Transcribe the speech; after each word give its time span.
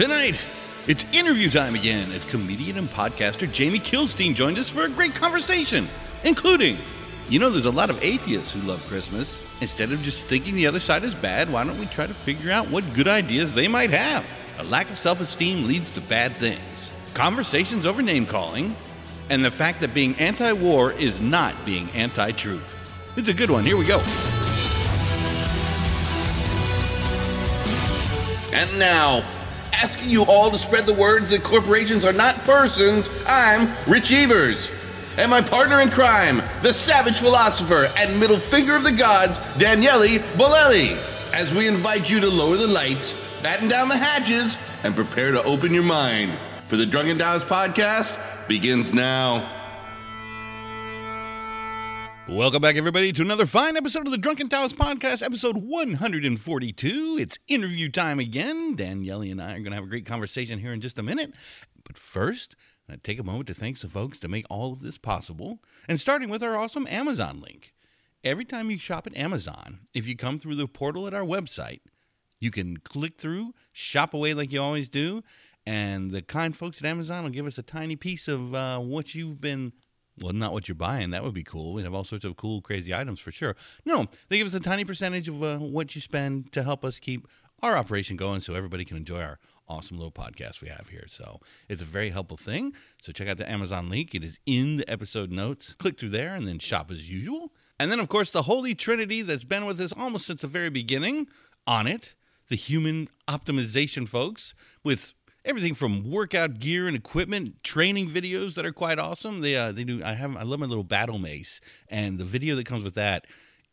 Tonight, 0.00 0.40
it's 0.86 1.04
interview 1.12 1.50
time 1.50 1.74
again 1.74 2.10
as 2.12 2.24
comedian 2.24 2.78
and 2.78 2.88
podcaster 2.88 3.52
Jamie 3.52 3.78
Kilstein 3.78 4.34
joined 4.34 4.58
us 4.58 4.66
for 4.66 4.84
a 4.84 4.88
great 4.88 5.14
conversation, 5.14 5.86
including, 6.24 6.78
you 7.28 7.38
know, 7.38 7.50
there's 7.50 7.66
a 7.66 7.70
lot 7.70 7.90
of 7.90 8.02
atheists 8.02 8.50
who 8.50 8.60
love 8.60 8.82
Christmas. 8.86 9.38
Instead 9.60 9.92
of 9.92 10.00
just 10.00 10.24
thinking 10.24 10.54
the 10.54 10.66
other 10.66 10.80
side 10.80 11.04
is 11.04 11.14
bad, 11.14 11.52
why 11.52 11.64
don't 11.64 11.78
we 11.78 11.84
try 11.84 12.06
to 12.06 12.14
figure 12.14 12.50
out 12.50 12.66
what 12.70 12.82
good 12.94 13.08
ideas 13.08 13.52
they 13.52 13.68
might 13.68 13.90
have? 13.90 14.24
A 14.56 14.64
lack 14.64 14.88
of 14.88 14.98
self 14.98 15.20
esteem 15.20 15.66
leads 15.66 15.90
to 15.90 16.00
bad 16.00 16.34
things. 16.38 16.90
Conversations 17.12 17.84
over 17.84 18.00
name 18.00 18.24
calling, 18.24 18.74
and 19.28 19.44
the 19.44 19.50
fact 19.50 19.82
that 19.82 19.92
being 19.92 20.14
anti 20.14 20.50
war 20.54 20.92
is 20.92 21.20
not 21.20 21.54
being 21.66 21.90
anti 21.90 22.32
truth. 22.32 22.74
It's 23.18 23.28
a 23.28 23.34
good 23.34 23.50
one. 23.50 23.66
Here 23.66 23.76
we 23.76 23.84
go. 23.84 23.98
And 28.54 28.78
now, 28.78 29.22
asking 29.82 30.10
you 30.10 30.24
all 30.24 30.50
to 30.50 30.58
spread 30.58 30.84
the 30.84 30.92
words 30.92 31.30
that 31.30 31.42
corporations 31.42 32.04
are 32.04 32.12
not 32.12 32.36
persons, 32.40 33.08
I'm 33.26 33.70
Rich 33.90 34.12
Evers. 34.12 34.70
And 35.16 35.30
my 35.30 35.40
partner 35.40 35.80
in 35.80 35.90
crime, 35.90 36.42
the 36.62 36.72
savage 36.72 37.18
philosopher 37.18 37.88
and 37.96 38.20
middle 38.20 38.38
finger 38.38 38.76
of 38.76 38.82
the 38.82 38.92
gods, 38.92 39.38
Daniele 39.56 40.18
Bolelli, 40.36 40.98
as 41.32 41.52
we 41.54 41.66
invite 41.66 42.10
you 42.10 42.20
to 42.20 42.28
lower 42.28 42.58
the 42.58 42.66
lights, 42.66 43.14
batten 43.42 43.68
down 43.68 43.88
the 43.88 43.96
hatches, 43.96 44.58
and 44.84 44.94
prepare 44.94 45.32
to 45.32 45.42
open 45.44 45.72
your 45.72 45.82
mind. 45.82 46.32
For 46.66 46.76
the 46.76 46.86
Drunken 46.86 47.18
Taoist 47.18 47.46
podcast 47.46 48.18
begins 48.48 48.92
now. 48.92 49.59
Welcome 52.30 52.62
back, 52.62 52.76
everybody, 52.76 53.12
to 53.12 53.22
another 53.22 53.44
fine 53.44 53.76
episode 53.76 54.06
of 54.06 54.12
the 54.12 54.16
Drunken 54.16 54.48
Taoist 54.48 54.76
Podcast, 54.76 55.20
episode 55.20 55.56
142. 55.56 57.18
It's 57.20 57.40
interview 57.48 57.88
time 57.90 58.20
again. 58.20 58.76
Daniele 58.76 59.22
and 59.22 59.42
I 59.42 59.54
are 59.54 59.58
going 59.58 59.72
to 59.72 59.74
have 59.74 59.82
a 59.82 59.88
great 59.88 60.06
conversation 60.06 60.60
here 60.60 60.72
in 60.72 60.80
just 60.80 60.96
a 60.96 61.02
minute. 61.02 61.34
But 61.84 61.98
first, 61.98 62.54
to 62.88 62.96
take 62.98 63.18
a 63.18 63.24
moment 63.24 63.48
to 63.48 63.54
thank 63.54 63.78
some 63.78 63.90
folks 63.90 64.20
to 64.20 64.28
make 64.28 64.46
all 64.48 64.72
of 64.72 64.80
this 64.80 64.96
possible, 64.96 65.58
and 65.88 65.98
starting 65.98 66.28
with 66.28 66.44
our 66.44 66.56
awesome 66.56 66.86
Amazon 66.86 67.40
link. 67.40 67.74
Every 68.22 68.44
time 68.44 68.70
you 68.70 68.78
shop 68.78 69.08
at 69.08 69.16
Amazon, 69.16 69.80
if 69.92 70.06
you 70.06 70.16
come 70.16 70.38
through 70.38 70.54
the 70.54 70.68
portal 70.68 71.08
at 71.08 71.14
our 71.14 71.24
website, 71.24 71.80
you 72.38 72.52
can 72.52 72.76
click 72.76 73.18
through, 73.18 73.54
shop 73.72 74.14
away 74.14 74.34
like 74.34 74.52
you 74.52 74.62
always 74.62 74.88
do, 74.88 75.24
and 75.66 76.12
the 76.12 76.22
kind 76.22 76.56
folks 76.56 76.78
at 76.78 76.84
Amazon 76.84 77.24
will 77.24 77.30
give 77.30 77.46
us 77.46 77.58
a 77.58 77.62
tiny 77.62 77.96
piece 77.96 78.28
of 78.28 78.54
uh, 78.54 78.78
what 78.78 79.16
you've 79.16 79.40
been 79.40 79.72
well, 80.22 80.32
not 80.32 80.52
what 80.52 80.68
you're 80.68 80.74
buying. 80.74 81.10
That 81.10 81.24
would 81.24 81.34
be 81.34 81.42
cool. 81.42 81.72
We'd 81.72 81.84
have 81.84 81.94
all 81.94 82.04
sorts 82.04 82.24
of 82.24 82.36
cool, 82.36 82.60
crazy 82.60 82.94
items 82.94 83.20
for 83.20 83.32
sure. 83.32 83.56
No, 83.84 84.06
they 84.28 84.38
give 84.38 84.46
us 84.46 84.54
a 84.54 84.60
tiny 84.60 84.84
percentage 84.84 85.28
of 85.28 85.42
uh, 85.42 85.58
what 85.58 85.94
you 85.94 86.00
spend 86.00 86.52
to 86.52 86.62
help 86.62 86.84
us 86.84 86.98
keep 86.98 87.26
our 87.62 87.76
operation 87.76 88.16
going 88.16 88.40
so 88.40 88.54
everybody 88.54 88.84
can 88.84 88.96
enjoy 88.96 89.20
our 89.20 89.38
awesome 89.68 89.96
little 89.96 90.12
podcast 90.12 90.60
we 90.60 90.68
have 90.68 90.88
here. 90.88 91.06
So 91.08 91.40
it's 91.68 91.82
a 91.82 91.86
very 91.86 92.10
helpful 92.10 92.36
thing. 92.36 92.74
So 93.02 93.12
check 93.12 93.28
out 93.28 93.38
the 93.38 93.50
Amazon 93.50 93.88
link. 93.88 94.14
It 94.14 94.24
is 94.24 94.38
in 94.46 94.78
the 94.78 94.90
episode 94.90 95.30
notes. 95.30 95.74
Click 95.74 95.98
through 95.98 96.10
there 96.10 96.34
and 96.34 96.46
then 96.46 96.58
shop 96.58 96.90
as 96.90 97.08
usual. 97.08 97.52
And 97.78 97.90
then, 97.90 98.00
of 98.00 98.08
course, 98.08 98.30
the 98.30 98.42
Holy 98.42 98.74
Trinity 98.74 99.22
that's 99.22 99.44
been 99.44 99.64
with 99.64 99.80
us 99.80 99.92
almost 99.92 100.26
since 100.26 100.42
the 100.42 100.48
very 100.48 100.68
beginning 100.70 101.28
Onnit, 101.66 102.14
the 102.48 102.56
human 102.56 103.08
optimization 103.28 104.08
folks 104.08 104.54
with 104.82 105.14
everything 105.44 105.74
from 105.74 106.10
workout 106.10 106.58
gear 106.58 106.86
and 106.86 106.96
equipment, 106.96 107.62
training 107.62 108.10
videos 108.10 108.54
that 108.54 108.66
are 108.66 108.72
quite 108.72 108.98
awesome. 108.98 109.40
They 109.40 109.56
uh, 109.56 109.72
they 109.72 109.84
do. 109.84 110.02
I 110.04 110.14
have 110.14 110.36
I 110.36 110.42
love 110.42 110.60
my 110.60 110.66
little 110.66 110.84
battle 110.84 111.18
mace, 111.18 111.60
and 111.88 112.18
the 112.18 112.24
video 112.24 112.56
that 112.56 112.66
comes 112.66 112.84
with 112.84 112.94
that 112.94 113.26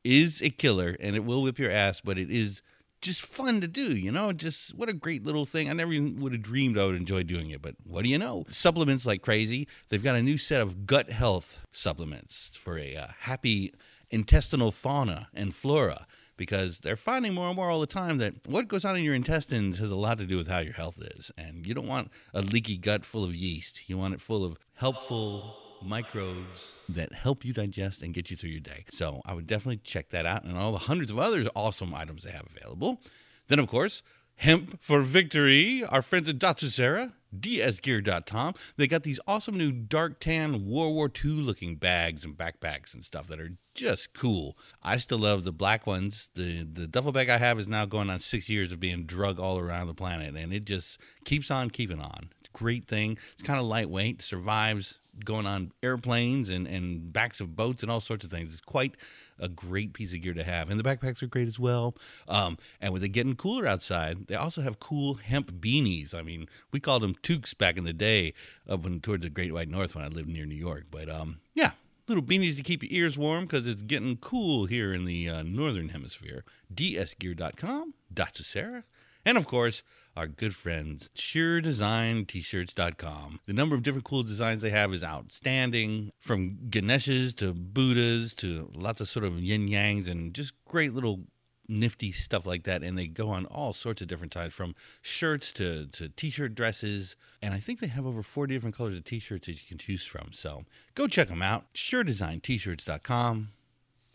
is 0.03 0.41
a 0.41 0.49
killer, 0.49 0.95
and 0.99 1.15
it 1.15 1.25
will 1.25 1.41
whip 1.41 1.59
your 1.59 1.71
ass, 1.71 2.01
but 2.01 2.17
it 2.17 2.31
is 2.31 2.61
just 3.01 3.21
fun 3.21 3.61
to 3.61 3.67
do. 3.67 3.95
You 3.95 4.11
know, 4.11 4.31
just 4.31 4.73
what 4.73 4.89
a 4.89 4.93
great 4.93 5.25
little 5.25 5.45
thing. 5.45 5.69
I 5.69 5.73
never 5.73 5.93
even 5.93 6.17
would 6.17 6.31
have 6.31 6.41
dreamed 6.41 6.77
I 6.77 6.85
would 6.85 6.95
enjoy 6.95 7.23
doing 7.23 7.49
it, 7.49 7.61
but 7.61 7.75
what 7.83 8.03
do 8.03 8.09
you 8.09 8.17
know? 8.17 8.45
Supplements 8.49 9.05
like 9.05 9.21
crazy. 9.21 9.67
They've 9.89 10.03
got 10.03 10.15
a 10.15 10.23
new 10.23 10.37
set 10.37 10.61
of 10.61 10.85
gut 10.85 11.11
health 11.11 11.59
supplements 11.71 12.51
for 12.55 12.77
a 12.77 12.95
uh, 12.95 13.07
happy 13.19 13.73
intestinal 14.09 14.71
fauna 14.71 15.27
and 15.33 15.53
flora 15.53 16.07
because 16.37 16.79
they're 16.79 16.95
finding 16.95 17.33
more 17.33 17.47
and 17.47 17.55
more 17.55 17.69
all 17.69 17.79
the 17.79 17.87
time 17.87 18.17
that 18.19 18.47
what 18.47 18.67
goes 18.67 18.85
on 18.85 18.95
in 18.95 19.03
your 19.03 19.15
intestines 19.15 19.79
has 19.79 19.91
a 19.91 19.95
lot 19.95 20.17
to 20.19 20.25
do 20.25 20.37
with 20.37 20.47
how 20.47 20.59
your 20.59 20.73
health 20.73 21.01
is. 21.01 21.31
And 21.37 21.65
you 21.65 21.73
don't 21.73 21.87
want 21.87 22.11
a 22.33 22.41
leaky 22.41 22.77
gut 22.77 23.05
full 23.05 23.23
of 23.23 23.35
yeast. 23.35 23.89
You 23.89 23.97
want 23.97 24.13
it 24.13 24.21
full 24.21 24.45
of 24.45 24.57
helpful 24.75 25.57
microbes 25.83 26.71
that 26.89 27.13
help 27.13 27.43
you 27.43 27.53
digest 27.53 28.01
and 28.01 28.13
get 28.13 28.31
you 28.31 28.37
through 28.37 28.51
your 28.51 28.59
day. 28.59 28.85
So 28.91 29.21
I 29.25 29.33
would 29.33 29.47
definitely 29.47 29.81
check 29.83 30.09
that 30.09 30.25
out 30.25 30.43
and 30.43 30.57
all 30.57 30.71
the 30.71 30.77
hundreds 30.77 31.11
of 31.11 31.19
other 31.19 31.45
awesome 31.55 31.93
items 31.93 32.23
they 32.23 32.31
have 32.31 32.47
available. 32.55 33.01
Then, 33.47 33.59
of 33.59 33.67
course, 33.67 34.01
Hemp 34.37 34.81
for 34.81 35.01
Victory, 35.01 35.83
our 35.83 36.03
friends 36.03 36.29
at 36.29 36.37
Datsusara, 36.37 37.13
dsgear.com. 37.35 38.53
They 38.77 38.87
got 38.87 39.01
these 39.01 39.19
awesome 39.27 39.57
new 39.57 39.71
dark 39.71 40.19
tan 40.19 40.67
World 40.67 40.93
War 40.93 41.11
II 41.13 41.31
looking 41.31 41.75
bags 41.75 42.23
and 42.23 42.37
backpacks 42.37 42.93
and 42.93 43.03
stuff 43.03 43.27
that 43.27 43.39
are 43.39 43.57
just 43.73 44.13
cool. 44.13 44.55
I 44.83 44.97
still 44.97 45.19
love 45.19 45.43
the 45.43 45.51
black 45.51 45.87
ones. 45.87 46.29
The 46.35 46.63
the 46.63 46.85
duffel 46.85 47.11
bag 47.11 47.29
I 47.29 47.37
have 47.37 47.59
is 47.59 47.67
now 47.67 47.85
going 47.85 48.11
on 48.11 48.19
six 48.19 48.47
years 48.47 48.71
of 48.71 48.79
being 48.79 49.05
drug 49.05 49.39
all 49.39 49.57
around 49.57 49.87
the 49.87 49.95
planet, 49.95 50.35
and 50.35 50.53
it 50.53 50.65
just 50.65 50.99
keeps 51.25 51.49
on 51.49 51.71
keeping 51.71 51.99
on. 51.99 52.29
It's 52.39 52.49
a 52.53 52.57
great 52.57 52.87
thing. 52.87 53.17
It's 53.33 53.43
kind 53.43 53.59
of 53.59 53.65
lightweight, 53.65 54.21
survives 54.21 54.99
going 55.23 55.45
on 55.45 55.71
airplanes 55.81 56.49
and, 56.49 56.67
and 56.67 57.11
backs 57.11 57.39
of 57.39 57.55
boats 57.55 57.83
and 57.83 57.91
all 57.91 58.01
sorts 58.01 58.23
of 58.23 58.31
things. 58.31 58.51
It's 58.51 58.61
quite 58.61 58.95
a 59.39 59.47
great 59.47 59.93
piece 59.93 60.13
of 60.13 60.21
gear 60.21 60.33
to 60.33 60.43
have. 60.43 60.69
And 60.69 60.79
the 60.79 60.83
backpacks 60.83 61.21
are 61.21 61.27
great 61.27 61.47
as 61.47 61.59
well. 61.59 61.95
Um, 62.27 62.57
and 62.81 62.93
with 62.93 63.03
it 63.03 63.09
getting 63.09 63.35
cooler 63.35 63.67
outside, 63.67 64.27
they 64.27 64.35
also 64.35 64.61
have 64.61 64.79
cool 64.79 65.15
hemp 65.15 65.51
beanies. 65.59 66.13
I 66.13 66.21
mean, 66.21 66.47
we 66.71 66.79
called 66.79 67.03
them 67.03 67.15
toques 67.23 67.53
back 67.53 67.77
in 67.77 67.83
the 67.83 67.93
day 67.93 68.33
up 68.67 68.85
in, 68.85 68.99
towards 68.99 69.23
the 69.23 69.29
Great 69.29 69.53
White 69.53 69.69
North 69.69 69.95
when 69.95 70.03
I 70.03 70.07
lived 70.07 70.29
near 70.29 70.45
New 70.45 70.55
York. 70.55 70.85
But 70.89 71.09
um, 71.09 71.39
yeah, 71.53 71.71
little 72.07 72.23
beanies 72.23 72.55
to 72.57 72.63
keep 72.63 72.83
your 72.83 72.91
ears 72.91 73.17
warm 73.17 73.45
because 73.45 73.67
it's 73.67 73.83
getting 73.83 74.17
cool 74.17 74.65
here 74.65 74.93
in 74.93 75.05
the 75.05 75.29
uh, 75.29 75.43
northern 75.43 75.89
hemisphere. 75.89 76.43
dsgear.com, 76.73 77.93
Sarah, 78.33 78.83
and 79.25 79.37
of 79.37 79.45
course, 79.45 79.83
our 80.17 80.27
good 80.27 80.55
friends, 80.55 81.09
SureDesignT-shirts.com. 81.15 83.39
The 83.45 83.53
number 83.53 83.75
of 83.75 83.83
different 83.83 84.05
cool 84.05 84.23
designs 84.23 84.63
they 84.63 84.71
have 84.71 84.91
is 84.91 85.03
outstanding, 85.03 86.11
from 86.19 86.57
Ganeshas 86.69 87.35
to 87.37 87.53
Buddhas 87.53 88.33
to 88.35 88.71
lots 88.73 88.99
of 88.99 89.07
sort 89.07 89.25
of 89.25 89.39
yin 89.39 89.69
yangs 89.69 90.09
and 90.09 90.33
just 90.33 90.53
great 90.65 90.93
little 90.93 91.25
nifty 91.69 92.11
stuff 92.11 92.47
like 92.47 92.63
that. 92.63 92.81
And 92.81 92.97
they 92.97 93.05
go 93.07 93.29
on 93.29 93.45
all 93.45 93.73
sorts 93.73 94.01
of 94.01 94.07
different 94.07 94.31
types 94.31 94.55
from 94.55 94.73
shirts 95.01 95.51
to, 95.53 95.85
to 95.87 96.09
t-shirt 96.09 96.55
dresses. 96.55 97.15
And 97.41 97.53
i 97.53 97.59
think 97.59 97.79
they 97.79 97.87
have 97.87 98.07
over 98.07 98.23
40 98.23 98.55
different 98.55 98.75
colors 98.75 98.97
of 98.97 99.03
t-shirts 99.03 99.45
that 99.47 99.53
you 99.53 99.67
can 99.67 99.77
choose 99.77 100.05
from. 100.05 100.29
So 100.33 100.63
go 100.95 101.07
check 101.07 101.27
them 101.27 101.43
out 101.43 101.65
suredesignt-shirts.com 101.75 103.49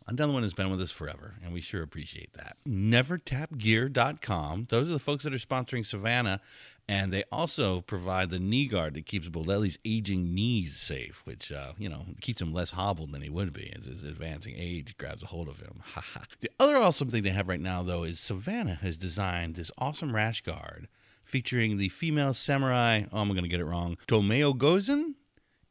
Another 0.06 0.32
one 0.32 0.42
has 0.42 0.54
been 0.54 0.70
with 0.70 0.80
us 0.80 0.90
forever, 0.90 1.34
and 1.42 1.52
we 1.52 1.60
sure 1.60 1.82
appreciate 1.82 2.32
that. 2.34 2.56
NeverTapGear.com. 2.66 4.66
Those 4.68 4.88
are 4.88 4.92
the 4.92 4.98
folks 4.98 5.24
that 5.24 5.34
are 5.34 5.38
sponsoring 5.38 5.86
Savannah, 5.86 6.40
and 6.88 7.12
they 7.12 7.24
also 7.30 7.82
provide 7.82 8.30
the 8.30 8.38
knee 8.38 8.66
guard 8.66 8.94
that 8.94 9.06
keeps 9.06 9.28
Bolelli's 9.28 9.78
aging 9.84 10.34
knees 10.34 10.76
safe, 10.76 11.22
which, 11.24 11.52
uh, 11.52 11.72
you 11.78 11.88
know, 11.88 12.06
keeps 12.20 12.42
him 12.42 12.52
less 12.52 12.72
hobbled 12.72 13.12
than 13.12 13.22
he 13.22 13.30
would 13.30 13.52
be 13.52 13.72
as 13.76 13.84
his 13.84 14.02
advancing 14.02 14.54
age 14.56 14.96
grabs 14.98 15.22
a 15.22 15.26
hold 15.26 15.48
of 15.48 15.60
him. 15.60 15.82
the 16.40 16.50
other 16.58 16.76
awesome 16.76 17.08
thing 17.08 17.22
they 17.22 17.30
have 17.30 17.48
right 17.48 17.60
now, 17.60 17.82
though, 17.82 18.02
is 18.02 18.18
Savannah 18.18 18.76
has 18.76 18.96
designed 18.96 19.54
this 19.54 19.70
awesome 19.78 20.14
rash 20.14 20.42
guard 20.42 20.88
featuring 21.24 21.78
the 21.78 21.88
female 21.88 22.34
samurai, 22.34 23.04
oh, 23.12 23.20
I'm 23.20 23.28
going 23.28 23.42
to 23.42 23.48
get 23.48 23.60
it 23.60 23.64
wrong, 23.64 23.96
Tomoe 24.08 24.56
Gozen? 24.56 25.14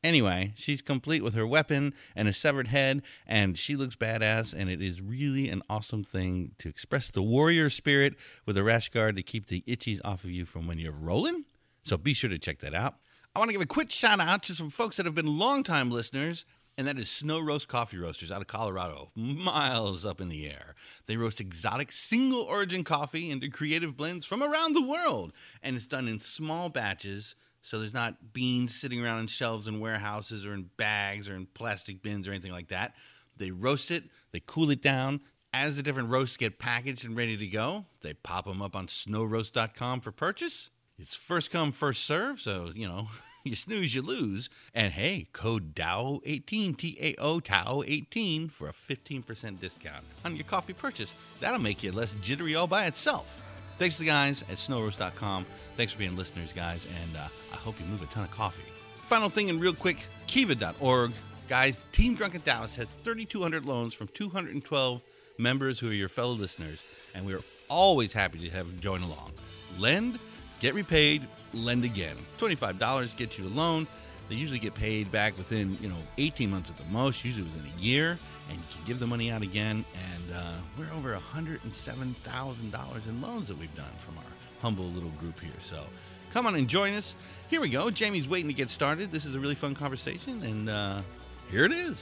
Anyway, 0.04 0.54
she's 0.56 0.82
complete 0.82 1.24
with 1.24 1.36
her 1.36 1.46
weapon 1.46 1.94
and 2.16 2.28
a 2.28 2.34
severed 2.34 2.70
head, 2.70 3.04
and 3.28 3.58
she 3.58 3.76
looks 3.76 3.96
badass. 3.96 4.54
And 4.54 4.70
it 4.70 4.82
is 4.82 5.02
really 5.02 5.50
an 5.50 5.62
awesome 5.70 6.04
thing 6.04 6.52
to 6.60 6.70
express 6.70 7.12
the 7.12 7.22
warrior 7.22 7.70
spirit 7.70 8.16
with 8.46 8.58
a 8.58 8.64
rash 8.64 8.90
guard 8.90 9.16
to 9.16 9.24
keep 9.24 9.48
the 9.48 9.64
itchies 9.68 10.02
off 10.04 10.24
of 10.24 10.32
you 10.32 10.46
from 10.46 10.68
when 10.68 10.80
you're 10.80 10.92
rolling. 10.92 11.46
So 11.84 11.98
be 11.98 12.14
sure 12.14 12.30
to 12.30 12.40
check 12.40 12.60
that 12.60 12.74
out. 12.74 12.96
I 13.36 13.40
want 13.40 13.50
to 13.50 13.54
give 13.54 13.62
a 13.62 13.68
quick 13.68 13.92
shout 13.92 14.20
out 14.20 14.44
to 14.44 14.56
some 14.56 14.70
folks 14.70 14.98
that 14.98 15.06
have 15.06 15.16
been 15.16 15.38
longtime 15.40 15.90
listeners 15.90 16.46
and 16.78 16.88
that 16.88 16.98
is 16.98 17.10
Snow 17.10 17.40
Roast 17.40 17.68
Coffee 17.68 17.98
Roasters 17.98 18.32
out 18.32 18.42
of 18.42 18.48
Colorado, 18.48 19.12
miles 19.16 20.06
up 20.06 20.22
in 20.22 20.30
the 20.30 20.48
air. 20.48 20.74
They 21.06 21.18
roast 21.18 21.42
exotic 21.42 21.92
single 21.92 22.42
origin 22.42 22.84
coffee 22.84 23.30
into 23.30 23.50
creative 23.50 23.98
blends 23.98 24.26
from 24.26 24.42
around 24.42 24.74
the 24.74 24.82
world, 24.82 25.34
and 25.62 25.76
it's 25.76 25.86
done 25.86 26.08
in 26.08 26.20
small 26.20 26.70
batches. 26.70 27.36
So 27.62 27.80
there's 27.80 27.94
not 27.94 28.34
beans 28.34 28.74
sitting 28.74 29.04
around 29.04 29.20
on 29.20 29.28
shelves 29.28 29.68
in 29.68 29.80
warehouses 29.80 30.46
or 30.46 30.54
in 30.54 30.70
bags 30.78 31.30
or 31.30 31.36
in 31.36 31.46
plastic 31.46 32.02
bins 32.02 32.28
or 32.28 32.32
anything 32.32 32.52
like 32.52 32.70
that. 32.70 32.94
They 33.38 33.52
roast 33.52 33.92
it, 33.92 34.06
they 34.32 34.42
cool 34.46 34.70
it 34.72 34.82
down. 34.82 35.22
As 35.54 35.76
the 35.76 35.84
different 35.84 36.10
roasts 36.10 36.38
get 36.38 36.60
packaged 36.60 37.04
and 37.04 37.16
ready 37.16 37.36
to 37.36 37.48
go, 37.48 37.86
they 38.02 38.14
pop 38.14 38.46
them 38.46 38.62
up 38.62 38.76
on 38.76 38.88
snowroast.com 38.88 40.00
for 40.00 40.12
purchase. 40.12 40.70
It's 40.98 41.14
first 41.14 41.52
come, 41.52 41.72
first 41.72 42.06
serve, 42.06 42.40
so, 42.40 42.72
you 42.74 42.88
know, 42.88 43.10
you 43.44 43.56
snooze, 43.56 43.94
you 43.94 44.02
lose. 44.02 44.50
And 44.74 44.94
hey, 44.94 45.28
code 45.34 45.76
DAO18, 45.76 46.78
T 46.78 46.98
A 47.02 47.16
O 47.20 47.40
TAO 47.40 47.84
18 47.86 48.50
for 48.50 48.70
a 48.70 48.74
15% 48.74 49.60
discount 49.60 50.06
on 50.24 50.36
your 50.36 50.46
coffee 50.46 50.74
purchase. 50.74 51.14
That'll 51.40 51.60
make 51.60 51.84
you 51.84 51.92
less 51.92 52.14
jittery 52.22 52.56
all 52.56 52.68
by 52.68 52.86
itself. 52.86 53.41
Thanks 53.82 53.96
to 53.96 54.02
the 54.02 54.10
guys 54.10 54.44
at 54.44 54.58
snowroast.com. 54.58 55.44
Thanks 55.76 55.92
for 55.92 55.98
being 55.98 56.16
listeners, 56.16 56.54
guys, 56.54 56.86
and 57.02 57.18
uh, 57.18 57.28
I 57.52 57.56
hope 57.56 57.80
you 57.80 57.86
move 57.88 58.04
a 58.04 58.06
ton 58.14 58.24
of 58.24 58.30
coffee. 58.30 58.62
Final 59.08 59.28
thing, 59.28 59.50
and 59.50 59.60
real 59.60 59.74
quick 59.74 59.98
kiva.org. 60.28 61.12
Guys, 61.50 61.80
Team 61.92 62.14
Drunken 62.14 62.42
Taoist 62.42 62.76
has 62.76 62.86
3,200 63.00 63.66
loans 63.66 63.96
from 63.96 64.08
212 64.10 65.02
members 65.40 65.80
who 65.80 65.90
are 65.90 65.94
your 65.94 66.10
fellow 66.10 66.34
listeners, 66.34 66.84
and 67.16 67.26
we're 67.26 67.42
always 67.70 68.14
happy 68.14 68.38
to 68.38 68.52
have 68.52 68.68
you 68.68 68.74
join 68.74 69.02
along. 69.02 69.32
Lend, 69.80 70.20
get 70.60 70.76
repaid, 70.76 71.26
lend 71.52 71.84
again. 71.84 72.18
$25 72.38 73.18
gets 73.18 73.40
you 73.40 73.48
a 73.48 73.50
loan. 73.50 73.88
They 74.30 74.36
usually 74.36 74.60
get 74.60 74.76
paid 74.76 75.12
back 75.12 75.36
within, 75.40 75.76
you 75.82 75.90
know, 75.90 75.98
18 76.20 76.52
months 76.52 76.70
at 76.70 76.78
the 76.78 76.86
most, 76.92 77.26
usually 77.26 77.46
within 77.46 77.72
a 77.76 77.82
year, 77.82 78.20
and 78.50 78.58
you 78.58 78.64
can 78.76 78.86
give 78.86 79.00
the 79.00 79.08
money 79.08 79.32
out 79.32 79.42
again. 79.42 79.86
And 79.94 80.36
uh, 80.36 80.54
we're 80.78 80.92
over 80.98 81.18
$107,000 81.34 83.08
in 83.08 83.22
loans 83.22 83.48
that 83.48 83.58
we've 83.58 83.76
done 83.76 83.94
from 84.00 84.18
our 84.18 84.24
humble 84.62 84.86
little 84.86 85.12
group 85.12 85.40
here. 85.40 85.52
So 85.62 85.84
come 86.34 86.46
on 86.46 86.56
and 86.56 86.68
join 86.68 86.94
us. 86.94 87.16
Here 87.50 87.62
we 87.62 87.70
go. 87.70 87.90
Jamie's 87.90 88.28
waiting 88.28 88.48
to 88.48 88.54
get 88.54 88.70
started. 88.70 89.12
This 89.12 89.26
is 89.26 89.36
a 89.36 89.40
really 89.40 89.56
fun 89.56 89.76
conversation, 89.76 90.44
and 90.44 90.70
uh, 90.70 91.02
here 91.50 91.66
it 91.66 91.74
is. 91.74 91.98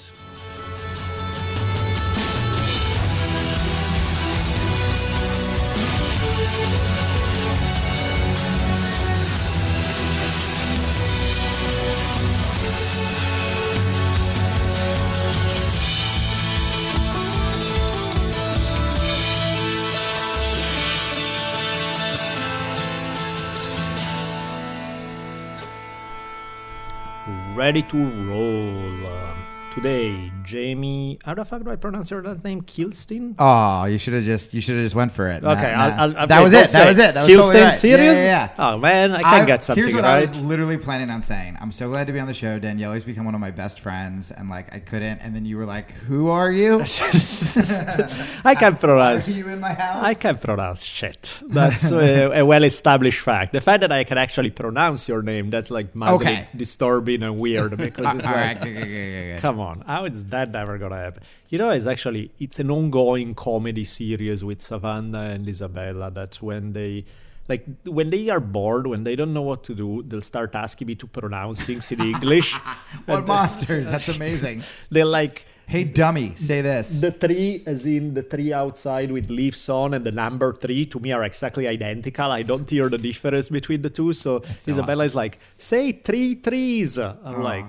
Ready 27.69 27.83
to 27.83 28.04
roll. 28.25 29.06
Uh, 29.06 29.36
today, 29.75 30.31
Jamie. 30.50 31.19
How 31.24 31.36
the 31.36 31.46
fuck 31.46 31.63
do 31.63 31.69
I 31.69 31.75
pronounce 31.75 32.10
your 32.10 32.24
last 32.24 32.44
name? 32.44 32.62
Kilstein? 32.63 33.36
Oh, 33.38 33.86
you 33.86 34.00
should 34.00 34.16
have 34.16 34.24
just 34.24 34.54
you 34.54 34.62
should 34.62 34.75
have 34.75 34.86
just 34.86 34.96
went 34.96 35.12
for 35.12 35.28
it. 35.28 35.44
Okay, 35.44 35.72
Nah, 35.72 35.84
I'll, 35.84 35.90
nah. 35.90 36.04
I'll, 36.04 36.18
I'll 36.22 36.28
that 36.28 36.42
was 36.44 36.54
it. 36.54 36.72
That 36.72 36.88
was 36.88 36.98
it. 36.98 37.13
That 37.13 37.24
was 37.28 37.31
totally 37.31 37.56
Kilstein, 37.56 37.63
right. 37.66 37.74
serious? 37.74 38.16
Yeah, 38.18 38.24
yeah, 38.24 38.50
yeah. 38.57 38.74
Oh 38.74 38.78
man, 38.80 39.12
I 39.13 39.22
can 39.22 39.46
get 39.46 39.63
something 39.63 39.84
Here's 39.84 39.96
what 39.96 40.04
right. 40.04 40.18
I 40.18 40.22
was 40.22 40.40
literally 40.40 40.78
planning 40.78 41.10
on 41.12 41.22
saying. 41.22 41.57
I'm 41.62 41.72
so 41.72 41.88
glad 41.88 42.07
to 42.07 42.13
be 42.13 42.19
on 42.19 42.28
the 42.28 42.34
show. 42.34 42.57
Daniele's 42.60 43.04
become 43.04 43.25
one 43.25 43.36
of 43.36 43.42
my 43.42 43.51
best 43.51 43.80
friends, 43.80 44.31
and 44.31 44.50
like 44.50 44.74
I 44.74 44.80
couldn't. 44.80 45.19
And 45.19 45.36
then 45.36 45.46
you 45.46 45.57
were 45.57 45.66
like, 45.66 45.92
"Who 45.92 46.30
are 46.30 46.52
you? 46.52 46.80
I 48.44 48.56
can't 48.57 48.80
pronounce. 48.80 49.28
Are 49.28 49.31
you 49.31 49.48
in 49.50 49.60
my 49.60 49.74
house?" 49.74 50.04
I 50.04 50.13
can't 50.13 50.42
pronounce 50.42 50.84
shit. 50.86 51.38
That's 51.44 51.92
a, 51.92 52.40
a 52.40 52.45
well-established 52.45 53.19
fact. 53.22 53.54
The 53.54 53.62
fact 53.62 53.81
that 53.81 53.92
I 53.92 54.04
can 54.04 54.18
actually 54.18 54.50
pronounce 54.52 55.07
your 55.07 55.22
name, 55.22 55.50
that's 55.50 55.69
like 55.72 55.94
mildly 55.95 56.28
Okay. 56.28 56.48
disturbing 56.56 57.24
and 57.24 57.38
weird 57.40 57.75
because 57.78 58.06
Uh, 58.10 58.13
it's 58.16 58.25
all 58.25 58.31
like, 58.31 58.62
right, 58.62 59.40
come 59.42 59.60
on, 59.60 59.81
how 59.86 60.06
is 60.06 60.24
that 60.25 60.39
never 60.46 60.78
gonna 60.78 60.98
happen? 60.98 61.24
You 61.50 61.58
know, 61.58 61.70
it's 61.72 61.86
actually 61.88 62.32
it's 62.40 62.60
an 62.60 62.72
ongoing 62.72 63.36
comedy 63.36 63.84
series 63.86 64.44
with 64.44 64.62
Savannah 64.62 65.22
and 65.32 65.48
Isabella. 65.48 66.12
That's 66.12 66.42
when 66.42 66.74
they. 66.74 67.06
Like 67.48 67.66
when 67.86 68.12
they 68.12 68.30
are 68.30 68.40
bored, 68.40 68.86
when 68.86 69.04
they 69.04 69.16
don't 69.16 69.34
know 69.34 69.42
what 69.42 69.64
to 69.64 69.74
do, 69.74 70.04
they'll 70.08 70.22
start 70.22 70.54
asking 70.54 70.86
me 70.86 70.94
to 70.96 71.08
pronounce 71.08 71.60
things 71.64 71.92
in 71.92 72.00
English. 72.00 72.54
What 73.06 73.20
And 73.20 73.28
monsters? 73.28 73.90
That's 73.90 74.08
amazing. 74.08 74.62
They're 74.92 75.04
like, 75.04 75.46
Hey, 75.66 75.84
dummy, 75.84 76.34
say 76.36 76.62
this. 76.62 77.00
the 77.02 77.12
tree, 77.12 77.64
as 77.66 77.88
in 77.88 78.14
the 78.14 78.22
tree 78.22 78.54
outside 78.54 79.12
with 79.12 79.32
leaves 79.32 79.68
on, 79.68 79.96
and 79.96 80.06
the 80.06 80.12
number 80.12 80.54
three, 80.54 80.86
to 80.88 81.00
me 81.00 81.12
are 81.12 81.24
exactly 81.24 81.68
identical. 81.68 82.30
I 82.32 82.44
don't 82.44 82.70
hear 82.70 82.88
the 82.88 82.98
difference 83.00 83.50
between 83.50 83.82
the 83.82 83.90
two. 83.90 84.14
So, 84.14 84.42
so 84.60 84.70
Isabella 84.72 85.06
is 85.06 85.16
like, 85.16 85.40
say 85.58 85.92
three 85.92 86.36
trees. 86.36 87.00
I'm 87.00 87.18
Oh. 87.26 87.42
like, 87.42 87.66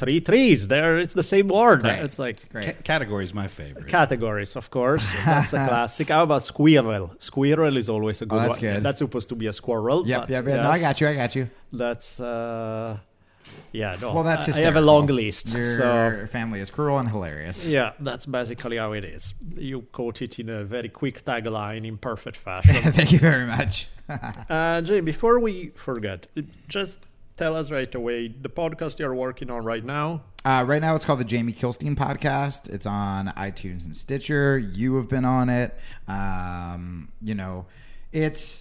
three 0.00 0.20
trees. 0.20 0.60
There, 0.72 0.98
it's 1.04 1.14
the 1.14 1.28
same 1.34 1.48
word. 1.48 1.80
great. 1.82 2.00
It's 2.06 2.18
like 2.18 2.38
Great. 2.54 2.66
Ca- 2.66 2.82
category 2.92 3.24
is 3.28 3.34
my 3.42 3.48
favorite. 3.48 3.86
categories, 3.98 4.56
of 4.56 4.66
course. 4.70 5.06
That's 5.24 5.52
a 5.52 5.60
classic. 5.68 6.08
How 6.08 6.22
about 6.24 6.42
squirrel? 6.42 7.14
Squirrel 7.18 7.76
is 7.76 7.88
always 7.88 8.22
a 8.22 8.26
good 8.26 8.36
Oh, 8.36 8.42
that's 8.42 8.60
one. 8.62 8.72
good. 8.74 8.82
That's 8.82 8.98
supposed 8.98 9.28
to 9.28 9.36
be 9.36 9.46
a 9.46 9.52
squirrel. 9.52 10.06
Yep, 10.06 10.20
but 10.20 10.30
yep, 10.30 10.46
yep. 10.46 10.62
No, 10.62 10.70
I 10.70 10.78
got 10.80 11.00
you. 11.00 11.08
I 11.08 11.14
got 11.14 11.34
you. 11.36 11.44
That's. 11.72 12.18
Uh, 12.20 12.98
yeah, 13.72 13.96
no. 14.00 14.12
Well, 14.14 14.24
that's 14.24 14.48
I, 14.48 14.58
I 14.58 14.60
have 14.62 14.76
a 14.76 14.80
long 14.80 15.06
list. 15.06 15.52
Your 15.52 15.76
So 15.76 16.26
family 16.32 16.60
is 16.60 16.70
cruel 16.70 16.98
and 16.98 17.08
hilarious. 17.08 17.66
Yeah, 17.66 17.92
that's 18.00 18.26
basically 18.26 18.76
how 18.78 18.92
it 18.92 19.04
is. 19.04 19.34
You 19.56 19.82
caught 19.92 20.22
it 20.22 20.38
in 20.38 20.48
a 20.48 20.64
very 20.64 20.88
quick 20.88 21.24
tagline 21.24 21.86
in 21.86 21.96
perfect 21.98 22.36
fashion. 22.36 22.92
Thank 22.98 23.12
you 23.12 23.18
very 23.18 23.46
much. 23.46 23.88
uh, 24.48 24.80
Jay, 24.82 25.00
before 25.00 25.38
we 25.38 25.70
forget, 25.74 26.26
just 26.68 26.98
tell 27.40 27.56
us 27.56 27.70
right 27.70 27.94
away 27.94 28.28
the 28.28 28.50
podcast 28.50 28.98
you're 28.98 29.14
working 29.14 29.50
on 29.50 29.64
right 29.64 29.82
now. 29.82 30.20
Uh, 30.44 30.62
right 30.66 30.82
now, 30.82 30.94
it's 30.94 31.06
called 31.06 31.20
the 31.20 31.24
Jamie 31.24 31.54
Kilstein 31.54 31.96
podcast. 31.96 32.68
It's 32.68 32.84
on 32.84 33.28
iTunes 33.28 33.86
and 33.86 33.96
Stitcher. 33.96 34.58
You 34.58 34.96
have 34.96 35.08
been 35.08 35.24
on 35.24 35.48
it. 35.48 35.74
Um, 36.06 37.10
you 37.22 37.34
know, 37.34 37.64
it's 38.12 38.60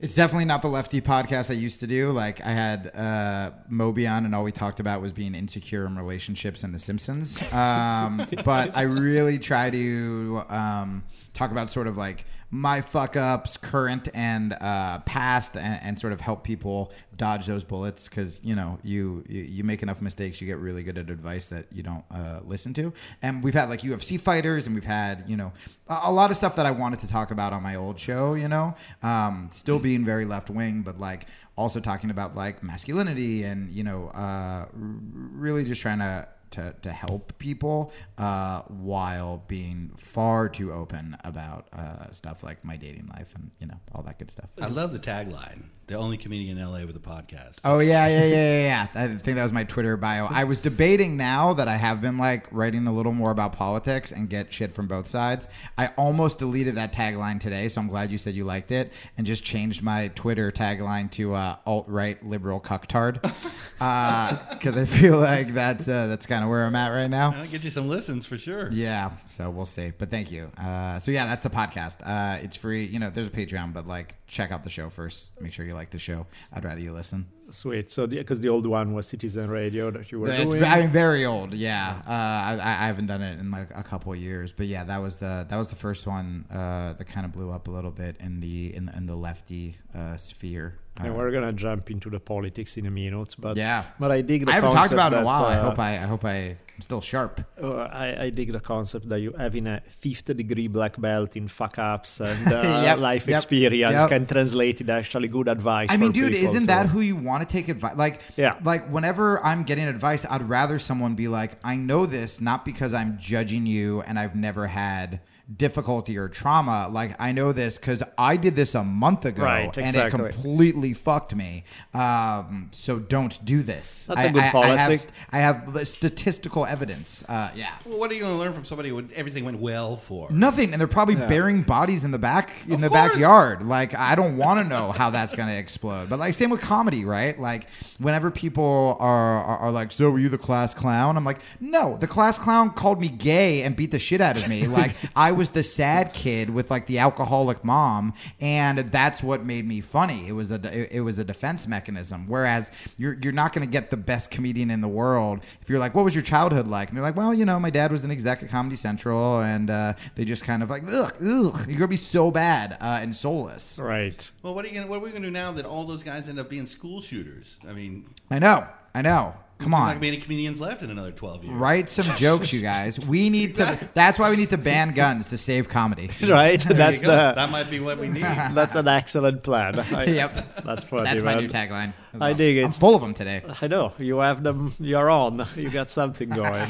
it's 0.00 0.16
definitely 0.16 0.46
not 0.46 0.62
the 0.62 0.68
lefty 0.68 1.00
podcast 1.00 1.48
I 1.48 1.54
used 1.54 1.78
to 1.80 1.86
do. 1.86 2.10
Like 2.10 2.44
I 2.44 2.50
had 2.50 2.92
uh, 2.92 3.52
Moby 3.68 4.08
on, 4.08 4.24
and 4.24 4.34
all 4.34 4.42
we 4.42 4.50
talked 4.50 4.80
about 4.80 5.00
was 5.00 5.12
being 5.12 5.36
insecure 5.36 5.86
in 5.86 5.96
relationships 5.96 6.64
and 6.64 6.74
The 6.74 6.78
Simpsons. 6.80 7.40
Um, 7.52 8.26
but 8.44 8.76
I 8.76 8.82
really 8.82 9.38
try 9.38 9.70
to 9.70 10.42
um, 10.48 11.04
talk 11.34 11.52
about 11.52 11.68
sort 11.68 11.86
of 11.86 11.96
like 11.96 12.24
my 12.50 12.80
fuck 12.80 13.14
ups, 13.14 13.58
current 13.58 14.08
and 14.14 14.54
uh, 14.54 15.00
past, 15.00 15.56
and, 15.56 15.80
and 15.82 15.98
sort 15.98 16.12
of 16.14 16.20
help 16.20 16.44
people 16.44 16.92
dodge 17.16 17.46
those 17.46 17.62
bullets 17.62 18.08
because 18.08 18.40
you 18.42 18.54
know 18.54 18.78
you, 18.82 19.22
you 19.28 19.42
you 19.42 19.64
make 19.64 19.82
enough 19.82 20.00
mistakes, 20.00 20.40
you 20.40 20.46
get 20.46 20.58
really 20.58 20.82
good 20.82 20.96
at 20.96 21.10
advice 21.10 21.48
that 21.48 21.66
you 21.72 21.82
don't 21.82 22.04
uh, 22.10 22.40
listen 22.44 22.72
to. 22.74 22.92
And 23.20 23.42
we've 23.42 23.54
had 23.54 23.68
like 23.68 23.82
UFC 23.82 24.18
fighters, 24.18 24.66
and 24.66 24.74
we've 24.74 24.84
had 24.84 25.24
you 25.28 25.36
know 25.36 25.52
a, 25.88 26.00
a 26.04 26.12
lot 26.12 26.30
of 26.30 26.36
stuff 26.36 26.56
that 26.56 26.64
I 26.64 26.70
wanted 26.70 27.00
to 27.00 27.08
talk 27.08 27.30
about 27.30 27.52
on 27.52 27.62
my 27.62 27.76
old 27.76 27.98
show. 27.98 28.34
You 28.34 28.48
know, 28.48 28.74
um, 29.02 29.50
still 29.52 29.78
being 29.78 30.04
very 30.04 30.24
left 30.24 30.48
wing, 30.48 30.80
but 30.82 30.98
like 30.98 31.26
also 31.56 31.80
talking 31.80 32.10
about 32.10 32.34
like 32.34 32.62
masculinity 32.62 33.42
and 33.42 33.70
you 33.70 33.84
know 33.84 34.08
uh, 34.08 34.66
really 34.72 35.64
just 35.64 35.82
trying 35.82 35.98
to 35.98 36.26
to, 36.52 36.74
to 36.82 36.92
help 36.92 37.36
people 37.38 37.92
uh, 38.16 38.62
while 38.62 39.44
being 39.48 39.92
far 39.96 40.48
too 40.48 40.72
open 40.72 41.16
about 41.24 41.68
uh, 41.72 42.10
stuff 42.12 42.42
like 42.42 42.64
my 42.64 42.76
dating 42.76 43.08
life 43.08 43.30
and 43.34 43.50
you 43.60 43.66
know 43.66 43.78
all 43.94 44.02
that 44.02 44.18
good 44.18 44.30
stuff. 44.30 44.48
I 44.60 44.68
love 44.68 44.92
the 44.92 44.98
tagline. 44.98 45.64
The 45.88 45.94
only 45.94 46.18
comedian 46.18 46.58
in 46.58 46.70
LA 46.70 46.84
with 46.84 46.96
a 46.96 47.00
podcast. 47.00 47.60
Oh 47.64 47.78
yeah, 47.78 48.06
yeah, 48.06 48.24
yeah, 48.24 48.26
yeah, 48.26 48.86
yeah. 48.94 49.04
I 49.04 49.06
think 49.16 49.36
that 49.36 49.42
was 49.42 49.52
my 49.52 49.64
Twitter 49.64 49.96
bio. 49.96 50.26
I 50.26 50.44
was 50.44 50.60
debating 50.60 51.16
now 51.16 51.54
that 51.54 51.66
I 51.66 51.76
have 51.76 52.02
been 52.02 52.18
like 52.18 52.46
writing 52.52 52.86
a 52.86 52.92
little 52.92 53.12
more 53.12 53.30
about 53.30 53.54
politics 53.54 54.12
and 54.12 54.28
get 54.28 54.52
shit 54.52 54.70
from 54.70 54.86
both 54.86 55.08
sides. 55.08 55.48
I 55.78 55.86
almost 55.96 56.38
deleted 56.38 56.74
that 56.74 56.92
tagline 56.92 57.40
today, 57.40 57.70
so 57.70 57.80
I'm 57.80 57.88
glad 57.88 58.12
you 58.12 58.18
said 58.18 58.34
you 58.34 58.44
liked 58.44 58.70
it 58.70 58.92
and 59.16 59.26
just 59.26 59.42
changed 59.42 59.82
my 59.82 60.08
Twitter 60.08 60.52
tagline 60.52 61.10
to 61.12 61.32
uh, 61.32 61.56
alt 61.64 61.88
right 61.88 62.22
liberal 62.22 62.60
cucktard 62.60 63.22
because 63.78 64.76
I 64.76 64.84
feel 64.84 65.18
like 65.18 65.54
that's 65.54 65.88
uh, 65.88 66.06
that's 66.06 66.26
kind 66.26 66.44
of 66.44 66.50
where 66.50 66.66
I'm 66.66 66.76
at 66.76 66.90
right 66.90 67.08
now. 67.08 67.32
I'll 67.34 67.46
get 67.46 67.64
you 67.64 67.70
some 67.70 67.88
listens 67.88 68.26
for 68.26 68.36
sure. 68.36 68.68
Yeah, 68.72 69.12
so 69.26 69.48
we'll 69.48 69.64
see. 69.64 69.92
But 69.96 70.10
thank 70.10 70.30
you. 70.30 70.50
Uh, 70.58 70.98
so 70.98 71.12
yeah, 71.12 71.24
that's 71.24 71.42
the 71.42 71.50
podcast. 71.50 72.06
Uh, 72.06 72.40
it's 72.42 72.56
free. 72.56 72.84
You 72.84 72.98
know, 72.98 73.08
there's 73.08 73.28
a 73.28 73.30
Patreon, 73.30 73.72
but 73.72 73.86
like 73.86 74.16
check 74.26 74.52
out 74.52 74.64
the 74.64 74.70
show 74.70 74.90
first. 74.90 75.28
Make 75.40 75.52
sure 75.52 75.64
you 75.64 75.77
like 75.78 75.90
the 75.90 75.98
show. 75.98 76.26
I'd 76.52 76.64
rather 76.64 76.80
you 76.80 76.92
listen. 76.92 77.26
Sweet. 77.50 77.90
So 77.90 78.06
because 78.06 78.40
the, 78.40 78.50
old 78.50 78.66
one 78.66 78.92
was 78.92 79.06
Citizen 79.06 79.48
Radio 79.50 79.90
that 79.90 80.12
you 80.12 80.20
were 80.20 80.30
It's, 80.30 80.52
doing. 80.52 80.64
I 80.64 80.80
mean, 80.80 80.90
very 80.90 81.24
old. 81.24 81.54
Yeah, 81.54 82.02
uh, 82.06 82.10
I, 82.50 82.58
I 82.82 82.86
haven't 82.90 83.06
done 83.06 83.22
it 83.22 83.38
in 83.40 83.50
like 83.50 83.70
a 83.74 83.82
couple 83.82 84.12
of 84.12 84.18
years, 84.18 84.52
but 84.52 84.66
yeah, 84.66 84.84
that 84.84 84.98
was 84.98 85.16
the 85.16 85.46
that 85.48 85.56
was 85.56 85.68
the 85.70 85.76
first 85.76 86.06
one 86.06 86.44
uh, 86.50 86.92
that 86.98 87.06
kind 87.06 87.24
of 87.24 87.32
blew 87.32 87.50
up 87.50 87.68
a 87.68 87.70
little 87.70 87.90
bit 87.90 88.16
in 88.20 88.40
the 88.40 88.74
in, 88.74 88.90
in 88.96 89.06
the 89.06 89.16
lefty 89.16 89.76
uh, 89.94 90.16
sphere. 90.18 90.78
and 91.00 91.08
Uh, 91.10 91.14
we're 91.16 91.30
gonna 91.30 91.52
jump 91.52 91.90
into 91.90 92.10
the 92.10 92.20
politics 92.20 92.76
in 92.76 92.84
a 92.86 92.90
minute, 92.90 93.34
but 93.38 93.56
yeah, 93.56 93.84
but 93.98 94.10
I 94.10 94.20
dig 94.20 94.44
the 94.44 94.52
I 94.52 94.56
haven't 94.56 94.72
talked 94.72 94.92
about 94.92 95.12
it 95.14 95.16
in 95.16 95.22
a 95.22 95.26
while. 95.26 95.46
I 95.46 95.56
uh, 95.56 95.62
hope 95.70 95.78
I 95.78 95.92
I 96.04 96.06
hope 96.12 96.24
I 96.24 96.56
am 96.78 96.82
still 96.82 97.00
sharp. 97.00 97.40
Uh, 97.60 97.76
I, 97.76 98.24
I 98.24 98.30
dig 98.30 98.52
the 98.52 98.60
concept 98.60 99.08
that 99.08 99.20
you 99.20 99.32
having 99.36 99.66
a 99.66 99.80
fifth 99.88 100.26
degree 100.26 100.68
black 100.68 101.00
belt 101.00 101.36
in 101.36 101.48
fuck 101.48 101.76
ups 101.78 102.20
and 102.20 102.52
uh, 102.52 102.82
Yep, 102.84 102.98
life 102.98 103.26
yep, 103.26 103.38
experience 103.38 103.94
yep. 103.94 104.08
can 104.08 104.26
translate 104.26 104.80
it 104.80 104.88
actually 104.88 105.28
good 105.28 105.48
advice. 105.48 105.88
I 105.90 105.96
mean, 105.96 106.12
dude, 106.12 106.34
isn't 106.34 106.66
that 106.66 106.86
who 106.86 107.00
you 107.00 107.16
want 107.16 107.46
to 107.46 107.52
take 107.52 107.68
advice? 107.68 107.96
Like, 107.96 108.20
Yeah. 108.36 108.56
like 108.62 108.88
whenever 108.90 109.44
I'm 109.44 109.64
getting 109.64 109.88
advice, 109.88 110.24
I'd 110.28 110.48
rather 110.48 110.78
someone 110.78 111.14
be 111.16 111.26
like, 111.26 111.58
I 111.64 111.74
know 111.76 112.06
this 112.06 112.40
not 112.40 112.64
because 112.64 112.94
I'm 112.94 113.18
judging 113.18 113.66
you 113.66 114.02
and 114.02 114.18
I've 114.18 114.36
never 114.36 114.68
had 114.68 115.20
difficulty 115.56 116.18
or 116.18 116.28
trauma. 116.28 116.88
Like, 116.90 117.16
I 117.20 117.32
know 117.32 117.52
this 117.52 117.78
because 117.78 118.02
I 118.18 118.36
did 118.36 118.54
this 118.54 118.74
a 118.74 118.84
month 118.84 119.24
ago 119.24 119.42
Right, 119.44 119.66
exactly. 119.76 119.84
and 119.84 119.96
it 120.28 120.32
completely 120.34 120.92
fucked 120.94 121.34
me. 121.34 121.64
Um, 121.94 122.68
so 122.72 122.98
don't 122.98 123.42
do 123.44 123.62
this. 123.62 124.06
That's 124.06 124.24
a 124.24 124.28
I- 124.28 124.30
good 124.30 124.42
I- 124.42 124.48
I 124.48 124.50
policy. 124.50 124.78
have, 124.92 125.06
I 125.32 125.38
have 125.38 125.72
the 125.72 125.86
statistical 125.86 126.66
evidence. 126.66 127.24
Uh, 127.28 127.50
yeah. 127.54 127.74
Well, 127.86 127.98
what 127.98 128.10
are 128.10 128.14
you 128.14 128.20
going 128.20 128.34
to 128.34 128.38
learn 128.38 128.52
from 128.52 128.64
somebody 128.64 128.90
who 128.90 129.02
everything 129.14 129.44
went 129.44 129.58
well 129.58 129.96
for? 129.96 130.30
Nothing, 130.30 130.72
and 130.72 130.80
they're 130.80 130.86
probably 130.86 131.16
burying 131.16 131.62
bodies 131.62 132.04
in 132.04 132.10
the 132.10 132.18
back 132.18 132.50
in 132.66 132.74
Of 132.74 132.80
the 132.82 132.88
course. 132.88 133.10
backyard. 133.12 133.62
Like 133.66 133.94
I 133.94 134.14
don't 134.14 134.36
want 134.36 134.60
to 134.60 134.64
know 134.68 134.92
how 134.92 135.10
that's 135.10 135.34
going 135.34 135.48
to 135.48 135.56
explode. 135.56 136.08
But 136.08 136.18
like 136.18 136.34
same 136.34 136.50
with 136.50 136.60
comedy, 136.60 137.04
right? 137.04 137.38
Like 137.40 137.68
whenever 137.98 138.30
people 138.30 138.96
are, 139.00 139.42
are 139.42 139.58
are 139.58 139.70
like, 139.72 139.92
"So 139.92 140.10
were 140.10 140.18
you 140.18 140.28
the 140.28 140.38
class 140.38 140.74
clown?" 140.74 141.16
I'm 141.16 141.24
like, 141.24 141.38
"No, 141.60 141.96
the 141.98 142.06
class 142.06 142.38
clown 142.38 142.70
called 142.70 143.00
me 143.00 143.08
gay 143.08 143.62
and 143.62 143.74
beat 143.74 143.90
the 143.90 143.98
shit 143.98 144.20
out 144.20 144.36
of 144.36 144.48
me. 144.48 144.66
like 144.66 144.94
I 145.16 145.32
was 145.38 145.50
the 145.50 145.62
sad 145.62 146.12
kid 146.12 146.50
with 146.50 146.70
like 146.70 146.86
the 146.86 146.98
alcoholic 146.98 147.64
mom, 147.64 148.12
and 148.40 148.78
that's 148.78 149.22
what 149.22 149.44
made 149.44 149.66
me 149.66 149.80
funny. 149.80 150.28
It 150.28 150.32
was 150.32 150.50
a 150.50 150.56
it, 150.56 150.88
it 150.92 151.00
was 151.00 151.18
a 151.18 151.24
defense 151.24 151.66
mechanism. 151.66 152.26
Whereas 152.28 152.70
you're 152.98 153.16
you're 153.22 153.32
not 153.32 153.52
going 153.52 153.66
to 153.66 153.70
get 153.70 153.90
the 153.90 153.96
best 153.96 154.30
comedian 154.30 154.70
in 154.70 154.80
the 154.80 154.88
world 154.88 155.40
if 155.62 155.70
you're 155.70 155.78
like, 155.78 155.94
"What 155.94 156.04
was 156.04 156.14
your 156.14 156.22
childhood 156.24 156.68
like?" 156.68 156.88
And 156.88 156.96
they're 156.96 157.04
like, 157.04 157.16
"Well, 157.16 157.32
you 157.32 157.44
know, 157.44 157.58
my 157.58 157.70
dad 157.70 157.90
was 157.90 158.04
an 158.04 158.10
exec 158.10 158.42
at 158.42 158.50
Comedy 158.50 158.76
Central, 158.76 159.40
and 159.40 159.70
uh, 159.70 159.94
they 160.14 160.24
just 160.24 160.44
kind 160.44 160.62
of 160.62 160.68
like, 160.70 160.82
ugh, 160.86 161.14
ugh, 161.22 161.68
you're 161.68 161.78
gonna 161.78 161.88
be 161.88 161.96
so 161.96 162.30
bad 162.30 162.76
uh, 162.80 162.98
and 163.00 163.14
soulless." 163.14 163.78
right? 163.78 164.30
Well, 164.42 164.54
what 164.54 164.64
are 164.64 164.68
you 164.68 164.74
going? 164.74 164.86
to 164.86 164.90
What 164.90 164.96
are 164.96 165.04
we 165.04 165.10
going 165.10 165.22
to 165.22 165.28
do 165.28 165.32
now 165.32 165.52
that 165.52 165.64
all 165.64 165.84
those 165.84 166.02
guys 166.02 166.28
end 166.28 166.38
up 166.38 166.50
being 166.50 166.66
school 166.66 167.00
shooters? 167.00 167.56
I 167.68 167.72
mean, 167.72 168.06
I 168.30 168.38
know, 168.38 168.66
I 168.94 169.02
know. 169.02 169.34
Come 169.58 169.72
there's 169.72 169.80
not 169.80 169.80
on. 169.80 169.86
going 169.86 169.94
to 169.96 170.00
be 170.00 170.08
any 170.08 170.16
comedians 170.18 170.60
left 170.60 170.82
in 170.82 170.90
another 170.90 171.10
twelve 171.12 171.42
years. 171.44 171.56
Write 171.56 171.88
some 171.90 172.04
jokes, 172.16 172.52
you 172.52 172.60
guys. 172.60 172.98
We 173.06 173.28
need 173.28 173.56
to. 173.56 173.78
That's 173.94 174.18
why 174.18 174.30
we 174.30 174.36
need 174.36 174.50
to 174.50 174.56
ban 174.58 174.92
guns 174.94 175.30
to 175.30 175.38
save 175.38 175.68
comedy. 175.68 176.10
Right? 176.28 176.60
There 176.60 176.76
that's 176.76 177.00
the 177.00 177.06
that 177.08 177.50
might 177.50 177.68
be 177.70 177.80
what 177.80 177.98
we 177.98 178.08
need. 178.08 178.22
that's 178.52 178.76
an 178.76 178.86
excellent 178.88 179.42
plan. 179.42 179.78
I, 179.80 180.04
Yep. 180.04 180.64
That's 180.64 180.84
funny. 180.84 181.04
That's 181.04 181.22
my 181.22 181.34
man. 181.34 181.42
new 181.44 181.48
tagline. 181.48 181.92
as 182.14 182.20
I 182.20 182.28
well. 182.30 182.34
dig 182.34 182.56
it. 182.58 182.64
I'm 182.64 182.72
full 182.72 182.94
of 182.94 183.00
them 183.00 183.14
today. 183.14 183.42
I 183.60 183.66
know 183.66 183.92
you 183.98 184.18
have 184.18 184.42
them. 184.42 184.74
You're 184.78 185.10
on. 185.10 185.46
You 185.56 185.70
got 185.70 185.90
something 185.90 186.28
going. 186.30 186.68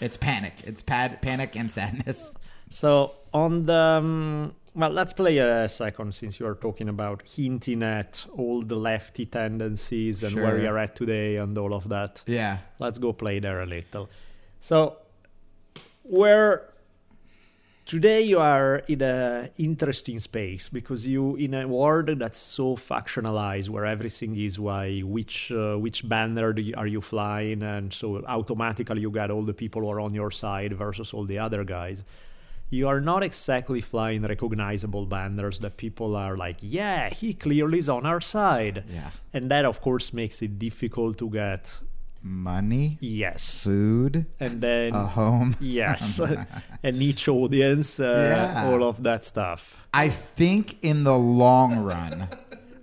It's 0.00 0.16
panic. 0.16 0.54
It's 0.64 0.82
pad, 0.82 1.22
panic 1.22 1.54
and 1.56 1.70
sadness. 1.70 2.32
So 2.70 3.12
on 3.32 3.66
the 3.66 3.74
um, 3.74 4.54
well, 4.74 4.90
let's 4.90 5.12
play 5.12 5.38
a 5.38 5.68
second 5.68 6.14
since 6.14 6.40
you 6.40 6.46
are 6.46 6.54
talking 6.56 6.88
about 6.88 7.22
hinting 7.28 7.82
at 7.82 8.24
all 8.36 8.62
the 8.62 8.76
lefty 8.76 9.26
tendencies 9.26 10.22
and 10.22 10.34
where 10.34 10.50
Sure. 10.50 10.58
you're 10.62 10.78
at 10.78 10.96
today 10.96 11.36
and 11.36 11.56
all 11.56 11.74
of 11.74 11.88
that. 11.88 12.22
Yeah. 12.26 12.58
Let's 12.78 12.98
go 12.98 13.12
play 13.12 13.38
there 13.38 13.62
a 13.62 13.66
little. 13.66 14.08
So 14.60 14.96
where 16.02 16.70
today 17.86 18.22
you 18.22 18.38
are 18.38 18.76
in 18.88 19.02
an 19.02 19.50
interesting 19.58 20.18
space 20.18 20.68
because 20.68 21.06
you 21.06 21.36
in 21.36 21.54
a 21.54 21.68
world 21.68 22.18
that's 22.18 22.38
so 22.38 22.76
factionalized 22.76 23.68
where 23.68 23.84
everything 23.84 24.36
is 24.36 24.58
why 24.58 25.00
which 25.00 25.52
uh, 25.52 25.76
which 25.76 26.08
banner 26.08 26.52
do 26.52 26.62
you, 26.62 26.74
are 26.76 26.86
you 26.86 27.00
flying 27.00 27.62
and 27.62 27.92
so 27.92 28.24
automatically 28.26 29.00
you 29.02 29.10
got 29.10 29.30
all 29.30 29.42
the 29.42 29.52
people 29.52 29.82
who 29.82 29.90
are 29.90 30.00
on 30.00 30.14
your 30.14 30.30
side 30.30 30.72
versus 30.72 31.12
all 31.12 31.24
the 31.26 31.38
other 31.38 31.62
guys 31.62 32.02
you 32.78 32.86
are 32.92 33.00
not 33.12 33.22
exactly 33.30 33.80
flying 33.92 34.22
recognizable 34.34 35.04
banners 35.14 35.56
that 35.64 35.74
people 35.84 36.10
are 36.24 36.34
like 36.44 36.56
yeah 36.78 37.02
he 37.20 37.28
clearly 37.44 37.78
is 37.84 37.88
on 37.88 38.04
our 38.12 38.20
side 38.36 38.76
Yeah. 38.98 39.10
and 39.34 39.44
that 39.52 39.64
of 39.72 39.76
course 39.86 40.06
makes 40.20 40.36
it 40.46 40.52
difficult 40.58 41.18
to 41.22 41.26
get 41.30 41.62
Money, 42.26 42.96
yes 43.02 43.64
food, 43.64 44.24
and 44.40 44.54
then 44.62 44.92
a 44.94 45.06
home. 45.06 45.50
yes 45.80 46.18
a 46.82 46.90
niche 46.90 47.28
audience 47.28 48.00
uh, 48.00 48.30
Yeah. 48.32 48.66
all 48.66 48.82
of 48.90 49.02
that 49.02 49.24
stuff 49.32 49.76
I 49.92 50.08
think 50.08 50.64
in 50.82 51.04
the 51.04 51.16
long 51.44 51.70
run, 51.92 52.28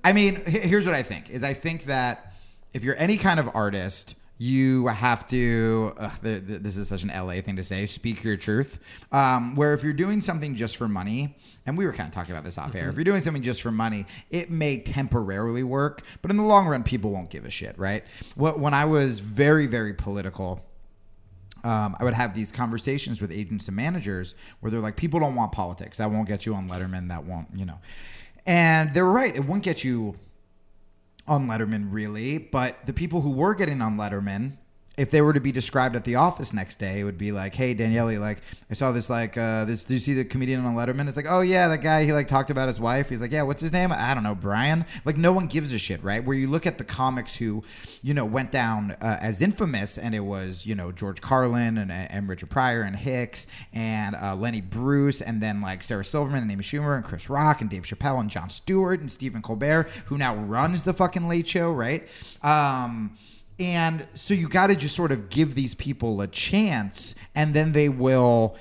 I 0.03 0.13
mean, 0.13 0.33
here's 0.45 0.85
what 0.85 0.95
I 1.01 1.03
think: 1.03 1.23
is 1.35 1.41
I 1.43 1.53
think 1.65 1.85
that 1.85 2.33
if 2.75 2.83
you're 2.85 2.95
any 3.07 3.17
kind 3.17 3.39
of 3.39 3.49
artist, 3.53 4.15
you 4.41 4.87
have 4.87 5.27
to. 5.29 5.93
Ugh, 5.97 6.11
th 6.23 6.47
th 6.47 6.61
this 6.63 6.75
is 6.75 6.87
such 6.87 7.03
an 7.03 7.09
LA 7.09 7.41
thing 7.41 7.57
to 7.57 7.63
say. 7.63 7.85
Speak 7.85 8.23
your 8.23 8.37
truth. 8.37 8.79
Um, 9.11 9.55
where 9.55 9.75
if 9.75 9.83
you're 9.83 9.93
doing 9.93 10.19
something 10.19 10.55
just 10.55 10.77
for 10.77 10.87
money, 10.87 11.37
and 11.67 11.77
we 11.77 11.85
were 11.85 11.93
kind 11.93 12.07
of 12.07 12.13
talking 12.15 12.31
about 12.31 12.43
this 12.43 12.57
off 12.57 12.73
air. 12.73 12.89
If 12.89 12.95
you're 12.95 13.03
doing 13.03 13.21
something 13.21 13.43
just 13.43 13.61
for 13.61 13.69
money, 13.71 14.07
it 14.31 14.49
may 14.49 14.79
temporarily 14.79 15.61
work, 15.63 16.01
but 16.23 16.31
in 16.31 16.37
the 16.37 16.43
long 16.43 16.65
run, 16.67 16.81
people 16.81 17.11
won't 17.11 17.29
give 17.29 17.45
a 17.45 17.51
shit, 17.51 17.77
right? 17.77 18.03
Wh- 18.35 18.57
When 18.57 18.73
I 18.73 18.85
was 18.85 19.19
very, 19.19 19.67
very 19.67 19.93
political 19.93 20.65
um, 21.63 21.95
I 21.99 22.03
would 22.03 22.15
have 22.15 22.33
these 22.33 22.51
conversations 22.51 23.21
with 23.21 23.31
agents 23.31 23.67
and 23.67 23.75
managers 23.77 24.33
where 24.61 24.71
they're 24.71 24.79
like, 24.79 24.95
people 24.95 25.19
don't 25.19 25.35
want 25.35 25.51
politics. 25.51 25.99
That 25.99 26.09
won't 26.09 26.27
get 26.27 26.43
you 26.47 26.55
on 26.55 26.67
Letterman. 26.67 27.09
That 27.09 27.23
won't, 27.25 27.49
you 27.53 27.65
know. 27.67 27.77
And 28.47 28.91
they 28.95 29.01
were 29.03 29.11
right. 29.11 29.35
It 29.35 29.41
wouldn't 29.41 29.61
get 29.63 29.83
you 29.83 30.15
on 31.31 31.47
Letterman, 31.47 31.87
really. 31.89 32.37
But 32.37 32.85
the 32.85 32.93
people 32.93 33.21
who 33.21 33.31
were 33.31 33.55
getting 33.55 33.81
on 33.81 33.97
Letterman, 33.97 34.57
if 34.97 35.09
they 35.09 35.21
were 35.21 35.33
to 35.33 35.39
be 35.39 35.51
described 35.51 35.95
at 35.95 36.03
the 36.03 36.15
office 36.15 36.53
next 36.53 36.77
day, 36.77 36.99
it 36.99 37.03
would 37.03 37.17
be 37.17 37.31
like, 37.31 37.55
"Hey, 37.55 37.73
Daniele, 37.73 38.19
like 38.19 38.41
I 38.69 38.73
saw 38.73 38.91
this, 38.91 39.09
like, 39.09 39.37
uh, 39.37 39.65
this. 39.65 39.83
Do 39.83 39.93
you 39.93 39.99
see 39.99 40.13
the 40.13 40.25
comedian 40.25 40.65
on 40.65 40.75
Letterman? 40.75 41.07
It's 41.07 41.17
like, 41.17 41.27
oh 41.29 41.41
yeah, 41.41 41.67
that 41.69 41.79
guy. 41.79 42.03
He 42.05 42.13
like 42.13 42.27
talked 42.27 42.49
about 42.49 42.67
his 42.67 42.79
wife. 42.79 43.09
He's 43.09 43.21
like, 43.21 43.31
yeah, 43.31 43.41
what's 43.41 43.61
his 43.61 43.71
name? 43.71 43.91
I 43.91 44.13
don't 44.13 44.23
know, 44.23 44.35
Brian. 44.35 44.85
Like, 45.05 45.17
no 45.17 45.31
one 45.31 45.47
gives 45.47 45.73
a 45.73 45.77
shit, 45.77 46.03
right? 46.03 46.23
Where 46.23 46.37
you 46.37 46.49
look 46.49 46.65
at 46.65 46.77
the 46.77 46.83
comics 46.83 47.35
who, 47.35 47.63
you 48.01 48.13
know, 48.13 48.25
went 48.25 48.51
down 48.51 48.91
uh, 49.01 49.17
as 49.21 49.41
infamous, 49.41 49.97
and 49.97 50.13
it 50.13 50.21
was, 50.21 50.65
you 50.65 50.75
know, 50.75 50.91
George 50.91 51.21
Carlin 51.21 51.77
and, 51.77 51.91
and 51.91 52.29
Richard 52.29 52.49
Pryor 52.49 52.81
and 52.81 52.95
Hicks 52.95 53.47
and 53.73 54.15
uh, 54.15 54.35
Lenny 54.35 54.61
Bruce, 54.61 55.21
and 55.21 55.41
then 55.41 55.61
like 55.61 55.83
Sarah 55.83 56.05
Silverman 56.05 56.43
and 56.43 56.51
Amy 56.51 56.63
Schumer 56.63 56.95
and 56.95 57.03
Chris 57.03 57.29
Rock 57.29 57.61
and 57.61 57.69
Dave 57.69 57.83
Chappelle 57.83 58.19
and 58.19 58.29
Jon 58.29 58.49
Stewart 58.49 58.99
and 58.99 59.09
Stephen 59.09 59.41
Colbert, 59.41 59.89
who 60.05 60.17
now 60.17 60.35
runs 60.35 60.83
the 60.83 60.93
fucking 60.93 61.27
Late 61.27 61.47
Show, 61.47 61.71
right? 61.71 62.07
Um, 62.43 63.17
and 63.59 64.07
so 64.13 64.33
you 64.33 64.47
got 64.47 64.67
to 64.67 64.75
just 64.75 64.95
sort 64.95 65.11
of 65.11 65.29
give 65.29 65.55
these 65.55 65.73
people 65.75 66.21
a 66.21 66.27
chance, 66.27 67.15
and 67.35 67.53
then 67.53 67.71
they 67.71 67.89
will, 67.89 68.55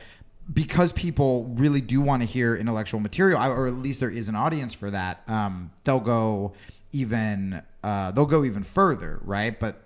because 0.53 0.93
people 0.93 1.45
really 1.57 1.81
do 1.81 2.01
want 2.01 2.23
to 2.23 2.29
hear 2.29 2.57
intellectual 2.57 3.01
material, 3.01 3.41
or 3.41 3.67
at 3.67 3.75
least 3.75 4.01
there 4.01 4.11
is 4.11 4.29
an 4.29 4.35
audience 4.35 4.75
for 4.75 4.91
that. 4.91 5.23
Um, 5.29 5.71
they'll 5.85 6.01
go 6.01 6.53
even 6.93 7.63
uh, 7.83 8.11
they'll 8.11 8.27
go 8.27 8.45
even 8.45 8.65
further, 8.65 9.21
right? 9.23 9.59
But 9.59 9.83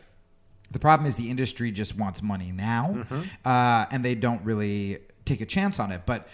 the 0.70 0.78
problem 0.78 1.06
is 1.06 1.16
the 1.16 1.30
industry 1.30 1.70
just 1.70 1.96
wants 1.96 2.22
money 2.22 2.50
now, 2.50 3.06
uh, 3.44 3.86
and 3.90 4.04
they 4.04 4.14
don't 4.16 4.42
really 4.42 4.98
take 5.24 5.40
a 5.40 5.46
chance 5.46 5.78
on 5.78 5.92
it. 5.92 6.02
But 6.06 6.26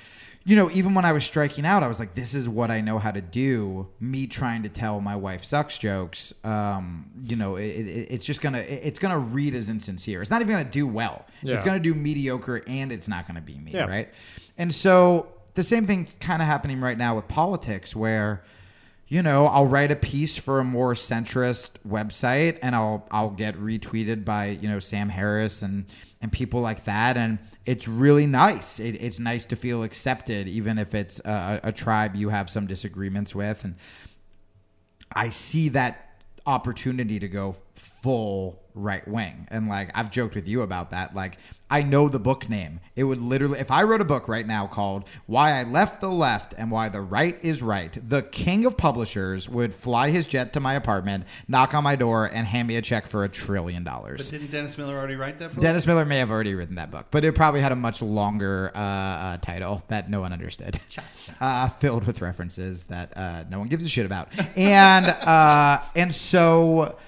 you 0.44 0.56
know, 0.56 0.70
even 0.70 0.94
when 0.94 1.04
I 1.04 1.12
was 1.12 1.24
striking 1.24 1.66
out, 1.66 1.82
I 1.82 1.86
was 1.88 1.98
like, 2.00 2.14
"This 2.14 2.32
is 2.34 2.48
what 2.48 2.70
I 2.70 2.80
know 2.80 2.98
how 2.98 3.10
to 3.10 3.20
do." 3.20 3.88
Me 4.00 4.26
trying 4.26 4.62
to 4.62 4.68
tell 4.68 5.00
my 5.00 5.14
wife 5.14 5.44
sucks 5.44 5.76
jokes, 5.76 6.32
um, 6.44 7.10
you 7.24 7.36
know, 7.36 7.56
it, 7.56 7.64
it, 7.68 8.08
it's 8.10 8.24
just 8.24 8.40
gonna 8.40 8.58
it's 8.58 8.98
gonna 8.98 9.18
read 9.18 9.54
as 9.54 9.68
insincere. 9.68 10.22
It's 10.22 10.30
not 10.30 10.40
even 10.40 10.56
gonna 10.56 10.70
do 10.70 10.86
well. 10.86 11.26
Yeah. 11.42 11.54
It's 11.56 11.64
gonna 11.64 11.78
do 11.78 11.94
mediocre, 11.94 12.62
and 12.66 12.90
it's 12.90 13.06
not 13.08 13.26
gonna 13.26 13.42
be 13.42 13.58
me, 13.58 13.72
Yeah. 13.72 13.84
right? 13.84 14.08
And 14.56 14.74
so 14.74 15.28
the 15.54 15.62
same 15.62 15.86
thing's 15.86 16.16
kind 16.20 16.40
of 16.40 16.46
happening 16.48 16.80
right 16.80 16.96
now 16.96 17.16
with 17.16 17.28
politics, 17.28 17.94
where 17.94 18.42
you 19.08 19.22
know, 19.24 19.46
I'll 19.46 19.66
write 19.66 19.90
a 19.90 19.96
piece 19.96 20.36
for 20.36 20.60
a 20.60 20.64
more 20.64 20.94
centrist 20.94 21.70
website 21.86 22.60
and 22.62 22.76
I'll 22.76 23.06
I'll 23.10 23.30
get 23.30 23.56
retweeted 23.60 24.24
by, 24.24 24.50
you 24.50 24.68
know, 24.68 24.78
Sam 24.78 25.08
Harris 25.08 25.62
and 25.62 25.84
and 26.22 26.30
people 26.30 26.60
like 26.60 26.84
that 26.84 27.16
and 27.16 27.38
it's 27.66 27.86
really 27.86 28.26
nice. 28.26 28.80
It, 28.80 28.96
it's 29.00 29.18
nice 29.18 29.44
to 29.46 29.56
feel 29.56 29.82
accepted 29.82 30.48
even 30.48 30.78
if 30.78 30.94
it's 30.94 31.20
a, 31.20 31.60
a 31.64 31.72
tribe 31.72 32.16
you 32.16 32.30
have 32.30 32.48
some 32.48 32.66
disagreements 32.66 33.34
with 33.34 33.64
and 33.64 33.76
I 35.12 35.28
see 35.28 35.68
that 35.70 36.22
opportunity 36.46 37.18
to 37.18 37.28
go 37.28 37.56
full 37.74 38.62
right 38.74 39.06
wing. 39.06 39.46
And 39.50 39.68
like 39.68 39.90
I've 39.94 40.10
joked 40.10 40.34
with 40.34 40.48
you 40.48 40.62
about 40.62 40.90
that. 40.90 41.14
Like 41.14 41.38
I 41.70 41.82
know 41.82 42.08
the 42.08 42.18
book 42.18 42.48
name. 42.48 42.80
It 42.96 43.04
would 43.04 43.20
literally 43.20 43.60
if 43.60 43.70
I 43.70 43.84
wrote 43.84 44.00
a 44.00 44.04
book 44.04 44.26
right 44.28 44.46
now 44.46 44.66
called 44.66 45.04
Why 45.26 45.52
I 45.58 45.62
Left 45.62 46.00
the 46.00 46.10
Left 46.10 46.52
and 46.58 46.70
Why 46.70 46.88
the 46.88 47.00
Right 47.00 47.42
is 47.42 47.62
Right, 47.62 47.96
the 48.08 48.22
king 48.22 48.66
of 48.66 48.76
publishers 48.76 49.48
would 49.48 49.72
fly 49.72 50.10
his 50.10 50.26
jet 50.26 50.52
to 50.54 50.60
my 50.60 50.74
apartment, 50.74 51.24
knock 51.46 51.72
on 51.74 51.84
my 51.84 51.94
door, 51.96 52.26
and 52.26 52.46
hand 52.46 52.66
me 52.68 52.76
a 52.76 52.82
check 52.82 53.06
for 53.06 53.24
a 53.24 53.28
trillion 53.28 53.84
dollars. 53.84 54.30
But 54.30 54.38
didn't 54.38 54.50
Dennis 54.50 54.76
Miller 54.76 54.98
already 54.98 55.14
write 55.14 55.38
that 55.38 55.54
book? 55.54 55.62
Dennis 55.62 55.86
Miller 55.86 56.04
may 56.04 56.18
have 56.18 56.30
already 56.30 56.54
written 56.54 56.74
that 56.74 56.90
book, 56.90 57.06
but 57.10 57.24
it 57.24 57.34
probably 57.34 57.60
had 57.60 57.72
a 57.72 57.76
much 57.76 58.02
longer 58.02 58.72
uh, 58.74 58.78
uh, 58.78 59.36
title 59.38 59.82
that 59.88 60.10
no 60.10 60.20
one 60.20 60.32
understood, 60.32 60.80
uh, 61.40 61.68
filled 61.68 62.04
with 62.04 62.20
references 62.20 62.84
that 62.86 63.16
uh, 63.16 63.44
no 63.48 63.60
one 63.60 63.68
gives 63.68 63.84
a 63.84 63.88
shit 63.88 64.06
about, 64.06 64.28
and 64.56 65.06
uh, 65.06 65.80
and 65.94 66.12
so, 66.14 66.98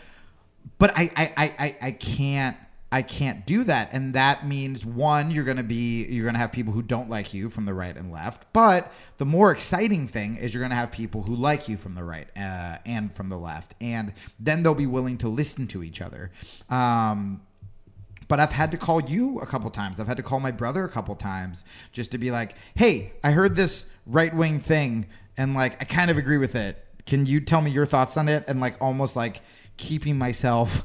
but 0.79 0.97
I 0.97 1.11
I, 1.17 1.33
I, 1.37 1.55
I 1.59 1.77
I 1.83 1.91
can't 1.93 2.57
I 2.93 3.01
can't 3.01 3.47
do 3.47 3.65
that, 3.65 3.89
and 3.93 4.15
that 4.15 4.47
means 4.47 4.85
one 4.85 5.31
you're 5.31 5.45
gonna 5.45 5.63
be 5.63 6.05
you're 6.05 6.27
gonna 6.27 6.37
have 6.37 6.53
people 6.53 6.75
who 6.75 6.83
don't 6.83 7.09
like 7.09 7.33
you 7.33 7.49
from 7.49 7.65
the 7.65 7.73
right 7.73 7.97
and 7.97 8.13
left, 8.13 8.45
but 8.53 8.93
the 9.17 9.25
more 9.25 9.51
exciting 9.51 10.07
thing 10.07 10.37
is 10.37 10.53
you're 10.53 10.63
gonna 10.63 10.75
have 10.75 10.93
people 10.93 11.23
who 11.23 11.35
like 11.35 11.71
you 11.71 11.79
from 11.79 11.95
the 11.95 12.05
right 12.05 12.29
uh, 12.37 12.77
and 12.85 13.11
from 13.17 13.31
the 13.31 13.39
left, 13.39 13.75
and 13.81 14.13
then 14.39 14.63
they'll 14.63 14.75
be 14.75 14.87
willing 14.87 15.17
to 15.19 15.29
listen 15.29 15.67
to 15.69 15.83
each 15.83 16.03
other. 16.03 16.31
Um, 16.69 17.41
but 18.29 18.39
I've 18.41 18.53
had 18.53 18.71
to 18.73 18.77
call 18.77 19.01
you 19.01 19.39
a 19.41 19.47
couple 19.47 19.71
times. 19.71 19.99
I've 19.99 20.07
had 20.07 20.19
to 20.19 20.23
call 20.23 20.39
my 20.39 20.51
brother 20.51 20.85
a 20.85 20.89
couple 20.91 21.17
times 21.17 21.65
just 21.93 22.11
to 22.11 22.19
be 22.19 22.31
like, 22.31 22.57
"Hey, 22.75 23.15
I 23.25 23.31
heard 23.31 23.57
this 23.57 23.87
right 24.05 24.37
wing 24.37 24.61
thing, 24.61 25.07
and 25.39 25.55
like 25.55 25.81
I 25.81 25.87
kind 25.87 26.11
of 26.11 26.19
agree 26.19 26.39
with 26.39 26.55
it. 26.55 26.85
Can 27.07 27.25
you 27.25 27.41
tell 27.41 27.63
me 27.63 27.71
your 27.71 27.87
thoughts 27.87 28.19
on 28.19 28.29
it?" 28.29 28.45
And 28.47 28.61
like 28.61 28.77
almost 28.83 29.17
like 29.17 29.41
keeping 29.79 30.19
myself 30.19 30.85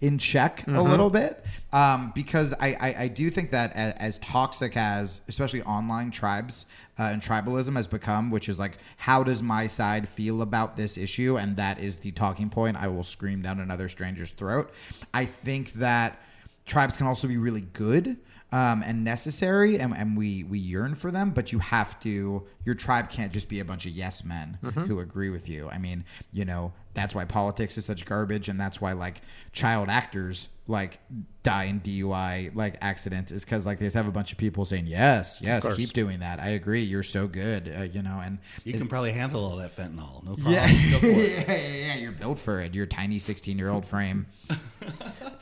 in 0.00 0.18
check 0.18 0.66
a 0.66 0.82
little 0.82 1.10
bit 1.10 1.44
um, 1.72 2.12
because 2.14 2.54
I, 2.54 2.76
I, 2.80 2.94
I 3.04 3.08
do 3.08 3.30
think 3.30 3.50
that 3.50 3.72
as, 3.74 3.94
as 3.94 4.18
toxic 4.18 4.76
as 4.76 5.20
especially 5.28 5.62
online 5.62 6.10
tribes 6.10 6.66
uh, 6.98 7.04
and 7.04 7.22
tribalism 7.22 7.76
has 7.76 7.86
become, 7.86 8.30
which 8.30 8.48
is 8.48 8.58
like, 8.58 8.78
how 8.96 9.22
does 9.22 9.42
my 9.42 9.66
side 9.66 10.08
feel 10.08 10.42
about 10.42 10.76
this 10.76 10.96
issue? 10.96 11.36
And 11.36 11.56
that 11.56 11.78
is 11.78 11.98
the 11.98 12.12
talking 12.12 12.50
point. 12.50 12.76
I 12.76 12.88
will 12.88 13.04
scream 13.04 13.42
down 13.42 13.60
another 13.60 13.88
stranger's 13.88 14.30
throat. 14.30 14.72
I 15.12 15.24
think 15.24 15.74
that 15.74 16.20
tribes 16.64 16.96
can 16.96 17.06
also 17.06 17.28
be 17.28 17.36
really 17.36 17.60
good 17.60 18.16
um, 18.52 18.82
and 18.82 19.02
necessary, 19.04 19.78
and, 19.78 19.94
and 19.96 20.16
we 20.16 20.44
we 20.44 20.58
yearn 20.58 20.94
for 20.94 21.10
them. 21.10 21.30
But 21.30 21.52
you 21.52 21.58
have 21.58 21.98
to. 22.00 22.46
Your 22.64 22.74
tribe 22.74 23.10
can't 23.10 23.32
just 23.32 23.48
be 23.48 23.60
a 23.60 23.64
bunch 23.64 23.86
of 23.86 23.92
yes 23.92 24.24
men 24.24 24.58
who 24.86 25.00
agree 25.00 25.30
with 25.30 25.48
you. 25.48 25.68
I 25.68 25.78
mean, 25.78 26.04
you 26.32 26.44
know, 26.44 26.72
that's 26.94 27.14
why 27.14 27.24
politics 27.24 27.76
is 27.78 27.84
such 27.84 28.04
garbage, 28.04 28.48
and 28.48 28.60
that's 28.60 28.80
why 28.80 28.92
like 28.92 29.22
child 29.52 29.88
actors 29.88 30.48
like 30.68 30.98
die 31.44 31.64
in 31.64 31.80
DUI 31.80 32.52
like 32.56 32.76
accidents 32.80 33.30
is 33.30 33.44
because 33.44 33.66
like 33.66 33.78
they 33.78 33.86
just 33.86 33.94
have 33.94 34.08
a 34.08 34.12
bunch 34.12 34.32
of 34.32 34.38
people 34.38 34.64
saying 34.64 34.86
yes, 34.86 35.40
yes, 35.42 35.66
keep 35.76 35.92
doing 35.92 36.20
that. 36.20 36.40
I 36.40 36.48
agree. 36.50 36.82
You're 36.82 37.02
so 37.04 37.28
good. 37.28 37.72
Uh, 37.76 37.82
you 37.82 38.02
know, 38.02 38.20
and 38.24 38.38
You 38.64 38.72
can 38.72 38.88
probably 38.88 39.12
handle 39.12 39.44
all 39.44 39.56
that 39.56 39.76
fentanyl. 39.76 40.24
No 40.24 40.34
problem. 40.34 40.52
yeah, 40.52 40.66
yeah, 41.02 41.02
yeah, 41.02 41.56
yeah, 41.56 41.94
You're 41.96 42.12
built 42.12 42.38
for 42.38 42.60
it. 42.60 42.74
Your 42.74 42.86
tiny 42.86 43.18
16 43.18 43.58
year 43.58 43.68
old 43.70 43.84
frame. 43.84 44.26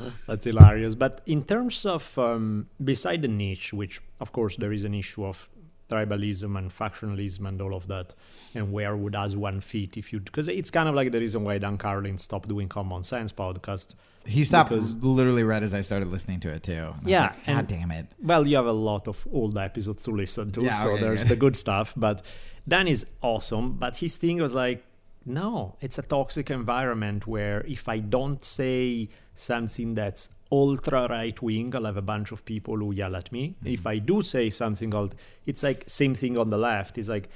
That's 0.26 0.44
hilarious. 0.46 0.94
But 0.94 1.20
in 1.26 1.42
terms 1.44 1.84
of 1.86 2.16
um, 2.18 2.68
beside 2.82 3.22
the 3.22 3.28
niche, 3.28 3.72
which 3.72 4.00
of 4.20 4.32
course 4.32 4.56
there 4.56 4.72
is 4.72 4.84
an 4.84 4.94
issue 4.94 5.24
of 5.24 5.48
tribalism 5.90 6.56
and 6.56 6.70
factionalism 6.74 7.46
and 7.46 7.60
all 7.60 7.74
of 7.74 7.86
that, 7.88 8.14
and 8.54 8.72
where 8.72 8.96
would 8.96 9.14
as 9.14 9.36
one 9.36 9.60
fit 9.60 9.96
if 9.96 10.12
you? 10.12 10.20
Because 10.20 10.48
it's 10.48 10.70
kind 10.70 10.88
of 10.88 10.94
like 10.94 11.12
the 11.12 11.20
reason 11.20 11.44
why 11.44 11.58
Dan 11.58 11.76
Carlin 11.76 12.16
stopped 12.18 12.48
doing 12.48 12.68
Common 12.68 13.02
Sense 13.02 13.30
podcast. 13.32 13.94
He 14.24 14.44
stopped 14.44 14.70
Because- 14.70 14.94
literally 14.94 15.42
right 15.44 15.62
as 15.62 15.74
I 15.74 15.80
started 15.82 16.08
listening 16.08 16.40
to 16.40 16.48
it 16.50 16.62
too. 16.62 16.72
And 16.72 16.82
I 16.84 16.88
was 17.02 17.10
Yeah, 17.10 17.20
like, 17.22 17.46
God 17.46 17.56
and- 17.58 17.68
damn 17.68 17.90
it. 17.90 18.06
Well, 18.22 18.46
you 18.46 18.56
have 18.56 18.66
a 18.66 18.72
lot 18.72 19.06
of 19.08 19.26
old 19.32 19.58
episodes 19.58 20.04
to 20.04 20.12
listen 20.12 20.50
to, 20.52 20.62
Yeah, 20.62 20.82
so 20.82 20.90
okay, 20.92 21.02
there's 21.02 21.22
good. 21.22 21.28
the 21.30 21.36
good 21.36 21.56
stuff. 21.56 21.92
But 21.96 22.22
Dan 22.66 22.88
is 22.88 23.04
awesome. 23.20 23.72
But 23.74 23.96
his 23.96 24.16
thing 24.16 24.40
was 24.40 24.54
like, 24.54 24.84
no, 25.24 25.76
it's 25.80 25.98
a 25.98 26.02
toxic 26.02 26.50
environment 26.50 27.26
where 27.26 27.60
if 27.62 27.88
I 27.88 27.98
don't 27.98 28.44
say 28.44 29.08
something 29.34 29.94
that's 29.94 30.28
ultra 30.50 31.06
right 31.08 31.40
wing, 31.40 31.74
I'll 31.74 31.84
have 31.84 31.96
a 31.96 32.02
bunch 32.02 32.32
of 32.32 32.44
people 32.44 32.76
who 32.76 32.92
yell 32.92 33.16
at 33.16 33.32
me. 33.32 33.56
Mm-hmm. 33.60 33.68
If 33.68 33.86
I 33.86 33.98
do 33.98 34.22
say 34.22 34.50
something 34.50 34.94
old, 34.94 35.14
it's 35.46 35.62
like 35.62 35.84
same 35.86 36.14
thing 36.14 36.36
on 36.38 36.50
the 36.50 36.58
left. 36.58 36.98
It's 36.98 37.08
like 37.08 37.28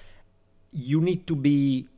you 0.72 1.00
need 1.00 1.26
to 1.26 1.36
be 1.36 1.88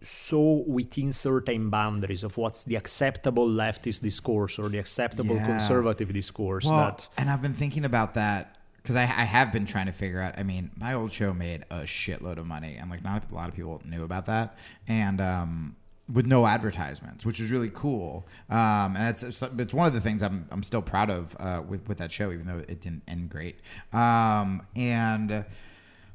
so 0.00 0.64
within 0.66 1.12
certain 1.12 1.70
boundaries 1.70 2.24
of 2.24 2.36
what's 2.36 2.64
the 2.64 2.76
acceptable 2.76 3.48
leftist 3.48 4.02
discourse 4.02 4.58
or 4.58 4.68
the 4.68 4.78
acceptable 4.78 5.36
Yeah. 5.36 5.46
conservative 5.46 6.12
discourse 6.12 6.64
Well, 6.66 6.76
that 6.76 7.08
and 7.16 7.30
I've 7.30 7.40
been 7.42 7.54
thinking 7.54 7.84
about 7.84 8.14
that 8.14 8.58
because 8.84 8.96
I, 8.96 9.04
I 9.04 9.24
have 9.24 9.50
been 9.50 9.64
trying 9.64 9.86
to 9.86 9.92
figure 9.92 10.20
out. 10.20 10.38
I 10.38 10.42
mean, 10.42 10.70
my 10.76 10.92
old 10.92 11.10
show 11.10 11.32
made 11.32 11.64
a 11.70 11.80
shitload 11.80 12.36
of 12.36 12.46
money, 12.46 12.76
and 12.78 12.90
like 12.90 13.02
not 13.02 13.24
a 13.30 13.34
lot 13.34 13.48
of 13.48 13.54
people 13.56 13.80
knew 13.82 14.04
about 14.04 14.26
that, 14.26 14.58
and 14.86 15.22
um, 15.22 15.76
with 16.12 16.26
no 16.26 16.46
advertisements, 16.46 17.24
which 17.24 17.40
is 17.40 17.50
really 17.50 17.70
cool. 17.72 18.26
Um, 18.50 18.94
and 18.94 19.08
it's, 19.08 19.42
it's 19.42 19.72
one 19.72 19.86
of 19.86 19.94
the 19.94 20.02
things 20.02 20.22
I'm 20.22 20.46
I'm 20.50 20.62
still 20.62 20.82
proud 20.82 21.08
of 21.08 21.34
uh, 21.40 21.62
with 21.66 21.88
with 21.88 21.96
that 21.96 22.12
show, 22.12 22.30
even 22.30 22.46
though 22.46 22.58
it 22.58 22.82
didn't 22.82 23.02
end 23.08 23.30
great. 23.30 23.58
Um, 23.94 24.66
and 24.76 25.32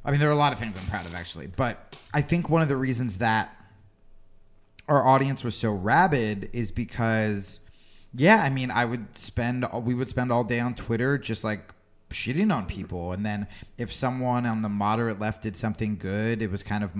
I 0.05 0.11
mean, 0.11 0.19
there 0.19 0.29
are 0.29 0.33
a 0.33 0.35
lot 0.35 0.53
of 0.53 0.59
things 0.59 0.77
I'm 0.79 0.87
proud 0.87 1.07
of 1.07 1.15
actually, 1.15 1.47
but 1.47 1.95
I 2.13 2.21
think 2.21 2.49
one 2.49 2.61
of 2.61 2.67
the 2.67 2.77
reasons 2.77 3.17
that 3.17 3.55
our 4.87 5.07
audience 5.07 5.43
was 5.43 5.55
so 5.55 5.71
rabid 5.71 6.49
is 6.51 6.71
because 6.71 7.59
yeah 8.11 8.41
i 8.41 8.49
mean 8.49 8.71
i 8.71 8.83
would 8.83 9.15
spend 9.15 9.63
we 9.83 9.93
would 9.93 10.09
spend 10.09 10.31
all 10.31 10.43
day 10.43 10.59
on 10.59 10.73
twitter 10.73 11.15
just 11.15 11.43
like 11.43 11.75
shitting 12.09 12.53
on 12.53 12.65
people 12.65 13.11
and 13.13 13.25
then 13.25 13.47
if 13.77 13.93
someone 13.93 14.45
on 14.45 14.61
the 14.61 14.69
moderate 14.69 15.19
left 15.19 15.43
did 15.43 15.55
something 15.55 15.95
good 15.97 16.41
it 16.41 16.49
was 16.51 16.63
kind 16.63 16.83
of 16.83 16.91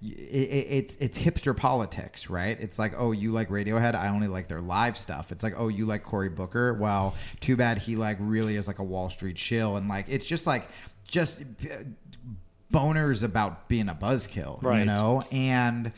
it, 0.00 0.06
it, 0.06 0.66
it's 0.70 0.96
it's 1.00 1.18
hipster 1.18 1.56
politics, 1.56 2.30
right? 2.30 2.56
It's 2.60 2.78
like, 2.78 2.94
oh, 2.96 3.10
you 3.10 3.32
like 3.32 3.48
Radiohead? 3.48 3.96
I 3.96 4.08
only 4.08 4.28
like 4.28 4.46
their 4.46 4.60
live 4.60 4.96
stuff. 4.96 5.32
It's 5.32 5.42
like, 5.42 5.54
oh, 5.56 5.66
you 5.66 5.86
like 5.86 6.04
Cory 6.04 6.28
Booker? 6.28 6.74
Well, 6.74 7.16
too 7.40 7.56
bad 7.56 7.78
he 7.78 7.96
like 7.96 8.16
really 8.20 8.54
is 8.54 8.68
like 8.68 8.78
a 8.78 8.84
Wall 8.84 9.10
Street 9.10 9.36
shill, 9.36 9.76
and 9.76 9.88
like 9.88 10.06
it's 10.08 10.24
just 10.24 10.46
like 10.46 10.68
just 11.08 11.42
boners 12.72 13.22
about 13.22 13.68
being 13.68 13.88
a 13.88 13.94
buzzkill, 13.94 14.62
you 14.62 14.68
Right. 14.68 14.86
know? 14.86 15.24
And 15.32 15.92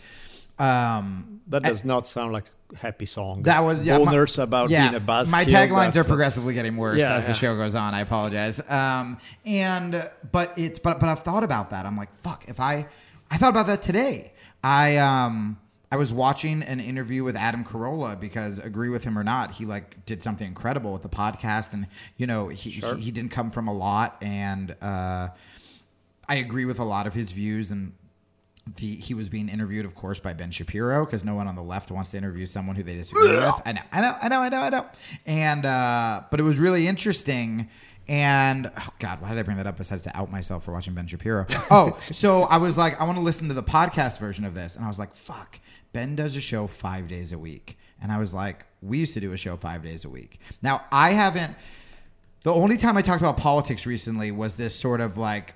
um, 0.59 1.40
That 1.49 1.62
does 1.62 1.85
not 1.85 2.07
sound 2.07 2.33
like 2.33 2.47
a 2.47 2.51
happy 2.78 3.06
song. 3.06 3.42
that 3.42 3.61
was 3.61 3.85
yeah, 3.85 3.98
my- 3.98 4.42
about 4.42 4.70
yeah, 4.70 4.90
being 4.90 5.02
a. 5.02 5.24
My 5.30 5.44
taglines 5.44 5.96
are 5.96 6.04
progressively 6.04 6.54
getting 6.54 6.76
worse 6.76 7.00
Yeah, 7.00 7.14
as 7.14 7.26
the 7.26 7.35
show 7.35 7.56
goes 7.56 7.74
on. 7.74 7.94
I 7.94 8.00
apologize. 8.00 8.61
Um, 8.70 9.18
and 9.44 10.09
but 10.30 10.54
it's 10.56 10.78
but 10.78 11.00
but 11.00 11.09
I've 11.09 11.22
thought 11.22 11.44
about 11.44 11.70
that. 11.70 11.87
I'm 11.87 11.96
like, 11.96 12.14
fuck. 12.20 12.44
If 12.48 12.61
I 12.61 12.87
I 13.30 13.37
thought 13.37 13.50
about 13.50 13.66
that 13.66 13.83
today. 13.83 14.33
I 14.62 14.98
um 14.98 15.59
I 15.92 15.96
was 15.96 16.12
watching 16.12 16.62
an 16.62 16.78
interview 16.78 17.24
with 17.24 17.35
Adam 17.37 17.64
Carolla 17.64 18.18
because 18.18 18.59
agree 18.59 18.90
with 18.90 19.02
him 19.02 19.18
or 19.18 19.24
not, 19.24 19.52
he 19.52 19.66
like 19.66 20.04
did 20.06 20.22
something 20.22 20.46
incredible 20.46 20.92
with 20.92 21.02
the 21.02 21.09
podcast, 21.09 21.72
and 21.72 21.87
you 22.16 22.26
know 22.26 22.48
he 22.48 22.70
he, 22.70 22.94
he 22.96 23.11
didn't 23.11 23.33
come 23.33 23.50
from 23.50 23.66
a 23.66 23.72
lot, 23.74 24.16
and 24.22 24.70
uh, 24.80 25.28
I 26.28 26.35
agree 26.37 26.64
with 26.64 26.78
a 26.78 26.85
lot 26.85 27.09
of 27.09 27.14
his 27.14 27.33
views 27.33 27.72
and 27.72 27.92
the 28.76 28.96
he 28.96 29.14
was 29.14 29.28
being 29.28 29.48
interviewed, 29.48 29.85
of 29.85 29.94
course, 29.94 30.18
by 30.18 30.33
Ben 30.33 30.50
Shapiro 30.50 31.04
because 31.04 31.24
no 31.24 31.35
one 31.35 31.48
on 31.48 31.56
the 31.56 31.62
left 31.62 31.90
wants 31.90 32.11
to 32.12 32.16
interview 32.16 32.46
someone 32.46 32.76
who 32.76 32.83
they 32.83 32.94
disagree 32.96 33.30
with. 33.30 33.54
I 33.64 33.72
know, 33.72 33.83
I 33.92 34.00
know, 34.00 34.16
I 34.20 34.28
know, 34.28 34.40
I 34.40 34.48
know, 34.48 34.61
I 34.61 34.68
know. 34.68 34.87
And 35.26 35.66
uh, 35.66 36.22
but 36.30 36.40
it 36.40 36.42
was 36.42 36.59
really 36.59 36.87
interesting. 36.87 37.68
And 38.09 38.70
oh 38.76 38.88
God, 38.98 39.20
why 39.20 39.28
did 39.30 39.38
I 39.38 39.42
bring 39.42 39.56
that 39.59 39.66
up? 39.66 39.76
Besides 39.76 40.02
to 40.04 40.16
out 40.16 40.30
myself 40.33 40.64
for 40.64 40.72
watching 40.72 40.94
Ben 40.94 41.06
Shapiro. 41.06 41.46
Oh, 41.70 41.96
so 42.00 42.42
I 42.42 42.56
was 42.56 42.76
like, 42.76 43.00
I 43.00 43.04
want 43.04 43.18
to 43.18 43.22
listen 43.22 43.48
to 43.48 43.54
the 43.54 43.62
podcast 43.62 44.18
version 44.18 44.44
of 44.44 44.54
this, 44.54 44.74
and 44.74 44.85
I 44.85 44.88
was 44.88 44.98
like, 44.98 45.14
fuck. 45.14 45.61
Ben 45.92 46.16
does 46.16 46.37
a 46.37 46.40
show 46.40 46.66
five 46.66 47.09
days 47.09 47.33
a 47.33 47.38
week, 47.38 47.78
and 48.00 48.11
I 48.12 48.18
was 48.18 48.33
like, 48.35 48.66
we 48.80 48.98
used 48.98 49.14
to 49.14 49.20
do 49.20 49.33
a 49.33 49.37
show 49.37 49.56
five 49.56 49.83
days 49.83 50.04
a 50.04 50.09
week. 50.09 50.40
Now 50.62 50.85
I 50.90 51.12
haven't. 51.12 51.56
The 52.42 52.52
only 52.54 52.78
time 52.78 52.96
I 52.96 53.02
talked 53.02 53.20
about 53.20 53.37
politics 53.37 53.87
recently 53.87 54.33
was 54.33 54.54
this 54.54 54.74
sort 54.74 55.00
of 55.00 55.18
like 55.18 55.54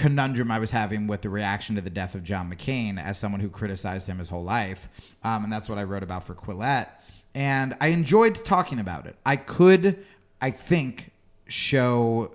conundrum 0.00 0.50
I 0.50 0.58
was 0.58 0.70
having 0.70 1.06
with 1.06 1.20
the 1.20 1.28
reaction 1.28 1.76
to 1.76 1.82
the 1.82 1.90
death 1.90 2.14
of 2.14 2.24
John 2.24 2.50
McCain 2.50 2.98
as 2.98 3.18
someone 3.18 3.42
who 3.42 3.50
criticized 3.50 4.06
him 4.06 4.18
his 4.18 4.30
whole 4.30 4.42
life. 4.42 4.88
Um, 5.22 5.44
and 5.44 5.52
that's 5.52 5.68
what 5.68 5.76
I 5.76 5.82
wrote 5.82 6.02
about 6.02 6.26
for 6.26 6.34
Quillette. 6.34 6.88
And 7.34 7.76
I 7.82 7.88
enjoyed 7.88 8.42
talking 8.46 8.78
about 8.78 9.06
it. 9.06 9.16
I 9.26 9.36
could, 9.36 10.04
I 10.40 10.52
think, 10.52 11.12
show 11.48 12.32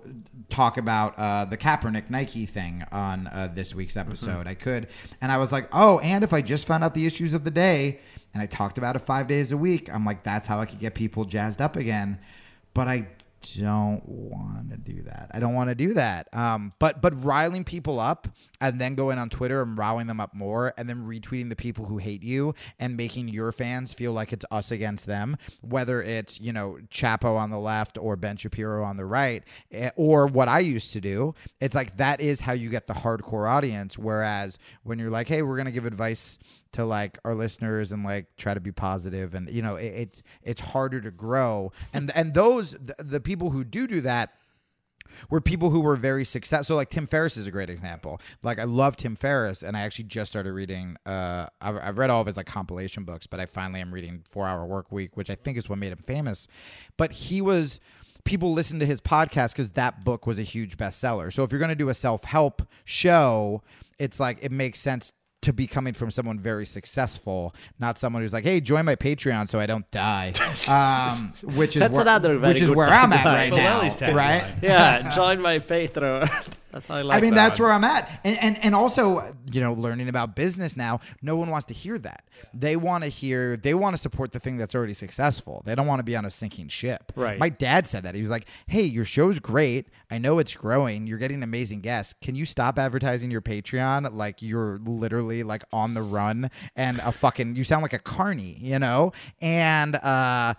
talk 0.48 0.76
about 0.78 1.18
uh, 1.18 1.44
the 1.46 1.56
Kaepernick 1.56 2.08
Nike 2.08 2.46
thing 2.46 2.84
on 2.92 3.26
uh, 3.26 3.50
this 3.52 3.74
week's 3.74 3.96
episode. 3.96 4.46
I 4.46 4.54
could, 4.54 4.86
and 5.20 5.32
I 5.32 5.38
was 5.38 5.50
like, 5.50 5.68
oh, 5.72 5.98
and 5.98 6.22
if 6.22 6.32
I 6.32 6.42
just 6.42 6.68
found 6.68 6.84
out 6.84 6.94
the 6.94 7.04
issues 7.04 7.34
of 7.34 7.42
the 7.42 7.50
day 7.50 7.98
and 8.32 8.40
I 8.40 8.46
talked 8.46 8.78
about 8.78 8.94
it 8.94 9.00
five 9.00 9.26
days 9.26 9.50
a 9.50 9.56
week, 9.56 9.92
I'm 9.92 10.04
like, 10.04 10.22
that's 10.22 10.46
how 10.46 10.60
I 10.60 10.66
could 10.66 10.78
get 10.78 10.94
people 10.94 11.24
jazzed 11.24 11.60
up 11.60 11.74
again. 11.74 12.20
But 12.74 12.86
I 12.86 13.08
don't 13.54 14.02
want 14.06 14.70
to 14.70 14.76
do 14.76 15.02
that. 15.02 15.30
I 15.34 15.38
don't 15.38 15.54
want 15.54 15.70
to 15.70 15.74
do 15.74 15.94
that. 15.94 16.28
Um, 16.32 16.72
but 16.78 17.00
but 17.00 17.24
riling 17.24 17.64
people 17.64 17.98
up 18.00 18.28
and 18.60 18.80
then 18.80 18.94
going 18.94 19.18
on 19.18 19.28
Twitter 19.28 19.62
and 19.62 19.76
riling 19.76 20.06
them 20.06 20.20
up 20.20 20.34
more 20.34 20.72
and 20.76 20.88
then 20.88 21.06
retweeting 21.06 21.48
the 21.48 21.56
people 21.56 21.86
who 21.86 21.98
hate 21.98 22.22
you 22.22 22.54
and 22.78 22.96
making 22.96 23.28
your 23.28 23.52
fans 23.52 23.92
feel 23.92 24.12
like 24.12 24.32
it's 24.32 24.44
us 24.50 24.70
against 24.70 25.06
them, 25.06 25.36
whether 25.62 26.02
it's 26.02 26.40
you 26.40 26.52
know 26.52 26.78
Chapo 26.90 27.36
on 27.36 27.50
the 27.50 27.58
left 27.58 27.98
or 27.98 28.16
Ben 28.16 28.36
Shapiro 28.36 28.84
on 28.84 28.96
the 28.96 29.04
right, 29.04 29.42
eh, 29.72 29.90
or 29.96 30.26
what 30.26 30.48
I 30.48 30.60
used 30.60 30.92
to 30.92 31.00
do. 31.00 31.34
It's 31.60 31.74
like 31.74 31.96
that 31.96 32.20
is 32.20 32.40
how 32.40 32.52
you 32.52 32.70
get 32.70 32.86
the 32.86 32.94
hardcore 32.94 33.48
audience. 33.48 33.98
Whereas 33.98 34.58
when 34.82 34.98
you're 34.98 35.10
like, 35.10 35.28
hey, 35.28 35.42
we're 35.42 35.56
gonna 35.56 35.70
give 35.70 35.86
advice 35.86 36.38
to 36.76 36.84
like 36.84 37.18
our 37.24 37.34
listeners 37.34 37.92
and 37.92 38.04
like 38.04 38.26
try 38.36 38.54
to 38.54 38.60
be 38.60 38.72
positive 38.72 39.34
and 39.34 39.50
you 39.50 39.62
know 39.62 39.76
it, 39.76 39.86
it's 39.86 40.22
it's 40.42 40.60
harder 40.60 41.00
to 41.00 41.10
grow 41.10 41.72
and 41.92 42.12
and 42.14 42.34
those 42.34 42.72
the, 42.72 42.94
the 42.98 43.20
people 43.20 43.50
who 43.50 43.64
do 43.64 43.86
do 43.86 44.00
that 44.00 44.34
were 45.30 45.40
people 45.40 45.70
who 45.70 45.80
were 45.80 45.96
very 45.96 46.24
successful. 46.24 46.74
So 46.74 46.76
like 46.76 46.90
Tim 46.90 47.06
Ferriss 47.06 47.36
is 47.36 47.46
a 47.46 47.50
great 47.50 47.70
example. 47.70 48.20
Like 48.42 48.58
I 48.58 48.64
love 48.64 48.96
Tim 48.96 49.16
Ferriss, 49.16 49.62
and 49.62 49.76
I 49.76 49.80
actually 49.80 50.06
just 50.06 50.30
started 50.30 50.52
reading. 50.52 50.96
Uh, 51.06 51.46
I've, 51.60 51.76
I've 51.76 51.98
read 51.98 52.10
all 52.10 52.20
of 52.20 52.26
his 52.26 52.36
like 52.36 52.46
compilation 52.46 53.04
books, 53.04 53.26
but 53.26 53.40
I 53.40 53.46
finally 53.46 53.80
am 53.80 53.92
reading 53.92 54.24
Four 54.28 54.46
Hour 54.46 54.66
Work 54.66 54.92
Week, 54.92 55.16
which 55.16 55.30
I 55.30 55.34
think 55.34 55.56
is 55.56 55.68
what 55.68 55.78
made 55.78 55.92
him 55.92 55.98
famous. 55.98 56.48
But 56.96 57.12
he 57.12 57.40
was 57.40 57.80
people 58.24 58.52
listened 58.52 58.80
to 58.80 58.86
his 58.86 59.00
podcast 59.00 59.52
because 59.52 59.70
that 59.72 60.04
book 60.04 60.26
was 60.26 60.38
a 60.38 60.42
huge 60.42 60.76
bestseller. 60.76 61.32
So 61.32 61.44
if 61.44 61.52
you're 61.52 61.60
going 61.60 61.68
to 61.70 61.74
do 61.74 61.88
a 61.88 61.94
self 61.94 62.24
help 62.24 62.62
show, 62.84 63.62
it's 63.98 64.20
like 64.20 64.38
it 64.42 64.52
makes 64.52 64.80
sense 64.80 65.12
to 65.42 65.52
be 65.52 65.66
coming 65.66 65.92
from 65.92 66.10
someone 66.10 66.38
very 66.38 66.66
successful, 66.66 67.54
not 67.78 67.98
someone 67.98 68.22
who's 68.22 68.32
like, 68.32 68.44
"Hey, 68.44 68.60
join 68.60 68.84
my 68.84 68.96
Patreon 68.96 69.48
so 69.48 69.60
I 69.60 69.66
don't 69.66 69.88
die," 69.90 70.32
um, 70.68 71.32
which 71.56 71.76
is 71.76 71.80
That's 71.80 71.92
where, 71.92 72.02
another 72.02 72.38
very 72.38 72.54
which 72.54 72.62
is 72.62 72.68
good 72.68 72.76
where 72.76 72.88
I'm 72.88 73.12
at 73.12 73.24
right 73.24 73.52
now, 73.52 73.80
right? 74.14 74.44
yeah, 74.62 75.12
join 75.14 75.40
my 75.40 75.58
Patreon. 75.58 76.30
That's 76.76 76.88
how 76.88 76.96
I 76.96 77.02
like. 77.02 77.16
I 77.16 77.20
mean, 77.22 77.34
that 77.34 77.48
that's 77.48 77.58
one. 77.58 77.68
where 77.68 77.74
I'm 77.74 77.84
at, 77.84 78.20
and, 78.22 78.38
and 78.38 78.58
and 78.62 78.74
also, 78.74 79.34
you 79.50 79.62
know, 79.62 79.72
learning 79.72 80.10
about 80.10 80.36
business 80.36 80.76
now. 80.76 81.00
No 81.22 81.34
one 81.34 81.48
wants 81.48 81.64
to 81.68 81.74
hear 81.74 81.98
that. 82.00 82.26
They 82.52 82.76
want 82.76 83.02
to 83.04 83.08
hear. 83.08 83.56
They 83.56 83.72
want 83.72 83.96
to 83.96 83.98
support 83.98 84.32
the 84.32 84.40
thing 84.40 84.58
that's 84.58 84.74
already 84.74 84.92
successful. 84.92 85.62
They 85.64 85.74
don't 85.74 85.86
want 85.86 86.00
to 86.00 86.04
be 86.04 86.14
on 86.14 86.26
a 86.26 86.30
sinking 86.30 86.68
ship. 86.68 87.14
Right. 87.16 87.38
My 87.38 87.48
dad 87.48 87.86
said 87.86 88.02
that. 88.02 88.14
He 88.14 88.20
was 88.20 88.28
like, 88.30 88.46
"Hey, 88.66 88.82
your 88.82 89.06
show's 89.06 89.40
great. 89.40 89.88
I 90.10 90.18
know 90.18 90.38
it's 90.38 90.54
growing. 90.54 91.06
You're 91.06 91.16
getting 91.16 91.42
amazing 91.42 91.80
guests. 91.80 92.14
Can 92.20 92.34
you 92.34 92.44
stop 92.44 92.78
advertising 92.78 93.30
your 93.30 93.40
Patreon? 93.40 94.12
Like 94.12 94.42
you're 94.42 94.78
literally 94.84 95.44
like 95.44 95.64
on 95.72 95.94
the 95.94 96.02
run 96.02 96.50
and 96.76 96.98
a 96.98 97.10
fucking. 97.10 97.56
You 97.56 97.64
sound 97.64 97.80
like 97.80 97.94
a 97.94 97.98
carny, 97.98 98.58
you 98.60 98.78
know. 98.78 99.12
And 99.40 99.96
uh." 99.96 100.54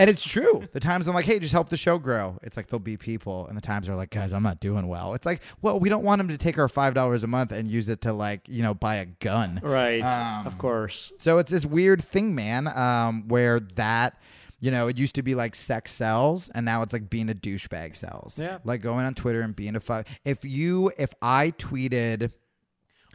And 0.00 0.08
it's 0.08 0.24
true. 0.24 0.62
The 0.72 0.80
times 0.80 1.06
I'm 1.08 1.14
like, 1.14 1.26
hey, 1.26 1.38
just 1.38 1.52
help 1.52 1.68
the 1.68 1.76
show 1.76 1.98
grow. 1.98 2.38
It's 2.42 2.56
like 2.56 2.68
there'll 2.68 2.80
be 2.80 2.96
people, 2.96 3.46
and 3.48 3.56
the 3.56 3.60
times 3.60 3.86
are 3.86 3.94
like, 3.94 4.08
guys, 4.08 4.32
I'm 4.32 4.42
not 4.42 4.58
doing 4.58 4.88
well. 4.88 5.12
It's 5.12 5.26
like, 5.26 5.42
well, 5.60 5.78
we 5.78 5.90
don't 5.90 6.02
want 6.02 6.20
them 6.20 6.28
to 6.28 6.38
take 6.38 6.56
our 6.58 6.68
five 6.68 6.94
dollars 6.94 7.22
a 7.22 7.26
month 7.26 7.52
and 7.52 7.68
use 7.68 7.90
it 7.90 8.00
to 8.02 8.14
like, 8.14 8.48
you 8.48 8.62
know, 8.62 8.72
buy 8.72 8.94
a 8.96 9.04
gun. 9.04 9.60
right. 9.62 10.00
Um, 10.00 10.46
of 10.46 10.56
course. 10.56 11.12
So 11.18 11.36
it's 11.36 11.50
this 11.50 11.66
weird 11.66 12.02
thing, 12.02 12.34
man, 12.34 12.66
um, 12.66 13.28
where 13.28 13.60
that, 13.74 14.18
you 14.58 14.70
know, 14.70 14.88
it 14.88 14.96
used 14.96 15.14
to 15.16 15.22
be 15.22 15.34
like 15.34 15.54
sex 15.54 15.92
sells, 15.92 16.48
and 16.54 16.64
now 16.64 16.80
it's 16.80 16.94
like 16.94 17.10
being 17.10 17.28
a 17.28 17.34
douchebag 17.34 17.94
sells. 17.94 18.38
Yeah. 18.38 18.56
Like 18.64 18.80
going 18.80 19.04
on 19.04 19.12
Twitter 19.14 19.42
and 19.42 19.54
being 19.54 19.76
a 19.76 19.80
fuck. 19.80 20.06
If 20.24 20.46
you, 20.46 20.92
if 20.96 21.10
I 21.20 21.50
tweeted, 21.52 22.32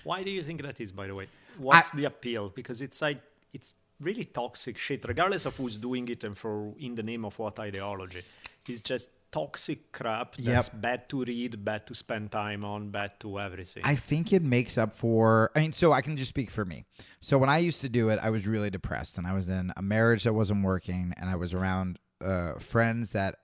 Why 0.03 0.21
do 0.21 0.29
you 0.29 0.43
think 0.43 0.61
that 0.61 0.79
is, 0.79 0.91
by 0.91 1.07
the 1.07 1.15
way? 1.15 1.29
What's 1.57 1.89
the 1.91 2.05
appeal? 2.05 2.49
Because 2.49 2.81
it's 2.83 3.01
like 3.01 3.21
it's 3.53 3.73
really 3.99 4.25
toxic 4.25 4.77
shit, 4.77 5.05
regardless 5.05 5.45
of 5.45 5.55
who's 5.55 5.77
doing 5.77 6.07
it 6.09 6.23
and 6.23 6.37
for 6.37 6.73
in 6.79 6.95
the 6.95 7.03
name 7.03 7.25
of 7.25 7.37
what 7.39 7.59
ideology. 7.59 8.23
It's 8.67 8.81
just 8.81 9.09
toxic 9.31 9.91
crap 9.91 10.35
that's 10.37 10.69
Yep. 10.69 10.81
bad 10.81 11.09
to 11.09 11.23
read, 11.23 11.63
bad 11.63 11.85
to 11.87 11.93
spend 11.93 12.31
time 12.31 12.63
on, 12.65 12.89
bad 12.89 13.19
to 13.19 13.39
everything. 13.39 13.83
I 13.85 13.95
think 13.95 14.31
it 14.33 14.41
makes 14.41 14.77
up 14.77 14.93
for. 14.93 15.51
I 15.55 15.59
mean, 15.59 15.71
so 15.73 15.91
I 15.91 16.01
can 16.01 16.15
just 16.17 16.29
speak 16.29 16.49
for 16.49 16.65
me. 16.65 16.85
So 17.21 17.37
when 17.37 17.49
I 17.49 17.57
used 17.59 17.81
to 17.81 17.89
do 17.89 18.09
it, 18.09 18.19
I 18.21 18.29
was 18.29 18.47
really 18.47 18.69
depressed, 18.69 19.17
and 19.17 19.27
I 19.27 19.33
was 19.33 19.47
in 19.49 19.71
a 19.77 19.81
marriage 19.81 20.23
that 20.23 20.33
wasn't 20.33 20.63
working, 20.63 21.13
and 21.17 21.29
I 21.29 21.35
was 21.35 21.53
around 21.53 21.99
uh, 22.23 22.53
friends 22.59 23.11
that 23.11 23.35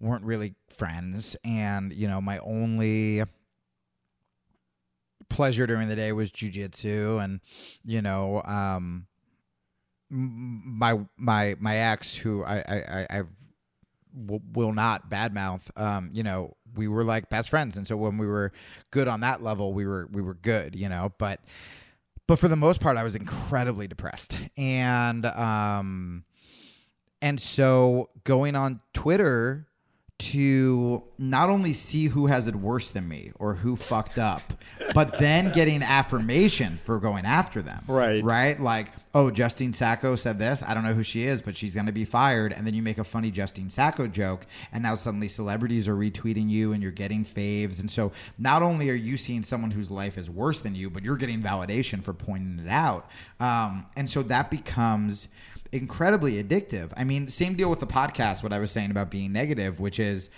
weren't 0.00 0.24
really 0.24 0.54
friends, 0.68 1.36
and 1.44 1.92
you 1.92 2.06
know, 2.08 2.20
my 2.20 2.38
only 2.38 3.22
pleasure 5.28 5.66
during 5.66 5.88
the 5.88 5.96
day 5.96 6.12
was 6.12 6.30
jujitsu, 6.30 7.22
and 7.22 7.40
you 7.84 8.00
know, 8.00 8.42
um, 8.44 9.06
my 10.10 10.98
my 11.16 11.56
my 11.58 11.76
ex, 11.76 12.14
who 12.14 12.44
I 12.44 12.58
I, 12.58 13.06
I 13.10 13.22
will 14.52 14.72
not 14.72 15.10
badmouth. 15.10 15.62
Um, 15.76 16.10
you 16.12 16.22
know, 16.22 16.56
we 16.74 16.88
were 16.88 17.04
like 17.04 17.28
best 17.28 17.50
friends, 17.50 17.76
and 17.76 17.86
so 17.86 17.96
when 17.96 18.18
we 18.18 18.26
were 18.26 18.52
good 18.90 19.08
on 19.08 19.20
that 19.20 19.42
level, 19.42 19.72
we 19.72 19.86
were 19.86 20.08
we 20.10 20.22
were 20.22 20.34
good. 20.34 20.76
You 20.76 20.88
know, 20.88 21.12
but 21.18 21.40
but 22.26 22.38
for 22.38 22.48
the 22.48 22.56
most 22.56 22.80
part, 22.80 22.96
I 22.96 23.04
was 23.04 23.16
incredibly 23.16 23.86
depressed, 23.86 24.36
and 24.56 25.26
um, 25.26 26.24
and 27.20 27.40
so 27.40 28.10
going 28.24 28.54
on 28.54 28.80
Twitter 28.92 29.66
to 30.18 31.02
not 31.18 31.50
only 31.50 31.74
see 31.74 32.06
who 32.06 32.26
has 32.26 32.46
it 32.46 32.56
worse 32.56 32.90
than 32.90 33.06
me 33.06 33.32
or 33.38 33.54
who 33.54 33.76
fucked 33.76 34.16
up, 34.18 34.40
but 34.94 35.18
then 35.18 35.52
getting 35.52 35.82
affirmation 35.82 36.78
for 36.82 36.98
going 36.98 37.26
after 37.26 37.60
them. 37.60 37.84
Right. 37.86 38.24
Right? 38.24 38.58
Like, 38.58 38.92
oh, 39.16 39.30
Justine 39.30 39.72
Sacco 39.72 40.14
said 40.14 40.38
this. 40.38 40.62
I 40.62 40.74
don't 40.74 40.84
know 40.84 40.92
who 40.92 41.02
she 41.02 41.24
is, 41.24 41.40
but 41.40 41.56
she's 41.56 41.72
going 41.72 41.86
to 41.86 41.92
be 41.92 42.04
fired. 42.04 42.52
And 42.52 42.66
then 42.66 42.74
you 42.74 42.82
make 42.82 42.98
a 42.98 43.04
funny 43.04 43.30
Justine 43.30 43.70
Sacco 43.70 44.06
joke, 44.06 44.46
and 44.72 44.82
now 44.82 44.94
suddenly 44.94 45.26
celebrities 45.26 45.88
are 45.88 45.96
retweeting 45.96 46.50
you 46.50 46.74
and 46.74 46.82
you're 46.82 46.92
getting 46.92 47.24
faves. 47.24 47.80
And 47.80 47.90
so 47.90 48.12
not 48.36 48.62
only 48.62 48.90
are 48.90 48.94
you 48.94 49.16
seeing 49.16 49.42
someone 49.42 49.70
whose 49.70 49.90
life 49.90 50.18
is 50.18 50.28
worse 50.28 50.60
than 50.60 50.74
you, 50.74 50.90
but 50.90 51.02
you're 51.02 51.16
getting 51.16 51.40
validation 51.40 52.04
for 52.04 52.12
pointing 52.12 52.62
it 52.62 52.68
out. 52.70 53.08
Um, 53.40 53.86
and 53.96 54.10
so 54.10 54.22
that 54.24 54.50
becomes 54.50 55.28
incredibly 55.72 56.42
addictive. 56.44 56.90
I 56.94 57.04
mean, 57.04 57.28
same 57.28 57.54
deal 57.54 57.70
with 57.70 57.80
the 57.80 57.86
podcast, 57.86 58.42
what 58.42 58.52
I 58.52 58.58
was 58.58 58.70
saying 58.70 58.90
about 58.90 59.10
being 59.10 59.32
negative, 59.32 59.80
which 59.80 59.98
is 59.98 60.28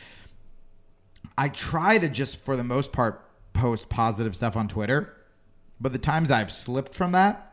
I 1.36 1.48
try 1.48 1.98
to 1.98 2.08
just, 2.08 2.36
for 2.36 2.56
the 2.56 2.62
most 2.62 2.92
part, 2.92 3.28
post 3.54 3.88
positive 3.88 4.36
stuff 4.36 4.54
on 4.54 4.68
Twitter. 4.68 5.16
But 5.80 5.92
the 5.92 5.98
times 5.98 6.30
I've 6.30 6.52
slipped 6.52 6.94
from 6.94 7.10
that 7.10 7.47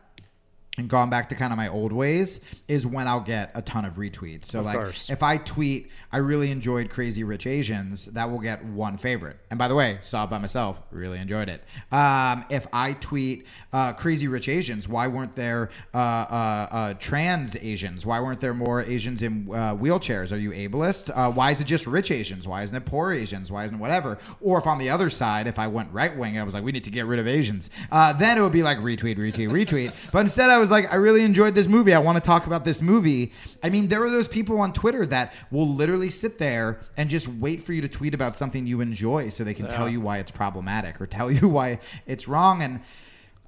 and 0.78 0.88
gone 0.88 1.08
back 1.10 1.28
to 1.30 1.34
kind 1.34 1.52
of 1.52 1.56
my 1.56 1.68
old 1.68 1.92
ways 1.92 2.40
is 2.68 2.86
when 2.86 3.08
I'll 3.08 3.20
get 3.20 3.50
a 3.54 3.62
ton 3.62 3.84
of 3.84 3.94
retweets. 3.94 4.46
So, 4.46 4.60
Of 4.60 4.66
like, 4.66 4.76
course. 4.76 5.08
if 5.08 5.22
I 5.22 5.38
tweet, 5.38 5.90
I 6.12 6.18
really 6.18 6.50
enjoyed 6.50 6.90
Crazy 6.90 7.24
Rich 7.24 7.46
Asians, 7.46 8.06
that 8.06 8.30
will 8.30 8.38
get 8.38 8.64
one 8.64 8.96
favorite. 8.96 9.38
And 9.50 9.58
by 9.58 9.68
the 9.68 9.74
way, 9.74 9.98
saw 10.02 10.24
it 10.24 10.30
by 10.30 10.38
myself, 10.38 10.82
really 10.90 11.18
enjoyed 11.18 11.48
it. 11.48 11.62
Um, 11.92 12.44
if 12.50 12.66
I 12.72 12.92
tweet 12.94 13.46
uh, 13.72 13.92
Crazy 13.94 14.28
Rich 14.28 14.48
Asians, 14.48 14.86
why 14.88 15.06
weren't 15.08 15.34
there 15.34 15.70
uh, 15.94 15.98
uh, 15.98 16.68
uh, 16.70 16.94
trans 16.94 17.56
Asians? 17.56 18.04
Why 18.04 18.20
weren't 18.20 18.40
there 18.40 18.54
more 18.54 18.82
Asians 18.82 19.22
in 19.22 19.48
uh, 19.50 19.74
wheelchairs? 19.74 20.32
Are 20.32 20.36
you 20.38 20.50
ableist? 20.50 21.10
Uh, 21.14 21.30
why 21.30 21.50
is 21.50 21.60
it 21.60 21.66
just 21.66 21.86
rich 21.86 22.10
Asians? 22.10 22.46
Why 22.46 22.62
isn't 22.62 22.76
it 22.76 22.84
poor 22.84 23.12
Asians? 23.12 23.50
Why 23.50 23.64
isn't 23.64 23.76
it 23.76 23.80
whatever? 23.80 24.18
Or 24.40 24.58
if 24.58 24.66
on 24.66 24.78
the 24.78 24.90
other 24.90 25.10
side, 25.10 25.46
if 25.46 25.58
I 25.58 25.66
went 25.66 25.92
right 25.92 26.16
wing, 26.16 26.38
I 26.38 26.42
was 26.42 26.54
like, 26.54 26.64
we 26.64 26.72
need 26.72 26.84
to 26.84 26.90
get 26.90 27.06
rid 27.06 27.18
of 27.18 27.26
Asians. 27.26 27.70
Uh, 27.90 28.12
then 28.12 28.38
it 28.38 28.42
would 28.42 28.52
be 28.52 28.62
like 28.62 28.78
retweet, 28.78 29.16
retweet, 29.16 29.48
retweet. 29.48 29.92
But 30.12 30.20
instead, 30.20 30.50
I 30.50 30.58
was 30.58 30.65
like, 30.70 30.92
I 30.92 30.96
really 30.96 31.22
enjoyed 31.22 31.54
this 31.54 31.66
movie. 31.66 31.94
I 31.94 31.98
want 31.98 32.16
to 32.16 32.22
talk 32.22 32.46
about 32.46 32.64
this 32.64 32.80
movie. 32.82 33.32
I 33.62 33.70
mean, 33.70 33.88
there 33.88 34.04
are 34.04 34.10
those 34.10 34.28
people 34.28 34.58
on 34.58 34.72
Twitter 34.72 35.06
that 35.06 35.32
will 35.50 35.68
literally 35.68 36.10
sit 36.10 36.38
there 36.38 36.80
and 36.96 37.10
just 37.10 37.28
wait 37.28 37.64
for 37.64 37.72
you 37.72 37.80
to 37.82 37.88
tweet 37.88 38.14
about 38.14 38.34
something 38.34 38.66
you 38.66 38.80
enjoy 38.80 39.28
so 39.30 39.44
they 39.44 39.54
can 39.54 39.68
tell 39.68 39.88
you 39.88 40.00
why 40.00 40.18
it's 40.18 40.30
problematic 40.30 41.00
or 41.00 41.06
tell 41.06 41.30
you 41.32 41.48
why 41.48 41.80
it's 42.06 42.28
wrong. 42.28 42.62
And 42.62 42.80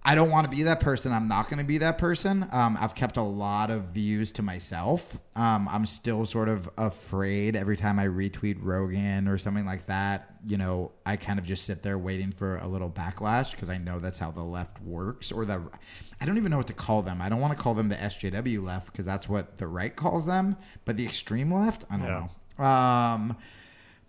I 0.08 0.14
don't 0.14 0.30
want 0.30 0.50
to 0.50 0.56
be 0.56 0.62
that 0.62 0.80
person. 0.80 1.12
I'm 1.12 1.28
not 1.28 1.50
going 1.50 1.58
to 1.58 1.64
be 1.64 1.78
that 1.78 1.98
person. 1.98 2.48
Um, 2.52 2.78
I've 2.80 2.94
kept 2.94 3.16
a 3.16 3.22
lot 3.22 3.70
of 3.70 3.88
views 3.88 4.32
to 4.32 4.42
myself. 4.42 5.18
Um, 5.36 5.68
I'm 5.70 5.84
still 5.86 6.24
sort 6.24 6.48
of 6.48 6.70
afraid 6.78 7.56
every 7.56 7.76
time 7.76 7.98
I 7.98 8.06
retweet 8.06 8.56
Rogan 8.60 9.28
or 9.28 9.38
something 9.38 9.66
like 9.66 9.86
that. 9.86 10.34
You 10.46 10.56
know, 10.58 10.92
I 11.04 11.16
kind 11.16 11.38
of 11.38 11.44
just 11.44 11.64
sit 11.64 11.82
there 11.82 11.98
waiting 11.98 12.30
for 12.30 12.56
a 12.58 12.66
little 12.68 12.90
backlash 12.90 13.50
because 13.52 13.70
I 13.70 13.78
know 13.78 13.98
that's 13.98 14.18
how 14.18 14.30
the 14.30 14.42
left 14.42 14.80
works. 14.82 15.32
Or 15.32 15.44
the, 15.44 15.62
I 16.20 16.26
don't 16.26 16.36
even 16.36 16.50
know 16.50 16.58
what 16.58 16.66
to 16.68 16.72
call 16.74 17.02
them. 17.02 17.20
I 17.20 17.28
don't 17.28 17.40
want 17.40 17.56
to 17.56 17.62
call 17.62 17.74
them 17.74 17.88
the 17.88 17.96
SJW 17.96 18.62
left 18.64 18.86
because 18.92 19.04
that's 19.04 19.28
what 19.28 19.58
the 19.58 19.66
right 19.66 19.94
calls 19.94 20.26
them. 20.26 20.56
But 20.84 20.96
the 20.96 21.04
extreme 21.04 21.52
left, 21.52 21.84
I 21.90 21.96
don't 21.96 22.06
Yeah. 22.06 22.26
know. 22.58 22.64
Um, 22.64 23.36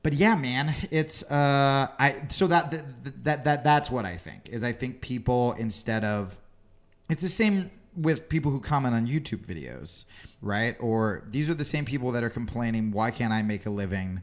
but 0.02 0.14
yeah, 0.14 0.36
man, 0.36 0.74
it's 0.92 1.24
uh, 1.24 1.88
I 2.00 2.16
so 2.30 2.48
that 2.48 2.72
that 2.72 3.24
that, 3.26 3.44
that 3.44 3.64
that's 3.64 3.92
what 3.92 4.06
I 4.06 4.16
think 4.16 4.48
is 4.50 4.64
I 4.64 4.72
think 4.72 5.02
people 5.02 5.54
instead 5.54 6.04
of 6.06 6.38
it's 7.10 7.22
the 7.22 7.30
same 7.30 7.70
with 7.98 8.30
people 8.30 8.50
who 8.50 8.62
comment 8.62 8.96
on 8.96 9.06
YouTube 9.08 9.46
videos, 9.46 10.06
right? 10.42 10.78
Or 10.80 11.24
these 11.28 11.50
are 11.50 11.54
the 11.54 11.66
same 11.66 11.84
people 11.84 12.12
that 12.14 12.24
are 12.24 12.30
complaining, 12.30 12.92
why 12.92 13.12
can't 13.12 13.34
I 13.34 13.42
make 13.42 13.66
a 13.66 13.70
living 13.70 14.22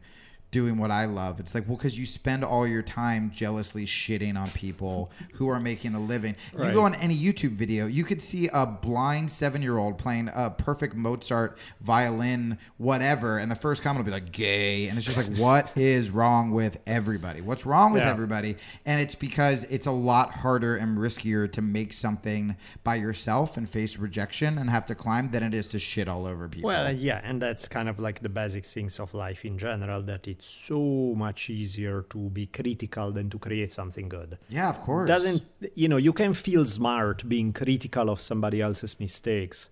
doing 0.52 0.78
what 0.78 0.90
I 0.90 1.04
love. 1.06 1.40
It's 1.40 1.54
like, 1.54 1.66
well, 1.68 1.76
because 1.76 1.98
you 1.98 2.06
spend 2.06 2.44
all 2.44 2.66
your 2.66 2.82
time 2.82 3.30
jealously 3.34 3.84
shitting 3.84 4.36
on 4.40 4.48
people 4.50 5.10
who 5.34 5.48
are 5.48 5.60
making 5.60 5.94
a 5.94 6.00
living. 6.00 6.34
You 6.52 6.72
go 6.72 6.82
on 6.82 6.94
any 6.94 7.16
YouTube 7.18 7.56
video, 7.56 7.86
you 7.86 8.04
could 8.04 8.22
see 8.22 8.48
a 8.52 8.64
blind 8.64 9.30
seven 9.30 9.60
year 9.60 9.76
old 9.76 9.98
playing 9.98 10.30
a 10.34 10.50
perfect 10.50 10.94
Mozart 10.94 11.58
violin, 11.80 12.58
whatever, 12.78 13.38
and 13.38 13.50
the 13.50 13.56
first 13.56 13.82
comment 13.82 14.04
will 14.04 14.10
be 14.12 14.20
like 14.20 14.32
gay. 14.32 14.88
And 14.88 14.96
it's 14.98 15.06
just 15.06 15.16
like, 15.16 15.36
what 15.38 15.72
is 15.76 16.10
wrong 16.10 16.50
with 16.52 16.78
everybody? 16.86 17.40
What's 17.40 17.64
wrong 17.66 17.92
with 17.92 18.02
Yeah. 18.02 18.10
everybody? 18.10 18.56
And 18.84 19.00
it's 19.00 19.14
because 19.14 19.64
it's 19.64 19.86
a 19.86 19.90
lot 19.90 20.30
harder 20.32 20.76
and 20.76 20.98
riskier 20.98 21.50
to 21.52 21.62
make 21.62 21.92
something 21.92 22.56
by 22.84 22.96
yourself 22.96 23.56
and 23.56 23.68
face 23.68 23.96
rejection 23.96 24.58
and 24.58 24.70
have 24.70 24.86
to 24.86 24.94
climb 24.94 25.30
than 25.30 25.42
it 25.42 25.54
is 25.54 25.68
to 25.68 25.78
shit 25.78 26.08
all 26.08 26.26
over 26.26 26.48
people. 26.48 26.68
Well, 26.68 26.92
yeah, 26.92 27.20
and 27.24 27.40
that's 27.42 27.68
kind 27.68 27.88
of 27.88 27.98
like 27.98 28.20
the 28.20 28.28
basic 28.28 28.64
things 28.64 28.98
of 29.00 29.14
life 29.14 29.44
in 29.44 29.58
general 29.58 30.02
that 30.02 30.26
it's 30.36 30.46
so 30.46 31.14
much 31.16 31.48
easier 31.48 32.02
to 32.10 32.18
be 32.30 32.46
critical 32.46 33.10
than 33.10 33.30
to 33.30 33.38
create 33.38 33.72
something 33.72 34.08
good. 34.08 34.38
yeah, 34.48 34.68
of 34.68 34.80
course. 34.82 35.08
Doesn't 35.08 35.42
you 35.74 35.88
know, 35.88 35.96
you 35.96 36.12
can 36.12 36.34
feel 36.34 36.64
smart 36.66 37.28
being 37.28 37.52
critical 37.52 38.10
of 38.10 38.20
somebody 38.20 38.60
else's 38.60 39.00
mistakes. 39.00 39.70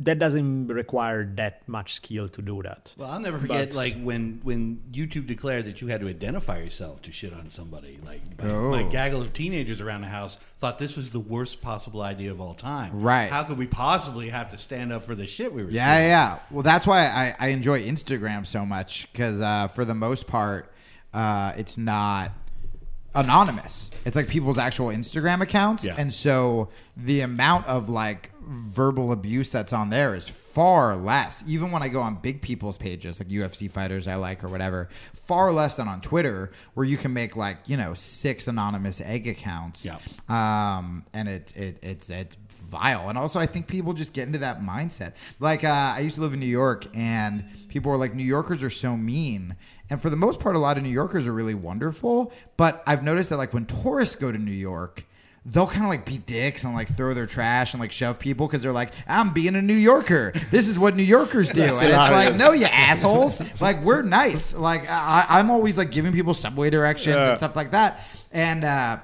That 0.00 0.18
doesn't 0.18 0.66
require 0.68 1.24
that 1.36 1.68
much 1.68 1.94
skill 1.94 2.28
to 2.30 2.42
do 2.42 2.62
that. 2.64 2.94
Well, 2.98 3.08
I'll 3.08 3.20
never 3.20 3.38
forget 3.38 3.68
But- 3.70 3.76
like 3.76 4.02
when 4.02 4.40
when 4.42 4.82
YouTube 4.92 5.28
declared 5.28 5.66
that 5.66 5.80
you 5.80 5.86
had 5.86 6.00
to 6.00 6.08
identify 6.08 6.58
yourself 6.58 7.00
to 7.02 7.12
shit 7.12 7.32
on 7.32 7.48
somebody. 7.48 8.00
Like 8.04 8.20
my, 8.42 8.50
Oh. 8.50 8.70
my 8.70 8.82
gaggle 8.82 9.22
of 9.22 9.32
teenagers 9.32 9.80
around 9.80 10.00
the 10.00 10.08
house 10.08 10.36
thought 10.58 10.80
this 10.80 10.96
was 10.96 11.10
the 11.10 11.20
worst 11.20 11.62
possible 11.62 12.02
idea 12.02 12.32
of 12.32 12.40
all 12.40 12.54
time. 12.54 13.02
Right. 13.02 13.30
How 13.30 13.44
could 13.44 13.56
we 13.56 13.68
possibly 13.68 14.30
have 14.30 14.50
to 14.50 14.58
stand 14.58 14.92
up 14.92 15.04
for 15.04 15.14
the 15.14 15.26
shit 15.28 15.52
we 15.52 15.62
were? 15.62 15.70
Yeah, 15.70 15.94
spewing? 15.94 16.08
yeah. 16.08 16.38
Well, 16.50 16.62
that's 16.64 16.88
why 16.88 17.06
I, 17.06 17.36
I 17.38 17.48
enjoy 17.50 17.80
Instagram 17.84 18.44
so 18.48 18.66
much 18.66 19.06
because 19.12 19.40
uh, 19.40 19.68
for 19.68 19.84
the 19.84 19.94
most 19.94 20.26
part, 20.26 20.72
uh, 21.12 21.52
it's 21.56 21.78
not 21.78 22.32
anonymous. 23.14 23.90
It's 24.04 24.16
like 24.16 24.28
people's 24.28 24.58
actual 24.58 24.88
Instagram 24.88 25.40
accounts, 25.40 25.84
Yeah. 25.84 25.94
and 25.96 26.12
so 26.12 26.68
the 26.96 27.20
amount 27.20 27.66
of 27.66 27.88
like 27.88 28.32
verbal 28.46 29.12
abuse 29.12 29.50
that's 29.50 29.72
on 29.72 29.90
there 29.90 30.14
is 30.14 30.28
far 30.28 30.96
less. 30.96 31.42
Even 31.46 31.70
when 31.70 31.82
I 31.82 31.88
go 31.88 32.00
on 32.00 32.16
big 32.16 32.42
people's 32.42 32.76
pages, 32.76 33.20
like 33.20 33.28
UFC 33.28 33.70
fighters 33.70 34.06
I 34.06 34.14
like 34.16 34.44
or 34.44 34.48
whatever, 34.48 34.88
far 35.14 35.52
less 35.52 35.76
than 35.76 35.88
on 35.88 36.00
Twitter, 36.00 36.52
where 36.74 36.86
you 36.86 36.96
can 36.96 37.12
make 37.12 37.36
like 37.36 37.58
you 37.66 37.76
know 37.76 37.94
six 37.94 38.48
anonymous 38.48 39.00
egg 39.00 39.26
accounts. 39.26 39.84
Yeah. 39.84 39.98
Um, 40.28 41.04
and 41.12 41.28
it, 41.28 41.56
it 41.56 41.78
it's 41.82 42.10
it's 42.10 42.36
vile. 42.74 43.08
And 43.08 43.16
also, 43.16 43.38
I 43.38 43.46
think 43.46 43.66
people 43.66 43.92
just 43.92 44.12
get 44.12 44.26
into 44.26 44.38
that 44.38 44.60
mindset. 44.60 45.12
Like 45.40 45.64
uh, 45.64 45.94
I 45.96 46.00
used 46.00 46.16
to 46.16 46.22
live 46.22 46.34
in 46.34 46.40
New 46.40 46.46
York, 46.46 46.86
and 46.94 47.44
people 47.68 47.90
were 47.90 47.98
like, 47.98 48.14
New 48.14 48.24
Yorkers 48.24 48.62
are 48.62 48.70
so 48.70 48.96
mean. 48.96 49.56
And 49.90 50.00
for 50.00 50.10
the 50.10 50.16
most 50.16 50.40
part, 50.40 50.56
a 50.56 50.58
lot 50.58 50.76
of 50.76 50.82
New 50.82 50.88
Yorkers 50.88 51.26
are 51.26 51.32
really 51.32 51.54
wonderful. 51.54 52.32
But 52.56 52.82
I've 52.86 53.02
noticed 53.02 53.30
that 53.30 53.36
like 53.36 53.52
when 53.54 53.66
tourists 53.66 54.16
go 54.16 54.32
to 54.32 54.38
New 54.38 54.52
York. 54.52 55.06
They'll 55.46 55.66
kind 55.66 55.84
of 55.84 55.90
like 55.90 56.06
be 56.06 56.16
dicks 56.16 56.64
and 56.64 56.74
like 56.74 56.96
throw 56.96 57.12
their 57.12 57.26
trash 57.26 57.74
and 57.74 57.80
like 57.80 57.92
shove 57.92 58.18
people 58.18 58.46
because 58.46 58.62
they're 58.62 58.72
like, 58.72 58.92
I'm 59.06 59.34
being 59.34 59.56
a 59.56 59.60
New 59.62 59.74
Yorker. 59.74 60.32
This 60.50 60.68
is 60.68 60.78
what 60.78 60.96
New 60.96 61.02
Yorkers 61.02 61.50
do. 61.50 61.62
and 61.64 61.72
it's 61.72 61.80
like, 61.82 62.36
no, 62.38 62.52
you 62.52 62.64
assholes. 62.64 63.42
like, 63.60 63.82
we're 63.82 64.00
nice. 64.00 64.54
Like, 64.54 64.88
I, 64.88 65.26
I'm 65.28 65.50
always 65.50 65.76
like 65.76 65.90
giving 65.90 66.12
people 66.12 66.32
subway 66.32 66.70
directions 66.70 67.16
Yeah. 67.16 67.28
and 67.30 67.36
stuff 67.36 67.54
like 67.54 67.72
that. 67.72 68.00
And, 68.32 68.64
uh, 68.64 68.98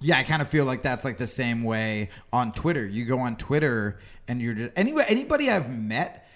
yeah, 0.00 0.18
I 0.18 0.24
kind 0.24 0.42
of 0.42 0.48
feel 0.48 0.64
like 0.64 0.82
that's 0.82 1.04
like 1.04 1.16
the 1.18 1.26
same 1.28 1.62
way 1.62 2.10
on 2.32 2.52
Twitter. 2.52 2.84
You 2.86 3.04
go 3.04 3.18
on 3.20 3.36
Twitter 3.36 3.98
and 4.26 4.40
you're 4.42 4.54
just 4.54 4.72
anyway. 4.76 5.04
Anybody 5.08 5.50
I've 5.50 5.70
met, 5.70 6.28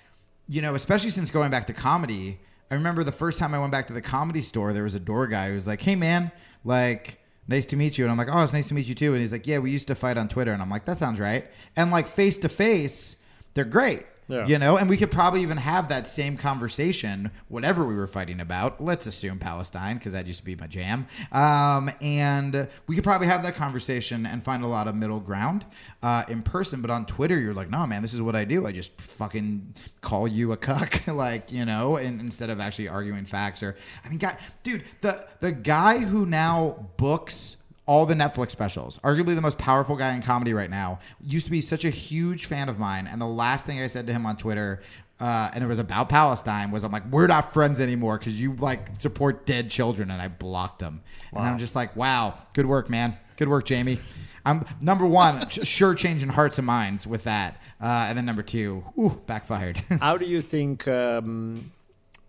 you 0.48 0.62
know, 0.62 0.74
especially 0.74 1.10
since 1.10 1.30
going 1.30 1.50
back 1.50 1.66
to 1.68 1.72
comedy. 1.72 2.40
I 2.70 2.74
remember 2.74 3.04
the 3.04 3.12
first 3.12 3.38
time 3.38 3.54
I 3.54 3.58
went 3.58 3.70
back 3.70 3.86
to 3.88 3.92
the 3.92 4.00
comedy 4.00 4.42
store, 4.42 4.72
there 4.72 4.82
was 4.82 4.94
a 4.94 5.00
door 5.00 5.26
guy 5.26 5.48
who 5.48 5.54
was 5.54 5.66
like, 5.66 5.80
"Hey, 5.80 5.94
man, 5.96 6.30
like." 6.64 7.18
Nice 7.48 7.66
to 7.66 7.76
meet 7.76 7.98
you. 7.98 8.04
And 8.04 8.12
I'm 8.12 8.18
like, 8.18 8.28
oh, 8.30 8.42
it's 8.42 8.52
nice 8.52 8.68
to 8.68 8.74
meet 8.74 8.86
you 8.86 8.94
too. 8.94 9.12
And 9.12 9.20
he's 9.20 9.32
like, 9.32 9.46
yeah, 9.46 9.58
we 9.58 9.70
used 9.70 9.88
to 9.88 9.94
fight 9.94 10.16
on 10.16 10.28
Twitter. 10.28 10.52
And 10.52 10.62
I'm 10.62 10.70
like, 10.70 10.84
that 10.84 10.98
sounds 10.98 11.18
right. 11.20 11.46
And 11.76 11.90
like 11.90 12.08
face 12.08 12.38
to 12.38 12.48
face, 12.48 13.16
they're 13.54 13.64
great. 13.64 14.06
Yeah. 14.28 14.46
You 14.46 14.58
know, 14.58 14.76
and 14.76 14.88
we 14.88 14.96
could 14.96 15.10
probably 15.10 15.42
even 15.42 15.56
have 15.58 15.88
that 15.88 16.06
same 16.06 16.36
conversation, 16.36 17.30
whatever 17.48 17.86
we 17.86 17.94
were 17.94 18.06
fighting 18.06 18.40
about. 18.40 18.82
Let's 18.82 19.06
assume 19.06 19.38
Palestine, 19.38 19.98
because 19.98 20.12
that 20.12 20.26
used 20.26 20.38
to 20.38 20.44
be 20.44 20.54
my 20.54 20.66
jam. 20.68 21.06
Um, 21.32 21.90
and 22.00 22.68
we 22.86 22.94
could 22.94 23.04
probably 23.04 23.26
have 23.26 23.42
that 23.42 23.56
conversation 23.56 24.24
and 24.24 24.42
find 24.42 24.62
a 24.62 24.66
lot 24.66 24.86
of 24.88 24.94
middle 24.94 25.20
ground 25.20 25.66
uh, 26.02 26.24
in 26.28 26.42
person. 26.42 26.80
But 26.80 26.90
on 26.90 27.04
Twitter, 27.04 27.38
you're 27.38 27.54
like, 27.54 27.68
no, 27.68 27.86
man, 27.86 28.00
this 28.00 28.14
is 28.14 28.22
what 28.22 28.36
I 28.36 28.44
do. 28.44 28.66
I 28.66 28.72
just 28.72 28.98
fucking 29.00 29.74
call 30.00 30.28
you 30.28 30.52
a 30.52 30.56
cuck, 30.56 31.06
like 31.06 31.50
you 31.50 31.64
know, 31.64 31.96
and 31.96 32.20
instead 32.20 32.48
of 32.48 32.60
actually 32.60 32.88
arguing 32.88 33.24
facts. 33.24 33.62
Or, 33.62 33.76
I 34.04 34.08
mean, 34.08 34.18
God, 34.18 34.36
dude, 34.62 34.84
the 35.00 35.26
the 35.40 35.52
guy 35.52 35.98
who 35.98 36.26
now 36.26 36.88
books 36.96 37.56
all 37.86 38.06
the 38.06 38.14
Netflix 38.14 38.50
specials. 38.50 38.98
Arguably 38.98 39.34
the 39.34 39.40
most 39.40 39.58
powerful 39.58 39.96
guy 39.96 40.14
in 40.14 40.22
comedy 40.22 40.54
right 40.54 40.70
now. 40.70 41.00
Used 41.20 41.46
to 41.46 41.50
be 41.50 41.60
such 41.60 41.84
a 41.84 41.90
huge 41.90 42.46
fan 42.46 42.68
of 42.68 42.78
mine. 42.78 43.06
And 43.06 43.20
the 43.20 43.26
last 43.26 43.66
thing 43.66 43.80
I 43.80 43.86
said 43.88 44.06
to 44.06 44.12
him 44.12 44.24
on 44.24 44.36
Twitter, 44.36 44.82
uh, 45.18 45.50
and 45.52 45.64
it 45.64 45.66
was 45.66 45.78
about 45.78 46.08
Palestine, 46.08 46.70
was 46.70 46.84
I'm 46.84 46.92
like, 46.92 47.06
we're 47.10 47.26
not 47.26 47.52
friends 47.52 47.80
anymore 47.80 48.18
because 48.18 48.40
you 48.40 48.54
like 48.54 49.00
support 49.00 49.46
dead 49.46 49.68
children. 49.70 50.10
And 50.10 50.22
I 50.22 50.28
blocked 50.28 50.80
him. 50.80 51.02
And 51.32 51.40
I'm 51.40 51.58
just 51.58 51.74
like, 51.74 51.96
wow, 51.96 52.38
good 52.52 52.66
work, 52.66 52.88
man. 52.88 53.16
Good 53.36 53.48
work, 53.48 53.64
Jamie. 53.64 53.98
I'm 54.44 54.64
number 54.80 55.06
one, 55.06 55.48
sure 55.48 55.94
changing 55.94 56.28
hearts 56.28 56.58
and 56.58 56.66
minds 56.66 57.06
with 57.06 57.24
that. 57.24 57.60
Uh, 57.80 58.06
and 58.08 58.18
then 58.18 58.24
number 58.24 58.42
two, 58.42 58.84
ooh, 58.98 59.20
backfired. 59.26 59.76
How 60.00 60.16
do 60.16 60.24
you 60.24 60.42
think? 60.42 60.86
Um, 60.86 61.72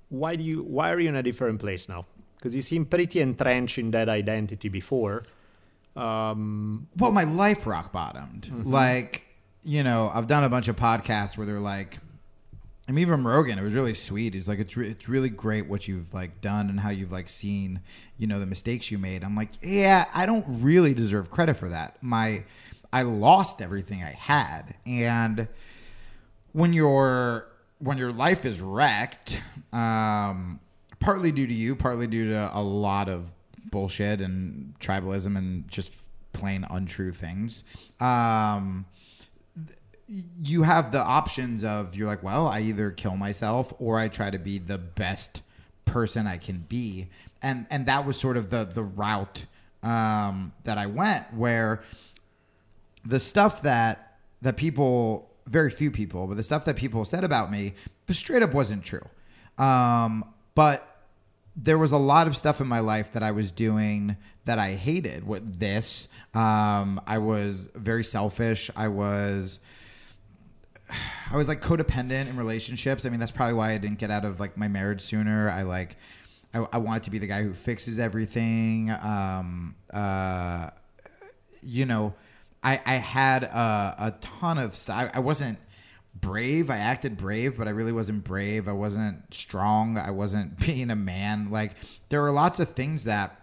why 0.10 0.36
do 0.36 0.44
you? 0.44 0.64
Why 0.64 0.92
are 0.92 1.00
you 1.00 1.10
in 1.10 1.16
a 1.16 1.24
different 1.24 1.60
place 1.60 1.88
now? 1.90 2.06
Because 2.38 2.56
you 2.56 2.62
seem 2.62 2.86
pretty 2.86 3.22
entrenched 3.22 3.78
in 3.78 3.92
that 3.92 4.10
identity 4.10 4.70
before. 4.70 5.24
Um, 5.96 6.88
well, 6.98 7.12
my 7.12 7.24
life 7.24 7.68
rock 7.68 7.92
bottomed. 7.92 8.50
Like, 8.66 9.26
you 9.64 9.84
know, 9.84 10.12
I've 10.14 10.28
done 10.28 10.44
a 10.44 10.50
bunch 10.50 10.68
of 10.68 10.76
podcasts 10.76 11.38
where 11.38 11.46
they're 11.46 11.60
like, 11.60 12.00
I 12.88 12.92
mean, 12.92 13.04
even 13.04 13.24
Rogan, 13.24 13.58
it 13.58 13.62
was 13.62 13.74
really 13.74 13.94
sweet. 13.94 14.34
He's 14.34 14.48
like, 14.48 14.60
it's 14.60 14.76
re- 14.76 14.90
it's 14.90 15.08
really 15.08 15.30
great 15.30 15.68
what 15.68 15.88
you've 15.88 16.14
like 16.14 16.42
done 16.42 16.70
and 16.70 16.80
how 16.80 16.90
you've 16.90 17.12
like 17.14 17.30
seen, 17.30 17.80
you 18.18 18.28
know, 18.28 18.40
the 18.40 18.46
mistakes 18.46 18.92
you 18.92 18.98
made. 18.98 19.24
I'm 19.24 19.36
like, 19.36 19.50
yeah, 19.62 20.06
I 20.14 20.26
don't 20.26 20.46
really 20.48 20.94
deserve 20.94 21.32
credit 21.32 21.56
for 21.56 21.70
that. 21.70 22.02
My, 22.02 22.44
I 22.92 23.04
lost 23.04 23.62
everything 23.62 24.04
I 24.04 24.12
had, 24.12 24.76
and 24.86 25.48
when 26.52 26.74
your 26.74 27.48
when 27.80 27.98
your 27.98 28.12
life 28.12 28.46
is 28.46 28.62
wrecked, 28.62 29.38
um, 29.72 30.60
partly 31.00 31.32
due 31.32 31.48
to 31.48 31.54
you, 31.54 31.76
partly 31.76 32.08
due 32.08 32.30
to 32.30 32.52
a 32.54 32.62
lot 32.62 33.10
of 33.10 33.26
bullshit 33.72 34.22
and 34.22 34.74
tribalism 34.80 35.38
and 35.38 35.70
just 35.70 35.94
plain 36.34 36.66
untrue 36.70 37.12
things. 37.12 37.64
Um, 38.00 38.86
you 40.42 40.64
have 40.64 40.92
the 40.92 41.02
options 41.02 41.64
of 41.64 41.96
you're 41.96 42.08
like, 42.08 42.24
well, 42.24 42.48
I 42.48 42.62
either 42.62 42.92
kill 42.92 43.16
myself 43.16 43.74
or 43.80 44.00
I 44.00 44.08
try 44.10 44.30
to 44.30 44.40
be 44.40 44.58
the 44.58 44.78
best 44.78 45.42
person 45.86 46.28
I 46.28 46.38
can 46.38 46.66
be, 46.68 47.10
and 47.42 47.66
and 47.70 47.86
that 47.86 48.06
was 48.06 48.18
sort 48.18 48.38
of 48.38 48.50
the 48.50 48.66
the 48.66 48.84
route 48.84 49.46
um, 49.84 50.54
that 50.64 50.78
I 50.78 50.86
went 50.86 51.34
where 51.34 51.82
the 53.06 53.20
stuff 53.20 53.62
that 53.64 54.18
that 54.42 54.58
people 54.58 55.30
very 55.46 55.70
few 55.70 55.92
people 55.92 56.26
but 56.28 56.38
the 56.38 56.44
stuff 56.44 56.64
that 56.66 56.76
people 56.76 57.04
said 57.04 57.24
about 57.24 57.52
me 57.52 57.74
straight 58.12 58.42
up 58.42 58.54
wasn't 58.54 58.84
true 58.84 59.06
um, 59.58 60.24
but 60.56 60.93
there 61.56 61.78
was 61.78 61.92
a 61.92 61.98
lot 61.98 62.28
of 62.28 62.36
stuff 62.36 62.62
in 62.62 62.68
my 62.68 62.80
life 62.80 63.14
that 63.14 63.24
I 63.24 63.32
was 63.32 63.52
doing 63.52 64.18
that 64.46 64.60
I 64.60 64.74
hated. 64.74 65.26
With 65.26 65.60
this, 65.60 66.08
um, 66.34 67.00
I 67.06 67.20
was 67.20 67.70
very 67.76 68.04
selfish. 68.04 68.72
I 68.76 68.88
was, 68.88 69.60
I 71.32 71.38
was 71.38 71.48
like 71.48 71.62
codependent 71.62 72.28
in 72.30 72.38
relationships. 72.38 73.06
I 73.06 73.10
mean, 73.10 73.20
that's 73.20 73.32
probably 73.32 73.54
why 73.54 73.72
I 73.72 73.78
didn't 73.78 74.00
get 74.00 74.12
out 74.12 74.26
of 74.26 74.40
like 74.40 74.58
my 74.58 74.68
marriage 74.68 75.02
sooner. 75.02 75.50
I 75.50 75.62
like, 75.62 75.98
I, 76.54 76.66
I 76.74 76.78
wanted 76.78 77.04
to 77.04 77.12
be 77.12 77.20
the 77.20 77.28
guy 77.28 77.44
who 77.44 77.54
fixes 77.54 78.00
everything. 78.00 78.90
Um, 78.90 79.76
uh, 79.94 80.72
you 81.62 81.86
know, 81.86 82.16
I, 82.64 82.82
I 82.86 82.96
had 82.96 83.44
a, 83.44 83.96
a 84.00 84.14
ton 84.22 84.58
of 84.58 84.76
stuff. 84.76 85.12
I, 85.14 85.18
I 85.18 85.20
wasn't 85.20 85.60
brave. 86.24 86.70
I 86.70 86.78
acted 86.78 87.18
brave, 87.18 87.58
but 87.58 87.68
I 87.68 87.72
really 87.72 87.92
wasn't 87.92 88.24
brave. 88.24 88.68
I 88.68 88.72
wasn't 88.72 89.34
strong. 89.34 89.98
I 89.98 90.12
wasn't 90.12 90.58
being 90.66 90.90
a 90.90 90.96
man. 90.96 91.52
Like 91.52 91.74
there 92.10 92.22
were 92.22 92.32
lots 92.32 92.60
of 92.60 92.70
things 92.70 93.04
that 93.04 93.40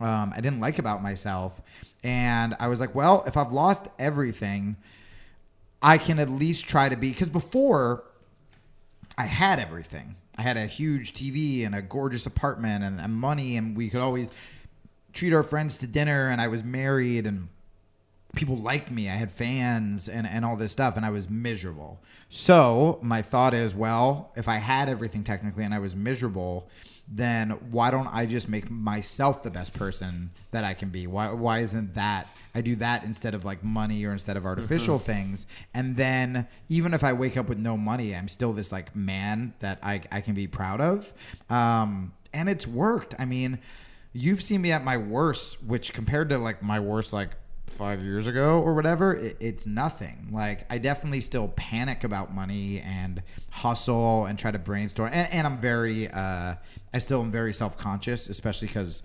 um, 0.00 0.32
I 0.34 0.40
didn't 0.40 0.60
like 0.60 0.78
about 0.78 1.02
myself. 1.02 1.60
And 2.04 2.54
I 2.60 2.68
was 2.68 2.80
like, 2.80 2.94
well, 2.94 3.24
if 3.26 3.36
I've 3.36 3.52
lost 3.52 3.86
everything, 3.98 4.76
I 5.82 5.98
can 5.98 6.18
at 6.18 6.28
least 6.28 6.66
try 6.66 6.88
to 6.88 6.96
be. 6.96 7.10
Because 7.10 7.28
before, 7.28 8.04
I 9.16 9.24
had 9.24 9.58
everything. 9.58 10.16
I 10.36 10.42
had 10.42 10.56
a 10.56 10.66
huge 10.66 11.14
TV 11.14 11.66
and 11.66 11.74
a 11.74 11.82
gorgeous 11.82 12.26
apartment 12.26 12.84
and, 12.84 13.00
and 13.00 13.12
money, 13.12 13.56
and 13.56 13.76
we 13.76 13.88
could 13.88 14.00
always 14.00 14.30
treat 15.12 15.32
our 15.32 15.42
friends 15.42 15.78
to 15.78 15.86
dinner. 15.86 16.28
And 16.28 16.40
I 16.40 16.46
was 16.46 16.62
married, 16.62 17.26
and 17.26 17.48
people 18.34 18.56
liked 18.56 18.90
me. 18.90 19.08
I 19.08 19.14
had 19.14 19.32
fans 19.32 20.08
and, 20.08 20.26
and 20.26 20.44
all 20.44 20.56
this 20.56 20.72
stuff, 20.72 20.96
and 20.96 21.04
I 21.04 21.10
was 21.10 21.28
miserable. 21.28 22.00
So 22.28 22.98
my 23.02 23.22
thought 23.22 23.54
is, 23.54 23.74
well, 23.74 24.32
if 24.36 24.48
I 24.48 24.56
had 24.56 24.88
everything 24.88 25.24
technically 25.24 25.64
and 25.64 25.72
I 25.72 25.78
was 25.78 25.96
miserable, 25.96 26.68
then 27.10 27.50
why 27.70 27.90
don't 27.90 28.06
I 28.08 28.26
just 28.26 28.48
make 28.48 28.70
myself 28.70 29.42
the 29.42 29.50
best 29.50 29.72
person 29.72 30.30
that 30.50 30.62
I 30.62 30.74
can 30.74 30.90
be? 30.90 31.06
Why 31.06 31.32
why 31.32 31.60
isn't 31.60 31.94
that 31.94 32.28
I 32.54 32.60
do 32.60 32.76
that 32.76 33.04
instead 33.04 33.34
of 33.34 33.46
like 33.46 33.64
money 33.64 34.04
or 34.04 34.12
instead 34.12 34.36
of 34.36 34.44
artificial 34.44 34.98
things? 34.98 35.46
And 35.72 35.96
then 35.96 36.46
even 36.68 36.92
if 36.92 37.02
I 37.02 37.14
wake 37.14 37.38
up 37.38 37.48
with 37.48 37.58
no 37.58 37.78
money, 37.78 38.14
I'm 38.14 38.28
still 38.28 38.52
this 38.52 38.72
like 38.72 38.94
man 38.94 39.54
that 39.60 39.78
I 39.82 40.02
I 40.12 40.20
can 40.20 40.34
be 40.34 40.46
proud 40.46 40.82
of. 40.82 41.10
Um, 41.48 42.12
and 42.34 42.50
it's 42.50 42.66
worked. 42.66 43.14
I 43.18 43.24
mean, 43.24 43.58
you've 44.12 44.42
seen 44.42 44.60
me 44.60 44.72
at 44.72 44.84
my 44.84 44.98
worst, 44.98 45.62
which 45.62 45.94
compared 45.94 46.28
to 46.28 46.36
like 46.38 46.62
my 46.62 46.78
worst 46.78 47.14
like 47.14 47.30
five 47.78 48.02
years 48.02 48.26
ago 48.26 48.60
or 48.60 48.74
whatever, 48.74 49.14
it, 49.14 49.36
it's 49.40 49.64
nothing. 49.64 50.28
Like 50.32 50.66
I 50.68 50.78
definitely 50.78 51.20
still 51.20 51.48
panic 51.48 52.04
about 52.04 52.34
money 52.34 52.80
and 52.80 53.22
hustle 53.50 54.26
and 54.26 54.38
try 54.38 54.50
to 54.50 54.58
brainstorm. 54.58 55.10
And, 55.12 55.32
and 55.32 55.46
I'm 55.46 55.58
very, 55.60 56.08
uh, 56.08 56.56
I 56.92 56.98
still 56.98 57.22
am 57.22 57.30
very 57.30 57.54
self 57.54 57.78
conscious, 57.78 58.28
especially 58.28 58.68
because 58.68 59.02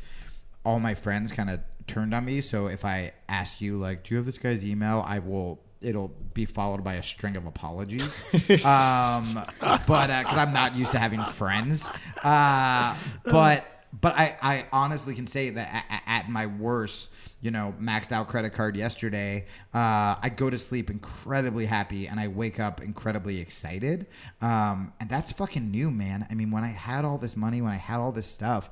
all 0.66 0.80
my 0.80 0.96
friends 0.96 1.32
kind 1.32 1.50
of 1.50 1.60
turned 1.88 2.14
on 2.14 2.26
me. 2.26 2.42
So 2.42 2.68
if 2.68 2.84
I 2.84 3.14
ask 3.30 3.62
you 3.62 3.78
like, 3.78 4.04
do 4.04 4.16
you 4.16 4.18
have 4.18 4.26
this 4.26 4.38
guy's 4.38 4.66
email? 4.66 5.04
I 5.06 5.20
will. 5.20 5.62
It'll 5.82 6.14
be 6.34 6.46
followed 6.46 6.82
by 6.82 6.94
a 6.94 7.04
string 7.04 7.36
of 7.36 7.46
apologies, 7.46 8.24
um, 8.66 9.44
but 9.86 10.08
because 10.08 10.38
I'm 10.38 10.54
not 10.54 10.78
used 10.78 10.94
to 10.94 10.98
having 10.98 11.22
friends, 11.26 11.90
uh, 12.24 12.96
but 13.26 13.66
but 14.00 14.14
I, 14.18 14.38
I 14.42 14.66
honestly 14.72 15.14
can 15.14 15.28
say 15.28 15.50
that 15.50 15.86
at, 15.90 16.04
at 16.08 16.30
my 16.30 16.48
worst, 16.48 17.10
you 17.44 17.52
know, 17.52 17.76
maxed 17.80 18.14
out 18.14 18.30
credit 18.30 18.54
card 18.54 18.78
yesterday, 18.78 19.46
uh, 19.74 20.16
I 20.22 20.32
go 20.34 20.50
to 20.50 20.58
sleep 20.58 20.90
incredibly 20.90 21.66
happy 21.66 22.08
and 22.08 22.18
I 22.18 22.30
wake 22.30 22.58
up 22.58 22.82
incredibly 22.82 23.42
excited. 23.42 24.08
Um, 24.42 24.94
and 25.02 25.10
that's 25.10 25.34
fucking 25.34 25.70
new, 25.70 25.92
man. 25.92 26.26
I 26.32 26.36
mean, 26.36 26.52
when 26.52 26.64
I 26.64 26.70
had 26.70 27.04
all 27.04 27.18
this 27.18 27.36
money, 27.36 27.62
when 27.62 27.74
I 27.74 27.76
had 27.76 28.00
all 28.00 28.14
this 28.14 28.28
stuff, 28.28 28.70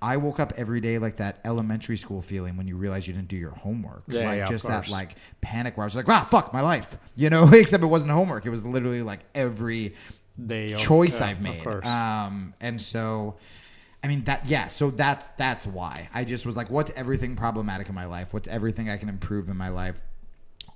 I 0.00 0.16
woke 0.16 0.40
up 0.40 0.54
every 0.56 0.80
day 0.80 0.96
like 0.96 1.16
that 1.18 1.40
elementary 1.44 1.98
school 1.98 2.22
feeling 2.22 2.56
when 2.56 2.66
you 2.66 2.78
realize 2.78 3.06
you 3.06 3.12
didn't 3.12 3.28
do 3.28 3.36
your 3.36 3.50
homework. 3.50 4.04
Yeah, 4.08 4.26
like 4.26 4.38
yeah, 4.38 4.46
just 4.46 4.66
that 4.68 4.88
like 4.88 5.16
panic 5.42 5.76
where 5.76 5.84
I 5.84 5.86
was 5.86 5.94
like, 5.94 6.08
ah, 6.08 6.26
fuck 6.30 6.54
my 6.54 6.62
life. 6.62 6.96
You 7.16 7.28
know, 7.28 7.48
except 7.52 7.84
it 7.84 7.88
wasn't 7.88 8.12
homework. 8.12 8.46
It 8.46 8.50
was 8.50 8.64
literally 8.64 9.02
like 9.02 9.20
every 9.34 9.94
choice 10.78 11.20
yeah, 11.20 11.26
I've 11.26 11.42
made. 11.42 11.66
Um, 11.84 12.54
and 12.60 12.80
so, 12.80 13.36
I 14.04 14.06
mean 14.06 14.24
that 14.24 14.44
yeah. 14.46 14.66
So 14.66 14.90
that's 14.90 15.26
that's 15.38 15.66
why 15.66 16.10
I 16.12 16.24
just 16.24 16.44
was 16.44 16.58
like, 16.58 16.70
what's 16.70 16.92
everything 16.94 17.36
problematic 17.36 17.88
in 17.88 17.94
my 17.94 18.04
life? 18.04 18.34
What's 18.34 18.46
everything 18.48 18.90
I 18.90 18.98
can 18.98 19.08
improve 19.08 19.48
in 19.48 19.56
my 19.56 19.70
life? 19.70 20.00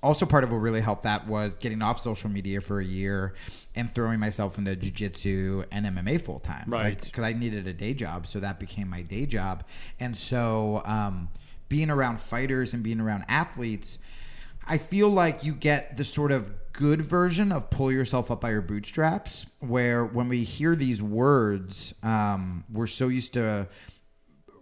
Also, 0.03 0.25
part 0.25 0.45
of 0.45 0.53
what 0.53 0.59
really 0.59 0.81
helped 0.81 1.03
that 1.03 1.27
was 1.27 1.57
getting 1.57 1.83
off 1.83 2.01
social 2.01 2.31
media 2.31 2.61
for 2.61 2.81
a 2.81 2.85
year 2.85 3.35
and 3.75 3.95
throwing 3.95 4.19
myself 4.19 4.57
into 4.57 4.75
jujitsu 4.77 5.67
and 5.71 5.85
MMA 5.85 6.23
full 6.23 6.39
time. 6.39 6.65
Right. 6.69 7.01
Because 7.01 7.25
I 7.25 7.33
needed 7.35 7.67
a 7.67 7.73
day 7.73 7.93
job, 7.95 8.27
so 8.27 8.41
that 8.41 8.59
became 8.59 8.89
my 8.89 9.03
day 9.03 9.27
job. 9.27 9.65
And 10.01 10.17
so, 10.17 10.83
um, 10.87 11.29
being 11.69 11.91
around 11.91 12.23
fighters 12.23 12.73
and 12.73 12.83
being 12.83 13.01
around 13.01 13.25
athletes, 13.29 13.99
I 14.67 14.79
feel 14.79 15.11
like 15.11 15.45
you 15.45 15.53
get 15.53 15.99
the 15.99 16.05
sort 16.05 16.33
of 16.33 16.53
good 16.73 17.03
version 17.03 17.53
of 17.53 17.71
pull 17.71 17.91
yourself 17.93 18.31
up 18.31 18.41
by 18.41 18.51
your 18.51 18.63
bootstraps, 18.63 19.47
where 19.61 20.05
when 20.05 20.29
we 20.29 20.45
hear 20.45 20.75
these 20.77 21.03
words, 21.03 21.95
um, 22.03 22.65
we're 22.73 22.87
so 22.87 23.09
used 23.09 23.33
to 23.35 23.69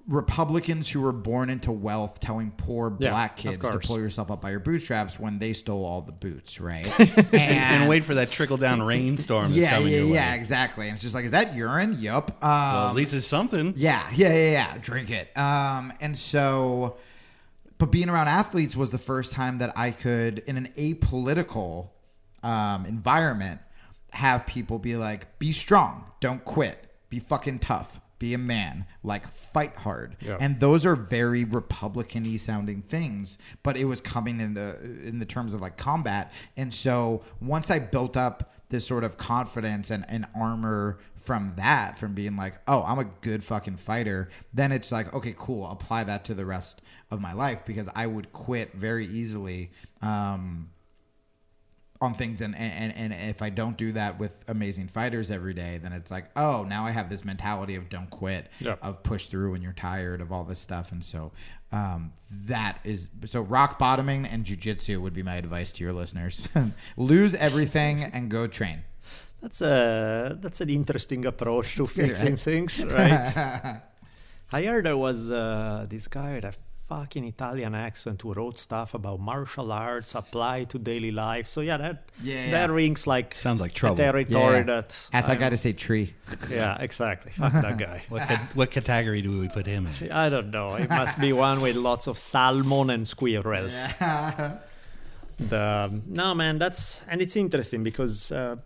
Republicans 0.08 0.88
who 0.88 1.00
were 1.00 1.10
born 1.12 1.50
into 1.50 1.72
wealth 1.72 2.20
telling 2.20 2.52
poor 2.52 2.90
black 2.90 3.32
of 3.38 3.42
kids 3.42 3.68
to 3.68 3.78
pull 3.80 3.98
yourself 3.98 4.30
up 4.30 4.40
by 4.40 4.50
your 4.50 4.60
bootstraps 4.60 5.18
when 5.18 5.40
they 5.40 5.52
stole 5.52 5.84
all 5.84 6.00
the 6.00 6.12
boots, 6.12 6.60
right? 6.60 6.88
and 7.34 7.88
wait 7.88 8.04
for 8.04 8.14
that 8.14 8.30
trickle 8.30 8.56
down 8.56 8.80
rainstorm. 8.84 9.52
Yeah, 9.52 9.78
yeah, 9.80 10.02
yeah, 10.02 10.34
exactly. 10.34 10.86
And 10.86 10.94
it's 10.94 11.02
just 11.02 11.14
like, 11.14 11.24
is 11.24 11.32
that 11.32 11.54
urine? 11.56 11.96
Yup. 11.98 12.30
Um, 12.42 12.48
Well, 12.50 12.88
at 12.88 12.94
least 12.94 13.14
it's 13.14 13.26
something. 13.26 13.74
yeah, 13.76 14.08
yeah, 14.14 14.28
yeah, 14.32 14.50
yeah. 14.52 14.78
Drink 14.78 15.10
it. 15.10 15.36
Um, 15.36 15.92
and 16.00 16.16
so, 16.16 16.98
but 17.78 17.90
being 17.90 18.08
around 18.08 18.28
athletes 18.28 18.76
was 18.76 18.92
the 18.92 18.98
first 18.98 19.32
time 19.32 19.58
that 19.58 19.76
I 19.76 19.90
could, 19.90 20.38
in 20.46 20.56
an 20.56 20.68
apolitical 20.78 21.90
um, 22.46 22.86
environment, 22.86 23.60
have 24.12 24.46
people 24.46 24.78
be 24.78 24.96
like, 24.96 25.38
"Be 25.38 25.52
strong, 25.52 26.04
don't 26.20 26.44
quit, 26.44 26.90
be 27.10 27.18
fucking 27.18 27.58
tough, 27.58 28.00
be 28.18 28.34
a 28.34 28.38
man, 28.38 28.86
like 29.02 29.26
fight 29.52 29.74
hard." 29.76 30.16
Yeah. 30.20 30.36
And 30.40 30.60
those 30.60 30.86
are 30.86 30.94
very 30.94 31.44
Republican-y 31.44 32.36
sounding 32.36 32.82
things, 32.82 33.38
but 33.62 33.76
it 33.76 33.86
was 33.86 34.00
coming 34.00 34.40
in 34.40 34.54
the 34.54 34.78
in 35.04 35.18
the 35.18 35.26
terms 35.26 35.54
of 35.54 35.60
like 35.60 35.76
combat. 35.76 36.32
And 36.56 36.72
so 36.72 37.24
once 37.40 37.70
I 37.70 37.80
built 37.80 38.16
up 38.16 38.52
this 38.68 38.86
sort 38.86 39.04
of 39.04 39.16
confidence 39.16 39.90
and, 39.90 40.04
and 40.08 40.26
armor 40.34 40.98
from 41.14 41.52
that, 41.56 41.98
from 41.98 42.14
being 42.14 42.36
like, 42.36 42.54
oh, 42.68 42.84
I'm 42.84 42.98
a 42.98 43.04
good 43.04 43.42
fucking 43.42 43.76
fighter, 43.76 44.28
then 44.54 44.70
it's 44.72 44.92
like, 44.92 45.12
okay, 45.12 45.34
cool, 45.36 45.68
apply 45.68 46.04
that 46.04 46.24
to 46.26 46.34
the 46.34 46.46
rest 46.46 46.82
of 47.10 47.20
my 47.20 47.32
life 47.32 47.64
because 47.66 47.88
I 47.94 48.06
would 48.06 48.32
quit 48.32 48.72
very 48.74 49.06
easily. 49.06 49.70
Um, 50.02 50.70
on 52.00 52.14
things 52.14 52.40
and, 52.40 52.54
and 52.56 52.94
and 52.94 53.12
if 53.12 53.40
I 53.42 53.50
don't 53.50 53.76
do 53.76 53.92
that 53.92 54.18
with 54.18 54.32
amazing 54.48 54.88
fighters 54.88 55.30
every 55.30 55.54
day, 55.54 55.78
then 55.82 55.92
it's 55.92 56.10
like, 56.10 56.26
oh, 56.36 56.64
now 56.64 56.84
I 56.84 56.90
have 56.90 57.08
this 57.08 57.24
mentality 57.24 57.74
of 57.76 57.88
don't 57.88 58.10
quit, 58.10 58.48
Yeah. 58.60 58.76
of 58.82 59.02
push 59.02 59.26
through 59.26 59.52
when 59.52 59.62
you're 59.62 59.72
tired 59.72 60.20
of 60.20 60.30
all 60.32 60.44
this 60.44 60.58
stuff, 60.58 60.92
and 60.92 61.04
so 61.04 61.32
um, 61.72 62.12
that 62.46 62.78
is 62.84 63.08
so 63.24 63.40
rock 63.40 63.78
bottoming 63.78 64.24
and 64.26 64.44
jujitsu 64.44 65.00
would 65.00 65.14
be 65.14 65.22
my 65.22 65.36
advice 65.36 65.72
to 65.72 65.84
your 65.84 65.92
listeners: 65.92 66.48
lose 66.96 67.34
everything 67.34 68.02
and 68.04 68.30
go 68.30 68.46
train. 68.46 68.82
That's 69.42 69.60
a 69.60 70.36
that's 70.40 70.60
an 70.60 70.70
interesting 70.70 71.24
approach 71.26 71.76
to 71.76 71.84
good, 71.86 71.90
fixing 71.92 72.28
right? 72.30 72.38
things, 72.38 72.84
right? 72.84 73.80
I 74.52 74.62
heard 74.62 74.84
there 74.86 74.96
was 74.96 75.30
uh, 75.30 75.86
this 75.88 76.08
guy 76.08 76.34
with 76.34 76.44
a 76.44 76.54
fucking 76.88 77.24
Italian 77.24 77.74
accent 77.74 78.22
who 78.22 78.32
wrote 78.32 78.58
stuff 78.58 78.94
about 78.94 79.18
martial 79.18 79.72
arts 79.72 80.14
applied 80.14 80.70
to 80.70 80.78
daily 80.78 81.10
life. 81.10 81.46
So 81.48 81.60
yeah, 81.60 81.76
that 81.78 82.04
Yeah, 82.22 82.50
that 82.50 82.68
yeah. 82.70 82.74
rings 82.74 83.06
like 83.06 83.34
Sounds 83.34 83.60
like 83.60 83.72
trouble. 83.74 83.96
territory 83.96 84.58
Yeah. 84.58 84.62
that 84.62 85.08
Ask 85.12 85.26
that 85.26 85.32
I'm- 85.32 85.40
guy 85.40 85.50
to 85.50 85.56
say 85.56 85.72
tree. 85.72 86.14
Yeah, 86.50 86.76
exactly. 86.80 87.32
Fuck 87.32 87.52
that 87.54 87.76
guy. 87.78 88.04
What 88.08 88.22
ca- 88.28 88.48
what 88.54 88.70
category 88.70 89.20
do 89.22 89.38
we 89.40 89.48
put 89.48 89.66
him 89.66 89.86
in? 90.00 90.12
I 90.12 90.28
don't 90.28 90.50
know. 90.50 90.74
It 90.76 90.88
must 90.88 91.18
be 91.18 91.32
one 91.32 91.60
with 91.60 91.76
lots 91.76 92.06
of 92.06 92.18
salmon 92.18 92.90
and 92.90 93.06
squirrels. 93.06 93.76
The 95.38 96.00
no 96.06 96.34
man, 96.34 96.58
that's 96.58 97.02
and 97.08 97.20
it's 97.20 97.36
interesting 97.36 97.82
because 97.84 98.32
uh, 98.32 98.56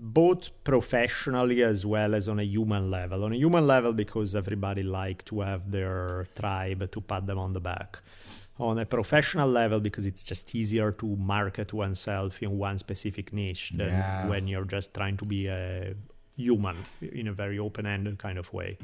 both 0.00 0.50
professionally 0.64 1.62
as 1.62 1.84
well 1.84 2.14
as 2.14 2.28
on 2.28 2.38
a 2.38 2.44
human 2.44 2.90
level. 2.90 3.24
On 3.24 3.32
a 3.32 3.36
human 3.36 3.66
level, 3.66 3.92
because 3.92 4.34
everybody 4.36 4.82
like 4.82 5.24
to 5.26 5.40
have 5.40 5.70
their 5.70 6.26
tribe 6.34 6.90
to 6.92 7.00
pat 7.00 7.26
them 7.26 7.38
on 7.38 7.52
the 7.52 7.60
back. 7.60 7.98
On 8.58 8.78
a 8.78 8.84
professional 8.86 9.48
level, 9.48 9.80
because 9.80 10.06
it's 10.06 10.22
just 10.22 10.54
easier 10.54 10.90
to 10.92 11.06
market 11.16 11.72
oneself 11.72 12.42
in 12.42 12.58
one 12.58 12.78
specific 12.78 13.32
niche 13.32 13.72
than 13.76 13.88
Yeah. 13.88 14.28
when 14.28 14.48
you're 14.48 14.64
just 14.64 14.92
trying 14.94 15.16
to 15.18 15.24
be 15.24 15.46
a 15.46 15.94
human 16.36 16.76
in 17.00 17.28
a 17.28 17.32
very 17.32 17.58
open-ended 17.58 18.18
kind 18.18 18.38
of 18.38 18.52
way. 18.52 18.78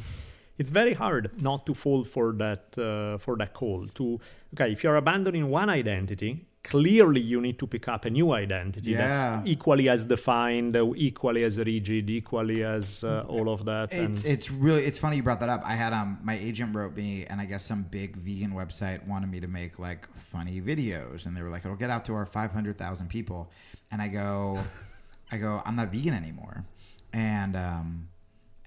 It's 0.58 0.70
very 0.70 0.94
hard 0.94 1.30
not 1.42 1.66
to 1.66 1.74
fall 1.74 2.04
for 2.04 2.32
that 2.34 2.78
uh, 2.78 3.18
for 3.18 3.36
that 3.38 3.52
call. 3.54 3.88
To 3.98 4.20
okay, 4.54 4.70
if 4.72 4.84
you're 4.84 4.94
abandoning 4.96 5.48
one 5.50 5.68
identity, 5.68 6.46
clearly 6.64 7.20
you 7.20 7.40
need 7.40 7.58
to 7.58 7.66
pick 7.66 7.86
up 7.88 8.04
a 8.06 8.10
new 8.10 8.32
identity 8.32 8.90
Yeah. 8.92 9.06
that's 9.06 9.48
equally 9.48 9.88
as 9.88 10.04
defined, 10.04 10.74
equally 10.96 11.44
as 11.44 11.58
rigid, 11.58 12.08
equally 12.10 12.64
as 12.64 13.04
uh, 13.04 13.24
all 13.28 13.48
of 13.52 13.64
that. 13.66 13.92
It's 13.92 14.06
and 14.06 14.24
it's 14.24 14.50
really 14.50 14.82
it's 14.84 14.98
funny 14.98 15.16
you 15.16 15.22
brought 15.22 15.40
that 15.40 15.48
up. 15.50 15.62
I 15.64 15.74
had 15.74 15.92
um 15.92 16.18
my 16.22 16.36
agent 16.48 16.74
wrote 16.74 16.96
me 16.96 17.26
and 17.28 17.40
I 17.40 17.44
guess 17.44 17.64
some 17.64 17.82
big 17.82 18.16
vegan 18.16 18.52
website 18.52 19.06
wanted 19.06 19.30
me 19.30 19.40
to 19.40 19.46
make 19.46 19.78
like 19.78 20.08
funny 20.32 20.60
videos 20.60 21.26
and 21.26 21.36
they 21.36 21.42
were 21.42 21.50
like 21.50 21.64
it'll 21.64 21.76
get 21.76 21.90
out 21.90 22.04
to 22.06 22.14
our 22.14 22.26
500,000 22.26 23.08
people 23.08 23.50
and 23.90 24.00
I 24.02 24.08
go 24.08 24.58
I 25.32 25.36
go 25.36 25.62
I'm 25.66 25.76
not 25.76 25.92
vegan 25.92 26.14
anymore. 26.14 26.64
And 27.12 27.54
um 27.56 28.08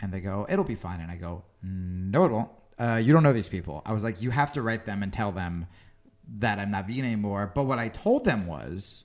and 0.01 0.13
they 0.13 0.19
go 0.19 0.45
it'll 0.49 0.63
be 0.63 0.75
fine 0.75 0.99
and 1.01 1.09
I 1.11 1.15
go 1.15 1.43
no 1.63 2.25
it 2.25 2.31
won't. 2.31 2.51
Uh, 2.79 3.01
you 3.03 3.11
don't 3.11 3.23
know 3.23 3.33
these 3.33 3.49
people. 3.49 3.81
I 3.87 3.91
was 3.91 4.03
like 4.03 4.21
you 4.21 4.29
have 4.29 4.51
to 4.51 4.61
write 4.61 4.85
them 4.85 5.01
and 5.01 5.11
tell 5.11 5.31
them 5.31 5.65
that 6.39 6.59
I'm 6.59 6.71
not 6.71 6.87
vegan 6.87 7.05
anymore. 7.05 7.51
But 7.53 7.63
what 7.65 7.79
I 7.79 7.89
told 7.89 8.25
them 8.25 8.47
was 8.47 9.03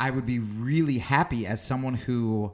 I 0.00 0.10
would 0.10 0.26
be 0.26 0.38
really 0.38 0.98
happy 0.98 1.46
as 1.46 1.62
someone 1.62 1.94
who 1.94 2.52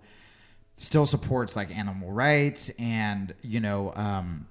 still 0.76 1.06
supports 1.06 1.56
like 1.56 1.76
animal 1.76 2.12
rights 2.12 2.70
and 2.78 3.34
you 3.42 3.58
know 3.58 3.92
um 3.96 4.46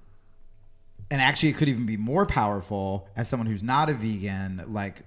and 1.10 1.22
actually 1.22 1.48
it 1.48 1.56
could 1.56 1.70
even 1.70 1.86
be 1.86 1.96
more 1.96 2.26
powerful 2.26 3.08
as 3.16 3.26
someone 3.26 3.46
who's 3.46 3.62
not 3.62 3.88
a 3.88 3.94
vegan 3.94 4.62
like 4.68 5.04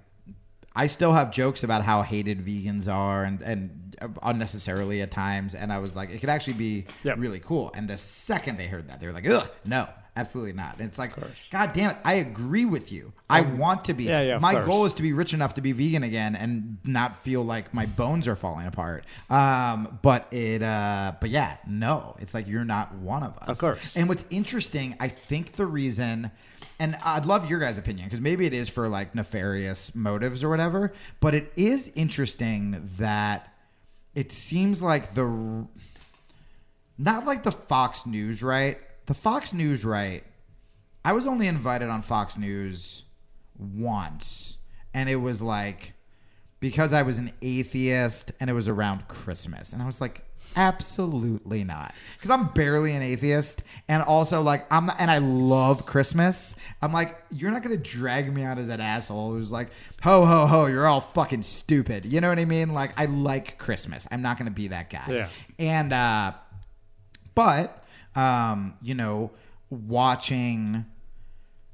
I 0.75 0.88
still 0.88 1.12
have 1.13 1.31
jokes 1.31 1.63
about 1.63 1.84
how 1.84 2.01
hated 2.01 2.43
vegans 2.43 2.88
are 2.88 3.23
and 3.23 3.39
and 3.43 3.95
unnecessarily 4.23 5.01
at 5.03 5.12
times 5.12 5.53
and 5.53 5.71
I 5.71 5.77
was 5.77 5.95
like 5.95 6.10
it 6.10 6.19
could 6.21 6.29
actually 6.29 6.53
be 6.53 6.86
Yeah. 7.03 7.13
really 7.17 7.39
cool 7.39 7.71
and 7.75 7.88
the 7.88 7.97
second 7.97 8.57
they 8.57 8.65
heard 8.67 8.88
that 8.89 8.99
they 8.99 9.05
were 9.05 9.13
like 9.13 9.29
ugh 9.29 9.47
no 9.63 9.88
absolutely 10.15 10.54
not. 10.54 10.78
And 10.80 10.88
it's 10.88 11.00
like. 11.00 11.13
God 11.52 11.74
damn 11.74 11.91
it, 11.91 11.97
I 12.04 12.15
agree 12.15 12.65
with 12.65 12.91
you. 12.91 13.13
I 13.30 13.41
want 13.41 13.86
to 13.86 13.93
be. 13.93 14.06
yeah, 14.06 14.21
yeah, 14.21 14.38
my 14.39 14.54
course. 14.54 14.65
goal 14.65 14.86
is 14.86 14.93
to 14.95 15.02
be 15.02 15.13
rich 15.13 15.34
enough 15.34 15.54
to 15.56 15.62
be 15.62 15.71
vegan 15.71 16.04
again 16.04 16.36
and 16.36 16.78
not 16.84 17.17
feel 17.17 17.43
like 17.43 17.74
my 17.74 17.86
bones 17.86 18.28
are 18.28 18.36
falling 18.36 18.67
apart. 18.67 19.06
Um, 19.30 20.00
but 20.02 20.32
it, 20.34 20.62
uh, 20.62 21.13
but 21.19 21.30
yeah, 21.30 21.58
no, 21.67 22.15
it's 22.19 22.34
like 22.34 22.47
you're 22.47 22.65
not 22.65 22.93
one 22.95 23.24
of 23.24 23.38
us. 23.38 23.50
Of 23.50 23.58
course. 23.60 23.95
And 23.95 24.10
what's 24.10 24.26
interesting, 24.30 24.95
I 25.00 25.08
think 25.08 25.54
the 25.54 25.65
reason, 25.65 26.32
and 26.80 26.97
I'd 27.04 27.26
love 27.26 27.50
your 27.50 27.60
guys' 27.60 27.78
opinion 27.78 28.08
because 28.08 28.21
maybe 28.21 28.45
it 28.45 28.54
is 28.54 28.69
for 28.69 28.89
like 28.89 29.15
nefarious 29.15 29.95
motives 29.95 30.43
or 30.43 30.50
whatever, 30.50 30.93
but 31.19 31.34
it 31.34 31.52
is 31.56 31.91
interesting 31.95 32.89
that 32.97 33.54
it 34.13 34.32
seems 34.34 34.82
like 34.82 35.13
the, 35.15 35.67
not 36.97 37.26
like 37.26 37.44
the 37.44 37.52
Fox 37.52 38.06
News 38.06 38.44
right, 38.44 38.77
the 39.12 39.15
Fox 39.15 39.51
News 39.51 39.83
right. 39.83 40.23
I 41.03 41.12
was 41.12 41.25
only 41.25 41.47
invited 41.47 41.89
on 41.89 42.01
Fox 42.01 42.37
News 42.37 43.03
once, 43.57 44.57
and 44.93 45.09
it 45.09 45.17
was 45.17 45.41
like 45.41 45.95
because 46.62 46.93
I 46.93 47.01
was 47.01 47.17
an 47.17 47.33
atheist 47.41 48.31
and 48.39 48.49
it 48.49 48.53
was 48.53 48.69
around 48.69 49.09
Christmas. 49.09 49.73
And 49.73 49.81
I 49.81 49.85
was 49.85 49.99
like, 49.99 50.23
absolutely 50.55 51.63
not. 51.65 51.93
Because 52.15 52.29
I'm 52.29 52.49
barely 52.53 52.95
an 52.95 53.01
atheist. 53.01 53.63
And 53.89 54.03
also, 54.03 54.41
like, 54.41 54.71
I'm, 54.71 54.89
and 54.97 55.09
I 55.09 55.17
love 55.17 55.85
Christmas. 55.85 56.55
I'm 56.81 56.93
like, 56.93 57.19
you're 57.31 57.51
not 57.51 57.63
to 57.77 57.83
drag 57.83 58.33
me 58.33 58.43
out 58.43 58.59
as 58.59 58.69
an 58.69 58.79
asshole 58.79 59.33
who's 59.33 59.51
like, 59.51 59.71
ho, 60.03 60.23
ho, 60.23 60.45
ho, 60.45 60.67
you're 60.67 60.87
all 60.87 61.01
fucking 61.01 61.41
stupid. 61.41 62.05
You 62.05 62.21
know 62.21 62.29
what 62.29 62.39
I 62.39 62.45
mean? 62.45 62.73
Like, 62.73 62.93
I 62.95 63.05
like 63.05 63.57
Christmas. 63.57 64.07
I'm 64.12 64.21
not 64.21 64.37
to 64.45 64.55
be 64.55 64.67
that 64.69 64.89
guy. 64.89 65.05
Yeah. 65.09 65.29
And, 65.57 65.91
uh, 65.91 66.33
but, 67.33 67.81
um, 68.15 68.75
you 68.81 68.95
know, 68.95 69.31
watching. 69.69 70.85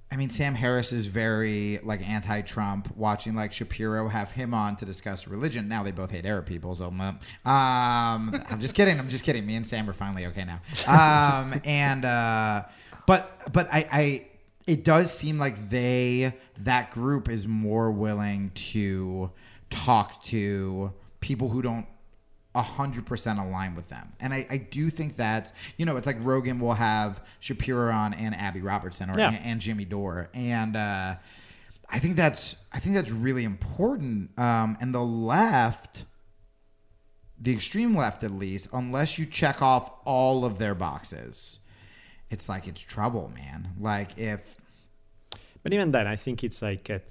I 0.10 0.16
mean, 0.16 0.30
Sam 0.30 0.56
Harris 0.56 0.94
is 0.94 1.08
very 1.08 1.80
like 1.84 2.08
anti-Trump. 2.08 2.96
Watching 2.96 3.36
like 3.36 3.52
Shapiro 3.52 4.08
have 4.08 4.32
him 4.32 4.54
on 4.54 4.78
to 4.78 4.86
discuss 4.86 5.28
religion. 5.28 5.68
Now 5.68 5.84
they 5.84 5.92
both 5.92 6.12
hate 6.12 6.26
Arab 6.26 6.46
people, 6.46 6.76
so 6.76 6.88
um, 6.88 7.12
I'm 7.46 8.60
just 8.60 8.74
kidding. 8.74 9.00
I'm 9.00 9.10
just 9.10 9.26
kidding. 9.26 9.46
Me 9.46 9.56
and 9.56 9.68
Sam 9.68 9.90
are 9.90 9.94
finally 9.94 10.26
okay 10.28 10.46
now. 10.46 10.62
Um, 10.88 11.60
and 11.66 12.06
uh, 12.06 12.64
but 13.06 13.52
but 13.52 13.68
I, 13.74 13.88
I 13.92 14.28
it 14.68 14.84
does 14.84 15.12
seem 15.12 15.40
like 15.40 15.70
they 15.70 16.34
that 16.60 16.92
group 16.92 17.30
is 17.30 17.48
more 17.48 17.92
willing 17.92 18.52
to 18.52 19.32
talk 19.70 20.24
to 20.26 20.94
people 21.20 21.50
who 21.50 21.62
don't 21.62 21.88
hundred 22.62 23.06
percent 23.06 23.40
align 23.40 23.76
with 23.76 23.90
them. 23.90 24.14
And 24.20 24.34
I, 24.34 24.46
I 24.50 24.58
do 24.58 24.90
think 24.90 25.18
that, 25.18 25.54
you 25.78 25.86
know, 25.86 25.98
it's 25.98 26.08
like 26.08 26.18
Rogan 26.22 26.60
will 26.60 26.74
have 26.76 27.22
Shapiro 27.40 27.92
on 27.92 28.14
and 28.14 28.36
Abby 28.36 28.62
Robertson 28.62 29.10
or 29.10 29.18
Yeah. 29.18 29.30
and, 29.34 29.46
and 29.46 29.62
Jimmy 29.62 29.86
Dore. 29.86 30.30
And 30.34 30.76
uh 30.76 31.16
I 31.90 32.00
think 32.00 32.16
that's 32.18 32.56
I 32.72 32.80
think 32.80 32.96
that's 32.96 33.12
really 33.12 33.44
important. 33.44 34.38
Um 34.40 34.78
and 34.82 34.94
the 34.94 35.04
left 35.04 36.06
the 37.40 37.54
extreme 37.54 37.96
left 37.96 38.24
at 38.24 38.32
least, 38.32 38.68
unless 38.74 39.20
you 39.20 39.26
check 39.26 39.62
off 39.62 39.92
all 40.06 40.44
of 40.44 40.58
their 40.58 40.74
boxes, 40.74 41.60
it's 42.30 42.50
like 42.50 42.68
it's 42.68 42.82
trouble, 42.82 43.32
man. 43.36 43.70
Like 43.80 44.18
if 44.18 44.42
But 45.64 45.74
even 45.74 45.92
then, 45.92 46.08
I 46.08 46.16
think 46.16 46.44
it's 46.44 46.62
like 46.62 46.90
at, 46.90 47.04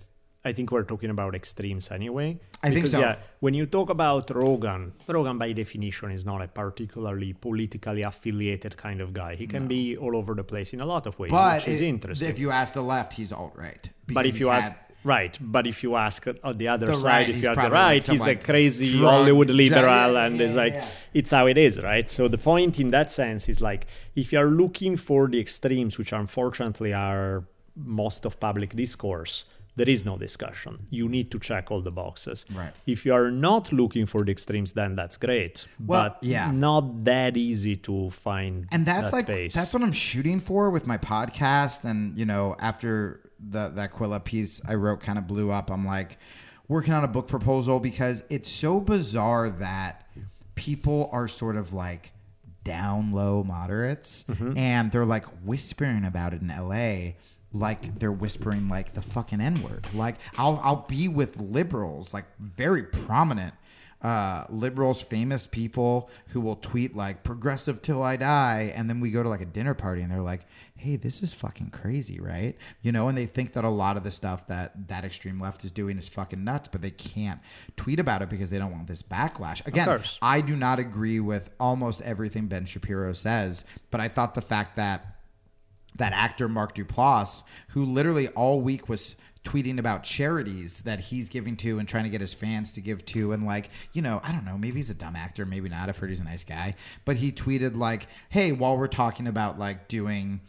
I 0.46 0.52
think 0.52 0.70
we're 0.70 0.84
talking 0.84 1.10
about 1.10 1.34
extremes 1.34 1.90
anyway. 1.90 2.38
I 2.62 2.70
think 2.70 2.86
so. 2.86 3.00
Yeah, 3.00 3.16
when 3.40 3.54
you 3.54 3.66
talk 3.66 3.90
about 3.90 4.30
Rogan, 4.30 4.92
Rogan 5.08 5.38
by 5.38 5.52
definition 5.52 6.12
is 6.12 6.24
not 6.24 6.40
a 6.40 6.48
particularly 6.48 7.32
politically 7.32 8.02
affiliated 8.02 8.76
kind 8.76 9.00
of 9.00 9.12
guy. 9.12 9.34
He 9.34 9.46
can 9.48 9.66
be 9.66 9.96
all 9.96 10.14
over 10.16 10.34
the 10.34 10.44
place 10.44 10.72
in 10.72 10.80
a 10.80 10.86
lot 10.86 11.06
of 11.06 11.18
ways, 11.18 11.32
but 11.32 11.62
which 11.62 11.68
is 11.74 11.80
interesting. 11.80 12.28
if 12.28 12.38
you 12.38 12.50
ask 12.52 12.74
the 12.74 12.82
left, 12.82 13.14
he's 13.14 13.32
alt 13.32 13.54
right. 13.56 13.88
but 14.06 14.24
if 14.24 14.38
you 14.38 14.50
ask 14.50 14.70
right, 15.02 15.36
but 15.40 15.66
if 15.66 15.82
you 15.82 15.96
ask 15.96 16.26
on 16.44 16.58
the 16.58 16.68
other 16.68 16.86
The 16.86 16.96
side, 16.96 17.04
right, 17.04 17.28
if 17.28 17.36
you're 17.42 17.50
at 17.50 17.54
the 17.56 17.60
probably 17.60 17.78
like 17.78 17.92
right, 17.92 18.06
he's 18.06 18.26
a 18.26 18.36
crazy 18.36 18.92
drug- 18.98 19.10
Hollywood 19.12 19.50
liberal, 19.50 20.12
yeah, 20.12 20.26
and 20.26 20.38
yeah, 20.38 20.46
it's 20.46 20.54
like 20.54 20.74
it's 21.12 21.30
how 21.32 21.46
it 21.46 21.58
is, 21.58 21.82
right? 21.82 22.08
So 22.08 22.28
the 22.28 22.38
point 22.38 22.78
in 22.78 22.90
that 22.90 23.10
sense 23.10 23.48
is 23.48 23.60
like 23.60 23.86
if 24.14 24.32
you're 24.32 24.50
looking 24.62 24.96
for 24.96 25.26
the 25.26 25.40
extremes, 25.40 25.98
which 25.98 26.12
unfortunately 26.12 26.92
are 26.92 27.44
most 27.74 28.24
of 28.24 28.38
public 28.40 28.70
discourse, 28.74 29.44
there 29.76 29.88
is 29.88 30.04
no 30.04 30.16
discussion. 30.16 30.86
You 30.90 31.08
need 31.08 31.30
to 31.32 31.38
check 31.38 31.70
all 31.70 31.82
the 31.82 31.90
boxes. 31.90 32.44
Right. 32.52 32.72
If 32.86 33.04
you 33.04 33.12
are 33.14 33.30
not 33.30 33.72
looking 33.72 34.06
for 34.06 34.24
the 34.24 34.32
extremes, 34.32 34.72
then 34.72 34.94
that's 34.94 35.16
great. 35.16 35.66
Well, 35.84 36.08
but 36.08 36.18
yeah. 36.22 36.50
not 36.50 37.04
that 37.04 37.36
easy 37.36 37.76
to 37.76 38.10
find 38.10 38.66
and 38.72 38.86
that's 38.86 39.10
that 39.10 39.16
like 39.16 39.26
space. 39.26 39.54
that's 39.54 39.72
what 39.74 39.82
I'm 39.82 39.92
shooting 39.92 40.40
for 40.40 40.70
with 40.70 40.86
my 40.86 40.96
podcast. 40.98 41.84
And 41.84 42.16
you 42.16 42.24
know, 42.24 42.56
after 42.58 43.20
the 43.38 43.68
that 43.74 43.92
Quillette 43.92 44.24
piece 44.24 44.62
I 44.66 44.74
wrote 44.74 45.00
kind 45.00 45.18
of 45.18 45.26
blew 45.26 45.50
up, 45.50 45.70
I'm 45.70 45.84
like 45.84 46.18
working 46.68 46.94
on 46.94 47.04
a 47.04 47.08
book 47.08 47.28
proposal 47.28 47.78
because 47.78 48.22
it's 48.30 48.50
so 48.50 48.80
bizarre 48.80 49.50
that 49.50 50.06
people 50.54 51.08
are 51.12 51.28
sort 51.28 51.56
of 51.56 51.72
like 51.74 52.12
down 52.64 53.12
low 53.12 53.44
moderates 53.44 54.24
Mm-hmm. 54.28 54.56
and 54.58 54.90
they're 54.90 55.04
like 55.04 55.26
whispering 55.44 56.04
about 56.04 56.32
it 56.34 56.40
in 56.42 56.48
LA 56.48 57.12
like 57.52 57.98
they're 57.98 58.12
whispering 58.12 58.68
like 58.68 58.92
the 58.92 59.02
fucking 59.02 59.40
N 59.40 59.62
word. 59.62 59.86
Like 59.94 60.16
I'll 60.36 60.60
I'll 60.62 60.86
be 60.88 61.08
with 61.08 61.40
liberals, 61.40 62.12
like 62.12 62.24
very 62.38 62.82
prominent 62.82 63.54
uh, 64.02 64.44
liberals, 64.50 65.00
famous 65.00 65.46
people 65.46 66.10
who 66.28 66.40
will 66.40 66.56
tweet 66.56 66.94
like 66.94 67.22
progressive 67.24 67.80
till 67.80 68.02
I 68.02 68.16
die, 68.16 68.72
and 68.76 68.88
then 68.88 69.00
we 69.00 69.10
go 69.10 69.22
to 69.22 69.28
like 69.28 69.40
a 69.40 69.46
dinner 69.46 69.74
party 69.74 70.02
and 70.02 70.12
they're 70.12 70.20
like, 70.20 70.46
"Hey, 70.76 70.96
this 70.96 71.22
is 71.22 71.32
fucking 71.32 71.70
crazy, 71.70 72.20
right?" 72.20 72.56
You 72.82 72.92
know, 72.92 73.08
and 73.08 73.16
they 73.16 73.26
think 73.26 73.54
that 73.54 73.64
a 73.64 73.70
lot 73.70 73.96
of 73.96 74.04
the 74.04 74.10
stuff 74.10 74.46
that 74.48 74.88
that 74.88 75.04
extreme 75.04 75.38
left 75.38 75.64
is 75.64 75.70
doing 75.70 75.96
is 75.96 76.08
fucking 76.08 76.44
nuts, 76.44 76.68
but 76.70 76.82
they 76.82 76.90
can't 76.90 77.40
tweet 77.76 77.98
about 77.98 78.20
it 78.20 78.28
because 78.28 78.50
they 78.50 78.58
don't 78.58 78.70
want 78.70 78.86
this 78.86 79.02
backlash. 79.02 79.66
Again. 79.66 79.86
I 80.20 80.40
do 80.42 80.54
not 80.54 80.78
agree 80.78 81.20
with 81.20 81.50
almost 81.58 82.02
everything 82.02 82.48
Ben 82.48 82.66
Shapiro 82.66 83.14
says, 83.14 83.64
but 83.90 84.00
I 84.00 84.08
thought 84.08 84.34
the 84.34 84.42
fact 84.42 84.76
that 84.76 85.15
that 85.96 86.12
actor 86.12 86.48
Mark 86.48 86.74
Duplass, 86.74 87.42
who 87.68 87.84
literally 87.84 88.28
all 88.28 88.60
week 88.60 88.88
was 88.88 89.16
tweeting 89.44 89.78
about 89.78 90.02
charities 90.02 90.80
that 90.80 90.98
he's 90.98 91.28
giving 91.28 91.56
to 91.56 91.78
and 91.78 91.88
trying 91.88 92.02
to 92.02 92.10
get 92.10 92.20
his 92.20 92.34
fans 92.34 92.72
to 92.72 92.80
give 92.80 93.04
to 93.06 93.30
and 93.30 93.46
like 93.46 93.70
you 93.92 94.02
know 94.02 94.20
i 94.24 94.32
don't 94.32 94.44
know 94.44 94.58
maybe 94.58 94.78
he's 94.78 94.90
a 94.90 94.94
dumb 94.94 95.14
actor 95.14 95.46
maybe 95.46 95.68
not 95.68 95.88
i've 95.88 95.96
heard 95.96 96.10
he's 96.10 96.18
a 96.18 96.24
nice 96.24 96.42
guy 96.42 96.74
but 97.04 97.14
he 97.14 97.30
tweeted 97.30 97.76
like 97.76 98.08
hey 98.28 98.50
while 98.50 98.76
we're 98.76 98.88
talking 98.88 99.28
about 99.28 99.56
like 99.56 99.86
doing 99.86 100.40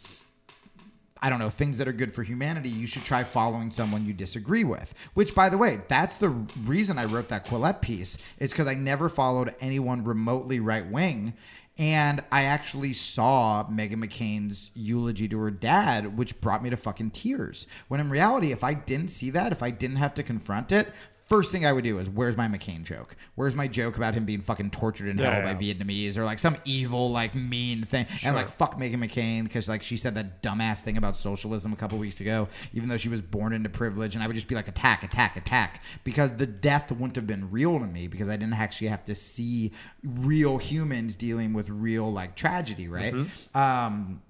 I 1.21 1.29
don't 1.29 1.39
know, 1.39 1.49
things 1.49 1.77
that 1.77 1.87
are 1.87 1.93
good 1.93 2.13
for 2.13 2.23
humanity, 2.23 2.69
you 2.69 2.87
should 2.87 3.03
try 3.03 3.23
following 3.23 3.71
someone 3.71 4.05
you 4.05 4.13
disagree 4.13 4.63
with. 4.63 4.93
Which, 5.13 5.33
by 5.33 5.49
the 5.49 5.57
way, 5.57 5.81
that's 5.87 6.17
the 6.17 6.29
reason 6.65 6.97
I 6.97 7.05
wrote 7.05 7.29
that 7.29 7.45
Quillette 7.45 7.81
piece, 7.81 8.17
is 8.39 8.51
because 8.51 8.67
I 8.67 8.75
never 8.75 9.09
followed 9.09 9.55
anyone 9.59 10.03
remotely 10.03 10.59
right 10.59 10.85
wing. 10.85 11.33
And 11.77 12.23
I 12.31 12.43
actually 12.43 12.93
saw 12.93 13.65
Meghan 13.65 14.03
McCain's 14.03 14.71
eulogy 14.73 15.27
to 15.27 15.37
her 15.39 15.51
dad, 15.51 16.17
which 16.17 16.41
brought 16.41 16.63
me 16.63 16.71
to 16.71 16.77
fucking 16.77 17.11
tears. 17.11 17.67
When 17.87 17.99
in 17.99 18.09
reality, 18.09 18.51
if 18.51 18.63
I 18.63 18.73
didn't 18.73 19.09
see 19.09 19.29
that, 19.31 19.51
if 19.51 19.61
I 19.61 19.69
didn't 19.69 19.97
have 19.97 20.15
to 20.15 20.23
confront 20.23 20.71
it, 20.71 20.91
first 21.27 21.51
thing 21.51 21.65
I 21.65 21.71
would 21.71 21.83
do 21.83 21.99
is 21.99 22.09
where's 22.09 22.35
my 22.35 22.47
McCain 22.47 22.83
joke? 22.83 23.15
Where's 23.35 23.53
my 23.53 23.67
joke 23.67 23.97
about 23.97 24.13
him 24.13 24.25
being 24.25 24.41
fucking 24.41 24.71
tortured 24.71 25.09
in 25.09 25.17
Yeah, 25.17 25.31
hell 25.31 25.43
yeah. 25.43 25.53
by 25.53 25.61
Vietnamese 25.61 26.17
or 26.17 26.25
like 26.25 26.39
some 26.39 26.55
evil, 26.65 27.11
like 27.11 27.35
mean 27.35 27.83
thing? 27.83 28.05
And 28.23 28.35
like 28.35 28.49
fuck 28.49 28.79
Meghan 28.79 28.95
McCain 28.95 29.43
because 29.43 29.67
like 29.67 29.83
she 29.83 29.97
said 29.97 30.15
that 30.15 30.41
dumbass 30.41 30.81
thing 30.81 30.97
about 30.97 31.15
socialism 31.15 31.73
a 31.73 31.75
couple 31.75 31.97
weeks 31.97 32.19
ago, 32.21 32.47
even 32.73 32.89
though 32.89 32.97
she 32.97 33.09
was 33.09 33.21
born 33.21 33.53
into 33.53 33.69
privilege. 33.69 34.15
And 34.15 34.23
I 34.23 34.27
would 34.27 34.35
just 34.35 34.47
be 34.47 34.55
like 34.55 34.67
attack, 34.67 35.03
attack, 35.03 35.37
attack 35.37 35.83
because 36.03 36.35
the 36.37 36.47
death 36.47 36.91
wouldn't 36.91 37.15
have 37.15 37.27
been 37.27 37.51
real 37.51 37.79
to 37.79 37.85
me 37.85 38.07
because 38.07 38.29
I 38.29 38.37
didn't 38.37 38.53
actually 38.55 38.87
have 38.87 39.05
to 39.05 39.15
see 39.15 39.73
real 40.03 40.57
humans 40.57 41.15
dealing 41.15 41.53
with 41.53 41.69
real 41.69 42.11
like 42.11 42.35
tragedy, 42.35 42.87
right? 42.87 43.13
Mm-hmm. 43.13 43.57
Um, 43.57 44.21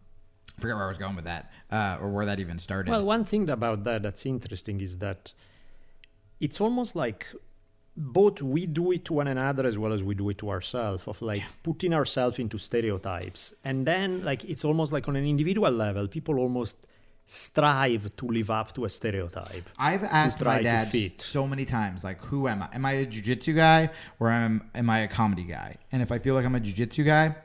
forget 0.59 0.75
where 0.75 0.85
I 0.85 0.89
was 0.89 0.97
going 0.97 1.15
with 1.15 1.25
that 1.25 1.51
uh, 1.71 1.97
or 2.01 2.09
where 2.09 2.25
that 2.25 2.39
even 2.39 2.59
started. 2.59 2.89
Well, 2.89 3.05
one 3.05 3.25
thing 3.25 3.49
about 3.49 3.83
that 3.83 4.03
that's 4.03 4.25
interesting 4.25 4.81
is 4.81 4.97
that 4.97 5.33
it's 6.39 6.61
almost 6.61 6.95
like 6.95 7.27
both 7.95 8.41
we 8.43 8.67
do 8.67 8.91
it 8.91 9.05
to 9.05 9.13
one 9.13 9.27
another 9.27 9.65
as 9.65 9.77
well 9.77 9.91
as 9.91 10.03
we 10.03 10.13
do 10.13 10.29
it 10.29 10.37
to 10.37 10.49
ourselves 10.49 11.07
of 11.07 11.19
like 11.21 11.43
putting 11.63 11.93
ourselves 11.93 12.37
into 12.37 12.57
stereotypes 12.57 13.53
and 13.63 13.87
then 13.87 14.23
like 14.23 14.43
it's 14.45 14.63
almost 14.63 14.91
like 14.91 15.07
on 15.07 15.15
an 15.15 15.25
individual 15.25 15.71
level 15.71 16.07
people 16.07 16.37
almost 16.37 16.77
strive 17.25 18.15
to 18.15 18.25
live 18.27 18.51
up 18.51 18.73
to 18.73 18.85
a 18.85 18.89
stereotype 18.89 19.67
I've 19.79 20.03
asked 20.03 20.39
my 20.41 20.61
dad 20.61 20.93
so 21.17 21.45
many 21.45 21.65
times, 21.65 22.03
like, 22.03 22.21
who 22.23 22.47
am 22.47 22.63
I? 22.63 22.69
Am 22.73 22.85
I 22.85 22.91
a 22.93 23.05
jujitsu 23.05 23.53
guy 23.53 23.89
or 24.19 24.31
am 24.31 24.69
am 24.73 24.89
I 24.89 24.99
a 24.99 25.09
comedy 25.09 25.43
guy? 25.43 25.75
And 25.91 26.01
if 26.01 26.09
I 26.09 26.19
feel 26.19 26.35
like 26.35 26.45
I'm 26.45 26.55
a 26.55 26.59
jujitsu 26.61 27.03
guy, 27.03 27.35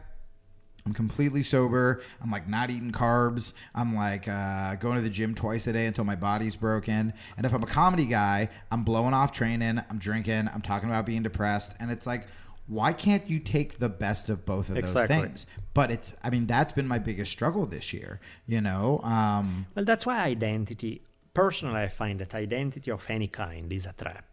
I'm 0.85 0.93
completely 0.93 1.43
sober. 1.43 2.03
I'm 2.21 2.31
like 2.31 2.49
not 2.49 2.71
eating 2.71 2.91
carbs. 2.91 3.53
I'm 3.75 3.95
like 3.95 4.27
uh, 4.29 4.75
going 4.77 4.97
to 4.97 5.01
the 5.01 5.11
gym 5.11 5.35
twice 5.35 5.67
a 5.67 5.73
day 5.73 5.87
until 5.87 6.05
my 6.05 6.17
body's 6.17 6.57
broken. 6.57 7.13
And 7.37 7.47
if 7.47 7.53
I'm 7.53 7.63
a 7.63 7.67
comedy 7.67 8.07
guy, 8.07 8.49
I'm 8.71 8.83
blowing 8.83 9.15
off 9.15 9.33
training. 9.33 9.81
I'm 9.89 9.99
drinking. 9.99 10.49
I'm 10.53 10.63
talking 10.63 10.89
about 10.89 11.07
being 11.07 11.23
depressed. 11.23 11.75
And 11.79 11.91
it's 11.91 12.07
like, 12.07 12.27
why 12.67 12.93
can't 12.93 13.29
you 13.29 13.39
take 13.39 13.79
the 13.79 13.89
best 13.89 14.29
of 14.29 14.45
both 14.45 14.71
of 14.71 14.77
Exactly. 14.77 15.17
those 15.17 15.25
things? 15.25 15.47
But 15.75 15.91
it's, 15.91 16.13
I 16.23 16.31
mean, 16.31 16.47
that's 16.47 16.73
been 16.73 16.89
my 16.89 16.99
biggest 16.99 17.31
struggle 17.31 17.65
this 17.67 17.93
year. 17.93 18.21
You 18.47 18.61
know, 18.61 19.01
um, 19.05 19.67
Well, 19.75 19.85
that's 19.85 20.05
why 20.05 20.21
identity, 20.21 21.03
personally, 21.33 21.81
I 21.81 21.89
find 21.89 22.19
that 22.21 22.35
identity 22.35 22.91
of 22.91 23.05
any 23.09 23.29
kind 23.29 23.73
is 23.73 23.87
a 23.87 23.93
trap. 23.93 24.32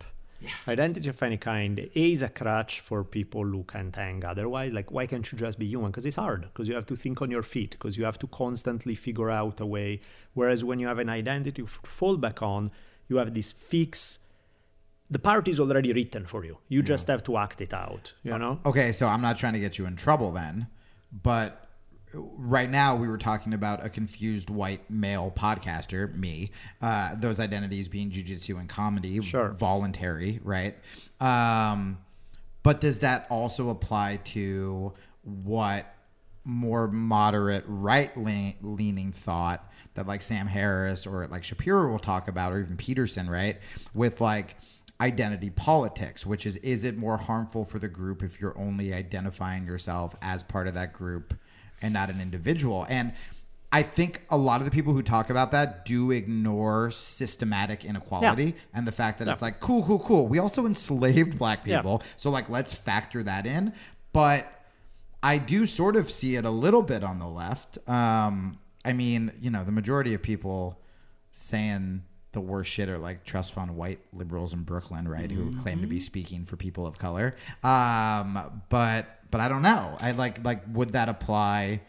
Identity 0.67 1.09
of 1.09 1.21
any 1.21 1.37
kind 1.37 1.89
is 1.93 2.21
a 2.21 2.29
crutch 2.29 2.79
for 2.79 3.03
people 3.03 3.43
who 3.43 3.63
can't 3.63 3.95
hang. 3.95 4.23
Otherwise, 4.23 4.71
like, 4.73 4.91
why 4.91 5.05
can't 5.05 5.29
you 5.31 5.37
just 5.37 5.59
be 5.59 5.65
human? 5.65 5.91
Because 5.91 6.05
it's 6.05 6.15
hard, 6.15 6.41
because 6.41 6.67
you 6.67 6.75
have 6.75 6.85
to 6.87 6.95
think 6.95 7.21
on 7.21 7.31
your 7.31 7.43
feet, 7.43 7.71
because 7.71 7.97
you 7.97 8.05
have 8.05 8.19
to 8.19 8.27
constantly 8.27 8.95
figure 8.95 9.29
out 9.29 9.59
a 9.59 9.65
way. 9.65 10.01
Whereas 10.33 10.63
when 10.63 10.79
you 10.79 10.87
have 10.87 10.99
an 10.99 11.09
identity 11.09 11.61
to 11.61 11.67
fall 11.67 12.17
back 12.17 12.41
on, 12.41 12.71
you 13.07 13.17
have 13.17 13.33
this 13.33 13.51
fix. 13.51 14.19
The 15.09 15.19
part 15.19 15.47
is 15.47 15.59
already 15.59 15.91
written 15.91 16.25
for 16.25 16.45
you. 16.45 16.59
You 16.67 16.81
just 16.83 17.07
have 17.07 17.23
to 17.23 17.37
act 17.37 17.61
it 17.61 17.73
out, 17.73 18.13
you 18.23 18.33
uh, 18.33 18.37
know? 18.37 18.59
okay, 18.65 18.91
so 18.91 19.07
I'm 19.07 19.21
not 19.21 19.37
trying 19.37 19.53
to 19.53 19.59
get 19.59 19.77
you 19.77 19.85
in 19.85 19.95
trouble 19.95 20.31
then, 20.31 20.67
but 21.11 21.68
right 22.13 22.69
now 22.69 22.95
we 22.95 23.07
were 23.07 23.17
talking 23.17 23.53
about 23.53 23.85
a 23.85 23.89
confused 23.89 24.49
white 24.49 24.89
male 24.89 25.31
podcaster, 25.35 26.13
me, 26.15 26.51
uh, 26.81 27.15
those 27.15 27.39
identities 27.39 27.87
being 27.87 28.09
jujitsu 28.11 28.59
and 28.59 28.67
comedy, 28.67 29.21
Sure. 29.21 29.49
voluntary, 29.49 30.39
right? 30.43 30.75
Um, 31.19 31.99
but 32.63 32.81
does 32.81 32.99
that 32.99 33.27
also 33.29 33.69
apply 33.69 34.17
to 34.25 34.93
what 35.23 35.95
more 36.45 36.87
moderate 36.87 37.63
right 37.67 38.11
leaning 38.17 39.11
thought 39.11 39.71
that 39.93 40.07
like 40.07 40.21
Sam 40.21 40.47
Harris 40.47 41.05
or 41.05 41.27
like 41.27 41.43
Shapiro 41.43 41.91
will 41.91 41.99
talk 41.99 42.27
about, 42.27 42.53
or 42.53 42.59
even 42.59 42.77
Peterson, 42.77 43.29
right? 43.29 43.57
With 43.93 44.21
like 44.21 44.55
identity 45.01 45.49
politics, 45.49 46.25
which 46.25 46.45
is 46.45 46.55
is 46.57 46.83
it 46.83 46.97
more 46.97 47.17
harmful 47.17 47.65
for 47.65 47.79
the 47.79 47.87
group 47.87 48.23
if 48.23 48.39
you're 48.41 48.57
only 48.57 48.93
identifying 48.93 49.65
yourself 49.65 50.15
as 50.21 50.43
part 50.43 50.67
of 50.67 50.73
that 50.73 50.93
group 50.93 51.33
and 51.81 51.93
not 51.93 52.09
an 52.09 52.19
individual? 52.21 52.85
And 52.89 53.13
I 53.71 53.83
think 53.83 54.23
a 54.29 54.37
lot 54.37 54.61
of 54.61 54.65
the 54.65 54.71
people 54.71 54.93
who 54.93 55.03
talk 55.03 55.29
about 55.29 55.51
that 55.51 55.85
do 55.85 56.09
ignore 56.11 56.89
systematic 56.89 57.85
inequality 57.85 58.55
and 58.73 58.87
the 58.87 58.91
fact 58.91 59.19
that 59.19 59.27
it's 59.33 59.41
like 59.43 59.59
cool, 59.59 59.83
cool, 59.83 59.99
cool. 59.99 60.27
We 60.27 60.39
also 60.39 60.65
enslaved 60.65 61.37
black 61.37 61.65
Yeah. 61.65 61.77
people, 61.77 62.01
so 62.17 62.29
like 62.31 62.49
let's 62.49 62.73
factor 62.73 63.21
that 63.23 63.45
in. 63.45 63.73
But 64.11 64.47
I 65.21 65.37
do 65.37 65.65
sort 65.67 65.95
of 65.95 66.09
see 66.09 66.35
it 66.35 66.45
a 66.45 66.49
little 66.49 66.81
bit 66.81 67.03
on 67.03 67.19
the 67.19 67.27
left. 67.27 67.77
Um, 67.87 68.57
I 68.83 68.93
mean, 68.93 69.33
you 69.39 69.51
know, 69.51 69.63
the 69.63 69.71
majority 69.71 70.13
of 70.15 70.21
people 70.23 70.79
saying 71.31 72.03
the 72.31 72.39
worst 72.41 72.71
shit 72.71 72.89
are 72.89 72.97
like 72.97 73.23
trust 73.23 73.53
fund 73.53 73.75
white 73.75 73.99
liberals 74.13 74.53
in 74.53 74.63
Brooklyn, 74.63 75.07
right? 75.07 75.29
Who 75.29 75.51
claim 75.61 75.81
to 75.81 75.87
be 75.87 75.99
speaking 75.99 76.45
for 76.45 76.55
people 76.55 76.87
of 76.87 76.97
color. 76.97 77.35
Um, 77.63 78.61
but 78.69 79.18
but 79.31 79.41
I 79.41 79.47
don't 79.47 79.61
know. 79.61 79.97
I 79.99 80.11
like 80.11 80.43
like 80.43 80.63
would 80.73 80.91
that 80.91 81.09
apply? 81.09 81.81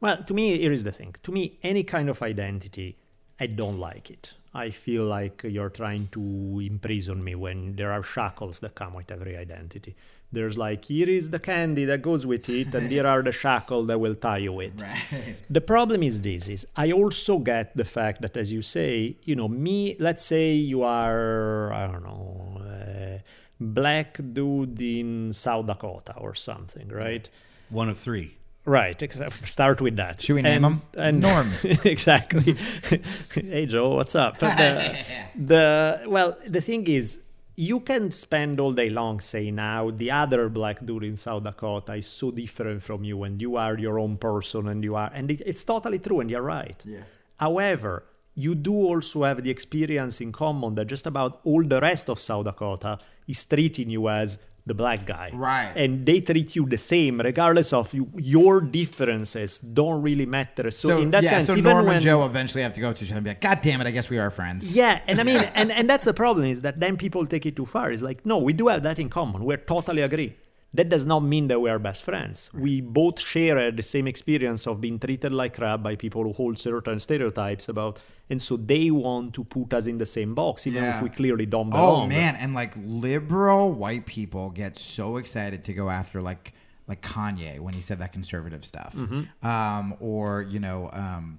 Well, 0.00 0.22
to 0.24 0.34
me, 0.34 0.58
here 0.58 0.72
is 0.72 0.84
the 0.84 0.92
thing. 0.92 1.14
To 1.22 1.30
me, 1.32 1.58
any 1.62 1.84
kind 1.84 2.08
of 2.08 2.22
identity, 2.22 2.96
I 3.38 3.46
don't 3.46 3.78
like 3.78 4.10
it. 4.10 4.32
I 4.54 4.70
feel 4.70 5.04
like 5.04 5.42
you're 5.44 5.70
trying 5.70 6.08
to 6.12 6.60
imprison 6.60 7.24
me 7.24 7.34
when 7.34 7.76
there 7.76 7.90
are 7.92 8.02
shackles 8.02 8.60
that 8.60 8.74
come 8.74 8.94
with 8.94 9.10
every 9.10 9.36
identity. 9.36 9.94
There's 10.30 10.56
like, 10.58 10.86
here 10.86 11.08
is 11.08 11.30
the 11.30 11.38
candy 11.38 11.84
that 11.84 12.02
goes 12.02 12.26
with 12.26 12.48
it, 12.48 12.74
and 12.74 12.88
here 12.88 13.06
are 13.06 13.22
the 13.22 13.32
shackles 13.32 13.86
that 13.88 14.00
will 14.00 14.14
tie 14.14 14.38
you 14.38 14.52
with. 14.52 14.72
Right. 14.82 15.36
The 15.48 15.60
problem 15.60 16.02
is 16.02 16.20
this 16.20 16.48
is 16.48 16.66
I 16.74 16.90
also 16.90 17.38
get 17.38 17.76
the 17.76 17.84
fact 17.84 18.22
that 18.22 18.36
as 18.36 18.50
you 18.50 18.62
say, 18.62 19.16
you 19.24 19.36
know, 19.36 19.48
me, 19.48 19.96
let's 19.98 20.24
say 20.24 20.52
you 20.52 20.82
are, 20.82 21.72
I 21.72 21.86
don't 21.86 22.02
know, 22.02 22.60
a 22.64 23.22
black 23.62 24.18
dude 24.32 24.80
in 24.80 25.32
South 25.32 25.66
Dakota 25.66 26.14
or 26.18 26.34
something, 26.34 26.88
right? 26.88 27.28
One 27.70 27.88
of 27.88 27.98
three. 27.98 28.36
Right, 28.64 29.02
except 29.02 29.48
start 29.48 29.80
with 29.80 29.96
that. 29.96 30.20
Should 30.20 30.34
we 30.34 30.42
name 30.42 30.64
him? 30.64 30.82
Norm. 31.20 31.50
exactly. 31.84 32.56
hey 33.34 33.66
Joe, 33.66 33.96
what's 33.96 34.14
up? 34.14 34.38
The, 34.38 34.46
uh, 34.46 34.96
the 35.36 36.04
well, 36.06 36.38
the 36.46 36.60
thing 36.60 36.86
is, 36.86 37.18
you 37.56 37.80
can 37.80 38.12
spend 38.12 38.60
all 38.60 38.72
day 38.72 38.88
long 38.88 39.18
saying 39.18 39.56
now 39.56 39.90
the 39.90 40.12
other 40.12 40.48
black 40.48 40.84
dude 40.86 41.02
in 41.02 41.16
South 41.16 41.42
Dakota 41.42 41.94
is 41.94 42.06
so 42.06 42.30
different 42.30 42.84
from 42.84 43.02
you, 43.02 43.24
and 43.24 43.42
you 43.42 43.56
are 43.56 43.76
your 43.76 43.98
own 43.98 44.16
person, 44.16 44.68
and 44.68 44.84
you 44.84 44.94
are, 44.94 45.10
and 45.12 45.30
it, 45.32 45.42
it's 45.44 45.64
totally 45.64 45.98
true, 45.98 46.20
and 46.20 46.30
you're 46.30 46.40
right. 46.40 46.80
Yeah. 46.84 47.00
However, 47.38 48.04
you 48.34 48.54
do 48.54 48.74
also 48.74 49.24
have 49.24 49.42
the 49.42 49.50
experience 49.50 50.20
in 50.20 50.32
common 50.32 50.74
that 50.76 50.86
just 50.86 51.06
about 51.06 51.40
all 51.44 51.62
the 51.62 51.80
rest 51.80 52.08
of 52.08 52.18
South 52.18 52.44
Dakota 52.44 52.98
is 53.28 53.44
treating 53.44 53.90
you 53.90 54.08
as 54.08 54.38
the 54.64 54.74
black 54.74 55.04
guy. 55.04 55.30
Right. 55.34 55.72
And 55.74 56.06
they 56.06 56.20
treat 56.20 56.54
you 56.54 56.66
the 56.66 56.78
same, 56.78 57.20
regardless 57.20 57.72
of 57.72 57.92
you, 57.92 58.08
your 58.16 58.60
differences 58.60 59.58
don't 59.58 60.02
really 60.02 60.26
matter. 60.26 60.70
So, 60.70 61.00
in 61.00 61.10
that 61.10 61.24
yeah, 61.24 61.30
sense, 61.30 61.46
so 61.46 61.56
even 61.56 61.72
Norm 61.72 61.86
when 61.86 61.96
and 61.96 62.04
Joe 62.04 62.24
eventually 62.24 62.62
have 62.62 62.72
to 62.74 62.80
go 62.80 62.92
to 62.92 63.04
each 63.04 63.10
other 63.10 63.18
and 63.18 63.24
be 63.24 63.30
like, 63.30 63.40
God 63.40 63.60
damn 63.60 63.80
it, 63.80 63.86
I 63.86 63.90
guess 63.90 64.08
we 64.08 64.18
are 64.18 64.30
friends. 64.30 64.74
yeah, 64.74 65.00
and 65.06 65.20
I 65.20 65.24
mean, 65.24 65.38
and, 65.54 65.72
and 65.72 65.90
that's 65.90 66.04
the 66.04 66.14
problem 66.14 66.46
is 66.46 66.60
that 66.60 66.78
then 66.78 66.96
people 66.96 67.26
take 67.26 67.44
it 67.44 67.56
too 67.56 67.66
far. 67.66 67.90
It's 67.90 68.02
like, 68.02 68.24
no, 68.24 68.38
we 68.38 68.52
do 68.52 68.68
have 68.68 68.82
that 68.84 68.98
in 68.98 69.08
common. 69.08 69.44
We're 69.44 69.56
totally 69.56 70.02
agree. 70.02 70.36
That 70.74 70.88
does 70.88 71.04
not 71.04 71.20
mean 71.20 71.48
that 71.48 71.60
we 71.60 71.68
are 71.68 71.78
best 71.78 72.02
friends. 72.02 72.48
We 72.54 72.80
both 72.80 73.20
share 73.20 73.70
the 73.70 73.82
same 73.82 74.06
experience 74.08 74.66
of 74.66 74.80
being 74.80 74.98
treated 74.98 75.30
like 75.30 75.54
crap 75.56 75.82
by 75.82 75.96
people 75.96 76.22
who 76.24 76.32
hold 76.32 76.58
certain 76.58 76.98
stereotypes 76.98 77.68
about, 77.68 78.00
and 78.30 78.40
so 78.40 78.56
they 78.56 78.90
want 78.90 79.34
to 79.34 79.44
put 79.44 79.74
us 79.74 79.86
in 79.86 79.98
the 79.98 80.06
same 80.06 80.34
box, 80.34 80.66
even 80.66 80.82
Yeah. 80.82 80.96
if 80.96 81.02
we 81.02 81.10
clearly 81.10 81.44
don't 81.44 81.68
belong. 81.68 82.04
Oh 82.04 82.06
man, 82.06 82.36
and 82.36 82.54
like 82.54 82.72
liberal 82.86 83.70
white 83.72 84.06
people 84.06 84.48
get 84.48 84.78
so 84.78 85.18
excited 85.18 85.62
to 85.64 85.74
go 85.74 85.90
after 85.90 86.22
like 86.22 86.54
like 86.88 87.02
Kanye 87.02 87.60
when 87.60 87.74
he 87.74 87.80
said 87.82 87.98
that 87.98 88.12
conservative 88.12 88.64
stuff, 88.64 88.94
Mm-hmm. 88.96 89.46
um, 89.46 89.94
or 90.00 90.42
you 90.42 90.58
know, 90.58 90.88
um, 90.94 91.38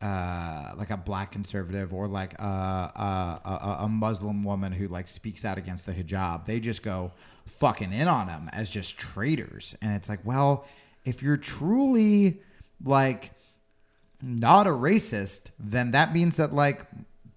uh, 0.00 0.72
like 0.76 0.90
a 0.90 0.96
black 0.96 1.30
conservative 1.30 1.94
or 1.94 2.08
like 2.08 2.34
a, 2.40 2.42
a, 2.44 3.40
a, 3.44 3.76
a 3.84 3.88
Muslim 3.88 4.42
woman 4.42 4.72
who 4.72 4.88
like 4.88 5.06
speaks 5.08 5.44
out 5.44 5.58
against 5.58 5.86
the 5.86 5.92
hijab. 5.92 6.46
They 6.46 6.58
just 6.58 6.82
go 6.82 7.12
fucking 7.46 7.92
in 7.92 8.08
on 8.08 8.26
them 8.26 8.50
as 8.52 8.70
just 8.70 8.98
traitors, 8.98 9.76
and 9.82 9.94
it's 9.94 10.08
like, 10.08 10.20
well, 10.24 10.66
if 11.04 11.22
you're 11.22 11.36
truly 11.36 12.40
like 12.84 13.32
not 14.20 14.66
a 14.66 14.70
racist, 14.70 15.50
then 15.58 15.90
that 15.92 16.12
means 16.12 16.36
that 16.36 16.54
like 16.54 16.86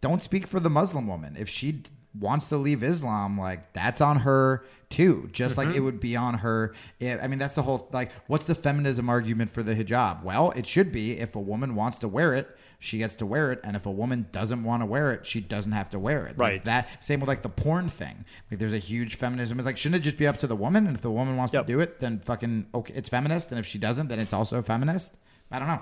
don't 0.01 0.21
speak 0.21 0.47
for 0.47 0.59
the 0.59 0.69
Muslim 0.69 1.07
woman. 1.07 1.35
If 1.37 1.49
she 1.49 1.81
wants 2.19 2.49
to 2.49 2.57
leave 2.57 2.83
Islam, 2.83 3.39
like 3.39 3.73
that's 3.73 4.01
on 4.01 4.17
her 4.17 4.63
too. 4.89 5.29
Just 5.31 5.57
like 5.57 5.69
it 5.69 5.75
mm-hmm. 5.75 5.85
would 5.85 5.99
be 5.99 6.15
on 6.15 6.35
her. 6.35 6.73
If, 6.99 7.21
I 7.21 7.27
mean, 7.27 7.39
that's 7.39 7.55
the 7.55 7.63
whole 7.63 7.89
like. 7.91 8.11
What's 8.27 8.45
the 8.45 8.55
feminism 8.55 9.09
argument 9.09 9.51
for 9.51 9.63
the 9.63 9.75
hijab? 9.75 10.23
Well, 10.23 10.51
it 10.51 10.65
should 10.65 10.91
be 10.91 11.19
if 11.19 11.35
a 11.35 11.39
woman 11.39 11.75
wants 11.75 11.97
to 11.99 12.07
wear 12.07 12.33
it, 12.33 12.55
she 12.85 12.97
gets 12.99 13.15
to 13.17 13.25
wear 13.25 13.51
it, 13.51 13.59
and 13.63 13.75
if 13.75 13.85
a 13.85 13.91
woman 13.91 14.27
doesn't 14.31 14.63
want 14.63 14.81
to 14.81 14.85
wear 14.85 15.11
it, 15.11 15.25
she 15.25 15.41
doesn't 15.41 15.71
have 15.73 15.89
to 15.89 15.99
wear 15.99 16.25
it. 16.27 16.37
Like, 16.37 16.49
Right. 16.49 16.65
that 16.65 17.03
same 17.03 17.19
with 17.19 17.27
like 17.27 17.41
the 17.41 17.49
porn 17.49 17.89
thing. 17.89 18.25
Like 18.51 18.59
there's 18.59 18.73
a 18.73 18.77
huge 18.77 19.15
feminism. 19.15 19.57
It's 19.59 19.65
like 19.65 19.77
shouldn't 19.77 20.01
it 20.01 20.03
just 20.03 20.17
be 20.17 20.27
up 20.27 20.37
to 20.37 20.47
the 20.47 20.55
woman? 20.55 20.87
And 20.87 20.95
if 20.95 21.01
the 21.01 21.11
woman 21.11 21.35
wants 21.37 21.53
Yep. 21.53 21.65
to 21.65 21.73
do 21.73 21.79
it, 21.79 21.99
then 21.99 22.19
fucking 22.19 22.67
okay, 22.73 22.93
it's 22.95 23.09
feminist. 23.09 23.49
And 23.49 23.59
if 23.59 23.65
she 23.65 23.77
doesn't, 23.77 24.07
then 24.07 24.19
it's 24.19 24.33
also 24.33 24.61
feminist. 24.61 25.17
I 25.51 25.59
don't 25.59 25.67
know. 25.67 25.81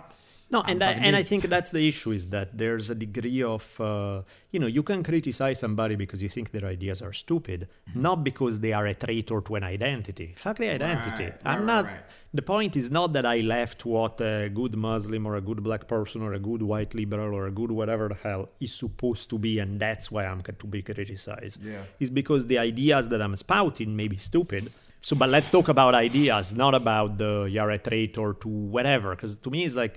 No, 0.54 0.60
and 0.72 0.80
I, 0.90 0.92
and 1.08 1.14
I 1.22 1.24
think 1.24 1.42
that's 1.56 1.72
the 1.78 1.84
issue 1.92 2.12
is 2.20 2.24
that 2.36 2.48
there's 2.62 2.88
a 2.96 2.98
degree 3.06 3.42
of 3.56 3.64
uh, 3.90 4.22
you 4.54 4.60
know 4.62 4.68
you 4.78 4.84
can 4.90 5.00
criticize 5.10 5.58
somebody 5.66 5.96
because 6.04 6.20
you 6.26 6.30
think 6.36 6.46
their 6.56 6.68
ideas 6.76 7.02
are 7.08 7.14
stupid, 7.26 7.60
Mm-hmm. 7.90 8.02
not 8.08 8.18
because 8.30 8.54
they 8.66 8.74
are 8.80 8.88
a 8.96 8.96
traitor 9.06 9.40
to 9.48 9.52
an 9.60 9.64
identity. 9.78 10.28
Fuck 10.46 10.58
the 10.64 10.70
identity. 10.80 11.26
Right, 11.32 11.52
I'm 11.52 11.60
right, 11.60 11.74
not. 11.74 11.86
right. 11.86 12.04
The 12.40 12.42
point 12.54 12.74
is 12.82 12.88
not 13.00 13.10
that 13.16 13.26
I 13.36 13.38
left 13.56 13.80
what 13.94 14.16
a 14.22 14.50
good 14.60 14.76
Muslim 14.90 15.24
or 15.30 15.34
a 15.42 15.42
good 15.50 15.62
black 15.68 15.84
person 15.96 16.20
or 16.26 16.32
a 16.34 16.40
good 16.50 16.64
white 16.72 16.92
liberal 17.02 17.32
or 17.40 17.44
a 17.52 17.52
good 17.60 17.72
whatever 17.80 18.06
the 18.14 18.20
hell 18.28 18.44
is 18.66 18.74
supposed 18.84 19.26
to 19.32 19.38
be, 19.46 19.54
and 19.64 19.72
that's 19.86 20.06
why 20.14 20.24
I'm 20.32 20.42
to 20.62 20.68
be 20.76 20.82
criticized. 20.90 21.58
Yeah. 21.64 21.84
It's 22.02 22.10
because 22.22 22.42
the 22.54 22.58
ideas 22.72 23.04
that 23.12 23.22
I'm 23.26 23.36
spouting 23.46 23.92
may 24.02 24.08
be 24.16 24.18
stupid. 24.32 24.64
So, 25.08 25.14
but 25.22 25.30
let's 25.36 25.50
talk 25.56 25.68
about 25.76 25.94
ideas, 26.10 26.46
not 26.64 26.74
about 26.84 27.10
the 27.22 27.32
you're 27.56 27.72
a 27.72 27.78
traitor 27.90 28.30
to 28.44 28.48
whatever. 28.76 29.10
Because 29.16 29.34
to 29.46 29.50
me, 29.56 29.60
it's 29.68 29.76
like 29.84 29.96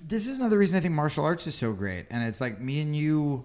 this 0.00 0.26
is 0.26 0.38
another 0.38 0.58
reason 0.58 0.76
I 0.76 0.80
think 0.80 0.94
martial 0.94 1.24
arts 1.24 1.46
is 1.46 1.54
so 1.54 1.72
great. 1.72 2.06
And 2.10 2.22
it's 2.22 2.40
like 2.40 2.60
me 2.60 2.80
and 2.80 2.94
you, 2.94 3.44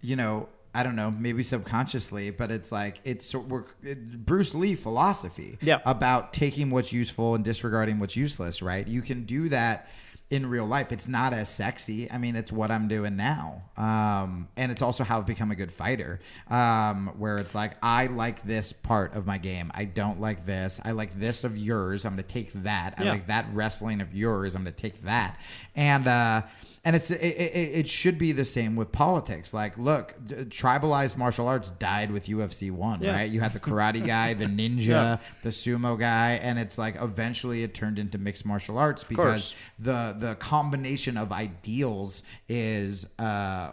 you 0.00 0.16
know, 0.16 0.48
I 0.74 0.82
don't 0.84 0.94
know, 0.96 1.10
maybe 1.10 1.42
subconsciously, 1.42 2.30
but 2.30 2.50
it's 2.52 2.70
like 2.70 3.00
it's 3.04 3.26
so- 3.26 3.40
we're 3.40 3.64
it, 3.82 4.24
Bruce 4.24 4.54
Lee 4.54 4.76
philosophy 4.76 5.58
Yeah. 5.60 5.80
about 5.84 6.32
taking 6.32 6.70
what's 6.70 6.92
useful 6.92 7.34
and 7.34 7.44
disregarding 7.44 7.98
what's 7.98 8.14
useless, 8.16 8.62
right? 8.62 8.86
You 8.86 9.02
can 9.02 9.24
do 9.24 9.48
that 9.48 9.88
in 10.30 10.46
real 10.46 10.64
life. 10.64 10.92
It's 10.92 11.08
not 11.08 11.32
as 11.32 11.48
sexy. 11.48 12.08
I 12.10 12.16
mean, 12.18 12.36
it's 12.36 12.52
what 12.52 12.70
I'm 12.70 12.86
doing 12.86 13.16
now. 13.16 13.62
Um, 13.76 14.46
and 14.56 14.70
it's 14.70 14.80
also 14.80 15.02
how 15.02 15.18
I've 15.18 15.26
become 15.26 15.50
a 15.50 15.56
good 15.56 15.72
fighter. 15.72 16.20
Um, 16.48 17.12
where 17.18 17.38
it's 17.38 17.54
like, 17.54 17.72
I 17.82 18.06
like 18.06 18.42
this 18.44 18.72
part 18.72 19.14
of 19.14 19.26
my 19.26 19.38
game. 19.38 19.72
I 19.74 19.84
don't 19.86 20.20
like 20.20 20.46
this. 20.46 20.80
I 20.84 20.92
like 20.92 21.18
this 21.18 21.42
of 21.42 21.58
yours. 21.58 22.04
I'm 22.04 22.14
going 22.14 22.22
to 22.24 22.32
take 22.32 22.52
that. 22.62 22.94
I 22.98 23.02
Yeah. 23.04 23.10
like 23.10 23.26
that 23.26 23.46
wrestling 23.52 24.00
of 24.00 24.14
yours. 24.14 24.54
I'm 24.54 24.62
going 24.62 24.72
to 24.74 24.80
take 24.80 25.02
that. 25.02 25.36
And, 25.74 26.06
uh, 26.06 26.42
and 26.84 26.96
it's 26.96 27.10
it, 27.10 27.20
it, 27.20 27.70
it 27.80 27.88
should 27.88 28.16
be 28.18 28.32
the 28.32 28.44
same 28.44 28.74
with 28.74 28.90
politics. 28.90 29.52
Like, 29.52 29.76
look, 29.76 30.14
d- 30.24 30.34
tribalized 30.46 31.16
martial 31.16 31.46
arts 31.46 31.70
died 31.72 32.10
with 32.10 32.26
UFC 32.26 32.70
one, 32.70 33.02
Yeah. 33.02 33.12
right? 33.16 33.30
You 33.30 33.40
had 33.40 33.52
the 33.52 33.60
karate 33.60 34.04
guy, 34.06 34.32
the 34.34 34.46
ninja, 34.60 34.86
Yeah. 34.86 35.16
the 35.42 35.50
sumo 35.50 35.98
guy, 35.98 36.32
and 36.42 36.58
it's 36.58 36.78
like 36.78 36.96
eventually 37.00 37.62
it 37.62 37.74
turned 37.74 37.98
into 37.98 38.16
mixed 38.18 38.44
martial 38.46 38.78
arts 38.78 39.04
because 39.04 39.54
the 39.78 40.16
the 40.18 40.34
combination 40.36 41.16
of 41.18 41.32
ideals 41.32 42.22
is 42.48 43.06
uh, 43.18 43.70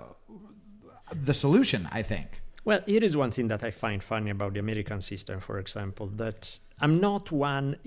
the 1.14 1.34
solution. 1.34 1.88
I 1.92 2.02
think. 2.02 2.42
Well, 2.66 2.82
here 2.86 3.04
is 3.04 3.16
one 3.16 3.32
thing 3.32 3.48
that 3.48 3.64
I 3.64 3.72
find 3.72 4.04
funny 4.04 4.30
about 4.30 4.54
the 4.54 4.60
American 4.60 5.00
system, 5.00 5.40
for 5.40 5.58
example, 5.60 6.08
that 6.18 6.60
I'm 6.82 7.00
not 7.00 7.32
one. 7.32 7.78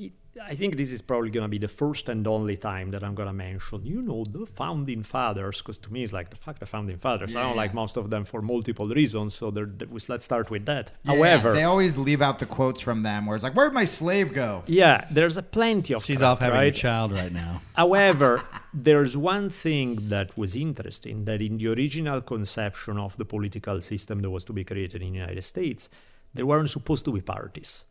I 0.51 0.55
think 0.55 0.77
this 0.77 0.93
is 0.93 1.03
probably 1.03 1.31
going 1.31 1.43
to 1.43 1.49
be 1.49 1.59
the 1.59 1.67
first 1.69 2.09
and 2.09 2.25
only 2.27 2.57
time 2.57 2.93
that 2.93 3.03
I'm 3.03 3.15
going 3.17 3.27
to 3.27 3.33
mention, 3.33 3.85
you 3.85 4.01
know, 4.01 4.25
the 4.25 4.47
founding 4.47 5.03
fathers, 5.03 5.59
because 5.59 5.79
to 5.81 5.93
me 5.93 6.05
it's 6.05 6.13
like 6.13 6.31
the 6.31 6.37
fact 6.37 6.61
the 6.61 6.67
founding 6.67 6.99
fathers. 6.99 7.35
I 7.35 7.43
don't 7.43 7.57
like 7.57 7.75
most 7.75 7.97
of 7.97 8.11
them 8.11 8.25
for 8.25 8.41
multiple 8.41 8.87
reasons, 8.89 9.35
so 9.35 9.51
there- 9.51 9.67
there 9.67 9.89
was- 9.89 10.09
let's 10.09 10.25
start 10.25 10.49
with 10.49 10.67
that. 10.67 10.93
Yeah, 11.05 11.15
However, 11.17 11.53
they 11.53 11.65
always 11.65 11.99
leave 11.99 12.23
out 12.23 12.39
the 12.39 12.47
quotes 12.47 12.81
from 12.81 13.03
them 13.03 13.27
where 13.27 13.35
it's 13.35 13.43
like, 13.43 13.55
"Where'd 13.55 13.73
my 13.75 13.85
slave 13.85 14.33
go?" 14.33 14.63
yeah, 14.67 15.05
there's 15.11 15.37
a 15.37 15.43
plenty 15.43 15.95
of 15.95 16.05
She's 16.05 16.19
crap, 16.19 16.31
off 16.31 16.39
having 16.39 16.59
right? 16.61 16.75
a 16.75 16.79
child 16.79 17.13
right 17.13 17.33
now. 17.33 17.61
However, 17.75 18.43
there's 18.73 19.17
one 19.17 19.51
thing 19.51 20.09
that 20.11 20.39
was 20.39 20.55
interesting 20.55 21.25
that 21.25 21.43
in 21.43 21.59
the 21.59 21.69
original 21.69 22.21
conception 22.21 22.99
of 22.99 23.17
the 23.17 23.25
political 23.25 23.81
system 23.83 24.21
that 24.21 24.31
was 24.31 24.45
to 24.45 24.53
be 24.53 24.63
created 24.65 25.03
in 25.03 25.13
the 25.13 25.19
United 25.19 25.43
States, 25.45 25.89
there 26.35 26.47
weren't 26.47 26.71
supposed 26.71 27.05
to 27.07 27.13
be 27.13 27.21
parties. 27.21 27.85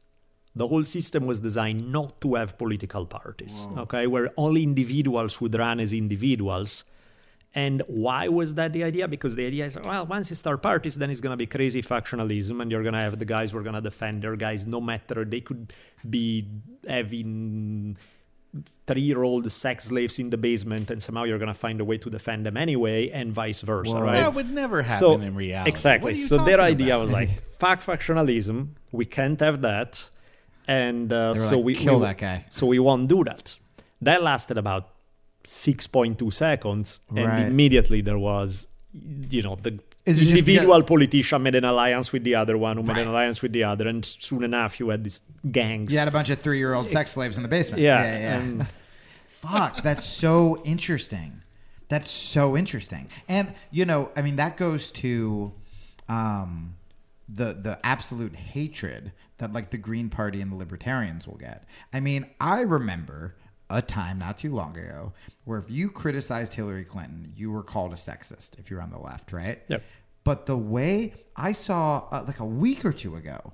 The 0.55 0.67
whole 0.67 0.83
system 0.83 1.25
was 1.25 1.39
designed 1.39 1.91
not 1.91 2.19
to 2.21 2.35
have 2.35 2.57
political 2.57 3.05
parties, 3.05 3.67
okay, 3.77 4.07
where 4.07 4.31
only 4.35 4.63
individuals 4.63 5.39
would 5.39 5.55
run 5.57 5.79
as 5.79 5.93
individuals. 5.93 6.83
And 7.55 7.81
why 7.87 8.27
was 8.27 8.53
that 8.55 8.73
the 8.73 8.83
idea? 8.83 9.07
Because 9.07 9.35
the 9.35 9.45
idea 9.45 9.65
is, 9.65 9.75
well, 9.75 10.05
once 10.05 10.29
you 10.29 10.35
start 10.35 10.61
parties, 10.61 10.95
then 10.97 11.09
it's 11.09 11.19
going 11.19 11.33
to 11.33 11.37
be 11.37 11.47
crazy 11.47 11.81
factionalism, 11.81 12.61
and 12.61 12.71
you're 12.71 12.83
going 12.83 12.93
to 12.93 13.01
have 13.01 13.17
the 13.17 13.25
guys 13.25 13.51
who 13.51 13.57
are 13.57 13.63
going 13.63 13.75
to 13.75 13.81
defend 13.81 14.21
their 14.21 14.35
guys, 14.35 14.67
no 14.67 14.79
matter 14.79 15.25
they 15.25 15.41
could 15.41 15.73
be 16.07 16.47
having 16.87 17.97
three-year-old 18.87 19.51
sex 19.51 19.85
slaves 19.85 20.17
in 20.19 20.29
the 20.31 20.37
basement, 20.37 20.89
and 20.91 21.01
somehow 21.01 21.23
you're 21.23 21.37
going 21.37 21.47
to 21.47 21.59
find 21.59 21.79
a 21.81 21.85
way 21.85 21.97
to 21.99 22.09
defend 22.09 22.45
them 22.45 22.57
anyway, 22.57 23.09
and 23.09 23.31
vice 23.31 23.61
versa, 23.61 23.93
Whoa. 23.93 24.01
right? 24.01 24.13
That 24.17 24.33
would 24.33 24.49
never 24.51 24.81
happen 24.81 24.99
so, 24.99 25.13
in 25.13 25.35
reality. 25.35 25.69
Exactly. 25.69 26.11
What 26.11 26.17
are 26.17 26.19
you 26.19 26.27
So 26.27 26.43
their 26.45 26.59
idea 26.59 26.95
about? 26.95 27.01
was 27.01 27.13
like, 27.13 27.29
fuck 27.59 27.83
factionalism. 27.83 28.69
We 28.91 29.05
can't 29.05 29.39
have 29.39 29.61
that, 29.61 30.09
and 30.69 31.11
uh, 31.11 31.33
so 31.33 31.55
like, 31.57 31.65
we 31.65 31.73
"Kill 31.75 31.99
we- 31.99 32.05
that 32.07 32.17
guy." 32.17 32.37
So 32.49 32.63
we 32.73 32.79
won't 32.87 33.07
do 33.07 33.23
that. 33.29 33.57
That 34.07 34.19
lasted 34.23 34.57
about 34.57 34.83
six 35.43 35.87
point 35.87 36.13
two 36.19 36.31
seconds, 36.31 36.99
and 37.09 37.25
Right. 37.25 37.47
immediately 37.47 38.01
there 38.01 38.19
was, 38.31 38.67
you 39.35 39.41
know, 39.45 39.55
the 39.67 39.73
individual 40.05 40.81
politician 40.83 41.39
made 41.43 41.55
an 41.55 41.65
alliance 41.65 42.07
with 42.13 42.23
the 42.23 42.35
other 42.41 42.57
one, 42.57 42.77
who 42.77 42.83
made 42.83 42.97
an 42.97 43.07
alliance 43.07 43.41
with 43.43 43.53
the 43.53 43.63
other, 43.71 43.87
and 43.87 44.03
soon 44.27 44.43
enough 44.43 44.79
you 44.79 44.89
had 44.89 45.03
these 45.03 45.21
gangs. 45.51 45.91
You 45.93 45.99
had 45.99 46.07
a 46.07 46.11
bunch 46.19 46.29
of 46.29 46.39
three-year-old 46.39 46.87
sex 46.89 47.11
slaves 47.11 47.35
in 47.37 47.43
the 47.43 47.49
basement. 47.49 47.81
yeah, 47.81 48.01
yeah, 48.03 48.19
yeah. 48.19 48.39
and- 48.39 48.67
Fuck, 49.41 49.83
that's 49.83 50.03
so 50.05 50.61
interesting. 50.65 51.31
That's 51.87 52.09
so 52.11 52.57
interesting. 52.57 53.07
And 53.27 53.53
you 53.71 53.85
know, 53.85 54.11
I 54.17 54.21
mean, 54.21 54.35
that 54.35 54.57
goes 54.57 54.91
to 55.03 55.53
um, 56.09 56.75
the 57.27 57.53
the 57.53 57.79
absolute 57.83 58.35
hatred 58.35 59.11
that 59.39 59.53
like 59.53 59.71
the 59.71 59.77
Green 59.77 60.09
Party 60.09 60.41
and 60.41 60.51
the 60.51 60.55
Libertarians 60.55 61.27
will 61.27 61.37
get. 61.37 61.65
I 61.91 61.99
mean, 61.99 62.27
I 62.39 62.61
remember 62.61 63.35
a 63.69 63.81
time 63.81 64.19
not 64.19 64.37
too 64.37 64.53
long 64.53 64.77
ago 64.77 65.13
where 65.45 65.59
if 65.59 65.69
you 65.69 65.89
criticized 65.89 66.53
Hillary 66.53 66.85
Clinton, 66.85 67.31
you 67.35 67.51
were 67.51 67.63
called 67.63 67.93
a 67.93 67.95
sexist 67.95 68.57
if 68.59 68.69
you're 68.69 68.81
on 68.81 68.91
the 68.91 68.99
left, 68.99 69.31
right? 69.31 69.61
Yep. 69.67 69.83
But 70.23 70.45
the 70.45 70.57
way 70.57 71.13
I 71.35 71.53
saw 71.53 72.07
uh, 72.11 72.23
like 72.27 72.39
a 72.39 72.45
week 72.45 72.85
or 72.85 72.91
two 72.91 73.15
ago, 73.15 73.53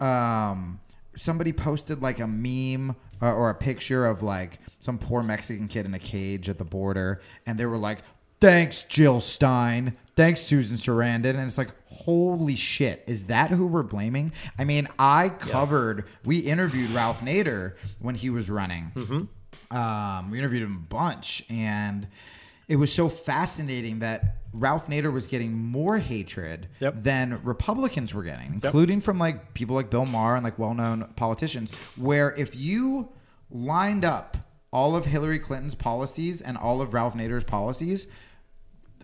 um, 0.00 0.80
somebody 1.16 1.52
posted 1.52 2.02
like 2.02 2.20
a 2.20 2.26
meme 2.26 2.96
uh, 3.20 3.32
or 3.32 3.50
a 3.50 3.54
picture 3.54 4.06
of 4.06 4.22
like 4.22 4.60
some 4.80 4.98
poor 4.98 5.22
Mexican 5.22 5.68
kid 5.68 5.86
in 5.86 5.94
a 5.94 5.98
cage 5.98 6.48
at 6.48 6.58
the 6.58 6.64
border, 6.64 7.20
and 7.46 7.58
they 7.58 7.66
were 7.66 7.78
like, 7.78 7.98
"Thanks, 8.40 8.84
Jill 8.84 9.20
Stein. 9.20 9.96
Thanks, 10.18 10.40
Susan 10.42 10.76
Sarandon." 10.76 11.30
And 11.30 11.40
it's 11.40 11.56
like, 11.56 11.70
holy 11.86 12.56
shit, 12.56 13.04
is 13.06 13.24
that 13.24 13.50
who 13.50 13.66
we're 13.66 13.82
blaming? 13.82 14.32
I 14.58 14.64
mean, 14.64 14.86
I 14.98 15.30
covered, 15.30 16.04
we 16.24 16.38
interviewed 16.40 16.90
Ralph 16.90 17.20
Nader 17.20 17.74
when 18.00 18.14
he 18.14 18.28
was 18.28 18.50
running. 18.50 18.92
Um, 19.70 20.30
we 20.30 20.38
interviewed 20.38 20.62
him 20.62 20.76
a 20.76 20.88
bunch, 20.94 21.44
and 21.50 22.06
it 22.68 22.76
was 22.76 22.92
so 22.92 23.08
fascinating 23.08 24.00
that 24.00 24.36
Ralph 24.52 24.86
Nader 24.88 25.12
was 25.12 25.26
getting 25.26 25.52
more 25.52 25.98
hatred 25.98 26.68
Yep. 26.80 27.02
than 27.02 27.40
Republicans 27.42 28.12
were 28.14 28.22
getting, 28.22 28.54
including 28.62 29.00
from 29.00 29.18
like 29.18 29.54
people 29.54 29.76
like 29.76 29.88
Bill 29.90 30.06
Maher 30.06 30.34
and 30.36 30.44
like 30.44 30.58
well-known 30.58 31.12
politicians. 31.16 31.70
Where 31.96 32.34
if 32.36 32.56
you 32.56 33.08
lined 33.50 34.04
up 34.04 34.36
all 34.70 34.96
of 34.96 35.04
Hillary 35.06 35.38
Clinton's 35.38 35.74
policies 35.74 36.40
and 36.40 36.56
all 36.58 36.80
of 36.80 36.92
Ralph 36.94 37.14
Nader's 37.14 37.44
policies, 37.44 38.06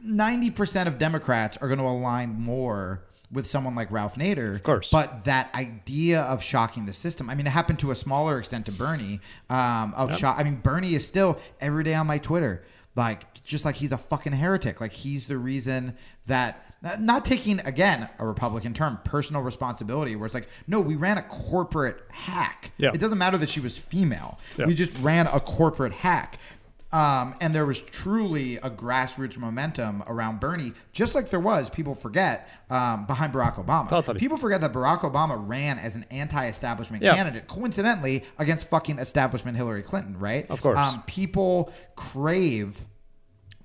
ninety 0.05 0.51
percent 0.51 0.89
of 0.89 0.99
Democrats 0.99 1.57
are 1.57 1.67
going 1.67 1.81
to 1.81 1.87
align 1.87 2.31
more 2.41 3.03
with 3.33 3.49
someone 3.49 3.75
like 3.75 3.91
Ralph 3.91 4.15
Nader. 4.15 4.55
Of 4.55 4.63
course. 4.63 4.91
But 4.91 5.25
that 5.25 5.53
idea 5.55 6.21
of 6.23 6.43
shocking 6.43 6.87
the 6.87 6.93
system, 6.93 7.29
I 7.29 7.35
mean, 7.35 7.47
it 7.47 7.51
happened 7.51 7.81
to 7.81 7.91
a 7.91 7.97
smaller 7.97 8.39
extent 8.39 8.67
to 8.67 8.73
Bernie. 8.73 9.21
Um, 9.51 9.95
of 9.95 10.17
shock, 10.17 10.39
I 10.39 10.45
mean, 10.45 10.57
Bernie 10.57 10.95
is 10.95 11.07
still 11.07 11.41
every 11.61 11.83
day 11.83 11.95
on 11.95 12.07
my 12.07 12.19
Twitter, 12.19 12.65
like 12.95 13.43
just 13.43 13.65
like 13.65 13.77
he's 13.77 13.93
a 13.93 13.99
fucking 13.99 14.35
heretic. 14.35 14.81
Like 14.81 14.93
he's 14.93 15.27
the 15.27 15.39
reason 15.39 15.97
that. 16.27 16.61
Not 17.01 17.25
taking 17.25 17.61
again 17.61 18.11
a 18.19 18.27
Republican 18.27 18.75
term, 18.75 18.99
personal 19.05 19.41
responsibility, 19.41 20.17
where 20.17 20.27
it's 20.27 20.35
like, 20.35 20.51
no, 20.67 20.81
we 20.81 20.97
ran 20.97 21.17
a 21.17 21.23
corporate 21.23 22.03
hack. 22.11 22.73
Yeah. 22.77 22.91
It 22.93 23.01
doesn't 23.01 23.17
matter 23.17 23.39
that 23.39 23.49
she 23.49 23.61
was 23.61 23.79
female. 23.79 24.39
Yeah. 24.59 24.67
We 24.67 24.75
just 24.75 24.93
ran 24.99 25.27
a 25.27 25.41
corporate 25.41 25.95
hack. 25.95 26.39
Um, 26.95 27.35
and 27.41 27.53
there 27.53 27.67
was 27.67 27.81
truly 27.81 28.55
a 28.59 28.71
grassroots 28.71 29.37
momentum 29.37 30.05
around 30.07 30.39
Bernie, 30.39 30.73
just 30.93 31.17
like 31.17 31.29
there 31.29 31.41
was, 31.41 31.69
people 31.69 31.97
forget, 31.97 32.49
um, 32.71 33.05
behind 33.07 33.33
Barack 33.33 33.57
Obama. 33.57 33.89
Totally. 33.89 34.21
People 34.21 34.37
forget 34.37 34.61
that 34.61 34.73
Barack 34.73 35.01
Obama 35.01 35.37
ran 35.45 35.81
as 35.81 35.97
an 35.97 36.05
anti 36.13 36.47
establishment 36.47 37.03
Yeah. 37.03 37.17
candidate, 37.17 37.49
coincidentally, 37.49 38.25
against 38.39 38.69
fucking 38.69 39.01
establishment 39.01 39.57
Hillary 39.57 39.83
Clinton, 39.83 40.17
right? 40.21 40.49
Of 40.49 40.61
course. 40.61 40.79
Um, 40.79 41.03
people 41.09 41.73
crave, 41.97 42.85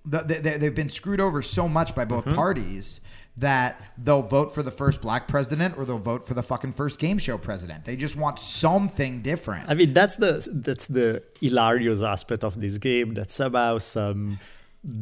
the, 0.05 0.23
they, 0.23 0.57
they've 0.57 0.73
been 0.73 0.89
screwed 0.89 1.19
over 1.21 1.43
so 1.43 1.69
much 1.69 1.93
by 1.93 2.05
Mm-hmm. 2.05 2.29
both 2.29 2.35
parties 2.35 2.99
that 3.39 3.81
they'll 3.97 4.21
vote 4.21 4.53
for 4.53 4.63
the 4.63 4.71
first 4.71 5.01
black 5.01 5.27
president 5.27 5.77
or 5.77 5.85
they'll 5.85 5.97
vote 5.97 6.27
for 6.27 6.33
the 6.33 6.43
fucking 6.43 6.73
first 6.73 6.99
game 6.99 7.17
show 7.17 7.37
president. 7.37 7.85
They 7.85 7.95
just 7.95 8.15
want 8.15 8.39
something 8.39 9.21
different. 9.21 9.69
I 9.69 9.73
mean, 9.73 9.93
that's 9.93 10.17
the 10.17 10.47
that's 10.51 10.87
the 10.87 11.23
hilarious 11.39 12.01
aspect 12.01 12.43
of 12.43 12.59
this 12.59 12.77
game. 12.77 13.13
That 13.13 13.31
somehow 13.31 13.77
some 13.77 14.39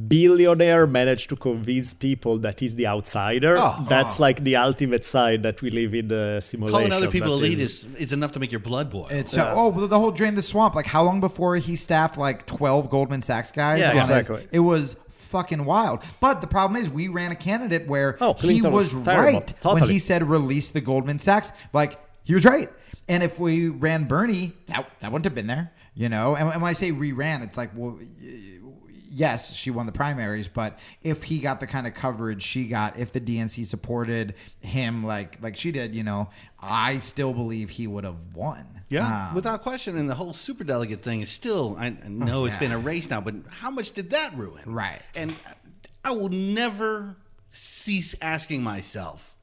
billionaire 0.07 0.87
managed 0.87 1.29
to 1.29 1.35
convince 1.35 1.93
people 1.93 2.39
that 2.39 2.59
he's 2.59 2.75
the 2.75 2.87
outsider. 2.87 3.55
Oh. 3.57 3.85
that's 3.87 4.19
oh. 4.19 4.23
like 4.23 4.43
the 4.43 4.55
ultimate 4.55 5.05
side 5.05 5.43
that 5.43 5.61
we 5.61 5.69
live 5.69 5.93
in 5.93 6.07
the 6.07 6.39
simulation. 6.41 6.73
Calling 6.73 6.91
other 6.91 7.11
people 7.11 7.37
that 7.37 7.45
elite 7.45 7.59
is- 7.59 7.83
is, 7.83 7.95
is 7.95 8.11
enough 8.11 8.31
to 8.33 8.39
make 8.39 8.51
your 8.51 8.59
blood 8.59 8.89
boil. 8.89 9.07
It's 9.09 9.33
so, 9.33 9.53
oh, 9.55 9.69
well, 9.69 9.87
the 9.87 9.99
whole 9.99 10.11
drain 10.11 10.35
the 10.35 10.41
swamp. 10.41 10.73
Like, 10.75 10.87
how 10.87 11.03
long 11.03 11.19
before 11.19 11.55
he 11.57 11.75
staffed 11.75 12.17
like 12.17 12.45
twelve 12.45 12.89
Goldman 12.89 13.21
Sachs 13.21 13.51
guys? 13.51 13.79
Yeah, 13.79 13.99
exactly. 13.99 14.47
it 14.51 14.59
was 14.59 14.95
fucking 15.27 15.65
wild. 15.65 16.01
But 16.19 16.41
the 16.41 16.47
problem 16.47 16.81
is, 16.81 16.89
we 16.89 17.07
ran 17.07 17.31
a 17.31 17.35
candidate 17.35 17.87
where 17.87 18.17
Oh, 18.19 18.33
he 18.33 18.61
was, 18.61 18.93
was 18.93 18.93
right 18.93 19.53
when 19.63 19.83
he 19.83 19.99
said 19.99 20.27
release 20.27 20.69
the 20.69 20.81
Goldman 20.81 21.19
Sachs. 21.19 21.51
Like, 21.73 21.99
he 22.23 22.33
was 22.33 22.45
right. 22.45 22.69
And 23.07 23.23
if 23.23 23.39
we 23.39 23.69
ran 23.69 24.05
Bernie, 24.05 24.53
that 24.65 24.89
that 24.99 25.11
wouldn't 25.11 25.25
have 25.25 25.35
been 25.35 25.47
there. 25.47 25.71
You 25.93 26.09
know. 26.09 26.35
And, 26.35 26.49
and 26.49 26.61
when 26.61 26.69
I 26.69 26.73
say 26.73 26.91
re-ran, 26.91 27.41
it's 27.43 27.57
like, 27.57 27.71
well. 27.75 27.99
Y- 29.07 29.13
Yes, 29.17 29.53
she 29.53 29.71
won 29.71 29.85
the 29.85 29.91
primaries, 29.91 30.47
but 30.47 30.77
if 31.01 31.23
he 31.23 31.39
got 31.39 31.59
the 31.59 31.67
kind 31.67 31.87
of 31.87 31.93
coverage 31.93 32.43
she 32.43 32.67
got, 32.67 32.97
if 32.97 33.11
the 33.11 33.19
DNC 33.21 33.65
supported 33.65 34.35
him 34.59 35.03
like 35.03 35.41
like 35.41 35.55
she 35.55 35.71
did, 35.71 35.95
you 35.95 36.03
know, 36.03 36.29
I 36.61 36.99
still 36.99 37.33
believe 37.33 37.69
he 37.69 37.87
would 37.87 38.03
have 38.03 38.19
won. 38.35 38.65
Yeah, 38.89 39.27
Um, 39.29 39.35
without 39.35 39.63
question. 39.63 39.97
And 39.97 40.09
the 40.09 40.15
whole 40.15 40.33
superdelegate 40.33 41.01
thing 41.01 41.21
is 41.21 41.29
still, 41.29 41.75
I 41.79 41.87
I 41.87 42.07
know 42.07 42.45
it's 42.45 42.53
yeah. 42.55 42.59
been 42.59 42.71
erased 42.71 43.09
now, 43.09 43.21
but 43.21 43.35
how 43.49 43.69
much 43.69 43.91
did 43.91 44.11
that 44.11 44.33
ruin? 44.35 44.63
Right. 44.65 45.01
And 45.15 45.35
I 46.05 46.11
will 46.11 46.29
never 46.29 47.17
cease 47.51 48.15
asking 48.21 48.63
myself 48.63 49.33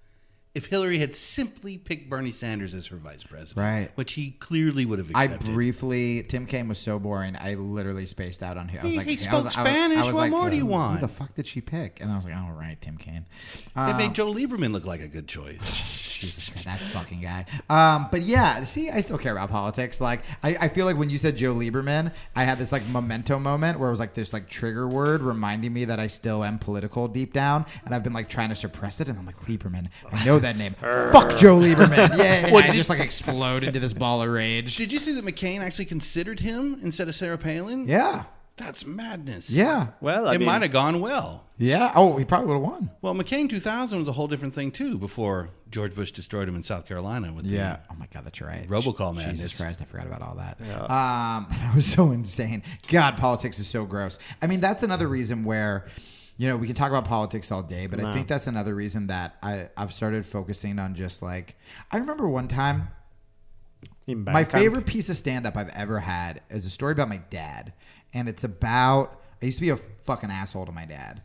if 0.55 0.67
Hillary 0.67 0.99
had 0.99 1.17
simply 1.17 1.77
picked 1.79 2.09
Bernie 2.09 2.31
Sanders 2.31 2.75
as 2.75 2.87
her 2.89 2.97
vice 2.97 3.25
president, 3.25 3.57
Right. 3.57 3.91
which 3.97 4.13
he 4.13 4.31
clearly 4.33 4.85
would 4.87 4.99
have 5.01 5.11
accepted. 5.11 5.49
I 5.49 5.53
briefly, 5.53 6.23
Tim 6.29 6.47
Kaine 6.47 6.69
was 6.69 6.79
so 6.79 6.99
boring. 6.99 7.37
I 7.37 7.55
literally 7.55 8.07
spaced 8.07 8.43
out 8.43 8.57
on 8.57 8.69
him. 8.69 8.81
I 8.81 8.85
was 8.85 8.93
He- 8.93 8.99
like, 8.99 9.07
he 9.09 9.13
I 9.13 9.15
was- 9.17 9.23
spoke 9.23 9.33
I 9.33 9.37
was- 9.37 9.57
I 9.57 9.63
was 9.63 9.71
Spanish. 9.73 10.05
What 10.05 10.15
like, 10.15 10.31
more 10.31 10.51
do 10.51 10.57
you 10.57 10.67
want? 10.67 11.01
Who 11.01 11.07
the 11.07 11.13
fuck 11.13 11.35
did 11.35 11.47
she 11.47 11.61
pick? 11.61 11.99
And 12.01 12.13
I 12.13 12.17
was 12.17 12.25
like, 12.25 12.37
all 12.37 12.53
right, 12.53 12.81
Tim 12.81 12.97
Kaine. 12.97 13.27
They 13.75 13.81
Um, 13.81 13.97
made 13.97 14.15
Joe 14.15 14.33
Lieberman 14.33 14.73
look 14.73 14.85
like 14.85 15.01
a 15.01 15.09
good 15.09 15.27
choice. 15.27 16.03
Jesus 16.15 16.49
Christ, 16.49 16.65
that 16.67 16.79
fucking 16.93 17.21
guy. 17.21 17.45
Um, 17.69 18.07
but 18.11 18.23
yeah, 18.23 18.63
see, 18.65 18.89
I 18.89 19.01
still 19.01 19.19
care 19.19 19.33
about 19.33 19.51
politics. 19.51 20.01
Like, 20.01 20.21
I, 20.43 20.57
I 20.61 20.69
feel 20.69 20.87
like 20.87 20.97
when 20.97 21.11
you 21.11 21.19
said 21.19 21.37
Joe 21.37 21.53
Lieberman, 21.55 22.13
I 22.37 22.45
had 22.45 22.59
this 22.59 22.71
like 22.73 22.87
memento 22.87 23.39
moment 23.39 23.79
where 23.79 23.89
it 23.89 23.91
was 23.93 24.01
like 24.01 24.15
this 24.15 24.33
like 24.33 24.49
trigger 24.49 24.89
word 24.89 25.21
reminding 25.21 25.73
me 25.73 25.85
that 25.87 25.99
I 25.99 26.07
still 26.07 26.43
am 26.45 26.59
political 26.59 27.09
deep 27.09 27.33
down, 27.35 27.67
and 27.85 27.95
I've 27.95 28.05
been 28.05 28.13
like 28.15 28.29
trying 28.29 28.49
to 28.51 28.55
suppress 28.55 29.01
it. 29.01 29.09
And 29.09 29.19
I'm 29.19 29.27
like, 29.27 29.37
Lieberman, 29.47 29.89
I 30.13 30.25
know 30.25 30.39
that 30.45 30.57
name. 30.57 30.75
Fuck 30.81 31.37
Joe 31.37 31.57
Lieberman. 31.59 32.17
Yeah, 32.17 32.47
yeah, 32.47 32.47
yeah. 32.49 32.57
I 32.57 32.71
just 32.71 32.89
like 32.89 33.01
explode 33.01 33.65
into 33.65 33.81
this 33.81 33.93
ball 33.93 34.23
of 34.23 34.29
rage. 34.31 34.77
Did 34.77 34.93
you 34.93 34.99
see 34.99 35.13
that 35.13 35.25
McCain 35.25 35.61
actually 35.61 35.85
considered 35.87 36.41
him 36.41 36.79
instead 36.83 37.09
of 37.09 37.15
Sarah 37.15 37.37
Palin? 37.39 37.87
Yeah, 37.89 38.25
That's 38.57 38.87
madness. 38.87 39.51
yeah, 39.51 39.89
Well, 40.01 40.29
I 40.29 40.35
it 40.35 40.39
mean, 40.39 40.47
might 40.47 40.63
have 40.63 40.71
gone 40.73 41.01
well. 41.01 41.45
yeah. 41.59 41.93
Oh, 41.97 42.17
he 42.17 42.25
probably 42.25 42.47
would 42.49 42.55
have 42.55 42.63
won. 42.63 42.91
Well, 43.03 43.15
McCain 43.15 43.49
2000 43.51 43.99
was 43.99 44.09
a 44.09 44.13
whole 44.13 44.29
different 44.29 44.55
thing 44.55 44.71
too. 44.71 44.97
Before 44.99 45.51
George 45.71 45.95
Bush 45.95 46.13
destroyed 46.13 46.49
him 46.49 46.55
in 46.57 46.63
South 46.63 46.87
Carolina 46.87 47.33
with 47.33 47.45
the- 47.47 47.51
Yeah. 47.53 47.79
Oh 47.91 47.95
my 47.99 48.07
God, 48.13 48.25
that's 48.25 48.41
right. 48.41 48.69
Robocall 48.69 49.15
Jesus 49.17 49.27
madness. 49.27 49.57
Christ, 49.57 49.83
I 49.83 49.85
forgot 49.87 50.07
about 50.07 50.23
all 50.23 50.37
that. 50.37 50.61
Um, 50.61 51.47
that 51.59 51.75
was 51.75 51.87
so 51.87 52.13
insane. 52.13 52.63
God, 52.89 53.17
politics 53.17 53.59
is 53.59 53.67
so 53.67 53.85
gross. 53.85 54.19
I 54.41 54.47
mean, 54.47 54.61
that's 54.61 54.83
another 54.85 55.09
reason 55.09 55.45
where, 55.45 55.87
you 56.37 56.49
know, 56.49 56.57
we 56.57 56.67
can 56.67 56.75
talk 56.75 56.91
about 56.91 57.05
politics 57.05 57.53
all 57.53 57.63
day, 57.63 57.87
but 57.87 58.01
I 58.01 58.13
think 58.13 58.29
that's 58.29 58.47
another 58.47 58.75
reason 58.75 59.07
that 59.09 59.37
I 59.43 59.69
I've 59.77 59.93
started 59.93 60.27
focusing 60.27 60.79
on 60.79 60.95
just 60.95 61.23
like 61.23 61.57
I 61.91 61.99
remember 61.99 62.29
one 62.29 62.49
time 62.49 62.89
my 64.33 64.45
favorite 64.45 64.87
piece 64.87 65.09
of 65.09 65.17
stand 65.17 65.47
up 65.47 65.57
I've 65.57 65.71
ever 65.71 66.01
had 66.01 66.43
is 66.51 66.67
a 66.67 66.71
story 66.71 66.93
about 66.93 67.09
my 67.09 67.19
dad. 67.31 67.73
And 68.13 68.29
it's 68.29 68.45
about, 68.45 69.21
I 69.43 69.47
used 69.47 69.59
to 69.59 69.63
be 69.63 69.71
a 69.71 69.77
fucking 70.05 70.31
asshole 70.31 70.67
to 70.67 70.73
my 70.73 70.85
dad. 70.85 71.23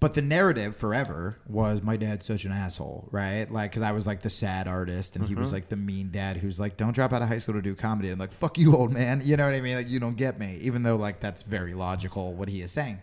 But 0.00 0.14
the 0.14 0.22
narrative 0.22 0.76
forever 0.76 1.40
was 1.48 1.82
my 1.82 1.96
dad's 1.96 2.24
such 2.24 2.44
an 2.44 2.52
asshole, 2.52 3.08
right? 3.10 3.50
Like, 3.50 3.72
because 3.72 3.82
I 3.82 3.90
was 3.90 4.06
like 4.06 4.22
the 4.22 4.30
sad 4.30 4.68
artist 4.68 5.16
and 5.16 5.24
he 5.24 5.34
was 5.34 5.52
like 5.52 5.68
the 5.68 5.76
mean 5.76 6.10
dad 6.12 6.36
who's 6.36 6.60
like, 6.60 6.76
don't 6.76 6.92
drop 6.92 7.12
out 7.12 7.20
of 7.20 7.26
high 7.26 7.38
school 7.38 7.54
to 7.54 7.62
do 7.62 7.74
comedy. 7.74 8.10
And 8.10 8.20
like, 8.20 8.30
fuck 8.32 8.58
you, 8.58 8.76
old 8.76 8.92
man. 8.92 9.20
You 9.24 9.36
know 9.36 9.44
what 9.44 9.54
I 9.56 9.60
mean? 9.60 9.76
Like, 9.76 9.90
you 9.90 9.98
don't 9.98 10.16
get 10.16 10.38
me. 10.38 10.58
Even 10.60 10.84
though, 10.84 10.94
like, 10.94 11.18
that's 11.18 11.42
very 11.42 11.74
logical 11.74 12.32
what 12.34 12.48
he 12.48 12.62
is 12.62 12.70
saying. 12.70 13.00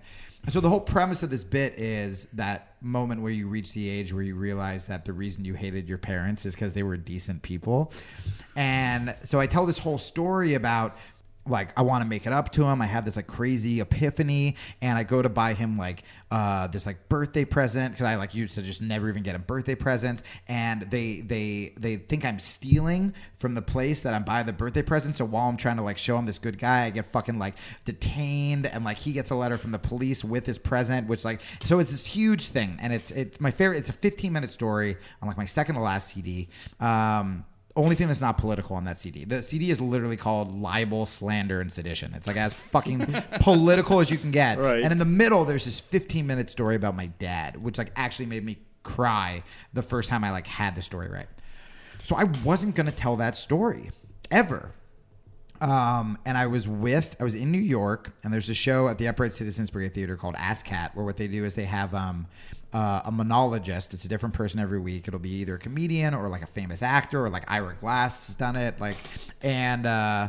So 0.50 0.60
the 0.60 0.70
whole 0.70 0.80
premise 0.80 1.24
of 1.24 1.30
this 1.30 1.44
bit 1.44 1.74
is 1.80 2.28
that 2.34 2.76
moment 2.80 3.22
where 3.22 3.32
you 3.32 3.48
reach 3.48 3.74
the 3.74 3.90
age 3.90 4.14
where 4.14 4.22
you 4.22 4.36
realize 4.36 4.86
that 4.86 5.04
the 5.04 5.12
reason 5.12 5.44
you 5.44 5.56
hated 5.56 5.90
your 5.90 5.98
parents 5.98 6.46
is 6.46 6.54
because 6.54 6.74
they 6.74 6.84
were 6.84 6.98
decent 6.98 7.42
people. 7.42 7.92
And 8.56 9.16
so 9.24 9.40
I 9.40 9.48
tell 9.48 9.66
this 9.66 9.80
whole 9.80 9.98
story 9.98 10.54
about 10.54 10.98
like 11.48 11.78
I 11.78 11.84
want 11.84 12.04
to 12.04 12.10
make 12.10 12.26
it 12.26 12.34
up 12.34 12.52
to 12.54 12.66
him. 12.66 12.82
I 12.82 12.86
have 12.86 13.06
this 13.06 13.16
like 13.16 13.28
crazy 13.28 13.80
epiphany, 13.80 14.56
and 14.82 14.98
I 14.98 15.04
go 15.04 15.22
to 15.22 15.30
buy 15.30 15.54
him 15.54 15.78
like 15.78 16.04
uh, 16.32 16.68
this 16.68 16.86
like 16.86 17.08
birthday 17.08 17.46
present 17.46 17.94
because 17.94 18.06
I 18.06 18.16
like 18.16 18.34
used 18.34 18.56
to 18.56 18.62
just 18.62 18.82
never 18.82 19.08
even 19.10 19.24
get 19.24 19.36
him 19.36 19.44
birthday 19.46 19.76
presents, 19.76 20.24
and 20.48 20.82
they 20.84 21.22
they 21.22 21.74
they 21.78 21.98
think 21.98 22.26
I'm 22.26 22.40
stealing 22.40 23.14
from 23.38 23.54
the 23.54 23.62
place 23.62 24.02
that 24.02 24.14
I'm 24.14 24.24
buying 24.24 24.46
the 24.46 24.54
birthday 24.54 24.82
present. 24.82 25.16
So 25.16 25.26
while 25.26 25.48
I'm 25.48 25.58
trying 25.58 25.78
to 25.78 25.84
like 25.84 25.98
show 25.98 26.18
him 26.18 26.26
this 26.26 26.40
good 26.40 26.58
guy, 26.58 26.86
I 26.86 26.90
get 26.90 27.06
fucking 27.06 27.38
like 27.38 27.56
detained, 27.86 28.66
and 28.66 28.84
like 28.84 28.98
he 28.98 29.14
gets 29.14 29.30
a 29.30 29.36
letter 29.36 29.58
from 29.58 29.72
the 29.72 29.80
police 29.80 30.24
with 30.24 30.46
his 30.46 30.58
present, 30.58 31.08
which 31.08 31.24
like 31.24 31.42
so 31.64 31.80
it's 31.80 31.92
this 31.92 32.06
huge 32.06 32.48
thing, 32.48 32.78
and 32.82 32.92
it's 32.92 33.12
it's 33.12 33.40
my 33.40 33.52
favorite. 33.52 33.78
It's 33.78 33.90
a 33.90 33.94
15 33.94 34.34
minute 34.34 34.50
story 34.50 34.98
on 35.22 35.28
like 35.28 35.38
my 35.38 35.46
second 35.46 35.76
to 35.76 35.82
last 35.82 36.14
CD. 36.14 36.50
Um, 36.80 37.46
only 37.76 37.96
thing 37.96 38.08
that's 38.08 38.22
not 38.22 38.38
political 38.38 38.76
on 38.76 38.86
that 38.86 38.98
CD. 38.98 39.26
The 39.26 39.42
CD 39.42 39.70
is 39.70 39.82
literally 39.82 40.16
called 40.18 40.56
Libel, 40.56 41.06
Slander, 41.06 41.60
and 41.60 41.72
Sedition. 41.72 42.14
It's 42.14 42.28
like 42.28 42.38
as 42.38 42.54
fucking 42.54 43.06
political 43.42 44.00
as 44.00 44.10
you 44.10 44.18
can 44.18 44.32
get. 44.32 44.58
Right. 44.58 44.82
And 44.82 44.92
in 44.92 44.98
the 44.98 45.06
middle, 45.06 45.44
there's 45.46 45.66
this 45.66 45.80
15 45.80 46.26
minute 46.26 46.50
story 46.50 46.76
about 46.76 46.96
my 46.96 47.08
dad, 47.08 47.62
which 47.62 47.78
like 47.78 47.92
actually 47.96 48.28
made 48.28 48.46
me 48.46 48.60
cry 48.84 49.44
the 49.74 49.82
first 49.82 50.10
time 50.10 50.24
I 50.24 50.32
like 50.32 50.48
had 50.48 50.76
the 50.76 50.82
story 50.82 51.10
right. 51.10 51.28
So 52.04 52.16
I 52.16 52.26
wasn't 52.44 52.76
gonna 52.76 52.92
tell 52.92 53.18
that 53.18 53.36
story 53.36 53.92
ever. 54.32 54.72
Um, 55.62 56.18
and 56.26 56.38
I 56.38 56.48
was 56.48 56.68
with, 56.68 57.16
I 57.20 57.24
was 57.24 57.34
in 57.34 57.52
New 57.52 57.58
York, 57.58 58.14
and 58.24 58.34
there's 58.34 58.50
a 58.50 58.54
show 58.54 58.88
at 58.90 58.98
the 58.98 59.08
Upright 59.08 59.32
Citizens 59.32 59.70
Brigade 59.70 59.94
Theater 59.94 60.18
called 60.18 60.36
Ask 60.38 60.66
Cat, 60.66 60.92
where 60.96 61.06
what 61.06 61.18
they 61.18 61.28
do 61.28 61.46
is 61.46 61.56
they 61.56 61.64
have 61.66 61.96
um, 61.96 62.28
uh, 62.76 63.04
a 63.06 63.12
monologist. 63.12 63.94
It's 63.94 64.04
a 64.04 64.10
different 64.10 64.36
person 64.36 64.60
every 64.60 64.82
week. 64.82 65.08
It'll 65.08 65.18
be 65.18 65.36
either 65.36 65.56
a 65.56 65.60
comedian 65.60 66.14
or 66.14 66.28
like 66.28 66.42
a 66.42 66.48
famous 66.48 66.84
actor, 66.84 67.26
or 67.26 67.30
like 67.30 67.50
Ira 67.50 67.74
Glass 67.80 68.28
has 68.28 68.36
done 68.36 68.58
it. 68.58 68.82
Like, 68.82 68.98
and 69.42 69.86
uh, 69.86 70.28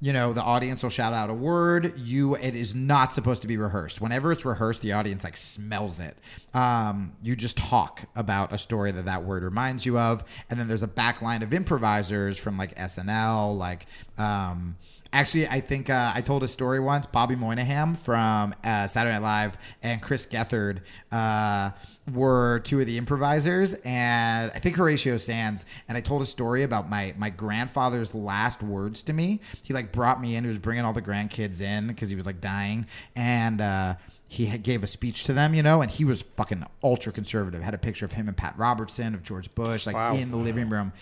you 0.00 0.14
know, 0.14 0.32
the 0.32 0.42
audience 0.42 0.82
will 0.82 0.88
shout 0.88 1.12
out 1.12 1.28
a 1.28 1.34
word. 1.34 1.98
You, 1.98 2.34
it 2.36 2.56
is 2.56 2.74
not 2.74 3.12
supposed 3.12 3.42
to 3.42 3.48
be 3.48 3.58
rehearsed. 3.58 4.00
Whenever 4.00 4.32
it's 4.32 4.46
rehearsed, 4.46 4.80
the 4.80 4.92
audience 4.92 5.22
like 5.22 5.36
smells 5.36 6.00
it. 6.00 6.16
Um, 6.54 7.12
you 7.22 7.36
just 7.36 7.58
talk 7.58 8.06
about 8.16 8.54
a 8.54 8.58
story 8.58 8.90
that 8.92 9.04
that 9.04 9.24
word 9.24 9.42
reminds 9.42 9.84
you 9.84 9.98
of, 9.98 10.24
and 10.48 10.58
then 10.58 10.68
there's 10.68 10.82
a 10.82 10.88
back 10.88 11.20
line 11.20 11.42
of 11.42 11.52
improvisers 11.52 12.38
from 12.38 12.56
like 12.56 12.74
SNL, 12.76 13.56
like. 13.58 13.84
Um, 14.16 14.76
Actually, 15.12 15.48
I 15.48 15.60
think 15.60 15.88
uh, 15.88 16.12
I 16.14 16.20
told 16.20 16.42
a 16.42 16.48
story 16.48 16.80
once. 16.80 17.06
Bobby 17.06 17.36
Moynihan 17.36 17.94
from 17.94 18.54
uh, 18.64 18.86
Saturday 18.86 19.14
Night 19.14 19.22
Live 19.22 19.58
and 19.82 20.02
Chris 20.02 20.26
Gethard 20.26 20.80
uh, 21.12 21.70
were 22.12 22.60
two 22.60 22.80
of 22.80 22.86
the 22.86 22.98
improvisers, 22.98 23.74
and 23.84 24.50
I 24.54 24.58
think 24.58 24.76
Horatio 24.76 25.16
Sanz. 25.16 25.64
And 25.88 25.96
I 25.96 26.00
told 26.00 26.22
a 26.22 26.26
story 26.26 26.62
about 26.64 26.90
my 26.90 27.14
my 27.16 27.30
grandfather's 27.30 28.14
last 28.14 28.62
words 28.62 29.02
to 29.04 29.12
me. 29.12 29.40
He 29.62 29.72
like 29.72 29.92
brought 29.92 30.20
me 30.20 30.36
in. 30.36 30.44
He 30.44 30.48
was 30.48 30.58
bringing 30.58 30.84
all 30.84 30.92
the 30.92 31.02
grandkids 31.02 31.60
in 31.60 31.86
because 31.86 32.10
he 32.10 32.16
was 32.16 32.26
like 32.26 32.40
dying, 32.40 32.86
and. 33.14 33.60
Uh, 33.60 33.94
he 34.28 34.46
gave 34.58 34.82
a 34.82 34.88
speech 34.88 35.22
to 35.22 35.32
them, 35.32 35.54
you 35.54 35.62
know, 35.62 35.82
and 35.82 35.88
he 35.88 36.04
was 36.04 36.22
fucking 36.36 36.66
ultra 36.82 37.12
conservative. 37.12 37.62
Had 37.62 37.74
a 37.74 37.78
picture 37.78 38.04
of 38.04 38.10
him 38.10 38.26
and 38.26 38.36
Pat 38.36 38.54
Robertson, 38.58 39.14
of 39.14 39.22
George 39.22 39.54
Bush, 39.54 39.86
like 39.86 39.94
Wow. 39.94 40.16
in 40.16 40.32
the 40.32 40.36
living 40.36 40.68
room. 40.68 40.92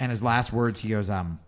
And 0.00 0.10
his 0.10 0.24
last 0.24 0.52
words, 0.52 0.80
he 0.80 0.88
goes, 0.88 1.08
um, 1.08 1.38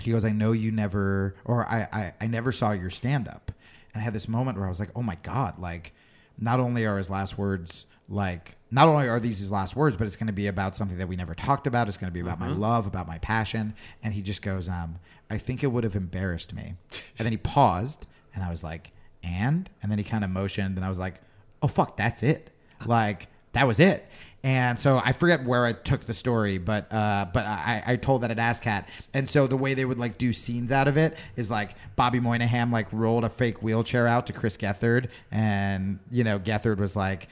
he 0.00 0.12
goes, 0.12 0.24
I 0.24 0.30
know 0.30 0.52
you 0.52 0.70
never, 0.70 1.34
or 1.44 1.66
I, 1.66 1.88
I, 1.92 2.12
I 2.20 2.26
never 2.26 2.52
saw 2.52 2.72
your 2.72 2.90
stand 2.90 3.28
up. 3.28 3.52
And 3.92 4.00
I 4.00 4.04
had 4.04 4.12
this 4.14 4.28
moment 4.28 4.58
where 4.58 4.66
I 4.66 4.70
was 4.70 4.80
like, 4.80 4.90
oh 4.94 5.02
my 5.02 5.16
God, 5.22 5.58
like, 5.58 5.94
not 6.38 6.60
only 6.60 6.86
are 6.86 6.98
his 6.98 7.10
last 7.10 7.36
words, 7.36 7.86
like, 8.08 8.56
not 8.70 8.86
only 8.86 9.08
are 9.08 9.18
these 9.18 9.38
his 9.38 9.50
last 9.50 9.74
words, 9.74 9.96
but 9.96 10.06
it's 10.06 10.16
going 10.16 10.28
to 10.28 10.32
be 10.32 10.46
about 10.46 10.76
something 10.76 10.98
that 10.98 11.08
we 11.08 11.16
never 11.16 11.34
talked 11.34 11.66
about. 11.66 11.88
It's 11.88 11.96
going 11.96 12.10
to 12.10 12.14
be 12.14 12.20
about 12.20 12.38
my 12.38 12.48
love, 12.48 12.86
about 12.86 13.08
my 13.08 13.18
passion. 13.18 13.74
And 14.02 14.14
he 14.14 14.22
just 14.22 14.40
goes, 14.40 14.68
um, 14.68 14.98
I 15.30 15.38
think 15.38 15.64
it 15.64 15.68
would 15.68 15.84
have 15.84 15.96
embarrassed 15.96 16.54
me. 16.54 16.74
And 17.18 17.24
then 17.24 17.32
he 17.32 17.38
paused, 17.38 18.06
and 18.34 18.44
I 18.44 18.50
was 18.50 18.62
like, 18.62 18.92
and? 19.22 19.68
And 19.82 19.90
then 19.90 19.98
he 19.98 20.04
kind 20.04 20.22
of 20.22 20.30
motioned, 20.30 20.76
and 20.76 20.84
I 20.84 20.88
was 20.88 20.98
like, 20.98 21.20
oh, 21.60 21.68
fuck, 21.68 21.96
that's 21.96 22.22
it. 22.22 22.50
Like, 22.86 23.26
that 23.52 23.66
was 23.66 23.80
it. 23.80 24.06
And 24.44 24.78
so 24.78 25.00
I 25.04 25.12
forget 25.12 25.44
where 25.44 25.64
I 25.64 25.72
took 25.72 26.04
the 26.04 26.14
story, 26.14 26.58
but 26.58 26.92
uh, 26.92 27.26
but 27.32 27.44
I, 27.44 27.82
I 27.84 27.96
told 27.96 28.22
that 28.22 28.30
at 28.30 28.36
ASCAT. 28.36 28.86
And 29.12 29.28
so 29.28 29.48
the 29.48 29.56
way 29.56 29.74
they 29.74 29.84
would 29.84 29.98
like 29.98 30.16
do 30.16 30.32
scenes 30.32 30.70
out 30.70 30.86
of 30.86 30.96
it 30.96 31.16
is 31.34 31.50
like 31.50 31.74
Bobby 31.96 32.20
Moynihan 32.20 32.70
like 32.70 32.86
rolled 32.92 33.24
a 33.24 33.28
fake 33.28 33.62
wheelchair 33.62 34.06
out 34.06 34.28
to 34.28 34.32
Chris 34.32 34.56
Gethard, 34.56 35.08
and 35.32 35.98
you 36.10 36.22
know 36.22 36.38
Gethard 36.38 36.78
was 36.78 36.94
like, 36.94 37.26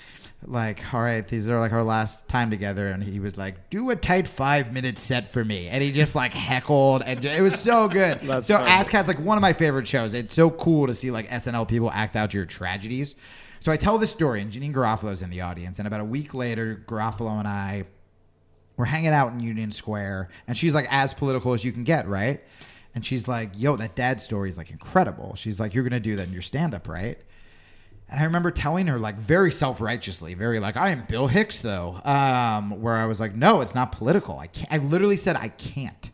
like 0.44 0.92
all 0.92 1.00
right, 1.00 1.26
these 1.26 1.48
are 1.48 1.60
like 1.60 1.72
our 1.72 1.84
last 1.84 2.26
time 2.26 2.50
together, 2.50 2.88
and 2.88 3.04
he 3.04 3.20
was 3.20 3.36
like, 3.36 3.70
do 3.70 3.90
a 3.90 3.96
tight 3.96 4.26
five 4.26 4.72
minute 4.72 4.98
set 4.98 5.32
for 5.32 5.44
me, 5.44 5.68
and 5.68 5.84
he 5.84 5.92
just 5.92 6.16
like 6.16 6.34
heckled, 6.34 7.02
and 7.06 7.24
it 7.24 7.40
was 7.40 7.58
so 7.58 7.88
good. 7.88 8.20
So 8.46 8.58
funny. 8.58 8.70
ASCAT's 8.70 9.08
like 9.08 9.20
one 9.20 9.38
of 9.38 9.42
my 9.42 9.52
favorite 9.52 9.86
shows. 9.86 10.12
It's 10.12 10.34
so 10.34 10.50
cool 10.50 10.88
to 10.88 10.94
see 10.94 11.10
like 11.10 11.28
SNL 11.28 11.66
people 11.68 11.90
act 11.92 12.16
out 12.16 12.34
your 12.34 12.44
tragedies. 12.44 13.14
So 13.66 13.72
I 13.72 13.76
tell 13.76 13.98
this 13.98 14.12
story, 14.12 14.40
and 14.40 14.52
Janeane 14.52 14.72
Garofalo's 14.72 15.22
in 15.22 15.30
the 15.30 15.40
audience, 15.40 15.80
and 15.80 15.88
about 15.88 16.00
a 16.00 16.04
week 16.04 16.34
later, 16.34 16.84
Garofalo 16.86 17.40
and 17.40 17.48
I 17.48 17.86
we're 18.76 18.84
hanging 18.84 19.08
out 19.08 19.32
in 19.32 19.40
Union 19.40 19.72
Square, 19.72 20.28
and 20.46 20.56
she's 20.56 20.72
like 20.72 20.86
as 20.88 21.12
political 21.12 21.52
as 21.52 21.64
you 21.64 21.72
can 21.72 21.82
get, 21.82 22.06
right? 22.06 22.44
And 22.94 23.04
she's 23.04 23.26
like, 23.26 23.50
"Yo, 23.56 23.74
that 23.74 23.96
dad 23.96 24.20
story 24.20 24.50
is 24.50 24.56
like 24.56 24.70
incredible." 24.70 25.34
She's 25.34 25.58
like, 25.58 25.74
"You're 25.74 25.82
gonna 25.82 25.98
do 25.98 26.14
that 26.14 26.28
in 26.28 26.32
your 26.32 26.42
stand 26.42 26.74
up, 26.74 26.88
right?" 26.88 27.18
And 28.08 28.20
I 28.20 28.24
remember 28.26 28.52
telling 28.52 28.86
her 28.86 29.00
like 29.00 29.18
very 29.18 29.50
self 29.50 29.80
righteously, 29.80 30.34
very 30.34 30.60
like, 30.60 30.76
"I 30.76 30.90
am 30.90 31.04
Bill 31.04 31.26
Hicks," 31.26 31.58
though, 31.58 32.00
um, 32.04 32.80
where 32.80 32.94
I 32.94 33.06
was 33.06 33.18
like, 33.18 33.34
"No, 33.34 33.62
it's 33.62 33.74
not 33.74 33.90
political. 33.90 34.38
I 34.38 34.46
can't." 34.46 34.72
I 34.72 34.76
literally 34.76 35.16
said, 35.16 35.34
"I 35.34 35.48
can't." 35.48 36.12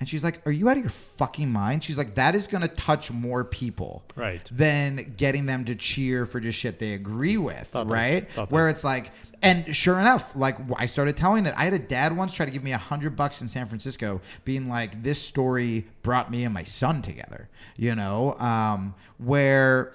And 0.00 0.08
she's 0.08 0.24
like, 0.24 0.44
"Are 0.46 0.52
you 0.52 0.68
out 0.68 0.76
of 0.76 0.82
your 0.82 0.92
fucking 1.16 1.50
mind?" 1.50 1.84
She's 1.84 1.96
like, 1.96 2.14
"That 2.16 2.34
is 2.34 2.46
gonna 2.46 2.68
touch 2.68 3.10
more 3.10 3.44
people, 3.44 4.04
Right. 4.16 4.46
Than 4.52 5.14
getting 5.16 5.46
them 5.46 5.64
to 5.66 5.74
cheer 5.76 6.26
for 6.26 6.40
just 6.40 6.58
shit 6.58 6.78
they 6.78 6.92
agree 6.94 7.36
with, 7.36 7.70
Totally. 7.72 7.94
right? 7.94 8.28
Totally. 8.30 8.46
Where 8.52 8.68
it's 8.68 8.82
like, 8.84 9.12
and 9.40 9.74
sure 9.74 10.00
enough, 10.00 10.34
like 10.34 10.56
I 10.76 10.86
started 10.86 11.16
telling 11.16 11.46
it. 11.46 11.54
I 11.56 11.64
had 11.64 11.74
a 11.74 11.78
dad 11.78 12.16
once 12.16 12.32
try 12.32 12.44
to 12.44 12.52
give 12.52 12.64
me 12.64 12.72
a 12.72 12.78
hundred 12.78 13.14
bucks 13.14 13.40
in 13.40 13.48
San 13.48 13.66
Francisco, 13.68 14.20
being 14.44 14.68
like, 14.68 15.02
"This 15.02 15.22
story 15.22 15.86
brought 16.02 16.30
me 16.30 16.44
and 16.44 16.52
my 16.52 16.64
son 16.64 17.00
together," 17.00 17.48
you 17.76 17.94
know, 17.94 18.38
um, 18.40 18.94
where 19.18 19.92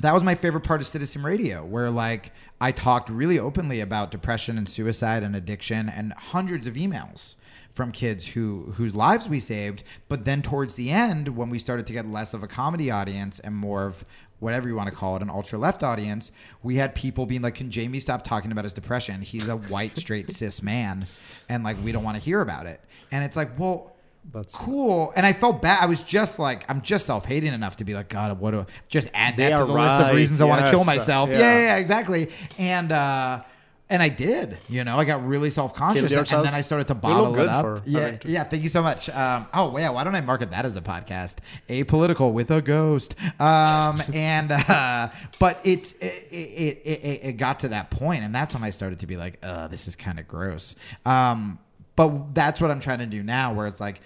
that 0.00 0.12
was 0.14 0.22
my 0.22 0.34
favorite 0.34 0.62
part 0.62 0.80
of 0.80 0.86
citizen 0.86 1.22
radio 1.22 1.62
where 1.62 1.90
like 1.90 2.32
i 2.58 2.72
talked 2.72 3.10
really 3.10 3.38
openly 3.38 3.80
about 3.80 4.10
depression 4.10 4.56
and 4.56 4.66
suicide 4.66 5.22
and 5.22 5.36
addiction 5.36 5.90
and 5.90 6.14
hundreds 6.14 6.66
of 6.66 6.72
emails 6.72 7.34
from 7.70 7.92
kids 7.92 8.26
who 8.28 8.72
whose 8.76 8.94
lives 8.94 9.28
we 9.28 9.38
saved 9.40 9.84
but 10.08 10.24
then 10.24 10.42
towards 10.42 10.74
the 10.74 10.90
end 10.90 11.28
when 11.36 11.48
we 11.48 11.58
started 11.58 11.86
to 11.86 11.92
get 11.92 12.06
less 12.06 12.34
of 12.34 12.42
a 12.42 12.48
comedy 12.48 12.90
audience 12.90 13.38
and 13.38 13.54
more 13.54 13.86
of 13.86 14.04
whatever 14.40 14.68
you 14.68 14.74
want 14.74 14.88
to 14.88 14.94
call 14.94 15.16
it, 15.16 15.22
an 15.22 15.30
ultra 15.30 15.58
left 15.58 15.82
audience, 15.82 16.32
we 16.62 16.76
had 16.76 16.94
people 16.94 17.26
being 17.26 17.42
like, 17.42 17.54
"Can 17.54 17.70
Jamie 17.70 18.00
stop 18.00 18.24
talking 18.24 18.50
about 18.50 18.64
his 18.64 18.72
depression? 18.72 19.20
He's 19.20 19.48
a 19.48 19.56
white 19.56 19.96
straight 19.96 20.30
cis 20.36 20.62
man, 20.62 21.06
and 21.48 21.62
like 21.62 21.76
we 21.84 21.92
don't 21.92 22.02
want 22.02 22.16
to 22.16 22.22
hear 22.22 22.40
about 22.40 22.66
it." 22.66 22.80
And 23.12 23.24
it's 23.24 23.36
like, 23.36 23.56
well. 23.58 23.94
That's- 24.34 24.54
cool, 24.54 25.14
and 25.16 25.24
I 25.24 25.32
felt 25.32 25.62
bad. 25.62 25.82
I 25.82 25.86
was 25.86 25.98
just 26.00 26.38
like, 26.38 26.66
I'm 26.68 26.82
just 26.82 27.06
self 27.06 27.24
hating 27.24 27.54
enough 27.54 27.78
to 27.78 27.84
be 27.84 27.94
like, 27.94 28.10
God, 28.10 28.38
what 28.38 28.50
do 28.50 28.66
just 28.86 29.08
add 29.14 29.38
that 29.38 29.56
to 29.56 29.64
the 29.64 29.72
list 29.72 29.94
of 29.94 30.00
right, 30.02 30.14
reasons 30.14 30.42
I 30.42 30.44
want 30.44 30.60
to 30.60 30.70
kill 30.70 30.84
myself. 30.84 31.30
Yeah, 31.30 31.38
yeah, 31.38 31.58
yeah, 31.58 31.76
exactly. 31.76 32.30
And 32.58 32.92
uh, 32.92 33.42
and 33.90 34.00
I 34.02 34.08
did. 34.08 34.56
You 34.68 34.84
know, 34.84 34.96
I 34.96 35.04
got 35.04 35.26
really 35.26 35.50
self 35.50 35.74
conscious, 35.74 36.12
and 36.12 36.44
then 36.44 36.54
I 36.54 36.60
started 36.60 36.86
to 36.86 36.94
bottle 36.94 37.38
it 37.38 37.48
up. 37.48 37.82
Yeah, 37.84 38.16
yeah. 38.24 38.44
Thank 38.44 38.62
you 38.62 38.68
so 38.68 38.82
much. 38.82 39.10
Um, 39.10 39.48
oh 39.52 39.76
yeah, 39.76 39.90
why 39.90 40.04
don't 40.04 40.14
I 40.14 40.20
market 40.20 40.52
that 40.52 40.64
as 40.64 40.76
a 40.76 40.80
podcast? 40.80 41.36
Apolitical 41.68 42.32
with 42.32 42.50
a 42.52 42.62
ghost. 42.62 43.16
Um, 43.40 44.00
and 44.14 44.52
uh, 44.52 45.10
but 45.40 45.60
it 45.64 45.92
it, 46.00 46.28
it 46.30 46.82
it 46.84 47.20
it 47.24 47.32
got 47.36 47.60
to 47.60 47.68
that 47.68 47.90
point, 47.90 48.24
and 48.24 48.34
that's 48.34 48.54
when 48.54 48.62
I 48.62 48.70
started 48.70 49.00
to 49.00 49.06
be 49.06 49.16
like, 49.16 49.38
uh, 49.42 49.66
this 49.66 49.88
is 49.88 49.96
kind 49.96 50.20
of 50.20 50.28
gross. 50.28 50.76
Um, 51.04 51.58
but 51.96 52.32
that's 52.32 52.60
what 52.60 52.70
I'm 52.70 52.80
trying 52.80 53.00
to 53.00 53.06
do 53.06 53.22
now, 53.24 53.52
where 53.52 53.66
it's 53.66 53.80
like 53.80 54.00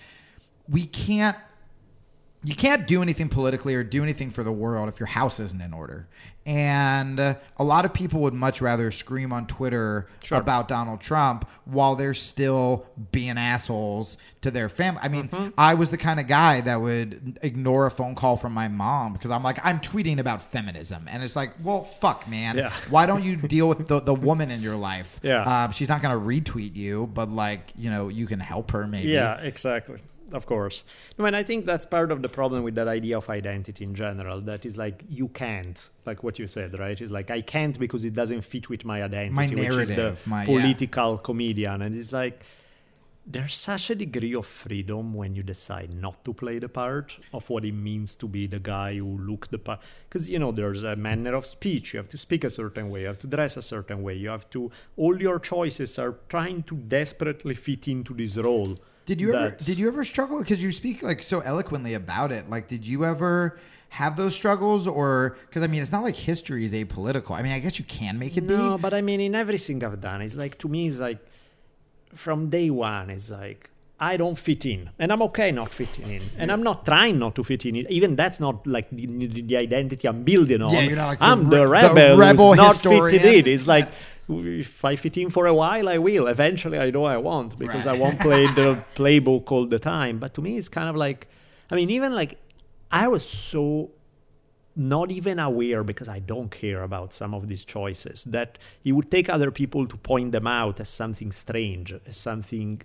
we 0.66 0.86
can't 0.86 1.36
you 2.42 2.54
can't 2.54 2.86
do 2.86 3.00
anything 3.02 3.28
politically 3.28 3.74
or 3.74 3.82
do 3.82 4.02
anything 4.02 4.30
for 4.30 4.42
the 4.42 4.52
world 4.52 4.88
if 4.88 5.00
your 5.00 5.06
house 5.06 5.40
isn't 5.40 5.60
in 5.60 5.72
order. 5.72 6.08
And 6.46 7.18
uh, 7.18 7.34
a 7.56 7.64
lot 7.64 7.84
of 7.86 7.94
people 7.94 8.20
would 8.20 8.34
much 8.34 8.60
rather 8.60 8.90
scream 8.90 9.32
on 9.32 9.46
Twitter 9.46 10.08
Sure. 10.22 10.38
about 10.38 10.68
Donald 10.68 11.00
Trump 11.00 11.48
while 11.64 11.96
they're 11.96 12.12
still 12.14 12.86
being 13.12 13.38
assholes 13.38 14.16
to 14.42 14.50
their 14.50 14.68
family. 14.68 15.00
I 15.02 15.08
mean, 15.08 15.28
Mm-hmm. 15.28 15.48
I 15.56 15.72
was 15.74 15.90
the 15.90 15.96
kind 15.96 16.20
of 16.20 16.26
guy 16.26 16.60
that 16.60 16.80
would 16.80 17.38
ignore 17.42 17.86
a 17.86 17.90
phone 17.90 18.14
call 18.14 18.36
from 18.36 18.52
my 18.52 18.68
mom 18.68 19.14
because 19.14 19.30
I'm 19.30 19.42
like, 19.42 19.58
I'm 19.64 19.80
tweeting 19.80 20.18
about 20.18 20.42
feminism. 20.52 21.06
And 21.08 21.22
it's 21.22 21.34
like, 21.34 21.54
well, 21.62 21.84
fuck, 21.84 22.28
man. 22.28 22.58
Yeah. 22.58 22.72
Why 22.90 23.06
don't 23.06 23.24
you 23.24 23.36
deal 23.36 23.68
with 23.68 23.88
the, 23.88 24.00
the 24.00 24.14
woman 24.14 24.50
in 24.50 24.60
your 24.60 24.76
life? 24.76 25.18
Yeah. 25.22 25.64
Um, 25.64 25.72
she's 25.72 25.88
not 25.88 26.02
going 26.02 26.14
to 26.14 26.22
retweet 26.50 26.76
you, 26.76 27.06
but 27.06 27.30
like, 27.30 27.72
you 27.76 27.88
know, 27.90 28.08
you 28.08 28.26
can 28.26 28.38
help 28.40 28.70
her 28.72 28.86
maybe. 28.86 29.08
Yeah, 29.08 29.38
exactly. 29.38 30.00
Of 30.32 30.46
course. 30.46 30.84
No, 31.18 31.26
and 31.26 31.36
I 31.36 31.42
think 31.42 31.66
that's 31.66 31.84
part 31.86 32.10
of 32.10 32.22
the 32.22 32.28
problem 32.28 32.62
with 32.62 32.74
that 32.76 32.88
idea 32.88 33.18
of 33.18 33.28
identity 33.28 33.84
in 33.84 33.94
general. 33.94 34.40
That 34.40 34.64
is 34.64 34.78
like 34.78 35.04
you 35.08 35.28
can't, 35.28 35.78
like 36.06 36.22
what 36.22 36.38
you 36.38 36.46
said, 36.46 36.78
right? 36.78 36.98
It's 36.98 37.12
like 37.12 37.30
I 37.30 37.42
can't 37.42 37.78
because 37.78 38.04
it 38.04 38.14
doesn't 38.14 38.42
fit 38.42 38.68
with 38.68 38.84
my 38.84 39.02
identity, 39.02 39.34
My 39.34 39.46
which 39.46 39.52
is 39.52 39.88
the 39.88 39.94
narrative, 39.96 40.26
my- 40.26 40.40
yeah. 40.40 40.46
political 40.46 41.18
comedian. 41.18 41.82
And 41.82 41.94
it's 41.94 42.12
like 42.12 42.42
there's 43.26 43.54
such 43.54 43.88
a 43.90 43.94
degree 43.94 44.34
of 44.34 44.44
freedom 44.46 45.14
when 45.14 45.34
you 45.34 45.42
decide 45.42 45.94
not 45.94 46.24
to 46.26 46.34
play 46.34 46.58
the 46.58 46.68
part 46.68 47.16
of 47.32 47.48
what 47.48 47.64
it 47.64 47.72
means 47.72 48.14
to 48.16 48.26
be 48.28 48.46
the 48.46 48.58
guy 48.58 48.96
who 48.96 49.16
looked 49.18 49.50
the 49.50 49.58
part. 49.58 49.80
Because 50.08 50.28
you 50.30 50.38
know, 50.38 50.52
there's 50.52 50.82
a 50.82 50.96
manner 50.96 51.34
of 51.34 51.46
speech. 51.46 51.94
You 51.94 51.98
have 51.98 52.08
to 52.10 52.18
speak 52.18 52.44
a 52.44 52.50
certain 52.50 52.90
way. 52.90 53.02
You 53.02 53.06
have 53.08 53.20
to 53.20 53.26
dress 53.26 53.56
a 53.56 53.62
certain 53.62 54.02
way. 54.02 54.14
You 54.14 54.28
have 54.30 54.48
to. 54.50 54.70
All 54.96 55.20
your 55.20 55.38
choices 55.38 55.98
are 55.98 56.16
trying 56.28 56.64
to 56.64 56.76
desperately 56.76 57.54
fit 57.54 57.88
into 57.88 58.14
this 58.14 58.36
role. 58.36 58.76
Did 59.06 59.20
you 59.20 59.34
ever 59.34 59.50
did 59.50 59.78
you 59.78 59.86
ever 59.88 60.04
struggle 60.04 60.38
because 60.38 60.62
you 60.62 60.72
speak 60.72 61.02
like 61.02 61.22
so 61.22 61.40
eloquently 61.40 61.94
about 61.94 62.32
it? 62.32 62.48
Like, 62.48 62.68
did 62.68 62.86
you 62.86 63.04
ever 63.04 63.58
have 63.90 64.16
those 64.16 64.34
struggles, 64.34 64.86
or 64.86 65.36
because 65.48 65.62
I 65.62 65.66
mean, 65.68 65.80
it's 65.82 65.92
not 65.92 66.02
like 66.02 66.16
history 66.16 66.64
is 66.64 66.72
apolitical. 66.72 67.32
I 67.38 67.42
mean, 67.42 67.52
I 67.52 67.58
guess 67.60 67.78
you 67.78 67.84
can 67.84 68.18
make 68.18 68.36
it 68.36 68.44
No, 68.44 68.76
be. 68.76 68.82
but 68.82 68.92
I 68.94 69.02
mean, 69.02 69.20
in 69.20 69.34
everything 69.34 69.84
I've 69.84 70.00
done, 70.00 70.20
it's 70.22 70.34
like 70.36 70.58
to 70.58 70.68
me, 70.68 70.88
it's 70.88 70.98
like 70.98 71.18
from 72.14 72.48
day 72.50 72.70
one, 72.70 73.10
it's 73.10 73.30
like 73.30 73.70
I 74.00 74.16
don't 74.16 74.36
fit 74.36 74.66
in, 74.66 74.90
and 74.98 75.12
I'm 75.12 75.22
okay 75.22 75.52
not 75.52 75.70
fitting 75.70 76.10
in, 76.10 76.22
and 76.38 76.50
I'm 76.50 76.62
not 76.62 76.84
trying 76.84 77.18
not 77.18 77.34
to 77.36 77.44
fit 77.44 77.64
in. 77.66 77.76
Even 77.76 78.16
that's 78.16 78.40
not 78.40 78.66
like 78.66 78.90
the, 78.90 79.06
the 79.06 79.42
the 79.42 79.56
identity 79.56 80.08
I'm 80.08 80.24
building 80.24 80.62
on. 80.62 80.72
Yeah, 80.74 80.80
you're 80.80 80.96
not 80.96 81.06
like 81.08 81.18
the 81.20 81.26
I'm 81.26 81.48
re- 81.48 81.58
the 81.58 81.64
the 81.64 81.68
rebel, 81.68 82.16
rebel 82.16 82.48
who's 82.48 82.56
not 82.56 82.72
historian. 82.76 83.18
fitting 83.20 83.38
in. 83.46 83.46
It's 83.52 83.66
like 83.66 83.88
if 84.28 84.84
I 84.84 84.96
fit 84.96 85.16
in 85.16 85.30
for 85.30 85.46
a 85.46 85.54
while, 85.54 85.88
I 85.88 85.98
will. 85.98 86.26
Eventually, 86.26 86.78
I 86.78 86.90
know 86.90 87.04
I 87.04 87.16
won't 87.16 87.58
because 87.58 87.86
I 87.86 87.92
won't 87.92 88.20
play 88.20 88.46
the 88.46 88.82
playbook 88.94 89.50
all 89.50 89.66
the 89.66 89.78
time. 89.78 90.18
But 90.18 90.34
to 90.34 90.42
me, 90.42 90.56
it's 90.56 90.68
kind 90.68 90.88
of 90.88 90.96
like, 90.96 91.28
I 91.70 91.74
mean, 91.74 91.90
even 91.90 92.14
like 92.14 92.38
I 92.90 93.08
was 93.08 93.24
so 93.24 93.90
not 94.76 95.10
even 95.10 95.38
aware 95.38 95.84
because 95.84 96.08
I 96.08 96.18
don't 96.18 96.50
care 96.50 96.82
about 96.82 97.12
some 97.12 97.34
of 97.34 97.48
these 97.48 97.64
choices 97.64 98.24
that 98.24 98.58
it 98.82 98.92
would 98.92 99.10
take 99.10 99.28
other 99.28 99.50
people 99.50 99.86
to 99.86 99.96
point 99.96 100.32
them 100.32 100.46
out 100.46 100.80
as 100.80 100.88
something 100.88 101.30
strange, 101.30 101.94
as 102.06 102.16
something 102.16 102.82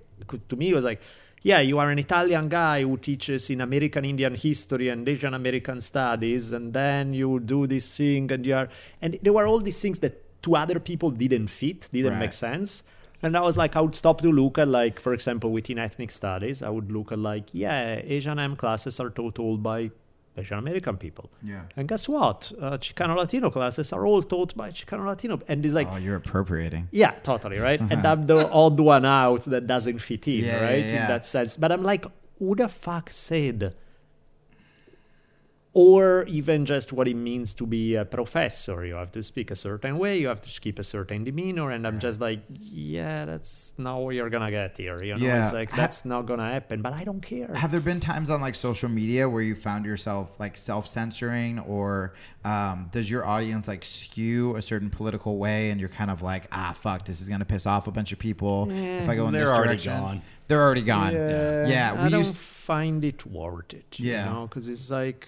to 0.50 0.56
me 0.56 0.70
it 0.70 0.76
was 0.76 0.84
like, 0.84 1.02
yeah, 1.42 1.62
you 1.62 1.80
are 1.80 1.90
an 1.90 2.00
Italian 2.00 2.50
guy 2.50 2.82
who 2.84 2.98
teaches 2.98 3.50
in 3.50 3.62
American 3.62 4.04
Indian 4.04 4.36
history 4.36 4.90
and 4.90 5.08
Asian 5.08 5.34
American 5.34 5.80
studies, 5.80 6.52
and 6.52 6.74
then 6.74 7.14
you 7.14 7.40
do 7.40 7.66
this 7.66 7.96
thing, 7.96 8.32
and 8.32 8.46
you 8.46 8.54
are, 8.54 8.68
and 9.02 9.18
there 9.24 9.32
were 9.32 9.48
all 9.48 9.60
these 9.60 9.80
things 9.80 10.00
that 10.00 10.22
to 10.44 10.56
other 10.56 10.80
people 10.80 11.12
didn't 11.12 11.48
fit, 11.48 11.90
didn't 11.92 12.14
Right. 12.14 12.20
make 12.20 12.34
sense. 12.34 12.84
And 13.22 13.36
I 13.36 13.42
was 13.42 13.58
like, 13.58 13.76
I 13.76 13.82
would 13.82 13.96
stop 13.96 14.22
to 14.22 14.32
look 14.32 14.58
at, 14.58 14.68
like, 14.70 15.00
for 15.00 15.14
example, 15.14 15.52
within 15.52 15.78
ethnic 15.78 16.10
studies, 16.12 16.64
I 16.64 16.70
would 16.70 16.90
look 16.92 17.12
at, 17.12 17.20
like, 17.20 17.54
yeah, 17.54 18.00
Asian 18.04 18.40
Am 18.40 18.56
classes 18.56 18.98
are 19.02 19.10
taught 19.10 19.40
all 19.40 19.58
by 19.58 19.92
Asian 20.38 20.58
American 20.58 20.96
people. 20.96 21.30
Yeah. 21.44 21.64
And 21.76 21.86
guess 21.90 22.08
what? 22.08 22.50
Uh, 22.62 22.78
Chicano 22.78 23.18
Latino 23.18 23.50
classes 23.50 23.92
are 23.92 24.06
all 24.08 24.24
taught 24.24 24.56
by 24.56 24.72
Chicano 24.72 25.06
Latino. 25.06 25.42
And 25.50 25.66
it's 25.66 25.74
like, 25.74 25.90
oh, 25.92 25.98
you're 25.98 26.16
appropriating. 26.16 26.88
yeah, 26.92 27.12
totally, 27.24 27.58
right? 27.58 27.82
And 27.82 28.06
I'm 28.08 28.26
the 28.26 28.50
odd 28.50 28.80
one 28.80 29.06
out 29.06 29.44
that 29.46 29.68
doesn't 29.68 30.00
fit 30.00 30.26
in, 30.30 30.46
Yeah, 30.46 30.64
right? 30.64 30.86
yeah, 30.86 30.92
yeah. 30.94 31.02
In 31.02 31.08
that 31.10 31.26
sense. 31.26 31.58
But 31.58 31.74
I'm 31.74 31.84
like, 31.84 32.06
who 32.38 32.56
the 32.56 32.70
fuck 32.70 33.10
said? 33.12 33.76
Or 35.72 36.24
even 36.24 36.66
just 36.66 36.92
what 36.92 37.08
it 37.08 37.14
means 37.14 37.54
to 37.54 37.66
be 37.68 37.94
a 37.94 38.04
professor. 38.04 38.84
You 38.84 38.96
have 38.96 39.12
to 39.12 39.22
speak 39.22 39.52
a 39.52 39.56
certain 39.56 40.00
way, 40.00 40.18
you 40.18 40.28
have 40.28 40.42
to 40.42 40.60
keep 40.60 40.80
a 40.80 40.84
certain 40.84 41.24
demeanor. 41.24 41.70
And 41.70 41.86
I'm 41.86 42.00
just 42.00 42.20
like, 42.20 42.40
yeah, 42.50 43.26
that's 43.26 43.72
not 43.78 43.98
what 44.00 44.16
you're 44.16 44.32
going 44.32 44.42
to 44.44 44.50
get 44.50 44.76
here. 44.78 45.04
You 45.04 45.16
know, 45.16 45.24
Yeah. 45.24 45.46
it's 45.46 45.54
like, 45.54 45.70
Ha- 45.70 45.78
that's 45.78 46.06
not 46.06 46.26
going 46.26 46.40
to 46.40 46.46
happen. 46.46 46.82
But 46.82 46.94
I 46.94 47.04
don't 47.04 47.22
care. 47.22 47.54
Have 47.54 47.72
there 47.72 47.82
been 47.82 48.00
times 48.00 48.32
on 48.32 48.42
like 48.42 48.56
social 48.56 48.90
media 48.90 49.30
where 49.30 49.44
you 49.44 49.54
found 49.54 49.86
yourself 49.86 50.40
like 50.40 50.58
self 50.58 50.88
censoring, 50.88 51.60
or 51.60 52.14
um, 52.44 52.90
does 52.92 53.08
your 53.08 53.24
audience 53.28 53.68
like 53.68 53.86
skew 53.86 54.56
a 54.56 54.64
certain 54.64 54.90
political 54.90 55.38
way, 55.38 55.70
and 55.70 55.80
you're 55.80 55.88
kind 55.90 56.10
of 56.10 56.24
like, 56.24 56.48
ah, 56.52 56.74
fuck, 56.82 57.06
this 57.06 57.22
is 57.22 57.30
gonna 57.30 57.46
piss 57.46 57.68
off 57.68 57.86
a 57.86 57.92
bunch 57.92 58.12
of 58.12 58.18
people 58.18 58.70
if 58.72 59.08
I 59.08 59.16
go 59.16 59.28
in 59.28 59.34
they're 59.34 59.44
this 59.46 59.52
already 59.52 59.74
direction. 59.74 59.94
gone. 60.02 60.22
They're 60.48 60.64
already 60.64 60.82
gone. 60.82 61.14
Yeah, 61.14 61.68
yeah. 61.68 61.94
I 61.96 62.04
we 62.06 62.10
don't 62.10 62.22
used 62.24 62.38
find 62.38 63.06
it 63.06 63.24
worth 63.28 63.72
it. 63.76 64.00
Yeah. 64.00 64.26
you 64.28 64.34
know, 64.34 64.48
because 64.48 64.68
it's 64.68 64.90
like 64.90 65.28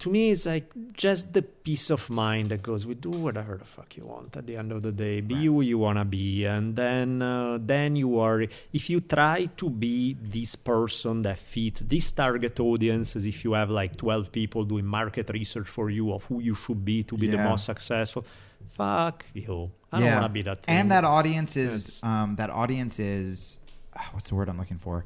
to 0.00 0.10
me, 0.10 0.30
it's 0.32 0.46
like 0.46 0.68
just 0.92 1.32
the 1.32 1.42
peace 1.42 1.90
of 1.90 2.08
mind 2.10 2.50
that 2.50 2.62
goes 2.62 2.84
with 2.86 3.00
do 3.00 3.10
whatever 3.10 3.56
the 3.56 3.64
fuck 3.64 3.96
you 3.96 4.04
want. 4.06 4.36
At 4.36 4.46
the 4.46 4.56
end 4.56 4.72
of 4.72 4.80
the 4.82 4.92
day, 4.92 5.20
be 5.20 5.44
who 5.46 5.60
you 5.60 5.78
wanna 5.78 6.04
be, 6.04 6.44
and 6.44 6.74
then 6.74 7.22
uh, 7.22 7.58
then 7.60 7.96
you 7.96 8.18
are. 8.18 8.40
If 8.72 8.90
you 8.90 9.00
try 9.00 9.48
to 9.56 9.70
be 9.70 10.16
this 10.36 10.56
person 10.56 11.22
that 11.22 11.38
fit 11.38 11.88
this 11.88 12.10
target 12.12 12.58
audience, 12.60 13.14
as 13.16 13.24
if 13.26 13.44
you 13.44 13.52
have 13.52 13.70
like 13.70 13.96
twelve 13.96 14.32
people 14.32 14.64
doing 14.64 14.86
market 14.86 15.30
research 15.30 15.68
for 15.68 15.90
you 15.90 16.12
of 16.12 16.24
who 16.24 16.40
you 16.40 16.54
should 16.54 16.84
be 16.84 17.02
to 17.04 17.16
be 17.16 17.26
the 17.28 17.36
most 17.50 17.64
successful. 17.66 18.24
Fuck 18.70 19.24
you. 19.34 19.70
I 19.92 19.98
don't 20.00 20.08
wanna 20.20 20.28
be 20.28 20.42
that. 20.42 20.62
Thing. 20.62 20.76
And 20.76 20.90
that 20.92 21.04
audience 21.04 21.56
is 21.56 22.02
um, 22.02 22.36
that 22.36 22.50
audience 22.50 22.98
is 22.98 23.58
ah, 23.96 24.08
what's 24.12 24.28
the 24.28 24.34
word 24.34 24.48
I'm 24.48 24.58
looking 24.58 24.78
for? 24.78 25.04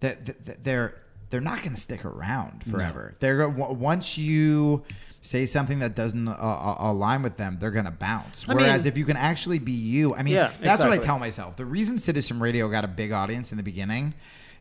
That 0.00 0.26
that- 0.26 0.44
that 0.46 0.64
they're 0.64 1.01
they're 1.32 1.40
not 1.40 1.62
going 1.62 1.74
to 1.74 1.80
stick 1.80 2.04
around 2.04 2.62
forever. 2.70 3.16
They're 3.18 3.48
w- 3.48 3.72
once 3.72 4.18
you 4.18 4.82
say 5.22 5.46
something 5.46 5.78
that 5.78 5.94
doesn't 5.94 6.28
uh, 6.28 6.32
uh, 6.32 6.76
align 6.78 7.22
with 7.22 7.36
them, 7.38 7.56
they're 7.58 7.70
going 7.70 7.86
to 7.86 7.90
bounce. 7.90 8.44
I 8.48 8.54
Whereas 8.54 8.84
mean- 8.84 8.92
if 8.92 8.98
you 8.98 9.04
can 9.06 9.16
actually 9.16 9.58
be 9.58 9.72
you, 9.72 10.14
I 10.14 10.22
mean, 10.22 10.34
Yeah, 10.34 10.52
that's 10.60 10.80
what 10.82 10.92
I 10.92 10.98
tell 10.98 11.18
myself. 11.18 11.56
The 11.56 11.64
reason 11.64 11.98
Citizen 11.98 12.38
Radio 12.38 12.68
got 12.68 12.84
a 12.84 12.88
big 12.88 13.12
audience 13.12 13.50
in 13.50 13.56
the 13.56 13.62
beginning 13.62 14.12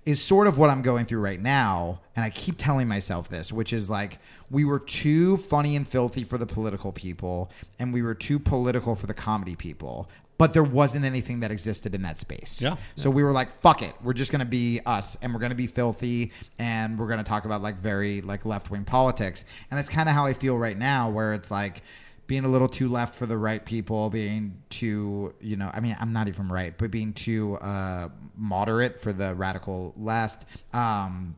is 0.05 0.21
sort 0.21 0.47
of 0.47 0.57
what 0.57 0.69
I'm 0.69 0.81
going 0.81 1.05
through 1.05 1.19
right 1.19 1.41
now, 1.41 1.99
and 2.15 2.23
I 2.25 2.29
keep 2.31 2.55
telling 2.57 2.87
myself 2.87 3.27
this, 3.29 3.51
which 3.51 3.73
is 3.73 3.89
like 3.89 4.17
we 4.49 4.63
were 4.65 4.79
too 4.79 5.37
funny 5.37 5.75
and 5.75 5.87
filthy 5.87 6.23
for 6.23 6.37
the 6.37 6.47
political 6.47 6.91
people, 6.91 7.51
and 7.79 7.93
we 7.93 8.01
were 8.01 8.15
too 8.15 8.39
political 8.39 8.95
for 8.95 9.05
the 9.07 9.13
comedy 9.13 9.55
people. 9.55 10.09
But 10.41 10.53
there 10.53 10.63
wasn't 10.63 11.05
anything 11.05 11.41
that 11.41 11.51
existed 11.51 11.93
in 11.93 12.01
that 12.01 12.17
space. 12.17 12.59
Yeah. 12.59 12.77
So 12.95 13.11
we 13.11 13.23
were 13.23 13.31
like, 13.31 13.61
"Fuck 13.61 13.83
it, 13.83 13.93
we're 14.01 14.13
just 14.13 14.31
gonna 14.31 14.43
be 14.43 14.79
us, 14.87 15.15
and 15.21 15.35
we're 15.35 15.39
gonna 15.39 15.53
be 15.53 15.67
filthy, 15.67 16.31
and 16.57 16.97
we're 16.97 17.07
gonna 17.07 17.23
talk 17.23 17.45
about 17.45 17.61
like 17.61 17.79
very 17.79 18.21
like 18.21 18.43
left 18.43 18.71
wing 18.71 18.83
politics." 18.83 19.45
And 19.69 19.77
that's 19.77 19.87
kind 19.87 20.09
of 20.09 20.15
how 20.15 20.25
I 20.25 20.33
feel 20.33 20.57
right 20.57 20.75
now, 20.75 21.11
where 21.11 21.35
it's 21.35 21.51
like 21.51 21.83
being 22.25 22.43
a 22.43 22.47
little 22.47 22.69
too 22.69 22.87
left 22.87 23.13
for 23.13 23.27
the 23.27 23.37
right 23.37 23.63
people, 23.65 24.09
being 24.09 24.63
too, 24.69 25.35
you 25.41 25.57
know, 25.57 25.69
I 25.73 25.79
mean, 25.79 25.95
I'm 25.99 26.13
not 26.13 26.27
even 26.27 26.47
right, 26.47 26.73
but 26.75 26.89
being 26.89 27.13
too 27.13 27.57
uh, 27.57 28.09
moderate 28.35 28.99
for 28.99 29.13
the 29.13 29.35
radical 29.35 29.93
left. 29.95 30.45
Um, 30.73 31.35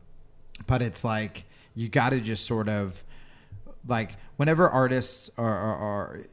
but 0.65 0.81
it's 0.81 1.03
like 1.03 1.45
you 1.75 1.89
got 1.89 2.11
to 2.11 2.21
just 2.21 2.45
sort 2.45 2.69
of 2.69 3.03
like 3.87 4.17
whenever 4.37 4.69
artists 4.69 5.29
are, 5.37 5.57
are, 5.57 5.77
are 5.77 6.23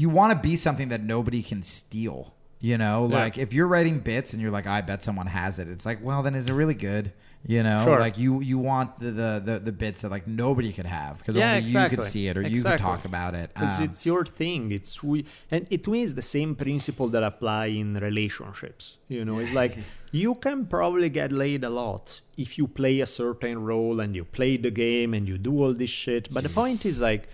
you 0.00 0.08
want 0.18 0.30
to 0.34 0.38
be 0.50 0.54
something 0.66 0.88
that 0.92 1.02
nobody 1.14 1.42
can 1.50 1.60
steal 1.62 2.20
You 2.60 2.76
know, 2.84 2.98
Yeah. 3.06 3.18
like 3.22 3.34
if 3.44 3.50
you're 3.56 3.70
writing 3.74 3.96
bits 4.10 4.28
and 4.32 4.38
you're 4.42 4.56
like, 4.58 4.66
I 4.76 4.80
bet 4.90 4.98
someone 5.08 5.28
has 5.42 5.52
it. 5.62 5.66
It's 5.74 5.86
like, 5.90 5.98
well, 6.08 6.20
then 6.24 6.34
is 6.40 6.46
it 6.50 6.54
really 6.62 6.78
good? 6.90 7.06
You 7.54 7.62
know, 7.68 7.80
Sure. 7.86 8.00
like 8.06 8.16
you 8.24 8.32
you 8.50 8.58
want 8.70 8.88
the 9.04 9.10
the, 9.20 9.30
the, 9.48 9.56
the 9.68 9.74
bits 9.84 9.98
that 10.02 10.10
like 10.16 10.26
nobody 10.44 10.70
could 10.76 10.90
have 11.00 11.12
because 11.18 11.36
Yeah, 11.36 11.46
only 11.46 11.58
you 11.60 11.66
exactly. 11.68 11.96
could 11.96 12.04
see 12.14 12.24
it 12.30 12.34
or 12.38 12.42
you 12.54 12.62
could 12.68 12.80
talk 12.90 13.02
about 13.12 13.32
it. 13.42 13.48
Because 13.54 13.76
Um, 13.78 13.84
it's 13.86 14.02
your 14.12 14.24
thing. 14.40 14.62
It's 14.78 14.92
we, 15.10 15.18
and 15.54 15.62
it 15.74 15.80
to 15.84 15.90
me 15.94 16.00
is 16.08 16.12
the 16.22 16.28
same 16.36 16.50
principle 16.64 17.08
that 17.14 17.22
apply 17.32 17.66
in 17.82 17.88
relationships. 18.08 18.82
You 19.14 19.22
know, 19.26 19.36
it's 19.42 19.54
like 19.62 19.74
you 20.24 20.32
can 20.44 20.58
probably 20.76 21.10
get 21.20 21.30
laid 21.44 21.62
a 21.70 21.72
lot 21.82 22.04
if 22.44 22.50
you 22.58 22.64
play 22.80 22.96
a 23.08 23.10
certain 23.20 23.56
role 23.72 23.96
and 24.02 24.10
you 24.18 24.24
play 24.38 24.52
the 24.66 24.72
game 24.84 25.10
and 25.16 25.24
you 25.30 25.36
do 25.50 25.52
all 25.62 25.74
this 25.82 25.94
shit. 26.02 26.24
But 26.34 26.42
the 26.48 26.54
point 26.62 26.80
is 26.92 26.96
like 27.10 27.24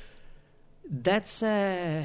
that's 1.08 1.42
uh, 1.42 2.04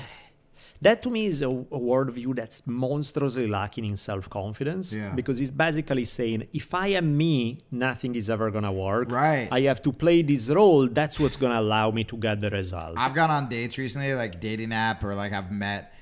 that 0.81 1.01
to 1.03 1.09
me 1.09 1.25
is 1.25 1.41
a, 1.41 1.49
a 1.49 1.79
worldview 1.79 2.35
that's 2.35 2.65
monstrously 2.65 3.47
lacking 3.47 3.85
in 3.85 3.97
self 3.97 4.29
confidence. 4.29 4.93
Yeah. 4.93 5.11
Because 5.13 5.41
it's 5.41 5.51
basically 5.51 6.05
saying 6.05 6.47
if 6.53 6.73
I 6.73 6.87
am 6.87 7.17
me, 7.17 7.59
nothing 7.71 8.15
is 8.15 8.29
ever 8.29 8.49
gonna 8.49 8.71
work. 8.71 9.11
Right. 9.11 9.49
I 9.51 9.61
have 9.61 9.81
to 9.83 9.91
play 9.91 10.21
this 10.21 10.47
role. 10.49 10.87
That's 10.87 11.19
what's 11.19 11.37
gonna 11.37 11.59
allow 11.59 11.91
me 11.91 12.03
to 12.05 12.17
get 12.17 12.39
the 12.39 12.49
result. 12.49 12.93
I've 12.97 13.13
gone 13.13 13.29
on 13.29 13.49
dates 13.49 13.77
recently, 13.77 14.13
like 14.13 14.39
dating 14.39 14.71
app, 14.71 15.03
or 15.03 15.15
like 15.15 15.33
I've 15.33 15.51
met. 15.51 15.93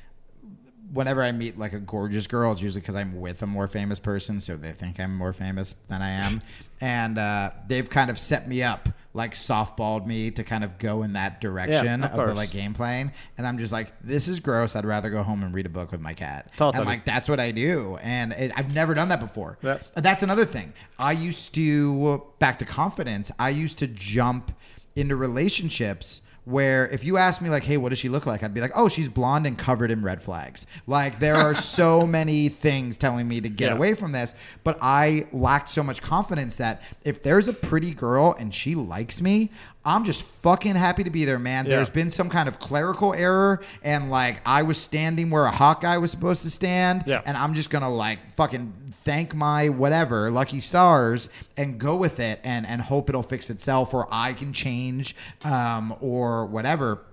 Whenever 0.94 1.22
I 1.22 1.34
meet 1.34 1.60
like 1.60 1.74
a 1.74 1.80
gorgeous 1.80 2.28
girl, 2.28 2.54
it's 2.54 2.62
usually 2.62 2.80
because 2.80 2.96
I'm 2.96 3.20
with 3.20 3.42
a 3.42 3.48
more 3.48 3.68
famous 3.68 4.00
person, 4.00 4.40
so 4.40 4.56
they 4.56 4.72
think 4.72 5.02
I'm 5.02 5.14
more 5.14 5.34
famous 5.34 5.76
than 5.90 6.02
I 6.02 6.12
am, 6.12 6.42
and 6.80 7.18
uh, 7.18 7.52
they've 7.68 7.90
kind 7.90 8.10
of 8.10 8.18
set 8.18 8.48
me 8.48 8.64
up, 8.64 8.88
like 9.18 9.34
softballed 9.34 10.06
me 10.06 10.32
to 10.32 10.44
kind 10.44 10.64
of 10.64 10.78
go 10.78 11.04
in 11.04 11.14
that 11.14 11.42
direction 11.42 12.04
of 12.04 12.18
of, 12.18 12.28
the 12.28 12.34
like 12.36 12.52
game 12.52 12.74
playing, 12.74 13.12
and 13.38 13.46
I'm 13.46 13.58
just 13.58 13.74
like, 13.74 13.92
this 14.02 14.28
is 14.28 14.40
gross. 14.40 14.76
I'd 14.76 14.86
rather 14.86 15.10
go 15.10 15.24
home 15.24 15.44
and 15.44 15.54
read 15.54 15.66
a 15.66 15.70
book 15.70 15.92
with 15.92 16.00
my 16.00 16.14
cat. 16.14 16.52
Totally. 16.56 16.78
And 16.78 16.86
like 16.86 17.04
that's 17.04 17.28
what 17.28 17.40
I 17.40 17.52
do, 17.52 17.98
and 18.02 18.32
it, 18.34 18.52
I've 18.56 18.74
never 18.74 18.94
done 18.94 19.10
that 19.10 19.20
before. 19.20 19.58
Yep. 19.64 19.86
That's 19.96 20.24
another 20.24 20.46
thing. 20.46 20.74
I 21.00 21.12
used 21.12 21.54
to 21.56 22.24
back 22.40 22.60
to 22.60 22.66
confidence. 22.66 23.32
I 23.40 23.50
used 23.50 23.80
to 23.80 23.88
jump 23.88 24.56
into 24.96 25.16
relationships 25.16 26.22
where 26.48 26.88
if 26.88 27.04
you 27.04 27.18
ask 27.18 27.42
me 27.42 27.50
like, 27.50 27.64
"Hey, 27.64 27.78
what 27.78 27.90
does 27.90 28.00
she 28.00 28.10
look 28.10 28.26
like?" 28.26 28.42
I'd 28.42 28.54
be 28.54 28.62
like, 28.62 28.72
"Oh, 28.76 28.88
she's 28.88 29.10
blonde 29.10 29.46
and 29.46 29.58
covered 29.58 29.92
in 29.92 30.02
red 30.02 30.22
flags." 30.22 30.66
Like 30.88 31.20
there 31.20 31.36
are 31.36 31.54
so 31.80 32.06
many 32.08 32.48
things 32.50 32.96
telling 32.98 33.28
me 33.28 33.42
to 33.42 33.50
get 33.50 33.70
Yeah. 33.70 33.76
away 33.76 33.94
from 33.94 34.14
this, 34.14 34.34
but 34.64 34.78
I 34.82 35.28
lacked 35.34 35.70
so 35.70 35.84
much 35.84 36.02
confidence 36.02 36.56
that 36.56 36.82
if 37.04 37.22
there's 37.22 37.48
a 37.48 37.54
pretty 37.54 37.92
girl 37.94 38.36
and 38.40 38.54
she 38.54 38.76
likes 38.76 39.22
me, 39.22 39.52
I'm 39.88 40.04
just 40.04 40.22
fucking 40.24 40.76
happy 40.76 41.06
to 41.06 41.10
be 41.10 41.24
there, 41.24 41.40
man. 41.40 41.66
Yeah. 41.66 41.78
There's 41.78 41.90
been 41.90 42.10
some 42.10 42.30
kind 42.30 42.50
of 42.50 42.60
clerical 42.60 43.14
error 43.14 43.62
and 43.82 44.12
like 44.12 44.42
I 44.46 44.64
was 44.64 44.78
standing 44.78 45.30
where 45.30 45.46
a 45.46 45.52
hot 45.52 45.80
guy 45.80 45.98
was 45.98 46.12
supposed 46.12 46.44
to 46.44 46.50
stand 46.50 47.06
Yeah. 47.08 47.22
and 47.26 47.38
I'm 47.38 47.54
just 47.54 47.70
gonna 47.70 47.90
like 47.90 48.20
fucking 48.36 48.74
thank 48.92 49.34
my 49.34 49.70
whatever 49.70 50.30
lucky 50.30 50.60
stars 50.60 51.30
and 51.56 51.80
go 51.80 51.96
with 51.96 52.20
it 52.20 52.42
and 52.44 52.68
and 52.68 52.82
hope 52.82 53.08
it'll 53.08 53.24
fix 53.24 53.50
itself 53.50 53.94
or 53.94 54.08
I 54.12 54.34
can 54.34 54.52
change 54.52 55.16
um, 55.46 55.96
or 56.02 56.46
whatever. 56.48 57.04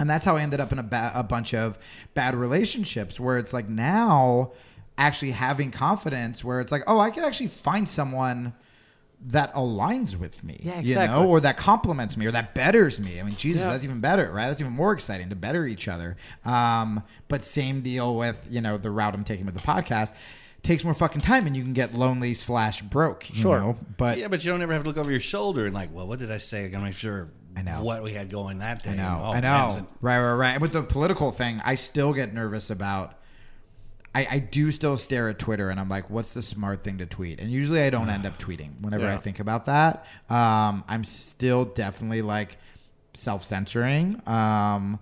And 0.00 0.10
that's 0.10 0.24
how 0.24 0.36
I 0.36 0.42
ended 0.42 0.60
up 0.60 0.72
in 0.72 0.78
a, 0.80 0.82
ba- 0.82 1.12
a 1.14 1.22
bunch 1.22 1.54
of 1.54 1.78
bad 2.14 2.34
relationships 2.34 3.20
where 3.20 3.38
it's 3.38 3.52
like 3.52 3.68
now 3.68 4.50
actually 4.98 5.30
having 5.30 5.70
confidence 5.70 6.42
where 6.42 6.60
it's 6.60 6.72
like 6.72 6.82
oh 6.88 6.98
I 6.98 7.10
can 7.10 7.22
actually 7.22 7.48
find 7.48 7.88
someone 7.88 8.52
that 9.28 9.52
aligns 9.54 10.14
with 10.16 10.44
me 10.44 10.60
Yeah, 10.62 10.80
you 10.80 10.94
know 10.94 11.26
or 11.26 11.40
that 11.40 11.56
complements 11.56 12.16
me 12.16 12.26
or 12.26 12.30
that 12.32 12.54
betters 12.54 13.00
me 13.00 13.18
i 13.18 13.22
mean 13.22 13.34
jesus 13.36 13.62
Yeah. 13.62 13.70
that's 13.70 13.82
even 13.84 14.00
better 14.00 14.30
right 14.30 14.48
that's 14.48 14.60
even 14.60 14.72
more 14.74 14.92
exciting 14.92 15.30
to 15.30 15.36
better 15.36 15.66
each 15.66 15.88
other 15.88 16.16
um, 16.44 17.02
but 17.28 17.42
same 17.42 17.80
deal 17.80 18.14
with 18.16 18.38
you 18.48 18.60
know 18.60 18.76
the 18.76 18.90
route 18.90 19.14
i'm 19.14 19.24
taking 19.24 19.46
with 19.46 19.54
the 19.54 19.60
podcast 19.62 20.12
takes 20.62 20.84
more 20.84 20.94
fucking 20.94 21.20
time 21.22 21.46
and 21.46 21.56
you 21.56 21.62
can 21.62 21.72
get 21.72 21.94
lonely 21.94 22.34
slash 22.34 22.82
broke 22.82 23.28
you 23.30 23.36
Sure. 23.40 23.58
know 23.60 23.78
but 23.96 24.18
yeah, 24.18 24.28
but 24.28 24.44
you 24.44 24.50
don't 24.50 24.60
ever 24.62 24.72
have 24.74 24.82
to 24.82 24.88
look 24.88 24.98
over 24.98 25.10
your 25.10 25.20
shoulder 25.20 25.64
and 25.66 25.74
like, 25.74 25.90
well, 25.94 26.06
what 26.08 26.18
did 26.18 26.30
I 26.30 26.38
say? 26.38 26.64
I 26.64 26.68
gotta 26.68 26.84
make 26.84 26.94
sure 26.94 27.28
I 27.56 27.62
know. 27.62 27.82
what 27.82 28.02
we 28.02 28.12
had 28.12 28.28
going 28.30 28.58
that 28.58 28.82
day. 28.82 28.90
I 28.90 28.94
know, 28.96 29.20
Oh, 29.22 29.30
I 29.32 29.40
know. 29.40 29.86
right, 30.02 30.18
right, 30.20 30.32
right. 30.34 30.50
And 30.52 30.60
with 30.60 30.72
the 30.72 30.82
political 30.82 31.30
thing, 31.30 31.62
I 31.64 31.74
still 31.76 32.12
get 32.12 32.34
nervous 32.34 32.68
about. 32.68 33.14
I, 34.16 34.26
I 34.30 34.38
do 34.38 34.72
still 34.72 34.96
stare 34.96 35.28
at 35.28 35.38
Twitter 35.38 35.68
and 35.68 35.78
I'm 35.78 35.90
like, 35.90 36.08
what's 36.08 36.32
the 36.32 36.40
smart 36.40 36.82
thing 36.82 36.96
to 36.98 37.06
tweet? 37.06 37.38
And 37.38 37.50
usually 37.50 37.82
I 37.82 37.90
don't 37.90 38.08
end 38.08 38.24
up 38.24 38.38
tweeting 38.46 38.80
whenever 38.80 39.06
I 39.06 39.18
think 39.18 39.40
about 39.40 39.66
that. 39.66 40.06
Um, 40.30 40.84
I'm 40.88 41.04
still 41.04 41.66
definitely 41.66 42.22
like 42.22 42.56
self 43.12 43.44
censoring. 43.44 44.26
Um, 44.26 44.98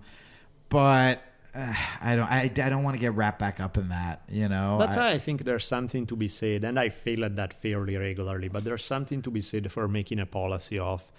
but 0.67 1.21
uh, 1.55 1.73
I 2.01 2.17
don't 2.17 2.29
I, 2.29 2.41
I 2.41 2.47
don't 2.49 2.83
want 2.83 2.95
to 2.95 2.99
get 2.99 3.13
wrapped 3.13 3.39
back 3.39 3.61
up 3.61 3.77
in 3.77 3.87
that, 3.87 4.23
you 4.29 4.49
know. 4.49 4.77
That's 4.79 4.97
I- 4.97 4.99
why 4.99 5.11
I 5.11 5.17
think 5.17 5.45
there's 5.45 5.65
something 5.65 6.05
to 6.07 6.17
be 6.17 6.27
said, 6.27 6.65
and 6.65 6.77
I 6.77 6.89
fail 6.89 7.23
at 7.23 7.37
that 7.37 7.53
fairly 7.53 7.95
regularly, 7.95 8.49
but 8.49 8.65
there's 8.65 8.83
something 8.83 9.21
to 9.21 9.31
be 9.31 9.39
said 9.39 9.71
for 9.71 9.87
making 9.87 10.19
a 10.19 10.25
policy 10.25 10.77
of 10.77 11.09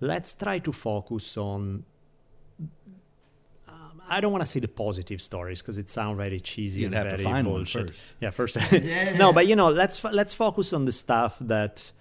let's 0.00 0.32
try 0.34 0.60
to 0.60 0.70
focus 0.70 1.36
on. 1.36 1.84
I 4.12 4.20
don't 4.20 4.30
want 4.30 4.44
to 4.44 4.50
say 4.50 4.60
the 4.60 4.68
positive 4.68 5.22
stories 5.22 5.62
because 5.62 5.78
it 5.78 5.88
sounds 5.88 6.18
very 6.18 6.38
cheesy 6.38 6.82
You'd 6.82 6.92
and 6.92 7.10
very 7.10 7.24
find 7.24 7.46
one 7.46 7.60
bullshit. 7.60 7.88
first. 7.88 8.02
Yeah, 8.20 8.30
first. 8.30 8.56
no, 9.16 9.32
but 9.32 9.46
you 9.46 9.56
know, 9.56 9.68
let's 9.68 10.04
let's 10.04 10.34
focus 10.34 10.74
on 10.74 10.84
the 10.84 10.92
stuff 10.92 11.36
that 11.40 11.92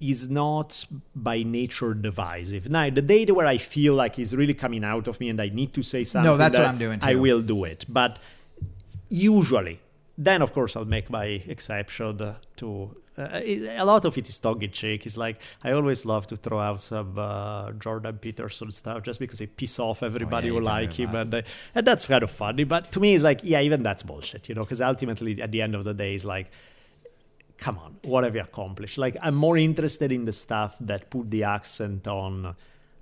is 0.00 0.28
not 0.30 0.86
by 1.14 1.42
nature 1.42 1.92
divisive. 1.92 2.70
Now, 2.70 2.88
the 2.88 3.02
day 3.02 3.24
where 3.26 3.48
I 3.48 3.58
feel 3.58 3.94
like 3.94 4.18
it's 4.18 4.32
really 4.32 4.54
coming 4.54 4.84
out 4.84 5.08
of 5.08 5.18
me 5.18 5.28
and 5.28 5.40
I 5.40 5.48
need 5.48 5.74
to 5.74 5.82
say 5.82 6.04
something, 6.04 6.30
no, 6.30 6.36
that's 6.36 6.56
what 6.56 6.66
I'm 6.66 6.78
doing 6.78 7.00
I 7.02 7.16
will 7.16 7.42
do 7.42 7.64
it. 7.64 7.84
But 7.88 8.20
usually, 9.08 9.80
then 10.16 10.42
of 10.42 10.52
course 10.52 10.76
I'll 10.76 10.84
make 10.84 11.10
my 11.10 11.26
exception 11.26 12.22
uh, 12.22 12.34
to. 12.58 12.96
Uh, 13.18 13.40
it- 13.44 13.76
a 13.78 13.84
lot 13.84 14.04
of 14.04 14.16
it 14.16 14.28
is 14.28 14.38
tongue 14.38 14.62
in 14.62 14.70
cheek. 14.70 15.04
It's 15.04 15.16
like 15.16 15.40
I 15.64 15.72
always 15.72 16.04
love 16.04 16.26
to 16.28 16.36
throw 16.36 16.58
out 16.60 16.80
some 16.80 17.18
uh, 17.18 17.72
Jordan 17.72 18.18
Peterson 18.18 18.70
stuff 18.70 19.02
just 19.02 19.18
because 19.20 19.40
it 19.40 19.56
piss 19.56 19.78
off 19.78 20.02
everybody 20.02 20.46
you 20.46 20.54
who 20.54 20.60
like 20.60 20.92
him, 20.94 21.14
and 21.14 21.34
uh, 21.34 21.42
and 21.74 21.86
that's 21.86 22.06
kind 22.06 22.22
of 22.22 22.30
funny. 22.30 22.64
But 22.64 22.92
to 22.92 23.00
me, 23.00 23.14
it's 23.14 23.24
like 23.24 23.40
yeah, 23.42 23.60
even 23.60 23.82
that's 23.82 24.02
bullshit, 24.02 24.48
you 24.48 24.54
know, 24.54 24.62
because 24.62 24.80
ultimately 24.80 25.40
at 25.42 25.50
the 25.52 25.60
end 25.60 25.74
of 25.74 25.84
the 25.84 25.92
day, 25.94 26.14
it's 26.14 26.24
like 26.24 26.50
come 27.58 27.76
on, 27.76 27.96
what 28.04 28.24
have 28.24 28.34
you 28.34 28.40
accomplished? 28.40 28.96
Like, 28.96 29.18
I'm 29.20 29.34
more 29.34 29.58
interested 29.58 30.10
in 30.10 30.24
the 30.24 30.32
stuff 30.32 30.74
that 30.80 31.10
put 31.10 31.30
the 31.30 31.44
accent 31.44 32.08
on 32.08 32.56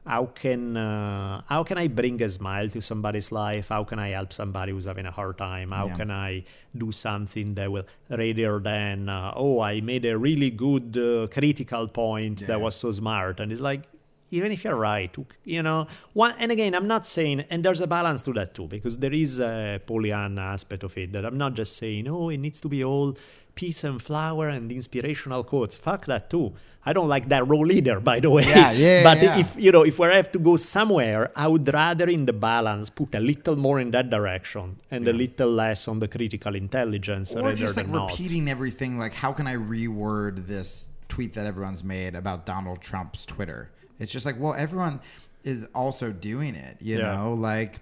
how 0.09 0.25
can 0.43 0.77
uh, 0.77 1.43
how 1.53 1.63
can 1.69 1.77
I 1.79 1.87
bring 1.89 2.21
a 2.23 2.29
smile 2.29 2.69
to 2.71 2.81
somebody's 2.81 3.31
life? 3.31 3.69
How 3.69 3.85
can 3.85 3.99
I 3.99 4.09
help 4.19 4.33
somebody 4.33 4.73
who's 4.73 4.87
having 4.93 5.07
a 5.07 5.11
hard 5.11 5.37
time? 5.39 5.71
How 5.79 5.87
Yeah. 5.89 5.97
can 6.01 6.11
I 6.11 6.45
do 6.85 6.89
something 6.93 7.55
that 7.59 7.71
will 7.75 7.87
rather 8.23 8.59
than 8.71 9.09
uh, 9.09 9.33
oh, 9.37 9.61
I 9.61 9.81
made 9.93 10.05
a 10.07 10.17
really 10.29 10.51
good 10.51 10.97
uh, 10.97 11.27
critical 11.37 11.87
point 11.89 12.41
Yeah. 12.41 12.49
that 12.49 12.61
was 12.61 12.75
so 12.75 12.91
smart, 12.93 13.41
and 13.41 13.53
it's 13.53 13.61
like. 13.73 13.83
Even 14.31 14.53
if 14.53 14.65
you're 14.65 14.77
right, 14.77 15.15
you 15.45 15.63
know. 15.63 15.87
One, 16.13 16.35
and 16.39 16.53
again, 16.53 16.75
I'm 16.75 16.87
not 16.87 17.07
saying, 17.07 17.45
and 17.51 17.65
there's 17.65 17.81
a 17.81 17.87
balance 17.87 18.23
to 18.23 18.33
that 18.35 18.55
too, 18.55 18.67
because 18.67 18.99
there 18.99 19.13
is 19.13 19.39
a 19.39 19.81
Pollyanna 19.87 20.41
aspect 20.41 20.83
of 20.83 20.97
it 20.99 21.13
that 21.13 21.25
I'm 21.25 21.39
not 21.39 21.55
just 21.55 21.77
saying, 21.77 22.09
oh, 22.09 22.29
it 22.29 22.39
needs 22.39 22.61
to 22.61 22.69
be 22.69 22.85
all 22.85 23.17
peace 23.55 23.83
and 23.83 24.01
flower 24.01 24.49
and 24.49 24.71
inspirational 24.71 25.43
quotes. 25.43 25.75
Fuck 25.75 26.07
that 26.07 26.31
too. 26.31 26.53
I 26.87 26.93
don't 26.93 27.09
like 27.09 27.29
that 27.29 27.47
role 27.47 27.71
either, 27.73 28.01
by 28.01 28.21
the 28.21 28.31
way. 28.31 28.45
Yeah, 28.45 28.71
yeah, 28.71 29.03
but 29.09 29.23
yeah. 29.23 29.39
if 29.39 29.55
you 29.59 29.73
know, 29.73 29.83
if 29.83 29.99
we 29.99 30.07
have 30.07 30.31
to 30.33 30.39
go 30.39 30.57
somewhere, 30.57 31.31
I 31.35 31.49
would 31.49 31.69
rather 31.73 32.09
in 32.09 32.25
the 32.25 32.33
balance 32.33 32.89
put 32.89 33.15
a 33.15 33.21
little 33.21 33.57
more 33.57 33.81
in 33.81 33.91
that 33.91 34.11
direction 34.11 34.79
and 34.91 35.07
a 35.09 35.13
little 35.13 35.51
less 35.51 35.89
on 35.89 35.99
the 35.99 36.09
critical 36.09 36.55
intelligence 36.55 37.35
or 37.35 37.43
rather 37.43 37.57
just 37.57 37.77
like 37.77 37.89
not. 37.89 38.11
repeating 38.11 38.49
everything 38.49 38.99
like 38.99 39.15
how 39.15 39.33
can 39.33 39.47
i 39.47 39.55
reword 39.55 40.47
this 40.47 40.89
tweet 41.09 41.35
that 41.35 41.47
everyone's 41.47 41.85
made 41.85 42.15
about 42.15 42.47
donald 42.47 42.81
trump's 42.81 43.25
twitter 43.25 43.71
it's 43.99 44.13
just 44.13 44.25
like 44.27 44.39
well 44.39 44.55
everyone 44.55 45.01
is 45.45 45.65
also 45.75 46.11
doing 46.13 46.55
it 46.55 46.77
you 46.81 46.99
Yeah. 46.99 47.15
know 47.15 47.35
like 47.35 47.81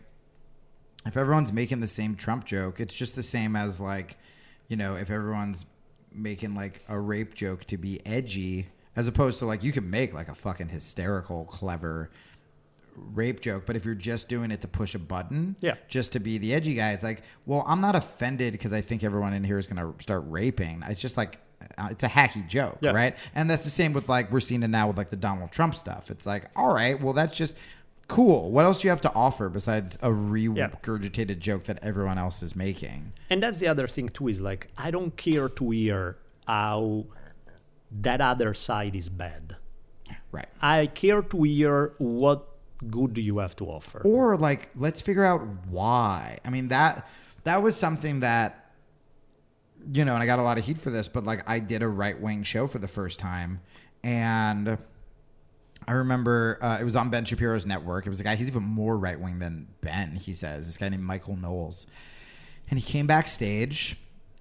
if 1.06 1.16
everyone's 1.16 1.52
making 1.52 1.80
the 1.80 1.86
same 1.86 2.14
trump 2.16 2.44
joke 2.44 2.80
it's 2.80 2.94
just 2.94 3.14
the 3.14 3.22
same 3.22 3.56
as 3.56 3.78
like 3.80 4.18
you 4.68 4.76
know 4.76 4.94
if 4.96 5.10
everyone's 5.10 5.64
making 6.12 6.54
like 6.54 6.82
a 6.88 6.98
rape 6.98 7.34
joke 7.34 7.64
to 7.66 7.76
be 7.76 8.04
edgy 8.06 8.66
as 8.96 9.06
opposed 9.06 9.38
to 9.40 9.46
like 9.46 9.62
you 9.62 9.72
can 9.72 9.88
make 9.90 10.14
like 10.14 10.28
a 10.28 10.34
fucking 10.34 10.68
hysterical 10.68 11.44
clever 11.44 12.10
rape 13.12 13.40
joke, 13.40 13.64
but 13.66 13.76
if 13.76 13.84
you're 13.84 13.94
just 13.94 14.26
doing 14.26 14.50
it 14.50 14.62
to 14.62 14.68
push 14.68 14.94
a 14.94 14.98
button, 14.98 15.54
Yeah. 15.60 15.74
just 15.86 16.12
to 16.12 16.18
be 16.18 16.38
the 16.38 16.54
edgy 16.54 16.74
guy, 16.74 16.92
it's 16.92 17.02
like, 17.02 17.20
well, 17.44 17.62
I'm 17.66 17.82
not 17.82 17.94
offended 17.94 18.52
because 18.52 18.72
I 18.72 18.80
think 18.80 19.04
everyone 19.04 19.34
in 19.34 19.44
here 19.44 19.58
is 19.58 19.66
going 19.66 19.76
to 19.94 20.02
start 20.02 20.24
raping. 20.26 20.82
It's 20.88 20.98
just 20.98 21.18
like, 21.18 21.38
uh, 21.78 21.88
it's 21.90 22.04
a 22.04 22.08
hacky 22.08 22.46
joke, 22.46 22.78
Yeah. 22.80 22.90
right? 22.92 23.14
And 23.34 23.48
that's 23.50 23.64
the 23.64 23.70
same 23.70 23.92
with 23.92 24.08
like 24.08 24.30
we're 24.32 24.40
seeing 24.40 24.62
it 24.62 24.68
now 24.68 24.86
with 24.88 24.96
like 24.98 25.10
the 25.10 25.16
Donald 25.16 25.50
Trump 25.52 25.74
stuff. 25.74 26.10
It's 26.10 26.26
like, 26.26 26.50
all 26.56 26.74
right, 26.74 27.00
well, 27.00 27.12
that's 27.12 27.34
just 27.34 27.56
cool. 28.08 28.50
What 28.50 28.64
else 28.64 28.80
do 28.80 28.86
you 28.86 28.90
have 28.90 29.00
to 29.02 29.12
offer 29.14 29.48
besides 29.48 29.96
a 30.02 30.10
regurgitated 30.10 31.38
joke 31.38 31.64
that 31.64 31.78
everyone 31.82 32.18
else 32.18 32.42
is 32.42 32.54
making? 32.54 33.12
And 33.30 33.42
that's 33.42 33.58
the 33.58 33.68
other 33.68 33.88
thing 33.88 34.08
too 34.08 34.28
is 34.28 34.40
like 34.40 34.68
I 34.78 34.90
don't 34.90 35.16
care 35.16 35.48
to 35.48 35.70
hear 35.70 36.18
how 36.46 37.06
that 37.90 38.20
other 38.20 38.54
side 38.54 38.94
is 38.94 39.08
bad. 39.08 39.56
Right. 40.32 40.46
I 40.60 40.86
care 40.86 41.22
to 41.22 41.42
hear 41.42 41.92
what 41.98 42.46
good 42.86 43.14
do 43.14 43.22
you 43.22 43.38
have 43.38 43.56
to 43.56 43.64
offer. 43.66 44.02
or 44.04 44.36
like 44.36 44.68
let's 44.76 45.00
figure 45.00 45.24
out 45.24 45.40
why 45.70 46.36
i 46.44 46.50
mean 46.50 46.68
that 46.68 47.08
that 47.44 47.62
was 47.62 47.74
something 47.74 48.20
that 48.20 48.65
you 49.92 50.04
know, 50.04 50.14
and 50.14 50.22
I 50.22 50.26
got 50.26 50.38
a 50.38 50.42
lot 50.42 50.58
of 50.58 50.64
heat 50.64 50.78
for 50.78 50.90
this, 50.90 51.08
but 51.08 51.24
like 51.24 51.48
I 51.48 51.58
did 51.58 51.82
a 51.82 51.88
right 51.88 52.20
wing 52.20 52.42
show 52.42 52.66
for 52.66 52.78
the 52.78 52.88
first 52.88 53.18
time, 53.18 53.60
and 54.02 54.78
I 55.88 55.92
remember 55.92 56.58
uh, 56.60 56.78
it 56.80 56.84
was 56.84 56.96
on 56.96 57.10
Ben 57.10 57.24
Shapiro's 57.24 57.64
network. 57.64 58.06
It 58.06 58.08
was 58.10 58.20
a 58.20 58.24
guy 58.24 58.34
he's 58.34 58.48
even 58.48 58.64
more 58.64 58.96
right 58.96 59.18
wing 59.20 59.38
than 59.38 59.68
Ben. 59.80 60.16
He 60.16 60.32
says 60.34 60.66
this 60.66 60.76
guy 60.76 60.88
named 60.88 61.04
Michael 61.04 61.36
Knowles, 61.36 61.86
and 62.68 62.78
he 62.78 62.84
came 62.84 63.06
backstage, 63.06 63.96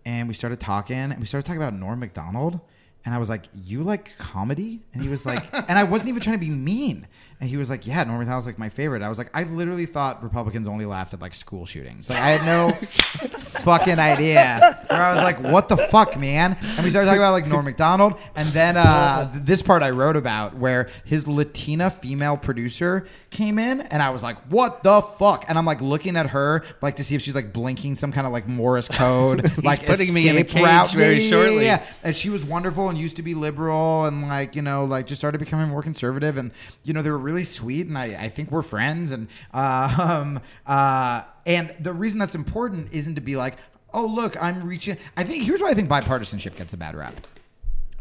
and 0.06 0.28
we 0.28 0.34
started 0.34 0.60
talking, 0.60 0.98
and 0.98 1.20
we 1.20 1.26
started 1.26 1.46
talking 1.46 1.62
about 1.62 1.74
Norm 1.74 2.00
Macdonald. 2.00 2.60
And 3.06 3.14
I 3.14 3.20
was 3.20 3.30
like, 3.30 3.46
"You 3.54 3.84
like 3.84 4.18
comedy?" 4.18 4.82
And 4.91 5.04
he 5.04 5.10
was 5.10 5.28
like, 5.28 5.46
and 5.70 5.78
I 5.78 5.84
wasn't 5.84 6.10
even 6.10 6.22
trying 6.22 6.39
to 6.39 6.43
be 6.43 6.50
mean. 6.50 7.08
And 7.39 7.48
he 7.48 7.56
was 7.56 7.70
like, 7.70 7.86
"Yeah, 7.86 8.04
Norm 8.04 8.18
Macdonald's 8.18 8.48
like 8.48 8.58
my 8.58 8.70
favorite." 8.70 9.04
I 9.04 9.10
was 9.10 9.20
like, 9.20 9.30
I 9.32 9.43
literally 9.43 9.86
thought 9.86 10.24
Republicans 10.24 10.68
only 10.68 10.86
laughed 10.86 11.14
at 11.14 11.22
like 11.22 11.36
school 11.36 11.68
shootings. 11.68 12.10
Like 12.10 12.18
I 12.18 12.30
had 12.30 12.46
no 12.48 13.30
fucking 13.60 13.99
idea. 13.99 14.80
Where 14.88 15.01
I 15.01 15.14
was 15.14 15.24
like, 15.24 15.39
"What 15.39 15.70
the 15.70 15.78
fuck, 15.78 16.18
man?" 16.18 16.58
And 16.62 16.84
we 16.84 16.89
started 16.89 17.08
talking 17.08 17.22
about 17.22 17.32
like 17.32 17.47
Norm 17.47 17.66
Macdonald, 17.66 18.16
and 18.36 18.49
then 18.49 18.78
uh, 18.78 19.32
this 19.34 19.62
part 19.62 19.84
I 19.84 19.89
wrote 19.91 20.16
about 20.16 20.56
where 20.56 20.89
his 21.03 21.28
Latina 21.28 21.89
female 21.91 22.38
producer 22.38 23.08
came 23.36 23.60
in, 23.60 23.82
and 23.82 24.02
I 24.02 24.10
was 24.10 24.24
like, 24.24 24.38
"What 24.50 24.82
the 24.84 25.02
fuck?" 25.02 25.46
And 25.48 25.58
I'm 25.58 25.66
like 25.66 25.82
looking 25.82 26.16
at 26.16 26.28
her 26.32 26.64
like 26.82 26.96
to 26.96 27.04
see 27.04 27.16
if 27.16 27.22
she's 27.22 27.36
like 27.36 27.54
blinking 27.54 27.96
some 27.96 28.12
kind 28.12 28.26
of 28.26 28.34
like 28.34 28.48
Morse 28.48 28.88
code, 28.88 29.52
like 29.64 29.86
putting 29.86 30.14
me 30.14 30.30
in 30.30 30.38
a 30.38 30.44
cage 30.44 30.64
route. 30.64 30.92
very 30.92 31.16
Yeah, 31.16 31.22
yeah, 31.22 31.30
shortly. 31.30 31.66
yeah. 31.66 31.84
And 32.04 32.16
she 32.16 32.30
was 32.30 32.44
wonderful 32.44 32.90
and 32.90 32.98
used 32.98 33.18
to 33.18 33.22
be 33.22 33.34
liberal 33.36 34.06
and 34.06 34.28
like, 34.28 34.56
you 34.56 34.62
know, 34.62 34.86
like 34.86 35.06
just 35.08 35.20
started 35.20 35.38
becoming 35.40 35.68
more 35.70 35.84
conservative 35.84 36.38
and 36.38 36.52
you 36.84 36.94
know, 36.94 37.02
they 37.02 37.12
were 37.12 37.18
really 37.18 37.44
sweet 37.44 37.88
and 37.88 37.98
I, 37.98 38.06
I 38.26 38.30
think 38.30 38.52
we're 38.52 38.62
friends 38.62 39.12
and 39.12 39.28
uh, 39.54 39.96
um 40.24 40.40
uh 40.66 41.24
and 41.46 41.74
the 41.80 41.94
reason 41.94 42.18
that's 42.20 42.36
important 42.36 42.92
isn't 42.94 43.16
to 43.16 43.22
be 43.22 43.36
like, 43.36 43.58
oh 43.94 44.06
look, 44.06 44.42
I'm 44.42 44.68
reaching 44.68 44.98
I 45.18 45.24
think 45.24 45.44
here's 45.44 45.62
why 45.62 45.70
I 45.70 45.74
think 45.74 45.90
bipartisanship 45.90 46.56
gets 46.56 46.74
a 46.74 46.78
bad 46.78 46.96
rap 46.96 47.16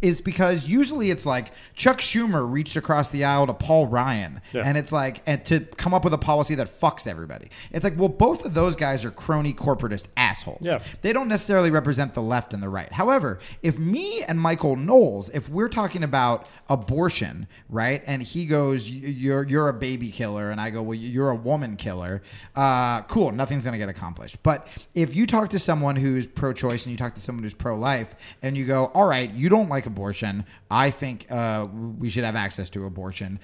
is 0.02 0.20
because 0.20 0.66
usually 0.66 1.10
it's 1.10 1.24
like 1.24 1.52
Chuck 1.74 1.98
Schumer 2.00 2.50
reached 2.50 2.76
across 2.76 3.08
the 3.08 3.24
aisle 3.24 3.46
to 3.46 3.54
Paul 3.54 3.86
Ryan, 3.86 4.42
Yeah. 4.52 4.62
and 4.66 4.76
it's 4.76 4.92
like 4.92 5.22
and 5.26 5.42
to 5.46 5.60
come 5.60 5.94
up 5.94 6.04
with 6.04 6.12
a 6.12 6.18
policy 6.18 6.54
that 6.56 6.78
fucks 6.80 7.06
everybody. 7.06 7.48
It's 7.72 7.84
like, 7.84 7.98
well, 7.98 8.10
both 8.10 8.44
of 8.44 8.52
those 8.54 8.76
guys 8.76 9.04
are 9.04 9.10
crony 9.10 9.54
corporatist 9.54 10.04
assholes. 10.16 10.58
Yeah. 10.60 10.80
They 11.02 11.12
don't 11.14 11.28
necessarily 11.28 11.70
represent 11.70 12.12
the 12.12 12.22
left 12.22 12.52
and 12.52 12.62
the 12.62 12.68
right. 12.68 12.92
However, 12.92 13.38
if 13.62 13.78
me 13.78 14.22
and 14.24 14.38
Michael 14.38 14.76
Knowles, 14.76 15.30
if 15.30 15.48
we're 15.48 15.68
talking 15.70 16.02
about 16.02 16.46
abortion, 16.68 17.46
right, 17.70 18.02
and 18.06 18.22
he 18.22 18.44
goes, 18.46 18.90
"You're 18.90 19.46
you're 19.46 19.68
a 19.68 19.72
baby 19.74 20.10
killer," 20.10 20.50
and 20.50 20.60
I 20.60 20.70
go, 20.70 20.82
"Well, 20.82 20.94
you're 20.98 21.30
a 21.30 21.34
woman 21.36 21.76
killer," 21.76 22.22
uh, 22.56 23.02
cool, 23.02 23.32
nothing's 23.32 23.64
gonna 23.64 23.78
get 23.78 23.88
accomplished. 23.88 24.36
But 24.42 24.66
if 24.94 25.14
you 25.16 25.26
talk 25.26 25.50
to 25.50 25.58
someone 25.58 25.96
who's 25.96 26.26
pro-choice 26.26 26.84
and 26.84 26.90
you 26.92 26.98
talk 26.98 27.14
to 27.14 27.20
someone 27.20 27.42
who's 27.42 27.54
pro-life, 27.54 28.14
and 28.42 28.56
you 28.56 28.64
go, 28.66 28.86
"All 28.94 29.06
right, 29.06 29.32
you 29.32 29.48
don't 29.48 29.68
like 29.68 29.83
abortion. 29.86 30.44
I 30.70 30.90
think 30.90 31.30
uh, 31.30 31.66
we 31.98 32.10
should 32.10 32.24
have 32.24 32.36
access 32.36 32.70
to 32.70 32.86
abortion." 32.86 33.38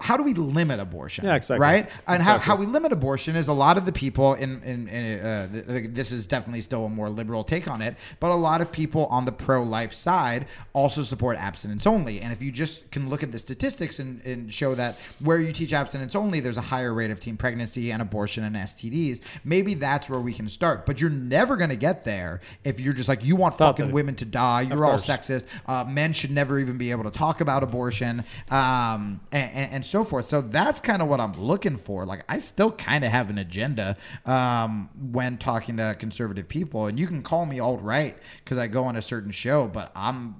How 0.00 0.16
do 0.16 0.22
we 0.22 0.34
limit 0.34 0.80
abortion? 0.80 1.24
Yeah, 1.24 1.34
exactly. 1.36 1.60
Right, 1.62 1.88
and 2.06 2.22
how, 2.22 2.36
Exactly. 2.36 2.46
how 2.46 2.56
we 2.56 2.66
limit 2.66 2.92
abortion 2.92 3.36
is 3.36 3.48
a 3.48 3.52
lot 3.52 3.76
of 3.78 3.84
the 3.86 3.92
people 3.92 4.34
in 4.34 4.62
in, 4.62 4.88
in 4.88 5.20
uh, 5.20 5.48
th- 5.50 5.66
th- 5.66 5.90
this 5.92 6.12
is 6.12 6.26
definitely 6.26 6.60
still 6.60 6.84
a 6.86 6.88
more 6.88 7.08
liberal 7.08 7.44
take 7.44 7.68
on 7.68 7.80
it, 7.82 7.96
but 8.20 8.30
a 8.30 8.34
lot 8.34 8.60
of 8.60 8.70
people 8.72 9.06
on 9.06 9.24
the 9.24 9.32
pro-life 9.32 9.92
side 9.92 10.46
also 10.72 11.02
support 11.02 11.36
abstinence 11.38 11.86
only. 11.86 12.20
And 12.20 12.32
if 12.32 12.42
you 12.42 12.50
just 12.52 12.90
can 12.90 13.08
look 13.08 13.22
at 13.22 13.32
the 13.32 13.38
statistics 13.38 13.98
and, 13.98 14.20
and 14.24 14.52
show 14.52 14.74
that 14.74 14.98
where 15.20 15.38
you 15.40 15.52
teach 15.52 15.72
abstinence 15.72 16.14
only, 16.14 16.40
there's 16.40 16.56
a 16.58 16.60
higher 16.62 16.92
rate 16.92 17.10
of 17.10 17.20
teen 17.20 17.36
pregnancy 17.36 17.90
and 17.92 18.02
abortion 18.02 18.44
and 18.44 18.56
STDs. 18.56 19.20
Maybe 19.44 19.74
that's 19.74 20.08
where 20.08 20.20
we 20.20 20.32
can 20.32 20.48
start. 20.48 20.86
But 20.86 21.00
you're 21.00 21.10
never 21.10 21.56
going 21.56 21.70
to 21.70 21.76
get 21.76 22.04
there 22.04 22.40
if 22.64 22.80
you're 22.80 22.92
just 22.92 23.08
like 23.08 23.24
you 23.24 23.36
want 23.36 23.56
fucking 23.58 23.84
Totally. 23.84 23.92
women 23.92 24.14
to 24.16 24.24
die. 24.24 24.62
You're 24.62 24.84
all 24.84 24.92
course. 24.92 25.06
Sexist. 25.14 25.44
Uh, 25.66 25.84
men 25.84 26.12
should 26.12 26.30
never 26.30 26.58
even 26.58 26.76
be 26.78 26.90
able 26.90 27.04
to 27.04 27.10
talk 27.10 27.40
about 27.40 27.62
abortion, 27.62 28.24
um, 28.50 29.20
and, 29.32 29.50
and, 29.52 29.72
and 29.72 29.86
so 29.86 30.04
forth. 30.04 30.28
So 30.28 30.40
that's 30.40 30.80
kind 30.80 31.02
of 31.02 31.08
what 31.08 31.20
I'm 31.20 31.32
looking 31.34 31.76
for. 31.76 32.04
Like 32.06 32.24
I 32.28 32.38
still 32.38 32.72
kind 32.72 33.04
of 33.04 33.10
have 33.10 33.30
an 33.30 33.38
agenda 33.38 33.96
um, 34.26 34.88
when 35.12 35.38
talking 35.38 35.76
to 35.78 35.96
conservative 35.98 36.48
people, 36.48 36.86
and 36.86 36.98
you 36.98 37.06
can 37.06 37.22
call 37.22 37.46
me 37.46 37.60
alt 37.60 37.82
right 37.82 38.16
because 38.42 38.58
I 38.58 38.66
go 38.66 38.84
on 38.84 38.96
a 38.96 39.02
certain 39.02 39.30
show, 39.30 39.68
but 39.68 39.92
I'm 39.94 40.34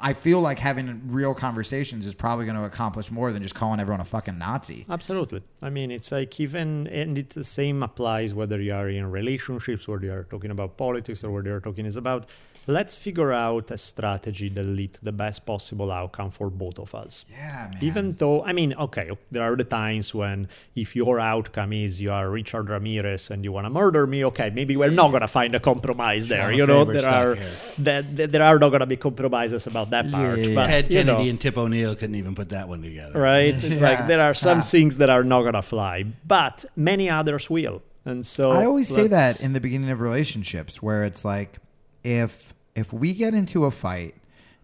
I 0.00 0.12
feel 0.12 0.40
like 0.40 0.58
having 0.58 1.02
real 1.06 1.34
conversations 1.34 2.06
is 2.06 2.14
probably 2.14 2.44
going 2.44 2.56
to 2.56 2.64
accomplish 2.64 3.10
more 3.10 3.32
than 3.32 3.42
just 3.42 3.54
calling 3.54 3.80
everyone 3.80 4.00
a 4.00 4.04
fucking 4.04 4.38
Nazi. 4.38 4.86
Absolutely. 4.88 5.42
I 5.62 5.70
mean, 5.70 5.90
it's 5.90 6.12
like 6.12 6.38
even, 6.40 6.86
and 6.88 7.18
it 7.18 7.30
the 7.30 7.44
same 7.44 7.82
applies 7.82 8.34
whether 8.34 8.60
you 8.60 8.74
are 8.74 8.88
in 8.88 9.10
relationships, 9.10 9.88
whether 9.88 10.06
you 10.06 10.12
are 10.12 10.24
talking 10.24 10.50
about 10.50 10.76
politics, 10.76 11.24
or 11.24 11.30
whether 11.30 11.50
you're 11.50 11.60
talking 11.60 11.86
is 11.86 11.96
about. 11.96 12.28
Let's 12.66 12.94
figure 12.94 13.32
out 13.32 13.70
a 13.70 13.78
strategy 13.78 14.48
that 14.50 14.64
lead 14.64 14.94
to 14.94 15.04
the 15.04 15.12
best 15.12 15.44
possible 15.44 15.90
outcome 15.92 16.30
for 16.30 16.48
both 16.50 16.78
of 16.78 16.94
us. 16.94 17.24
Yeah, 17.30 17.68
man. 17.72 17.78
Even 17.82 18.14
though, 18.16 18.42
I 18.44 18.52
mean, 18.52 18.72
okay, 18.74 19.10
there 19.30 19.42
are 19.42 19.56
the 19.56 19.64
times 19.64 20.14
when 20.14 20.48
if 20.74 20.96
your 20.96 21.20
outcome 21.20 21.72
is 21.72 22.00
you 22.00 22.10
are 22.12 22.30
Richard 22.30 22.70
Ramirez 22.70 23.30
and 23.30 23.44
you 23.44 23.52
want 23.52 23.66
to 23.66 23.70
murder 23.70 24.06
me, 24.06 24.24
okay, 24.26 24.50
maybe 24.50 24.76
we're 24.76 24.90
not 24.90 25.10
going 25.10 25.20
to 25.20 25.28
find 25.28 25.54
a 25.54 25.60
compromise 25.60 26.28
there. 26.28 26.52
You 26.52 26.66
know, 26.66 26.84
there 26.84 27.08
are 27.08 27.36
stuff 27.36 27.48
that 27.78 28.16
that 28.16 28.32
there 28.32 28.42
are 28.42 28.58
not 28.58 28.70
going 28.70 28.80
to 28.80 28.86
be 28.86 28.96
compromises 28.96 29.66
about 29.66 29.90
that 29.90 30.10
part. 30.10 30.38
yeah, 30.38 30.54
but 30.54 30.66
Ted 30.66 30.90
you 30.90 30.98
Kennedy 30.98 31.24
know, 31.24 31.30
and 31.30 31.40
Tip 31.40 31.58
O'Neill 31.58 31.94
couldn't 31.94 32.14
even 32.16 32.34
put 32.34 32.48
that 32.50 32.68
one 32.68 32.80
together. 32.82 33.20
right? 33.20 33.54
It's 33.54 33.80
Yeah. 33.80 33.88
like 33.90 34.06
there 34.06 34.20
are 34.22 34.34
some 34.34 34.58
Ah. 34.58 34.62
things 34.62 34.96
that 34.96 35.10
are 35.10 35.24
not 35.24 35.42
going 35.42 35.54
to 35.54 35.62
fly, 35.62 36.04
but 36.26 36.64
many 36.76 37.10
others 37.10 37.50
will. 37.50 37.82
And 38.06 38.24
so 38.24 38.50
I 38.52 38.64
always 38.64 38.88
say 38.88 39.06
that 39.08 39.42
in 39.42 39.52
the 39.52 39.60
beginning 39.60 39.90
of 39.90 40.00
relationships 40.00 40.82
where 40.82 41.04
it's 41.04 41.24
like 41.26 41.58
if 42.04 42.53
if 42.74 42.92
we 42.92 43.14
get 43.14 43.34
into 43.34 43.64
a 43.64 43.70
fight, 43.70 44.14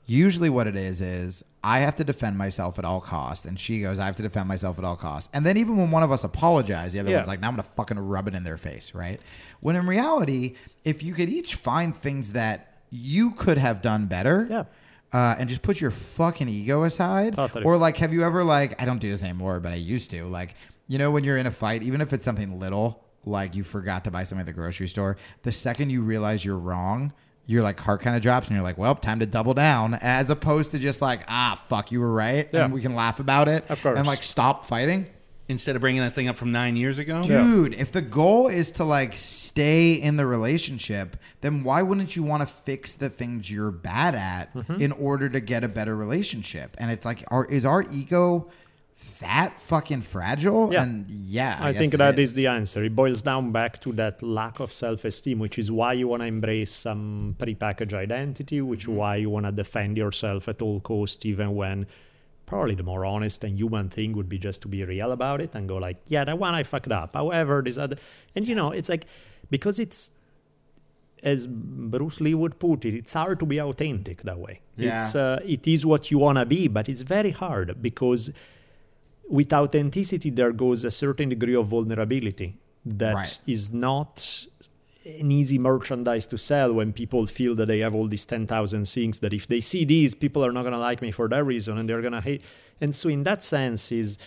usually 0.07 0.51
what 0.51 0.67
it 0.67 0.77
is 0.77 1.01
is 1.01 1.45
I 1.63 1.81
have 1.81 1.97
to 1.97 2.05
defend 2.05 2.39
myself 2.39 2.79
at 2.79 2.85
all 2.85 3.01
costs 3.01 3.45
and 3.45 3.59
she 3.61 3.83
goes 3.83 3.99
I 3.99 4.07
have 4.07 4.17
to 4.17 4.23
defend 4.23 4.49
myself 4.49 4.79
at 4.79 4.85
all 4.85 4.97
costs. 4.97 5.29
And 5.33 5.45
then 5.45 5.57
even 5.57 5.77
when 5.77 5.91
one 5.91 6.03
of 6.03 6.11
us 6.11 6.25
apologizes, 6.25 6.95
the 6.95 7.01
other 7.01 7.11
Yeah. 7.11 7.17
one's 7.19 7.29
like 7.29 7.41
now 7.41 7.49
I'm 7.49 7.55
going 7.57 7.65
to 7.67 7.75
fucking 7.75 7.99
rub 7.99 8.27
it 8.29 8.35
in 8.35 8.43
their 8.45 8.57
face, 8.57 8.95
right? 8.95 9.21
When 9.61 9.77
in 9.77 9.87
reality, 9.87 10.55
if 10.85 11.03
you 11.03 11.13
could 11.15 11.29
each 11.29 11.55
find 11.57 11.95
things 11.97 12.33
that 12.33 12.79
you 12.91 13.31
could 13.33 13.59
have 13.59 13.83
done 13.83 14.07
better, 14.07 14.47
Yeah. 14.51 14.65
uh, 15.13 15.37
and 15.39 15.49
just 15.49 15.63
put 15.63 15.81
your 15.81 15.91
fucking 15.91 16.49
ego 16.49 16.83
aside. 16.85 17.35
Totally. 17.37 17.63
Or 17.65 17.77
like, 17.77 17.99
have 17.99 18.13
you 18.13 18.25
ever 18.25 18.43
like? 18.43 18.81
I 18.83 18.85
don't 18.87 18.99
do 19.01 19.11
this 19.11 19.23
anymore, 19.23 19.61
but 19.61 19.71
I 19.73 19.77
used 19.77 20.11
to. 20.11 20.25
Like, 20.27 20.55
you 20.89 20.99
know, 20.99 21.11
when 21.13 21.23
you're 21.23 21.37
in 21.39 21.47
a 21.47 21.53
fight, 21.53 21.83
even 21.85 22.01
if 22.01 22.13
it's 22.13 22.25
something 22.25 22.59
little, 22.59 23.05
like 23.27 23.55
you 23.55 23.63
forgot 23.63 24.03
to 24.05 24.11
buy 24.11 24.25
something 24.25 24.41
at 24.41 24.47
the 24.47 24.53
grocery 24.53 24.89
store, 24.89 25.19
the 25.43 25.53
second 25.53 25.91
you 25.91 26.03
realize 26.03 26.45
you're 26.45 26.59
wrong. 26.59 27.13
Your 27.51 27.63
like 27.63 27.81
heart 27.81 28.01
kind 28.01 28.15
of 28.15 28.23
drops, 28.23 28.47
and 28.47 28.55
you're 28.55 28.63
like, 28.63 28.79
"Well, 28.79 28.95
time 28.95 29.19
to 29.19 29.27
double 29.27 29.55
down," 29.55 29.95
as 29.95 30.31
opposed 30.31 30.71
to 30.71 30.79
just 30.79 31.03
like, 31.03 31.23
"Ah, 31.27 31.61
fuck, 31.69 31.91
you 31.91 31.99
were 32.01 32.13
right," 32.13 32.49
Yeah. 32.53 32.65
and 32.65 32.73
we 32.73 32.81
can 32.81 32.95
laugh 32.95 33.19
about 33.19 33.49
it, 33.49 33.65
Of 33.69 33.83
course. 33.83 33.99
and 33.99 34.07
like 34.07 34.23
stop 34.23 34.67
fighting. 34.67 35.07
Instead 35.49 35.75
of 35.75 35.81
bringing 35.81 36.01
that 36.01 36.15
thing 36.15 36.29
up 36.29 36.37
from 36.37 36.53
nine 36.53 36.77
years 36.77 36.99
ago. 36.99 37.25
Dude, 37.25 37.75
if 37.75 37.91
the 37.91 38.03
goal 38.03 38.47
is 38.47 38.71
to 38.73 38.85
like 38.85 39.15
stay 39.17 39.95
in 39.95 40.17
the 40.17 40.25
relationship, 40.27 41.17
then 41.41 41.65
why 41.65 41.83
wouldn't 41.83 42.15
you 42.15 42.23
want 42.23 42.43
to 42.43 42.47
fix 42.47 42.93
the 42.93 43.09
things 43.11 43.51
you're 43.51 43.73
bad 43.73 44.15
at 44.15 44.55
Mm-hmm. 44.55 44.75
in 44.81 44.93
order 44.93 45.29
to 45.29 45.41
get 45.41 45.65
a 45.65 45.69
better 45.69 45.97
relationship? 45.97 46.77
And 46.79 46.89
it's 46.93 47.05
like, 47.05 47.25
are, 47.33 47.47
is 47.47 47.65
our 47.65 47.83
ego 47.91 48.49
that 49.21 49.61
fucking 49.63 50.03
fragile? 50.03 50.73
Yeah. 50.73 50.83
And 50.83 51.11
yeah, 51.11 51.57
I, 51.61 51.73
guess 51.73 51.81
think 51.81 51.93
that 51.97 52.19
is. 52.19 52.35
the 52.35 52.47
answer. 52.49 52.85
It 52.85 52.95
boils 52.95 53.23
down 53.23 53.53
back 53.53 53.81
to 53.83 53.93
that 53.93 54.23
lack 54.23 54.61
of 54.61 54.73
self-esteem, 54.73 55.39
which 55.39 55.59
is 55.59 55.71
why 55.73 55.93
you 55.95 56.09
want 56.09 56.23
to 56.23 56.27
embrace 56.27 56.71
some 56.73 57.37
prepackaged 57.39 57.95
identity, 57.95 58.61
which 58.61 58.83
Mm-hmm. 58.83 58.93
is 58.93 58.99
why 58.99 59.17
you 59.17 59.31
want 59.31 59.47
to 59.47 59.53
defend 59.53 59.97
yourself 59.97 60.49
at 60.49 60.61
all 60.61 60.81
costs, 60.81 61.25
even 61.25 61.55
when 61.55 61.87
probably 62.47 62.75
the 62.75 62.83
more 62.83 63.05
honest 63.05 63.45
and 63.45 63.57
human 63.59 63.89
thing 63.89 64.13
would 64.17 64.29
be 64.29 64.37
just 64.39 64.61
to 64.63 64.69
be 64.69 64.83
real 64.85 65.13
about 65.13 65.41
it 65.41 65.51
and 65.55 65.69
go 65.69 65.77
like, 65.77 65.99
yeah, 66.07 66.25
that 66.25 66.37
one 66.39 66.53
I 66.55 66.65
fucked 66.65 66.91
up. 66.91 67.15
However, 67.15 67.63
this 67.65 67.79
other, 67.79 67.97
and 68.35 68.47
you 68.49 68.55
know, 68.57 68.73
it's 68.73 68.89
like 68.89 69.07
because 69.51 69.79
it's 69.79 70.11
as 71.23 71.47
Bruce 71.47 72.21
Lee 72.21 72.35
would 72.35 72.59
put 72.59 72.85
it, 72.85 72.95
it's 72.95 73.13
hard 73.13 73.39
to 73.41 73.47
be 73.47 73.61
authentic 73.61 74.23
that 74.23 74.39
way. 74.39 74.61
Yeah. 74.77 75.05
It's 75.05 75.15
uh, 75.15 75.41
it 75.45 75.69
is 75.69 75.85
what 75.85 76.11
you 76.11 76.19
want 76.19 76.39
to 76.39 76.47
be, 76.47 76.67
but 76.67 76.89
it's 76.89 77.03
very 77.03 77.31
hard 77.31 77.81
because 77.83 78.31
with 79.39 79.51
authenticity 79.53 80.31
there 80.39 80.53
goes 80.65 80.85
a 80.85 80.91
certain 80.91 81.29
degree 81.35 81.55
of 81.63 81.67
vulnerability 81.69 82.51
that 82.85 83.39
is 83.47 83.63
Right. 83.71 83.81
not 83.89 84.47
an 85.23 85.31
easy 85.41 85.59
merchandise 85.59 86.27
to 86.27 86.37
sell 86.37 86.73
when 86.79 86.93
people 86.93 87.23
feel 87.27 87.55
that 87.55 87.67
they 87.67 87.79
have 87.87 87.95
all 87.95 88.09
these 88.09 88.27
10,000 88.27 88.87
things 88.87 89.21
that 89.21 89.33
if 89.33 89.47
they 89.47 89.61
see 89.61 89.85
these 89.85 90.15
people 90.15 90.45
are 90.45 90.53
not 90.53 90.63
going 90.63 90.73
to 90.81 90.85
like 90.89 91.01
me 91.01 91.11
for 91.11 91.27
that 91.29 91.45
reason 91.45 91.79
and 91.79 91.89
they're 91.89 92.03
going 92.09 92.19
to 92.21 92.21
hate 92.31 92.43
and 92.83 92.95
so 92.95 93.09
in 93.09 93.23
that 93.23 93.41
sense 93.45 93.91
is 93.93 94.19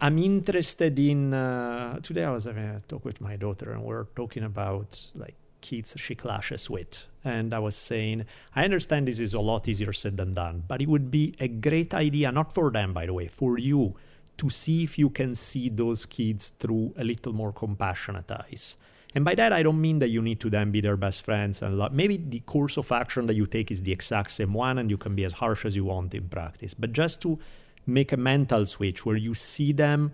i'm 0.00 0.18
interested 0.18 0.98
in 0.98 1.32
uh, 1.32 1.98
today 2.02 2.24
i 2.24 2.30
was 2.30 2.44
having 2.44 2.64
a 2.64 2.82
talk 2.88 3.04
with 3.04 3.20
my 3.20 3.36
daughter 3.36 3.68
and 3.72 3.82
we 3.84 3.94
are 3.94 4.06
talking 4.16 4.42
about 4.42 4.90
like 5.14 5.34
kids 5.62 5.94
she 5.96 6.14
clashes 6.14 6.68
with 6.68 7.06
and 7.24 7.54
i 7.54 7.58
was 7.58 7.74
saying 7.74 8.24
i 8.54 8.64
understand 8.64 9.08
this 9.08 9.18
is 9.18 9.32
a 9.34 9.40
lot 9.40 9.66
easier 9.66 9.92
said 9.92 10.16
than 10.16 10.34
done 10.34 10.62
but 10.68 10.82
it 10.82 10.88
would 10.88 11.10
be 11.10 11.34
a 11.40 11.48
great 11.48 11.92
idea 11.94 12.30
not 12.30 12.52
for 12.54 12.70
them 12.70 12.92
by 12.92 13.06
the 13.06 13.14
way 13.14 13.26
for 13.26 13.56
you 13.58 13.94
to 14.38 14.50
see 14.50 14.84
if 14.84 14.98
you 14.98 15.10
can 15.10 15.34
see 15.34 15.68
those 15.68 16.06
kids 16.06 16.52
through 16.58 16.92
a 16.96 17.04
little 17.04 17.32
more 17.32 17.52
compassionate 17.52 18.30
eyes 18.30 18.76
And 19.16 19.24
by 19.24 19.34
that, 19.36 19.50
I 19.50 19.62
don't 19.62 19.80
mean 19.80 19.98
that 20.00 20.10
you 20.10 20.20
need 20.20 20.40
to 20.40 20.50
then 20.50 20.70
be 20.70 20.82
their 20.82 20.98
best 20.98 21.22
friends 21.22 21.62
and 21.62 21.80
maybe 21.92 22.18
the 22.18 22.40
course 22.40 22.76
of 22.76 22.92
action 22.92 23.26
that 23.28 23.34
you 23.34 23.46
take 23.46 23.70
is 23.70 23.82
the 23.82 23.92
exact 23.92 24.30
same 24.30 24.52
one, 24.52 24.76
and 24.78 24.90
you 24.90 24.98
can 24.98 25.14
be 25.14 25.24
as 25.24 25.32
harsh 25.32 25.64
as 25.64 25.74
you 25.74 25.86
want 25.86 26.14
in 26.14 26.28
practice. 26.28 26.74
But 26.74 26.92
just 26.92 27.22
to 27.22 27.38
make 27.86 28.12
a 28.12 28.18
mental 28.18 28.66
switch 28.66 29.06
where 29.06 29.16
you 29.16 29.32
see 29.32 29.72
them 29.72 30.12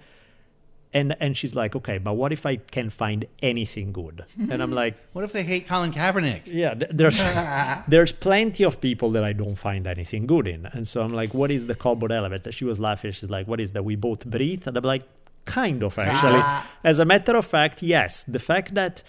and 0.94 1.16
and 1.20 1.36
she's 1.36 1.54
like, 1.54 1.74
okay, 1.76 1.98
but 1.98 2.14
what 2.14 2.32
if 2.32 2.44
I 2.46 2.56
can 2.56 2.90
find 2.90 3.24
anything 3.42 3.92
good? 3.92 4.24
And 4.50 4.62
I'm 4.62 4.72
like, 4.72 4.94
What 5.12 5.24
if 5.24 5.32
they 5.32 5.42
hate 5.42 5.66
Colin 5.68 5.92
Kaepernick? 5.92 6.42
yeah, 6.46 6.74
there's 6.90 7.18
there's 7.88 8.12
plenty 8.12 8.64
of 8.64 8.80
people 8.80 9.10
that 9.12 9.24
I 9.24 9.32
don't 9.32 9.56
find 9.56 9.86
anything 9.86 10.26
good 10.26 10.46
in, 10.46 10.66
and 10.66 10.86
so 10.86 11.02
I'm 11.02 11.12
like, 11.12 11.32
what 11.34 11.50
is 11.50 11.66
the 11.66 11.74
cardboard 11.74 12.12
element? 12.12 12.46
And 12.46 12.54
she 12.54 12.64
was 12.64 12.78
laughing. 12.78 13.12
She's 13.12 13.30
like, 13.30 13.46
what 13.46 13.60
is 13.60 13.72
that? 13.72 13.84
We 13.84 13.96
both 13.96 14.24
breathe, 14.26 14.66
and 14.66 14.76
I'm 14.76 14.84
like, 14.84 15.04
kind 15.44 15.82
of 15.82 15.98
actually. 15.98 16.40
Ah. 16.42 16.68
As 16.84 16.98
a 16.98 17.04
matter 17.04 17.36
of 17.36 17.46
fact, 17.46 17.82
yes, 17.82 18.24
the 18.24 18.38
fact 18.38 18.74
that 18.74 19.02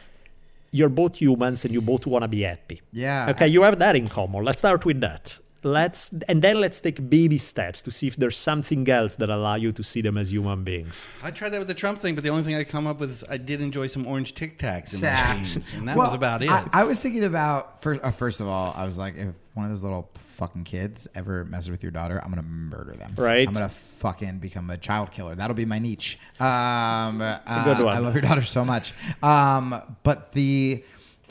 you're 0.72 0.90
both 0.90 1.18
humans 1.18 1.64
and 1.66 1.74
you 1.74 1.82
both 1.82 2.08
want 2.08 2.24
to 2.24 2.28
be 2.28 2.42
happy. 2.42 2.82
Yeah. 2.92 3.30
Okay, 3.30 3.48
you 3.48 3.62
have 3.62 3.78
that 3.80 3.96
in 3.96 4.08
common. 4.08 4.44
Let's 4.44 4.58
start 4.60 4.86
with 4.86 5.02
that. 5.02 5.38
Let's 5.64 6.12
and 6.28 6.42
then 6.42 6.60
let's 6.60 6.80
take 6.82 7.10
baby 7.10 7.38
steps 7.38 7.82
to 7.84 7.92
see 7.92 8.08
if 8.08 8.16
there's 8.18 8.38
something 8.38 8.88
else 8.90 9.16
that 9.16 9.30
allow 9.30 9.56
you 9.56 9.72
to 9.72 9.84
see 9.84 10.02
them 10.02 10.18
as 10.18 10.32
human 10.32 10.64
beings. 10.64 11.08
I 11.22 11.32
tried 11.32 11.50
that 11.50 11.60
with 11.60 11.68
the 11.68 11.74
Trump 11.74 12.00
thing, 12.00 12.16
but 12.16 12.24
the 12.24 12.30
only 12.30 12.44
thing 12.44 12.56
I 12.56 12.64
come 12.64 12.86
up 12.88 13.00
with 13.00 13.12
is 13.12 13.24
I 13.30 13.38
did 13.38 13.62
enjoy 13.62 13.88
some 13.88 14.06
orange 14.06 14.36
Tic 14.36 14.60
Tacs 14.60 14.94
in 14.94 15.02
my 15.02 15.08
Sad. 15.16 15.38
teens, 15.38 15.74
and 15.74 15.88
that 15.88 15.96
Well, 15.96 16.08
was 16.08 16.14
about 16.14 16.42
it. 16.44 16.50
I, 16.50 16.68
I 16.74 16.84
was 16.84 17.00
thinking 17.02 17.24
about 17.24 17.82
first. 17.82 18.02
Uh, 18.04 18.12
first 18.12 18.42
of 18.42 18.48
all, 18.48 18.74
I 18.78 18.86
was 18.86 18.98
like, 18.98 19.16
if 19.16 19.34
one 19.54 19.66
of 19.66 19.72
those 19.72 19.84
little 19.84 20.10
fucking 20.38 20.64
kids 20.64 21.08
ever 21.16 21.46
messes 21.46 21.70
with 21.70 21.84
your 21.84 21.92
daughter, 21.92 22.20
I'm 22.24 22.30
gonna 22.30 22.42
murder 22.42 22.94
them. 22.94 23.14
Right. 23.16 23.48
I'm 23.48 23.54
gonna 23.54 23.70
fucking 23.70 24.40
become 24.40 24.70
a 24.70 24.78
child 24.78 25.12
killer. 25.12 25.36
That'll 25.36 25.56
be 25.56 25.66
my 25.66 25.80
niche. 25.80 26.18
Um, 26.40 27.22
it's 27.22 27.52
a 27.54 27.62
good 27.64 27.80
one. 27.80 27.96
I 27.96 28.00
love 28.00 28.16
your 28.16 28.22
daughter 28.24 28.42
so 28.42 28.66
much. 28.66 28.94
Um, 29.22 29.80
but 30.04 30.32
the 30.34 30.84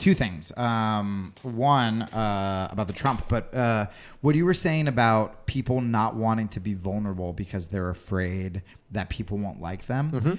two 0.03 0.13
things. 0.13 0.51
Um, 0.57 1.33
one 1.43 2.01
uh, 2.01 2.67
about 2.69 2.87
the 2.87 2.93
Trump, 2.93 3.23
but 3.29 3.53
uh, 3.55 3.85
what 4.19 4.35
you 4.35 4.45
were 4.45 4.53
saying 4.53 4.89
about 4.89 5.45
people 5.45 5.79
not 5.79 6.13
wanting 6.15 6.49
to 6.49 6.59
be 6.59 6.73
vulnerable 6.73 7.31
because 7.31 7.69
they're 7.69 7.89
afraid 7.89 8.63
that 8.91 9.07
people 9.07 9.37
won't 9.37 9.61
like 9.61 9.85
them. 9.85 10.11
Mm-hmm. 10.11 10.33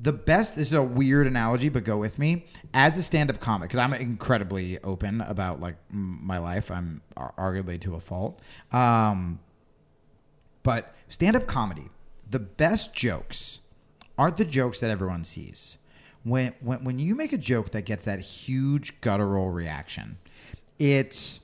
The 0.00 0.12
best 0.12 0.56
this 0.56 0.68
is 0.68 0.72
a 0.72 0.82
weird 0.82 1.26
analogy, 1.26 1.68
but 1.68 1.84
go 1.84 1.98
with 1.98 2.18
me. 2.18 2.46
As 2.72 2.96
a 2.96 3.02
stand-up 3.02 3.40
comic, 3.40 3.68
because 3.68 3.78
I'm 3.78 3.92
incredibly 3.92 4.78
open 4.82 5.20
about 5.20 5.60
like 5.60 5.76
m- 5.92 6.20
my 6.22 6.38
life, 6.38 6.70
I'm 6.70 7.02
ar- 7.14 7.34
arguably 7.38 7.78
to 7.82 7.96
a 7.96 8.00
fault. 8.00 8.40
Um, 8.72 9.38
but 10.62 10.94
stand-up 11.08 11.46
comedy, 11.46 11.90
the 12.28 12.38
best 12.38 12.94
jokes 12.94 13.60
aren't 14.16 14.38
the 14.38 14.46
jokes 14.46 14.80
that 14.80 14.90
everyone 14.90 15.24
sees. 15.24 15.76
When 16.24 16.54
when 16.60 16.84
when 16.84 16.98
you 16.98 17.14
make 17.14 17.32
a 17.32 17.38
joke 17.38 17.70
that 17.70 17.82
gets 17.82 18.04
that 18.04 18.20
huge 18.20 19.00
guttural 19.00 19.50
reaction, 19.50 20.18
it's 20.78 21.40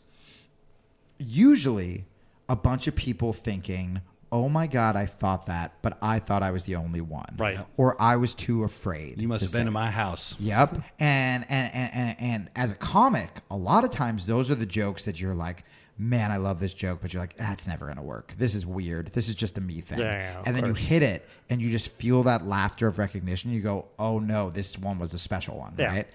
usually 1.19 2.07
a 2.48 2.57
bunch 2.57 2.86
of 2.86 2.97
people 2.97 3.32
thinking, 3.32 4.01
"Oh 4.32 4.48
my 4.48 4.66
god, 4.66 4.97
I 4.97 5.07
thought 5.07 5.47
that, 5.47 5.74
but 5.82 5.98
I 6.02 6.19
thought 6.19 6.43
I 6.43 6.51
was 6.51 6.65
the 6.65 6.77
only 6.77 7.01
one." 7.01 7.36
Right. 7.39 7.59
Or 7.77 8.01
I 8.01 8.16
was 8.16 8.35
too 8.35 8.65
afraid. 8.65 9.20
you 9.20 9.28
must 9.28 9.40
to 9.40 9.47
have 9.47 9.52
been 9.52 9.65
say 9.65 9.66
in 9.66 9.73
my 9.73 9.90
house. 9.90 10.35
Yep. 10.39 10.82
And 10.98 11.44
and, 11.48 11.74
and 11.74 11.94
and 11.94 12.16
and 12.19 12.51
as 12.57 12.73
a 12.73 12.77
comic, 12.77 13.40
a 13.51 13.57
lot 13.57 13.85
of 13.85 13.90
times 13.90 14.27
those 14.27 14.51
are 14.51 14.55
the 14.55 14.66
jokes 14.66 15.05
that 15.05 15.20
you're 15.20 15.35
like, 15.35 15.65
man, 16.01 16.31
I 16.32 16.39
love 16.39 16.60
this 16.60 16.72
joke, 16.72 17.01
but 17.02 17.12
you're 17.12 17.22
like, 17.22 17.36
that's 17.36 17.66
never 17.66 17.86
gonna 17.86 18.02
work. 18.02 18.35
This 18.39 18.55
is 18.55 18.64
weird. 18.64 19.12
This 19.12 19.28
is 19.28 19.35
just 19.35 19.59
a 19.59 19.60
me 19.60 19.82
thing. 19.82 19.98
Yeah, 19.98 20.43
and 20.47 20.56
then 20.56 20.64
course. 20.64 20.81
you 20.81 20.86
hit 20.89 21.02
it, 21.02 21.28
and 21.51 21.60
you 21.60 21.70
just 21.70 21.89
feel 21.93 22.22
that 22.22 22.47
laughter 22.47 22.86
of 22.89 22.98
recognition. 22.98 23.51
You 23.52 23.60
go, 23.60 23.85
oh 23.98 24.18
no, 24.18 24.48
this 24.51 24.78
one 24.78 24.98
was 24.98 25.12
a 25.12 25.18
special 25.18 25.59
one, 25.59 25.74
Yeah. 25.78 25.86
right? 25.89 26.09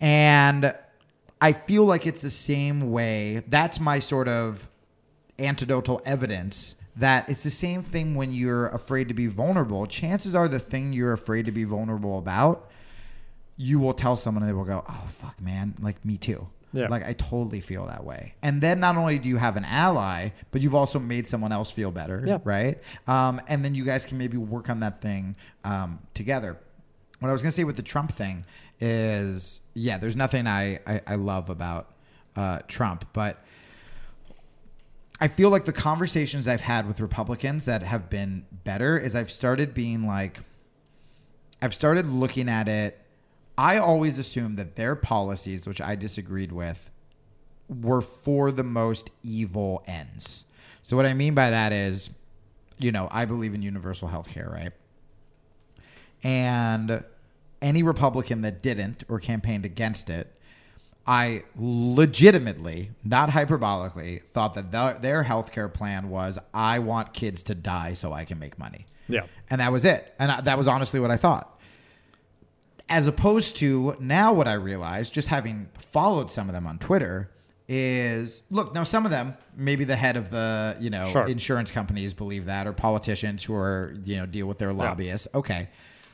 And 0.00 0.74
I 1.40 1.52
feel 1.54 1.84
like 1.84 2.06
it's 2.06 2.20
the 2.20 2.30
same 2.30 2.90
way. 2.90 3.42
That's 3.48 3.80
my 3.80 3.98
sort 4.00 4.28
of 4.28 4.68
antidotal 5.38 6.00
evidence 6.04 6.74
that 6.96 7.28
it's 7.28 7.42
the 7.42 7.50
same 7.50 7.82
thing 7.82 8.14
when 8.14 8.32
you're 8.32 8.68
afraid 8.68 9.08
to 9.08 9.14
be 9.14 9.26
vulnerable. 9.26 9.86
Chances 9.86 10.34
are 10.34 10.48
the 10.48 10.58
thing 10.58 10.92
you're 10.92 11.12
afraid 11.12 11.46
to 11.46 11.52
be 11.52 11.64
vulnerable 11.64 12.18
about, 12.18 12.70
you 13.56 13.78
will 13.78 13.92
tell 13.94 14.16
someone 14.16 14.42
and 14.42 14.48
they 14.50 14.54
will 14.54 14.64
go, 14.64 14.84
"Oh 14.88 15.08
fuck, 15.20 15.40
man, 15.40 15.74
like 15.80 16.04
me 16.04 16.16
too." 16.18 16.48
Yeah. 16.76 16.88
Like 16.88 17.06
I 17.06 17.12
totally 17.14 17.60
feel 17.60 17.86
that 17.86 18.04
way. 18.04 18.34
And 18.42 18.60
then 18.60 18.80
not 18.80 18.96
only 18.96 19.18
do 19.18 19.28
you 19.28 19.36
have 19.38 19.56
an 19.56 19.64
ally, 19.64 20.30
but 20.50 20.60
you've 20.60 20.74
also 20.74 20.98
made 20.98 21.26
someone 21.26 21.50
else 21.52 21.70
feel 21.70 21.90
better, 21.90 22.22
Yeah. 22.26 22.38
right? 22.44 22.78
Um, 23.06 23.40
and 23.48 23.64
then 23.64 23.74
you 23.74 23.84
guys 23.84 24.04
can 24.04 24.18
maybe 24.18 24.36
work 24.36 24.68
on 24.70 24.80
that 24.80 25.00
thing 25.00 25.36
um, 25.64 25.98
together. 26.14 26.58
What 27.20 27.28
I 27.28 27.32
was 27.32 27.42
gonna 27.42 27.52
say 27.52 27.64
with 27.64 27.76
the 27.76 27.82
Trump 27.82 28.12
thing 28.12 28.44
is, 28.78 29.60
yeah, 29.74 29.96
there's 29.98 30.16
nothing 30.16 30.46
I 30.46 30.80
I, 30.86 31.00
I 31.06 31.14
love 31.14 31.48
about 31.50 31.92
uh, 32.36 32.58
Trump, 32.68 33.06
but 33.14 33.42
I 35.18 35.28
feel 35.28 35.48
like 35.48 35.64
the 35.64 35.72
conversations 35.72 36.46
I've 36.46 36.60
had 36.60 36.86
with 36.86 37.00
Republicans 37.00 37.64
that 37.64 37.82
have 37.82 38.10
been 38.10 38.44
better 38.64 38.98
is 38.98 39.16
I've 39.16 39.30
started 39.30 39.72
being 39.72 40.06
like, 40.06 40.40
I've 41.62 41.72
started 41.72 42.06
looking 42.06 42.50
at 42.50 42.68
it. 42.68 43.00
I 43.58 43.78
always 43.78 44.18
assumed 44.18 44.56
that 44.58 44.76
their 44.76 44.94
policies, 44.94 45.66
which 45.66 45.80
I 45.80 45.96
disagreed 45.96 46.52
with, 46.52 46.90
were 47.68 48.02
for 48.02 48.52
the 48.52 48.64
most 48.64 49.10
evil 49.22 49.82
ends. 49.86 50.44
So 50.82 50.96
what 50.96 51.06
I 51.06 51.14
mean 51.14 51.34
by 51.34 51.50
that 51.50 51.72
is, 51.72 52.10
you 52.78 52.92
know, 52.92 53.08
I 53.10 53.24
believe 53.24 53.54
in 53.54 53.62
universal 53.62 54.08
health 54.08 54.30
care, 54.30 54.48
right? 54.52 54.72
And 56.22 57.02
any 57.62 57.82
Republican 57.82 58.42
that 58.42 58.62
didn't 58.62 59.04
or 59.08 59.18
campaigned 59.18 59.64
against 59.64 60.10
it, 60.10 60.32
I 61.06 61.44
legitimately, 61.56 62.90
not 63.04 63.30
hyperbolically, 63.30 64.24
thought 64.24 64.54
that 64.54 64.72
the, 64.72 64.98
their 65.00 65.24
healthcare 65.24 65.72
plan 65.72 66.10
was 66.10 66.38
I 66.52 66.80
want 66.80 67.14
kids 67.14 67.42
to 67.44 67.54
die 67.54 67.94
so 67.94 68.12
I 68.12 68.24
can 68.24 68.38
make 68.38 68.58
money. 68.58 68.86
Yeah. 69.08 69.26
And 69.48 69.60
that 69.60 69.70
was 69.70 69.84
it. 69.84 70.14
And 70.18 70.32
I, 70.32 70.40
that 70.42 70.58
was 70.58 70.66
honestly 70.66 70.98
what 70.98 71.12
I 71.12 71.16
thought. 71.16 71.55
As 72.88 73.06
opposed 73.06 73.56
to 73.56 73.96
now, 73.98 74.32
what 74.32 74.46
I 74.46 74.52
realized, 74.54 75.12
just 75.12 75.28
having 75.28 75.68
followed 75.78 76.30
some 76.30 76.48
of 76.48 76.54
them 76.54 76.66
on 76.66 76.78
Twitter, 76.78 77.30
is 77.68 78.42
look 78.48 78.72
now 78.74 78.84
some 78.84 79.04
of 79.04 79.10
them 79.10 79.34
maybe 79.56 79.82
the 79.82 79.96
head 79.96 80.16
of 80.16 80.30
the 80.30 80.76
you 80.78 80.88
know 80.88 81.04
Sure. 81.08 81.26
insurance 81.26 81.68
companies 81.68 82.14
believe 82.14 82.44
that 82.44 82.64
or 82.64 82.72
politicians 82.72 83.42
who 83.42 83.54
are 83.56 83.92
you 84.04 84.16
know 84.16 84.24
deal 84.24 84.46
with 84.46 84.58
their 84.58 84.72
lobbyists 84.72 85.26
okay 85.34 85.68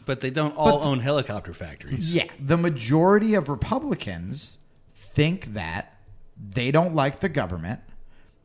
But 0.06 0.22
they 0.22 0.30
don't 0.30 0.56
all 0.56 0.82
own 0.82 1.00
helicopter 1.00 1.52
factories. 1.52 2.14
yeah, 2.14 2.24
the 2.40 2.56
majority 2.56 3.34
of 3.34 3.50
Republicans 3.50 4.56
think 4.94 5.52
that 5.52 5.98
they 6.50 6.70
don't 6.70 6.94
like 6.94 7.20
the 7.20 7.28
government. 7.28 7.80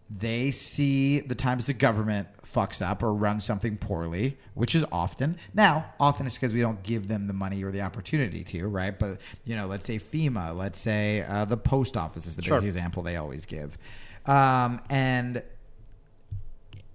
They 0.10 0.52
see 0.52 1.22
the 1.22 1.34
times 1.36 1.66
the 1.66 1.74
government 1.74 2.28
fucks 2.54 2.82
up 2.82 3.04
or 3.04 3.14
runs 3.14 3.44
something 3.44 3.78
poorly, 3.78 4.38
which 4.54 4.74
is 4.76 4.86
often. 4.92 5.38
Now, 5.54 5.94
often 6.00 6.26
it's 6.26 6.36
because 6.36 6.54
we 6.54 6.62
don't 6.62 6.82
give 6.84 7.08
them 7.08 7.28
the 7.28 7.34
money 7.34 7.64
or 7.64 7.72
the 7.72 7.82
opportunity 7.82 8.44
to, 8.46 8.68
right? 8.68 8.98
But, 8.98 9.20
you 9.46 9.56
know, 9.56 9.68
let's 9.68 9.86
say 9.86 10.00
FEMA, 10.00 10.56
let's 10.56 10.80
say 10.80 11.24
uh, 11.24 11.46
the 11.46 11.58
post 11.58 11.98
office 11.98 12.26
is 12.26 12.36
the 12.36 12.44
Sure. 12.44 12.60
big 12.60 12.66
example 12.66 13.04
they 13.04 13.16
always 13.16 13.46
give. 13.46 13.78
Um, 14.26 14.82
and 14.90 15.44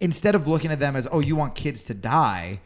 instead 0.01 0.35
of 0.35 0.49
looking 0.49 0.71
at 0.71 0.81
them 0.81 0.97
as, 0.97 1.07
oh, 1.13 1.21
you 1.21 1.37
want 1.37 1.55
kids 1.55 1.85
to 1.85 1.95
die, 1.95 2.61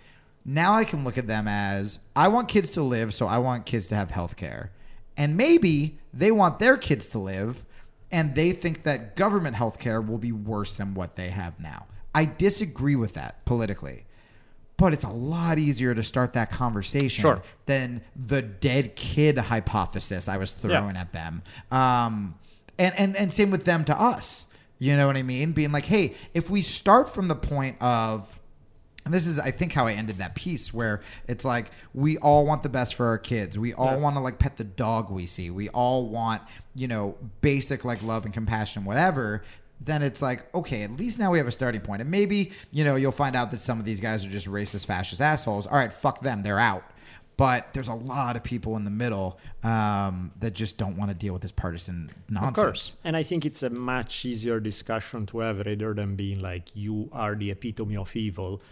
now 0.45 0.75
I 0.75 0.85
can 0.85 1.05
look 1.05 1.19
at 1.19 1.27
them 1.27 1.49
as, 1.49 1.99
I 2.15 2.29
want 2.29 2.49
kids 2.49 2.73
to 2.73 2.83
live, 2.83 3.13
so 3.13 3.27
I 3.27 3.39
want 3.39 3.67
kids 3.67 3.89
to 3.89 3.95
have 3.97 4.11
health 4.11 4.37
care. 4.37 4.71
And 5.17 5.37
maybe 5.37 5.99
they 6.15 6.31
want 6.31 6.59
their 6.59 6.77
kids 6.77 7.09
to 7.09 7.19
live, 7.19 7.65
and 8.13 8.35
they 8.35 8.53
think 8.53 8.85
that 8.85 9.17
government 9.17 9.57
health 9.57 9.79
care 9.79 10.01
will 10.01 10.19
be 10.19 10.33
worse 10.33 10.77
than 10.77 10.95
what 10.95 11.17
they 11.17 11.31
have 11.31 11.59
now. 11.59 11.87
I 12.17 12.25
disagree 12.25 12.97
with 12.97 13.13
that 13.15 13.45
politically. 13.45 14.05
But 14.79 14.93
it's 14.93 15.05
a 15.05 15.09
lot 15.11 15.59
easier 15.59 15.95
to 15.95 16.03
start 16.03 16.33
that 16.35 16.51
conversation 16.51 17.23
Sure. 17.23 17.43
than 17.67 18.03
the 18.15 18.43
dead 18.43 18.95
kid 18.97 19.39
hypothesis 19.39 20.29
I 20.29 20.37
was 20.37 20.53
throwing 20.53 20.97
at 20.97 21.13
them. 21.13 21.43
Um, 21.71 22.35
and, 22.79 22.95
and, 22.99 23.17
and 23.17 23.33
same 23.33 23.51
with 23.51 23.65
them 23.65 23.85
to 23.87 23.99
us. 23.99 24.47
You 24.79 24.97
know 24.97 25.07
what 25.07 25.17
I 25.17 25.23
mean? 25.23 25.53
Being 25.53 25.73
like, 25.73 25.87
hey, 25.87 26.15
if 26.35 26.51
we 26.51 26.61
start 26.61 27.09
from 27.09 27.29
the 27.29 27.35
point 27.35 27.81
of, 27.81 28.39
and 29.07 29.15
this 29.15 29.27
is, 29.27 29.39
I 29.39 29.51
think, 29.51 29.73
how 29.73 29.87
I 29.87 29.93
ended 29.95 30.19
that 30.19 30.35
piece 30.35 30.75
where 30.75 31.01
it's 31.27 31.45
like, 31.45 31.71
we 31.95 32.19
all 32.19 32.45
want 32.45 32.63
the 32.63 32.69
best 32.69 32.97
for 32.97 33.07
our 33.07 33.17
kids. 33.19 33.59
We 33.59 33.73
all 33.73 33.93
Yeah. 33.93 34.01
want 34.03 34.17
to 34.17 34.21
like 34.21 34.39
pet 34.39 34.59
the 34.59 34.65
dog 34.65 35.11
we 35.11 35.25
see. 35.27 35.49
We 35.49 35.71
all 35.71 36.09
want, 36.11 36.43
you 36.75 36.87
know, 36.89 37.17
basic 37.41 37.85
like 37.85 38.03
love 38.03 38.27
and 38.27 38.35
compassion, 38.35 38.85
whatever. 38.85 39.43
Then 39.81 40.03
it's 40.03 40.23
like, 40.23 40.53
okay, 40.55 40.83
at 40.83 40.97
least 40.97 41.19
now 41.19 41.31
we 41.31 41.39
have 41.39 41.47
a 41.47 41.53
starting 41.53 41.81
point. 41.83 42.01
And 42.01 42.11
maybe, 42.11 42.53
you 42.71 42.83
know, 42.85 42.97
you'll 42.97 43.13
find 43.13 43.37
out 43.37 43.51
that 43.51 43.61
some 43.61 43.79
of 43.79 43.85
these 43.85 44.01
guys 44.01 44.25
are 44.25 44.31
just 44.31 44.47
racist, 44.47 44.87
fascist 44.87 45.21
assholes. 45.21 45.67
All 45.67 45.77
right, 45.77 45.93
fuck 45.93 46.21
them. 46.23 46.43
They're 46.43 46.59
out. 46.59 46.85
But 47.37 47.75
there's 47.75 47.89
a 47.89 47.93
lot 47.95 48.37
of 48.37 48.43
people 48.43 48.77
in 48.79 48.85
the 48.85 48.91
middle 48.91 49.39
um, 49.63 50.33
that 50.41 50.55
just 50.55 50.79
don't 50.79 50.97
want 50.97 51.11
to 51.11 51.15
deal 51.15 51.35
with 51.35 51.43
this 51.43 51.53
partisan 51.53 52.09
nonsense. 52.31 52.57
Of 52.59 52.65
course. 52.65 52.95
And 53.05 53.15
I 53.15 53.23
think 53.23 53.45
it's 53.45 53.63
a 53.63 53.69
much 53.69 54.25
easier 54.25 54.59
discussion 54.59 55.27
to 55.27 55.41
have 55.41 55.59
rather 55.59 55.93
than 55.93 56.17
being 56.17 56.41
like, 56.41 56.75
you 56.75 57.11
are 57.13 57.35
the 57.35 57.51
epitome 57.51 57.99
of 57.99 58.17
evil, 58.17 58.63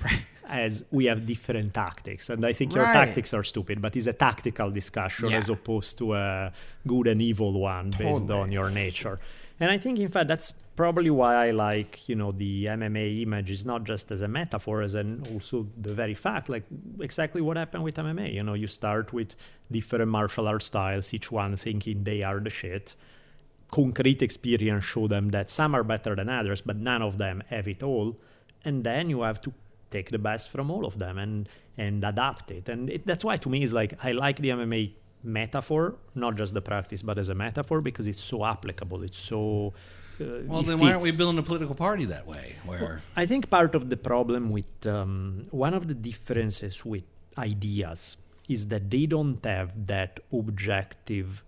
as 0.49 0.83
we 0.91 1.05
have 1.05 1.27
different 1.27 1.75
tactics. 1.75 2.31
And 2.31 2.47
I 2.47 2.55
think 2.55 2.75
your 2.75 2.85
Right. 2.85 2.95
tactics 2.95 3.35
are 3.35 3.45
stupid, 3.45 3.83
but 3.83 3.95
it's 3.97 4.07
a 4.07 4.15
tactical 4.15 4.71
discussion 4.71 5.29
Yeah. 5.29 5.37
as 5.37 5.51
opposed 5.51 5.99
to 5.99 6.15
a 6.15 6.51
good 6.87 7.07
and 7.07 7.21
evil 7.21 7.53
one 7.61 7.91
based 7.91 8.31
on 8.31 8.51
your 8.51 8.71
nature. 8.71 9.21
And 9.61 9.71
I 9.71 9.77
think, 9.77 9.99
in 9.99 10.09
fact, 10.09 10.29
that's 10.29 10.55
probably 10.77 11.11
why 11.11 11.47
I 11.47 11.51
like, 11.51 12.09
you 12.09 12.15
know, 12.15 12.33
the 12.33 12.67
MMA 12.67 13.23
image 13.23 13.51
is 13.51 13.65
not 13.65 13.85
just 13.85 14.11
as 14.11 14.23
a 14.23 14.29
metaphor, 14.29 14.83
as 14.83 14.95
an 14.95 15.25
also 15.33 15.67
the 15.81 15.95
very 15.95 16.15
fact, 16.15 16.49
like 16.49 16.65
exactly 17.01 17.41
what 17.41 17.57
happened 17.57 17.85
with 17.85 17.97
MMA. 17.97 18.33
You 18.33 18.43
know, 18.43 18.55
you 18.55 18.67
start 18.67 19.13
with 19.13 19.35
different 19.71 20.11
martial 20.11 20.49
art 20.49 20.63
styles, 20.63 21.15
each 21.15 21.31
one 21.31 21.57
thinking 21.57 22.05
they 22.05 22.23
are 22.23 22.41
the 22.41 22.51
shit 22.51 22.95
concrete 23.75 24.23
experience 24.23 24.85
show 24.85 25.09
them 25.09 25.31
that 25.31 25.51
some 25.51 25.75
are 25.75 25.83
better 25.83 26.15
than 26.15 26.29
others, 26.29 26.61
but 26.61 26.77
none 26.77 27.03
of 27.03 27.19
them 27.19 27.43
have 27.49 27.67
it 27.67 27.83
all. 27.83 28.17
And 28.65 28.85
then 28.85 29.11
you 29.11 29.23
have 29.23 29.41
to 29.41 29.53
take 29.91 30.11
the 30.11 30.19
best 30.19 30.51
from 30.51 30.71
all 30.71 30.85
of 30.87 30.99
them 30.99 31.19
and 31.19 31.49
and 31.77 32.05
adapt 32.05 32.53
it. 32.53 32.69
And 32.69 32.89
it, 32.89 33.05
that's 33.05 33.25
why 33.25 33.37
to 33.45 33.49
me 33.49 33.65
is 33.65 33.73
like 33.73 33.93
I 34.09 34.13
like 34.13 34.37
the 34.45 34.51
MMA 34.51 34.93
metaphor, 35.25 35.97
not 36.15 36.37
just 36.37 36.55
the 36.55 36.61
practice, 36.63 37.03
but 37.03 37.19
as 37.19 37.29
a 37.29 37.35
metaphor 37.35 37.81
because 37.81 38.07
it's 38.07 38.23
so 38.33 38.45
applicable. 38.45 39.03
It's 39.03 39.19
so 39.19 39.75
uh, 40.21 40.25
Well, 40.47 40.63
then 40.63 40.79
why 40.79 40.93
aren't 40.93 41.03
we 41.03 41.13
building 41.13 41.39
a 41.39 41.43
political 41.43 41.75
party 41.75 42.05
that 42.07 42.27
way? 42.27 42.57
Where 42.65 43.03
I 43.17 43.27
think 43.27 43.51
part 43.51 43.75
of 43.75 43.91
the 43.91 43.97
problem 43.97 44.51
with 44.51 44.87
um, 44.87 45.47
one 45.51 45.75
of 45.75 45.89
the 45.89 45.95
differences 45.95 46.85
with 46.85 47.05
ideas 47.39 48.17
is 48.49 48.69
that 48.69 48.91
they 48.91 49.07
don't 49.07 49.45
have 49.45 49.87
that 49.87 50.21
objective 50.33 51.43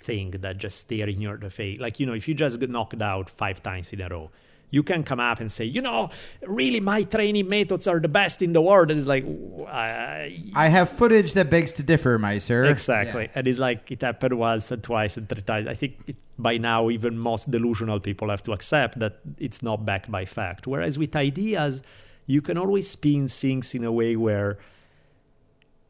thing 0.00 0.30
that 0.30 0.58
just 0.58 0.78
stare 0.78 1.08
in 1.08 1.20
your 1.20 1.38
face. 1.50 1.80
Like, 1.80 1.98
you 2.00 2.06
know, 2.06 2.14
if 2.14 2.28
you 2.28 2.34
just 2.34 2.60
get 2.60 2.70
knocked 2.70 3.02
out 3.02 3.28
five 3.28 3.62
times 3.62 3.92
in 3.92 4.00
a 4.00 4.08
row, 4.08 4.30
you 4.70 4.82
can 4.82 5.02
come 5.04 5.20
up 5.20 5.40
and 5.40 5.50
say, 5.50 5.64
you 5.64 5.80
know, 5.80 6.10
really 6.46 6.80
my 6.80 7.02
training 7.04 7.48
methods 7.48 7.86
are 7.86 8.00
the 8.00 8.08
best 8.08 8.42
in 8.42 8.52
the 8.52 8.60
world. 8.60 8.90
And 8.90 8.98
it's 8.98 9.08
like, 9.08 9.24
I, 9.68 10.42
I 10.54 10.68
have 10.68 10.90
footage 10.90 11.34
that 11.34 11.50
begs 11.50 11.72
to 11.74 11.82
differ, 11.82 12.18
my 12.18 12.38
sir. 12.38 12.66
Exactly. 12.66 13.28
And 13.34 13.46
it's 13.46 13.58
like 13.58 13.90
it 13.90 14.02
happened 14.02 14.38
once 14.38 14.70
and 14.70 14.82
twice 14.82 15.16
and 15.16 15.28
three 15.28 15.42
times. 15.42 15.68
I 15.68 15.74
think 15.74 15.96
it, 16.06 16.16
by 16.38 16.58
now, 16.58 16.90
even 16.90 17.18
most 17.18 17.50
delusional 17.50 18.00
people 18.00 18.30
have 18.30 18.42
to 18.44 18.52
accept 18.52 18.98
that 18.98 19.20
it's 19.38 19.62
not 19.62 19.84
backed 19.84 20.10
by 20.10 20.24
fact. 20.24 20.66
Whereas 20.66 20.98
with 20.98 21.16
ideas, 21.16 21.82
you 22.26 22.42
can 22.42 22.58
always 22.58 22.90
spin 22.90 23.28
things 23.28 23.74
in 23.74 23.84
a 23.84 23.92
way 23.92 24.16
where 24.16 24.58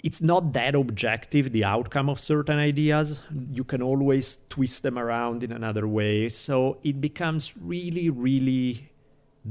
it's 0.05 0.21
not 0.21 0.53
that 0.53 0.75
objective, 0.75 1.51
the 1.51 1.65
outcome 1.65 2.09
of 2.09 2.21
certain 2.21 2.59
ideas. 2.59 3.23
You 3.51 3.65
can 3.65 3.83
always 3.83 4.39
twist 4.49 4.85
them 4.85 4.99
around 4.99 5.43
in 5.43 5.51
another 5.51 5.89
way. 5.89 6.29
So 6.29 6.79
it 6.85 7.01
becomes 7.01 7.55
really, 7.57 8.09
really 8.11 8.91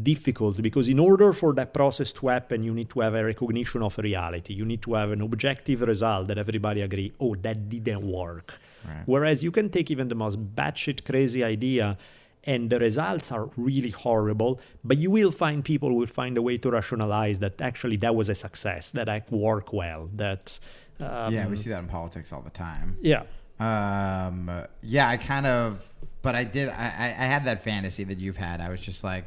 difficult 0.01 0.61
because 0.61 0.87
in 0.87 0.99
order 0.99 1.33
for 1.33 1.53
that 1.53 1.73
process 1.73 2.11
to 2.11 2.27
happen 2.27 2.63
you 2.63 2.73
need 2.73 2.89
to 2.89 2.99
have 2.99 3.15
a 3.15 3.23
recognition 3.23 3.81
of 3.81 3.97
reality 3.97 4.53
you 4.53 4.65
need 4.65 4.81
to 4.81 4.93
have 4.93 5.09
an 5.09 5.21
objective 5.21 5.79
result 5.81 6.27
that 6.27 6.37
everybody 6.37 6.81
agree 6.81 7.13
oh 7.21 7.33
that 7.35 7.69
didn't 7.69 8.01
work 8.01 8.59
whereas 9.05 9.43
you 9.43 9.51
can 9.51 9.69
take 9.69 9.89
even 9.91 10.07
the 10.07 10.15
most 10.15 10.37
batshit 10.55 11.03
crazy 11.05 11.43
idea 11.43 11.97
and 12.43 12.69
the 12.69 12.79
results 12.79 13.31
are 13.31 13.49
really 13.57 13.89
horrible 13.89 14.59
but 14.83 14.97
you 14.97 15.09
will 15.09 15.31
find 15.31 15.65
people 15.65 15.89
will 15.95 16.05
find 16.21 16.37
a 16.37 16.41
way 16.41 16.57
to 16.57 16.69
rationalize 16.71 17.39
that 17.39 17.59
actually 17.61 17.97
that 17.97 18.13
was 18.15 18.29
a 18.29 18.35
success 18.35 18.91
that 18.91 19.07
I 19.09 19.23
work 19.31 19.73
well 19.73 20.09
that 20.15 20.59
um, 20.99 21.33
yeah, 21.33 21.45
we 21.47 21.57
see 21.57 21.69
that 21.71 21.79
in 21.79 21.87
politics 21.89 22.31
all 22.31 22.41
the 22.41 22.49
time. 22.51 22.97
yeah 23.01 23.23
Um, 23.59 24.49
yeah, 24.81 25.07
I 25.09 25.17
kind 25.17 25.45
of, 25.45 25.81
but 26.21 26.35
I 26.35 26.43
did. 26.43 26.69
I, 26.69 26.87
I 27.05 27.05
I 27.23 27.27
had 27.33 27.43
that 27.45 27.63
fantasy 27.63 28.03
that 28.05 28.17
you've 28.17 28.37
had. 28.37 28.59
I 28.61 28.69
was 28.69 28.79
just 28.89 29.03
like, 29.03 29.25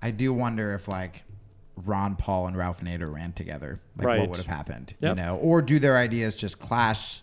I 0.00 0.10
do 0.10 0.32
wonder 0.32 0.74
if 0.74 0.88
like 0.88 1.22
Ron 1.76 2.16
Paul 2.16 2.46
and 2.48 2.56
Ralph 2.56 2.80
Nader 2.80 3.12
ran 3.12 3.32
together, 3.32 3.80
like 3.96 4.06
Right. 4.06 4.20
what 4.20 4.28
would 4.30 4.38
have 4.38 4.46
happened, 4.58 4.94
Yep. 5.00 5.16
you 5.16 5.22
know, 5.22 5.36
or 5.36 5.62
do 5.62 5.78
their 5.78 5.96
ideas 5.96 6.36
just 6.36 6.58
clash? 6.58 7.22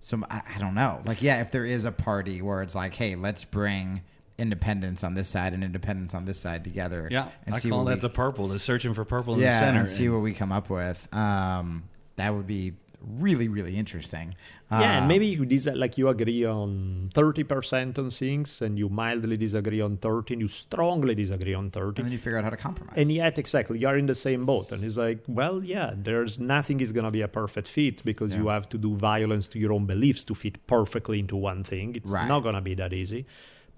Some 0.00 0.24
I, 0.30 0.42
I 0.56 0.58
don't 0.58 0.74
know. 0.74 1.02
Like, 1.06 1.22
yeah, 1.22 1.40
if 1.40 1.50
there 1.50 1.64
is 1.66 1.84
a 1.84 1.92
party 1.92 2.40
where 2.42 2.62
it's 2.62 2.74
like, 2.74 2.94
hey, 2.94 3.14
let's 3.16 3.44
bring 3.44 4.02
independence 4.38 5.02
on 5.02 5.14
this 5.14 5.28
side 5.28 5.52
and 5.52 5.64
independence 5.64 6.14
on 6.14 6.24
this 6.24 6.38
side 6.38 6.62
together, 6.64 7.08
yeah, 7.10 7.28
and 7.44 7.54
I 7.54 7.58
see 7.58 7.68
call 7.70 7.80
what 7.84 7.90
that 7.90 7.96
we- 7.96 8.00
the 8.02 8.10
purple, 8.10 8.48
the 8.48 8.58
searching 8.58 8.94
for 8.94 9.04
purple 9.04 9.34
in 9.34 9.40
the 9.40 9.46
center. 9.46 9.80
and 9.80 9.88
see 9.88 10.08
what 10.08 10.20
we 10.20 10.32
come 10.34 10.52
up 10.52 10.70
with. 10.70 11.12
Um, 11.14 11.84
that 12.16 12.34
would 12.34 12.46
be 12.46 12.74
really, 13.00 13.48
really 13.48 13.76
interesting. 13.76 14.34
Yeah, 14.70 14.92
and 14.96 15.02
Um, 15.04 15.08
maybe 15.08 15.26
you 15.26 15.44
dis- 15.46 15.66
like 15.74 15.96
you 15.98 16.08
agree 16.08 16.44
on 16.44 17.10
thirty 17.14 17.44
percent 17.44 17.98
on 17.98 18.10
things, 18.10 18.60
and 18.60 18.78
you 18.78 18.88
mildly 18.88 19.36
disagree 19.36 19.80
on 19.80 19.96
thirty, 19.96 20.34
and 20.34 20.42
you 20.42 20.48
strongly 20.48 21.14
disagree 21.14 21.54
on 21.54 21.70
thirty, 21.70 22.00
and 22.02 22.06
then 22.06 22.12
you 22.12 22.18
figure 22.18 22.38
out 22.38 22.44
how 22.44 22.50
to 22.50 22.56
compromise. 22.56 22.94
and 22.96 23.10
yet 23.12 23.38
exactly 23.38 23.78
you 23.78 23.86
are 23.88 23.96
in 23.96 24.06
the 24.06 24.14
same 24.14 24.44
boat. 24.44 24.72
And 24.72 24.84
it's 24.84 24.96
like, 24.96 25.20
well, 25.26 25.62
yeah, 25.64 25.94
there's 25.96 26.38
nothing 26.38 26.80
is 26.80 26.92
gonna 26.92 27.10
be 27.10 27.22
a 27.22 27.28
perfect 27.28 27.68
fit 27.68 28.04
because 28.04 28.34
you 28.36 28.48
have 28.48 28.68
to 28.70 28.78
do 28.78 28.94
violence 28.96 29.46
to 29.48 29.58
your 29.58 29.72
own 29.72 29.86
beliefs 29.86 30.24
to 30.24 30.34
fit 30.34 30.66
perfectly 30.66 31.18
into 31.20 31.36
one 31.36 31.64
thing. 31.64 31.94
It's 31.96 32.10
Right. 32.10 32.28
not 32.28 32.40
gonna 32.40 32.60
be 32.60 32.74
that 32.74 32.92
easy. 32.92 33.26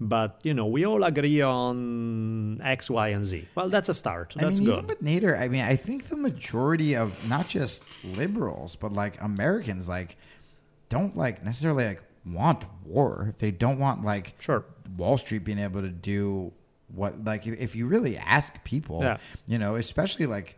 But 0.03 0.39
you 0.43 0.55
know, 0.55 0.65
we 0.65 0.83
all 0.85 1.03
agree 1.03 1.41
on 1.41 2.59
X, 2.63 2.89
Y, 2.89 3.09
and 3.09 3.23
Z. 3.23 3.47
Well, 3.53 3.69
that's 3.69 3.87
a 3.87 3.93
start. 3.93 4.33
I 4.37 4.41
That's 4.41 4.59
mean, 4.59 4.67
good. 4.69 4.77
even 4.77 4.87
with 4.87 5.03
Nader, 5.03 5.39
I 5.39 5.47
mean, 5.47 5.61
I 5.61 5.75
think 5.75 6.09
the 6.09 6.15
majority 6.15 6.95
of 6.95 7.13
not 7.29 7.47
just 7.47 7.83
liberals, 8.03 8.75
but 8.75 8.93
like 8.93 9.21
Americans, 9.21 9.87
like 9.87 10.17
don't 10.89 11.15
like 11.15 11.43
necessarily 11.45 11.85
like 11.85 12.01
want 12.25 12.65
war. 12.83 13.35
They 13.37 13.51
don't 13.51 13.77
want 13.77 14.03
like 14.03 14.33
Sure. 14.39 14.65
Wall 14.97 15.17
Street 15.19 15.43
being 15.43 15.59
able 15.59 15.81
to 15.81 15.89
do 15.89 16.51
what 16.93 17.23
like 17.23 17.45
if, 17.45 17.59
if 17.59 17.75
you 17.75 17.85
really 17.87 18.17
ask 18.17 18.61
people, 18.63 19.01
Yeah. 19.03 19.17
you 19.47 19.59
know, 19.59 19.75
especially 19.75 20.25
like 20.25 20.57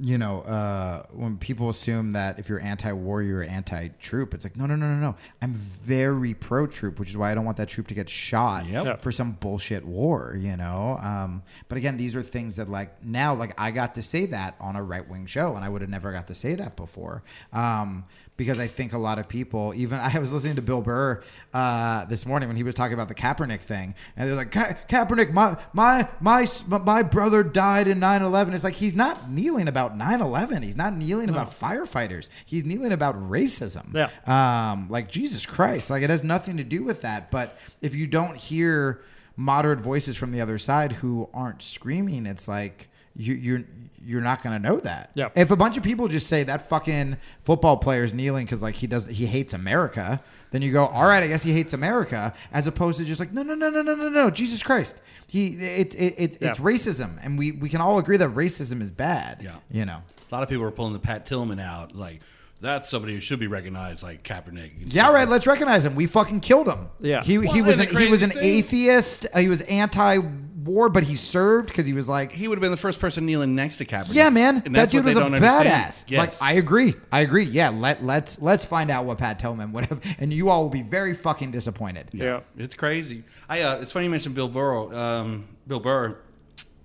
you 0.00 0.16
know, 0.16 0.40
uh, 0.42 1.04
when 1.12 1.36
people 1.36 1.68
assume 1.68 2.12
that 2.12 2.38
if 2.38 2.48
you're 2.48 2.60
anti-war, 2.60 3.22
you're 3.22 3.42
anti-troop, 3.42 4.32
it's 4.32 4.44
like, 4.44 4.56
no, 4.56 4.64
no, 4.64 4.74
no, 4.74 4.86
no, 4.94 4.96
no. 4.96 5.16
I'm 5.42 5.52
very 5.52 6.32
pro-troop, 6.32 6.98
which 6.98 7.10
is 7.10 7.16
why 7.18 7.30
I 7.30 7.34
don't 7.34 7.44
want 7.44 7.58
that 7.58 7.68
troop 7.68 7.86
to 7.88 7.94
get 7.94 8.08
shot 8.08 8.66
Yep. 8.84 9.02
For 9.02 9.12
some 9.12 9.32
bullshit 9.32 9.84
war, 9.84 10.36
you 10.38 10.56
know. 10.56 10.98
Um, 11.02 11.42
but 11.68 11.76
again, 11.76 11.98
these 11.98 12.16
are 12.16 12.22
things 12.22 12.56
that 12.56 12.70
like 12.70 13.04
now, 13.04 13.34
like 13.34 13.52
I 13.60 13.70
got 13.70 13.94
to 13.96 14.02
say 14.02 14.24
that 14.26 14.54
on 14.58 14.74
a 14.74 14.82
right-wing 14.82 15.26
show, 15.26 15.54
and 15.54 15.64
I 15.64 15.68
would 15.68 15.82
have 15.82 15.90
never 15.90 16.12
got 16.12 16.26
to 16.28 16.34
say 16.34 16.54
that 16.54 16.76
before. 16.76 17.22
Um, 17.52 18.04
because 18.40 18.58
I 18.58 18.68
think 18.68 18.94
a 18.94 18.98
lot 18.98 19.18
of 19.18 19.28
people, 19.28 19.74
even 19.76 20.00
I 20.00 20.18
was 20.18 20.32
listening 20.32 20.56
to 20.56 20.62
Bill 20.62 20.80
Burr 20.80 21.22
uh, 21.52 22.06
this 22.06 22.24
morning 22.24 22.48
when 22.48 22.56
he 22.56 22.62
was 22.62 22.74
talking 22.74 22.94
about 22.94 23.08
the 23.08 23.14
Kaepernick 23.14 23.60
thing, 23.60 23.94
and 24.16 24.26
they're 24.26 24.34
like, 24.34 24.50
"Ka- 24.50 24.78
Kaepernick, 24.88 25.30
my 25.30 25.58
my 25.74 26.08
my 26.20 26.48
my 26.66 27.02
brother 27.02 27.42
died 27.42 27.86
in 27.86 28.00
9/11. 28.00 28.54
It's 28.54 28.64
like 28.64 28.76
he's 28.76 28.94
not 28.94 29.30
kneeling 29.30 29.68
about 29.68 29.98
9/11. 29.98 30.62
He's 30.62 30.74
not 30.74 30.96
kneeling 30.96 31.28
about 31.28 31.60
firefighters. 31.60 32.28
He's 32.46 32.64
kneeling 32.64 32.92
about 32.92 33.14
racism. 33.28 33.94
Yeah. 33.94 34.08
Um, 34.24 34.88
like 34.88 35.10
Jesus 35.10 35.44
Christ, 35.44 35.90
like 35.90 36.02
it 36.02 36.08
has 36.08 36.24
nothing 36.24 36.56
to 36.56 36.64
do 36.64 36.82
with 36.82 37.02
that. 37.02 37.30
But 37.30 37.58
if 37.82 37.94
you 37.94 38.06
don't 38.06 38.38
hear 38.38 39.02
moderate 39.36 39.80
voices 39.80 40.16
from 40.16 40.30
the 40.30 40.40
other 40.40 40.56
side 40.56 40.92
who 40.92 41.28
aren't 41.34 41.60
screaming, 41.60 42.24
it's 42.24 42.48
like 42.48 42.88
you, 43.20 43.34
you're 43.34 43.62
you're 44.02 44.20
not 44.22 44.42
gonna 44.42 44.58
know 44.58 44.78
that. 44.80 45.10
Yeah. 45.14 45.28
If 45.36 45.50
a 45.50 45.56
bunch 45.56 45.76
of 45.76 45.82
people 45.82 46.08
just 46.08 46.26
say 46.26 46.42
that 46.44 46.68
fucking 46.68 47.18
football 47.42 47.76
player's 47.76 48.14
kneeling 48.14 48.46
because 48.46 48.62
like 48.62 48.74
he 48.74 48.86
does 48.86 49.06
he 49.06 49.26
hates 49.26 49.52
America, 49.52 50.22
then 50.52 50.62
you 50.62 50.72
go, 50.72 50.86
all 50.86 51.04
right, 51.04 51.22
I 51.22 51.26
guess 51.28 51.42
he 51.42 51.52
hates 51.52 51.72
America, 51.74 52.32
as 52.52 52.66
opposed 52.66 52.98
to 52.98 53.04
just 53.04 53.20
like 53.20 53.32
no 53.32 53.42
no 53.42 53.54
no 53.54 53.68
no 53.68 53.82
no 53.82 53.94
no 53.94 54.08
no 54.08 54.30
Jesus 54.30 54.62
Christ, 54.62 55.00
he 55.26 55.48
it 55.48 55.94
it, 55.94 56.14
it 56.18 56.38
Yeah. 56.40 56.48
it's 56.50 56.58
racism, 56.58 57.18
and 57.22 57.38
we 57.38 57.52
we 57.52 57.68
can 57.68 57.80
all 57.82 57.98
agree 57.98 58.16
that 58.16 58.30
racism 58.30 58.80
is 58.80 58.90
bad. 58.90 59.42
Yeah. 59.42 59.56
You 59.70 59.84
know. 59.84 60.00
A 60.30 60.34
lot 60.34 60.42
of 60.42 60.48
people 60.48 60.64
are 60.64 60.70
pulling 60.70 60.92
the 60.92 60.98
Pat 61.00 61.26
Tillman 61.26 61.58
out, 61.60 61.94
like 61.94 62.20
that's 62.60 62.88
somebody 62.88 63.14
who 63.14 63.20
should 63.20 63.40
be 63.40 63.46
recognized, 63.46 64.02
like 64.02 64.22
Kaepernick. 64.22 64.72
Yeah, 64.92 65.10
right. 65.12 65.28
Let's 65.28 65.46
recognize 65.46 65.84
him. 65.84 65.94
We 65.94 66.06
fucking 66.06 66.40
killed 66.40 66.68
him. 66.68 66.88
Yeah. 67.00 67.22
he 67.22 67.40
he 67.46 67.62
was 67.62 67.78
an, 67.80 67.88
he 67.96 68.10
was 68.10 68.22
an 68.22 68.30
thing- 68.30 68.42
atheist. 68.44 69.26
Uh, 69.32 69.38
he 69.40 69.48
was 69.48 69.62
anti-war, 69.62 70.88
but 70.90 71.02
he 71.04 71.16
served 71.16 71.68
because 71.68 71.86
he 71.86 71.92
was 71.92 72.08
like, 72.08 72.32
He 72.32 72.48
would 72.48 72.56
have 72.58 72.60
been 72.60 72.70
the 72.70 72.76
first 72.76 73.00
person 73.00 73.24
kneeling 73.26 73.54
next 73.54 73.76
to 73.78 73.84
Kaepernick. 73.84 74.14
yeah, 74.14 74.30
man, 74.30 74.62
that 74.72 74.90
dude 74.90 75.04
was 75.04 75.16
a 75.16 75.20
badass. 75.20 76.04
Yes. 76.08 76.10
Like, 76.10 76.42
I 76.42 76.54
agree. 76.54 76.94
I 77.10 77.20
agree. 77.20 77.44
Yeah, 77.44 77.70
let 77.70 78.04
let's 78.04 78.40
let's 78.40 78.64
find 78.66 78.90
out 78.90 79.04
what 79.06 79.18
Pat 79.18 79.38
Tillman 79.38 79.72
would 79.72 79.86
have, 79.86 80.00
and 80.18 80.32
you 80.32 80.48
all 80.50 80.62
will 80.62 80.70
be 80.70 80.82
very 80.82 81.14
fucking 81.14 81.50
disappointed. 81.50 82.08
yeah. 82.12 82.40
It's 82.56 82.74
crazy. 82.74 83.24
I. 83.48 83.62
Uh, 83.62 83.80
it's 83.80 83.92
funny 83.92 84.04
you 84.06 84.10
mentioned 84.10 84.34
Bill 84.34 84.48
Burr. 84.48 84.94
Um, 84.94 85.48
Bill 85.66 85.80
Burr. 85.80 86.18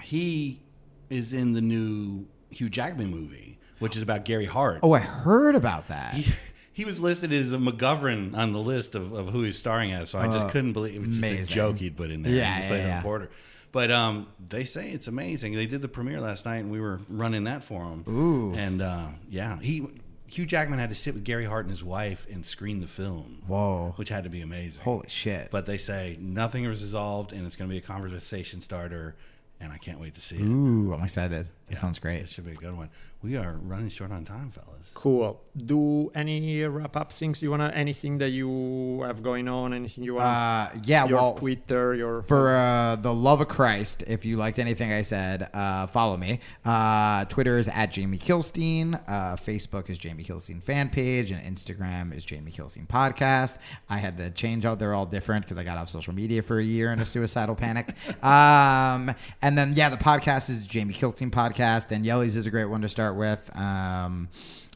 He 0.01 0.61
is 1.09 1.33
in 1.33 1.51
the 1.53 1.61
new 1.61 2.25
Hugh 2.49 2.69
Jackman 2.69 3.09
movie, 3.09 3.54
which 3.79 3.95
is 3.95 4.01
about 4.01 4.25
Gary 4.25 4.45
Hart. 4.45 4.79
Oh, 4.83 4.93
I 4.93 4.99
heard 4.99 5.55
about 5.55 5.87
that. 5.87 6.13
He, 6.15 6.31
he 6.73 6.85
was 6.85 6.99
listed 6.99 7.31
as 7.31 7.51
a 7.53 7.57
McGovern 7.57 8.35
on 8.35 8.51
the 8.53 8.59
list 8.59 8.95
of, 8.95 9.13
of 9.13 9.29
who 9.29 9.43
he's 9.43 9.57
starring 9.57 9.91
as, 9.93 10.09
so 10.09 10.19
I 10.19 10.27
just 10.27 10.49
couldn't 10.49 10.73
believe 10.73 10.95
it 10.95 10.99
was 11.07 11.17
just 11.17 11.23
a 11.23 11.41
Uh, 11.41 11.45
joke 11.45 11.77
he'd 11.77 11.95
put 11.95 12.11
in 12.11 12.23
there. 12.23 12.33
Yeah, 12.33 12.61
He 12.61 12.69
was 12.71 12.79
yeah, 12.79 12.87
yeah. 12.87 12.97
reporter. 12.97 13.29
But 13.71 13.91
um, 13.91 14.27
they 14.49 14.63
say 14.63 14.91
it's 14.91 15.07
amazing. 15.07 15.53
They 15.53 15.65
did 15.65 15.81
the 15.81 15.87
premiere 15.89 16.21
last 16.21 16.45
night, 16.45 16.57
and 16.59 16.71
we 16.71 16.79
were 16.79 17.01
running 17.09 17.43
that 17.45 17.63
for 17.63 17.83
him. 17.83 18.05
Ooh. 18.07 18.53
And 18.57 18.81
uh, 18.81 19.07
yeah, 19.29 19.59
he 19.59 19.85
Hugh 20.27 20.45
Jackman 20.45 20.79
had 20.79 20.89
to 20.89 20.95
sit 20.95 21.13
with 21.13 21.23
Gary 21.25 21.45
Hart 21.45 21.65
and 21.65 21.71
his 21.71 21.83
wife 21.83 22.25
and 22.31 22.45
screen 22.45 22.79
the 22.81 22.87
film. 22.87 23.43
Whoa. 23.47 23.93
Which 23.97 24.09
had 24.09 24.23
to 24.23 24.29
be 24.29 24.41
amazing. 24.41 24.81
Holy 24.83 25.07
shit. 25.07 25.49
But 25.51 25.65
they 25.65 25.77
say 25.77 26.17
nothing 26.19 26.65
is 26.65 26.81
resolved 26.81 27.31
and 27.31 27.45
it's 27.45 27.55
going 27.55 27.69
to 27.69 27.71
be 27.73 27.77
a 27.77 27.81
conversation 27.81 28.59
starter, 28.61 29.15
and 29.59 29.71
I 29.71 29.77
can't 29.77 29.99
wait 29.99 30.15
to 30.15 30.21
see 30.21 30.37
it. 30.37 30.41
Ooh, 30.41 30.93
I'm 30.93 31.03
excited. 31.03 31.31
That 31.45 31.49
Yeah, 31.69 31.79
sounds 31.81 31.99
great. 31.99 32.21
It 32.23 32.29
should 32.29 32.45
be 32.45 32.51
a 32.51 32.55
good 32.55 32.75
one. 32.75 32.89
We 33.21 33.37
are 33.37 33.57
running 33.63 33.89
short 33.89 34.11
on 34.11 34.23
time, 34.23 34.51
fellas. 34.51 34.91
Cool. 34.93 35.41
Do 35.57 36.11
any 36.13 36.61
wrap 36.63 36.95
up 36.95 37.11
things 37.11 37.41
you 37.41 37.49
wanna? 37.49 37.71
Anything 37.73 38.19
that 38.19 38.29
you 38.29 39.01
have 39.03 39.23
going 39.23 39.47
on? 39.47 39.73
Anything 39.73 40.03
you 40.03 40.15
want? 40.15 40.25
Uh, 40.25 40.69
yeah, 40.85 41.05
your 41.05 41.17
well, 41.17 41.33
Twitter, 41.33 41.95
your 41.95 42.21
for 42.21 42.49
uh, 42.55 42.95
the 42.97 43.13
love 43.13 43.41
of 43.41 43.47
Christ, 43.47 44.03
if 44.05 44.25
you 44.25 44.37
liked 44.37 44.59
anything 44.59 44.93
I 44.93 45.01
said, 45.01 45.49
uh, 45.53 45.87
follow 45.87 46.17
me. 46.17 46.39
Uh, 46.63 47.25
Twitter 47.25 47.57
is 47.57 47.67
at 47.67 47.91
Jamie 47.91 48.19
Kilstein. 48.19 48.93
Uh, 49.07 49.35
Facebook 49.37 49.89
is 49.89 49.97
Jamie 49.97 50.23
Kilstein 50.23 50.61
fan 50.61 50.89
page, 50.89 51.31
and 51.31 51.41
Instagram 51.43 52.15
is 52.15 52.23
Jamie 52.25 52.51
Kilstein 52.51 52.87
podcast. 52.87 53.57
I 53.89 53.97
had 53.97 54.17
to 54.17 54.29
change 54.31 54.65
out; 54.65 54.77
they're 54.77 54.93
all 54.93 55.07
different 55.07 55.45
because 55.45 55.57
I 55.57 55.63
got 55.63 55.79
off 55.79 55.89
social 55.89 56.13
media 56.13 56.43
for 56.43 56.59
a 56.59 56.63
year 56.63 56.91
in 56.93 56.99
a 56.99 57.05
suicidal 57.05 57.55
panic. 57.55 57.93
Um, 58.25 59.13
and 59.41 59.57
then 59.57 59.73
yeah, 59.75 59.89
the 59.89 59.97
podcast 59.97 60.49
is 60.49 60.65
Jamie 60.65 60.93
Kilstein 60.93 61.29
podcast, 61.29 61.91
and 61.91 62.03
Yellies 62.03 62.35
is 62.35 62.45
a 62.47 62.51
great 62.51 62.65
one 62.65 62.81
to 62.81 62.89
start 62.89 63.14
with. 63.15 63.55
Um, 63.57 64.29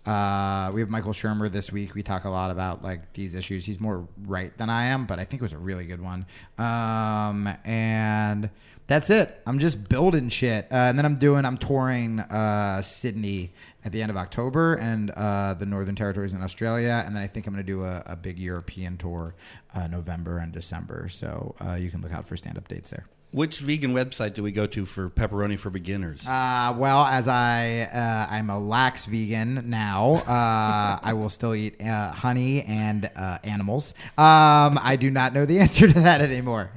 uh, 0.05 0.71
we 0.73 0.81
have 0.81 0.89
Michael 0.89 1.11
Shermer 1.11 1.51
this 1.51 1.71
week. 1.71 1.93
We 1.93 2.01
talk 2.01 2.25
a 2.25 2.29
lot 2.29 2.51
about 2.51 2.83
like 2.83 3.13
these 3.13 3.35
issues. 3.35 3.65
He's 3.65 3.79
more 3.79 4.07
right 4.25 4.57
than 4.57 4.69
I 4.69 4.85
am, 4.85 5.05
but 5.05 5.19
I 5.19 5.25
think 5.25 5.41
it 5.41 5.43
was 5.43 5.53
a 5.53 5.57
really 5.57 5.85
good 5.85 6.01
one. 6.01 6.25
Um, 6.57 7.53
and 7.63 8.49
that's 8.87 9.11
it. 9.11 9.39
I'm 9.45 9.59
just 9.59 9.87
building 9.87 10.29
shit, 10.29 10.65
uh, 10.71 10.75
and 10.75 10.97
then 10.97 11.05
I'm 11.05 11.17
doing. 11.17 11.45
I'm 11.45 11.57
touring 11.57 12.21
uh, 12.21 12.81
Sydney 12.81 13.53
at 13.85 13.91
the 13.91 14.01
end 14.01 14.09
of 14.09 14.17
October 14.17 14.75
and 14.75 15.11
uh, 15.11 15.53
the 15.53 15.67
Northern 15.67 15.95
Territories 15.95 16.33
in 16.33 16.41
Australia, 16.41 17.03
and 17.05 17.15
then 17.15 17.21
I 17.21 17.27
think 17.27 17.45
I'm 17.45 17.53
going 17.53 17.63
to 17.63 17.71
do 17.71 17.83
a, 17.83 18.01
a 18.07 18.15
big 18.15 18.39
European 18.39 18.97
tour 18.97 19.35
uh, 19.75 19.85
November 19.85 20.39
and 20.39 20.51
December. 20.51 21.07
So 21.07 21.55
uh, 21.63 21.75
you 21.75 21.91
can 21.91 22.01
look 22.01 22.13
out 22.13 22.25
for 22.25 22.35
stand 22.35 22.57
up 22.57 22.67
dates 22.67 22.89
there. 22.89 23.05
Which 23.31 23.59
vegan 23.59 23.93
website 23.93 24.33
do 24.33 24.41
we 24.41 24.51
go 24.51 24.65
to 24.65 24.85
for 24.85 25.07
pepperoni 25.07 25.57
for 25.59 25.69
beginners? 25.69 26.27
Uh, 26.27 26.73
well, 26.75 27.05
as 27.05 27.27
I 27.27 27.81
uh, 27.83 28.33
I'm 28.33 28.49
a 28.49 28.57
lax 28.57 29.05
vegan 29.05 29.69
now, 29.69 30.15
uh, 30.25 30.99
I 31.03 31.13
will 31.13 31.29
still 31.29 31.53
eat 31.53 31.79
uh, 31.79 32.11
honey 32.11 32.63
and 32.63 33.07
uh, 33.15 33.37
animals. 33.43 33.93
Um, 34.17 34.79
I 34.81 34.97
do 34.99 35.11
not 35.11 35.33
know 35.33 35.45
the 35.45 35.59
answer 35.63 35.87
to 35.87 35.99
that 35.99 36.21
anymore. 36.21 36.71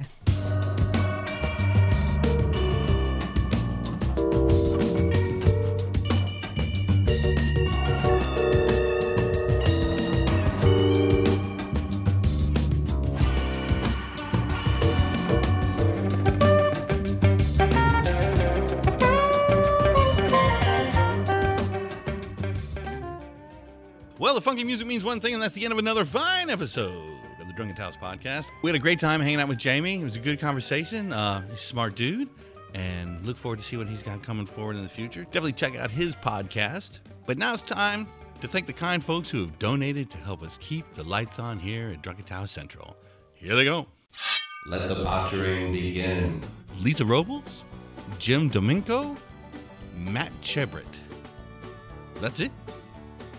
Funky 24.43 24.65
music 24.65 24.85
means 24.85 25.05
one 25.05 25.21
thing, 25.21 25.33
and 25.33 25.41
that's 25.41 25.55
the 25.55 25.63
end 25.63 25.71
of 25.71 25.79
another 25.79 26.03
fine 26.03 26.49
episode 26.49 27.17
of 27.39 27.47
the 27.47 27.53
Drunken 27.53 27.77
Taoist 27.77 27.97
podcast. 28.01 28.47
We 28.61 28.67
had 28.67 28.75
a 28.75 28.79
great 28.79 28.99
time 28.99 29.21
hanging 29.21 29.39
out 29.39 29.47
with 29.47 29.57
Jamie. 29.57 30.01
It 30.01 30.03
was 30.03 30.17
a 30.17 30.19
good 30.19 30.37
conversation. 30.37 31.13
Uh, 31.13 31.47
he's 31.47 31.53
a 31.53 31.61
smart 31.61 31.95
dude, 31.95 32.27
and 32.73 33.25
look 33.25 33.37
forward 33.37 33.59
to 33.59 33.65
see 33.65 33.77
what 33.77 33.87
he's 33.87 34.03
got 34.03 34.21
coming 34.21 34.45
forward 34.45 34.75
in 34.75 34.83
the 34.83 34.89
future. 34.89 35.23
Definitely 35.23 35.53
check 35.53 35.77
out 35.77 35.89
his 35.89 36.17
podcast. 36.17 36.99
But 37.25 37.37
now 37.37 37.53
it's 37.53 37.61
time 37.61 38.05
to 38.41 38.49
thank 38.49 38.67
the 38.67 38.73
kind 38.73 39.01
folks 39.01 39.29
who 39.29 39.39
have 39.39 39.57
donated 39.59 40.11
to 40.11 40.17
help 40.17 40.43
us 40.43 40.57
keep 40.59 40.93
the 40.93 41.05
lights 41.05 41.39
on 41.39 41.57
here 41.57 41.87
at 41.91 42.01
Drunken 42.01 42.25
Taoist 42.25 42.53
Central. 42.53 42.97
Here 43.35 43.55
they 43.55 43.63
go. 43.63 43.87
Let 44.67 44.89
the 44.89 45.05
pottering 45.05 45.71
begin. 45.71 46.41
Lisa 46.81 47.05
Robles, 47.05 47.63
Jim 48.19 48.49
Domingo, 48.49 49.15
Matt 49.95 50.33
Chebrit. 50.41 50.83
That's 52.19 52.41
it? 52.41 52.51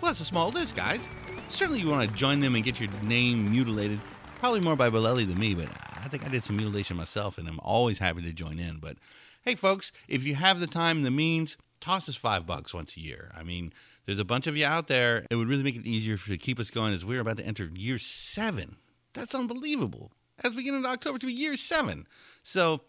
That's 0.05 0.21
a 0.21 0.25
small 0.27 0.51
list, 0.51 0.77
guys. 0.77 1.01
Certainly 1.49 1.81
you 1.81 1.89
want 1.89 2.09
to 2.09 2.15
join 2.15 2.41
them 2.41 2.55
and 2.55 2.63
get 2.63 2.79
your 2.79 2.91
name 3.03 3.51
mutilated. 3.51 3.99
Probably 4.39 4.61
more 4.61 4.77
by 4.77 4.91
Bolelli 4.91 5.27
than 5.27 5.39
me, 5.39 5.55
but 5.55 5.69
I 5.97 6.09
think 6.09 6.25
I 6.25 6.29
did 6.29 6.45
some 6.45 6.57
mutilation 6.57 6.97
myself, 6.97 7.39
and 7.39 7.49
I'm 7.49 7.59
always 7.61 7.99
happy 7.99 8.23
to 8.23 8.33
join 8.33 8.59
in. 8.59 8.77
But 8.77 8.99
hey, 9.43 9.55
folks, 9.55 9.91
if 10.07 10.23
you 10.23 10.35
have 10.35 10.61
the 10.61 10.67
time 10.67 10.99
and 10.99 11.07
the 11.07 11.11
means, 11.11 11.57
toss 11.81 12.09
us 12.09 12.17
five 12.17 12.47
bucks 12.47 12.75
once 12.75 12.97
a 12.97 13.01
year. 13.01 13.33
I 13.35 13.43
mean, 13.43 13.73
there's 14.05 14.19
a 14.19 14.25
bunch 14.25 14.47
of 14.47 14.57
you 14.57 14.67
out 14.67 14.89
there. 14.89 15.27
It 15.31 15.37
would 15.37 15.49
really 15.49 15.63
make 15.63 15.77
it 15.77 15.87
easier 15.87 16.19
to 16.19 16.37
keep 16.37 16.61
us 16.61 16.71
going 16.71 16.93
as 16.93 17.05
we're 17.05 17.21
about 17.21 17.39
to 17.39 17.47
enter 17.47 17.71
year 17.75 17.99
seven. 17.99 18.77
That's 19.15 19.35
unbelievable. 19.35 20.13
As 20.45 20.53
we 20.53 20.65
get 20.65 20.75
into 20.75 20.89
October 20.89 21.19
to 21.19 21.27
be 21.27 21.33
year 21.33 21.57
seven. 21.57 22.07
So 22.43 22.83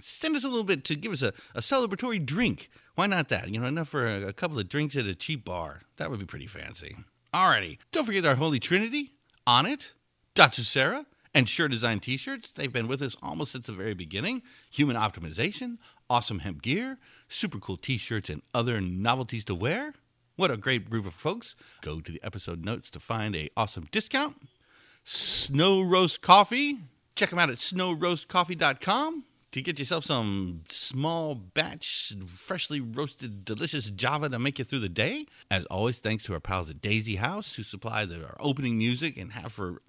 send 0.00 0.36
us 0.36 0.44
a 0.44 0.48
little 0.48 0.64
bit 0.64 0.84
to 0.84 0.94
give 0.94 1.12
us 1.12 1.22
a, 1.22 1.32
a 1.54 1.60
celebratory 1.60 2.24
drink. 2.24 2.70
Why 2.96 3.06
not 3.06 3.28
that? 3.28 3.50
You 3.50 3.60
know, 3.60 3.66
enough 3.66 3.90
for 3.90 4.06
a, 4.06 4.28
a 4.28 4.32
couple 4.32 4.58
of 4.58 4.70
drinks 4.70 4.96
at 4.96 5.04
a 5.04 5.14
cheap 5.14 5.44
bar. 5.44 5.82
That 5.98 6.10
would 6.10 6.18
be 6.18 6.24
pretty 6.24 6.46
fancy. 6.46 6.96
Alrighty. 7.32 7.76
Don't 7.92 8.06
forget 8.06 8.24
our 8.24 8.36
Holy 8.36 8.58
Trinity, 8.58 9.12
On 9.46 9.66
It, 9.66 9.92
Datsusara, 10.34 11.04
and 11.34 11.46
Sure 11.46 11.68
Design 11.68 12.00
t 12.00 12.16
shirts. 12.16 12.50
They've 12.50 12.72
been 12.72 12.88
with 12.88 13.02
us 13.02 13.14
almost 13.22 13.52
since 13.52 13.66
the 13.66 13.72
very 13.72 13.92
beginning. 13.92 14.40
Human 14.70 14.96
optimization, 14.96 15.76
awesome 16.08 16.38
hemp 16.38 16.62
gear, 16.62 16.96
super 17.28 17.58
cool 17.58 17.76
t 17.76 17.98
shirts, 17.98 18.30
and 18.30 18.40
other 18.54 18.80
novelties 18.80 19.44
to 19.44 19.54
wear. 19.54 19.92
What 20.36 20.50
a 20.50 20.56
great 20.56 20.88
group 20.88 21.04
of 21.04 21.12
folks. 21.12 21.54
Go 21.82 22.00
to 22.00 22.12
the 22.12 22.22
episode 22.22 22.64
notes 22.64 22.90
to 22.90 23.00
find 23.00 23.36
a 23.36 23.50
awesome 23.58 23.88
discount. 23.90 24.36
Snow 25.04 25.82
Roast 25.82 26.22
Coffee. 26.22 26.78
Check 27.14 27.28
them 27.28 27.38
out 27.38 27.50
at 27.50 27.58
snowroastcoffee.com 27.58 29.24
to 29.56 29.62
get 29.62 29.78
yourself 29.78 30.04
some 30.04 30.60
small 30.68 31.34
batch, 31.34 32.12
freshly 32.26 32.78
roasted, 32.78 33.42
delicious 33.42 33.88
Java 33.88 34.28
to 34.28 34.38
make 34.38 34.58
you 34.58 34.66
through 34.66 34.80
the 34.80 34.88
day. 34.90 35.24
As 35.50 35.64
always, 35.70 35.98
thanks 35.98 36.24
to 36.24 36.34
our 36.34 36.40
pals 36.40 36.68
at 36.68 36.82
Daisy 36.82 37.16
House 37.16 37.54
who 37.54 37.62
supply 37.62 38.04
the, 38.04 38.22
our 38.22 38.36
opening 38.38 38.76
music 38.76 39.16
and 39.16 39.32
have 39.32 39.54
for 39.54 39.80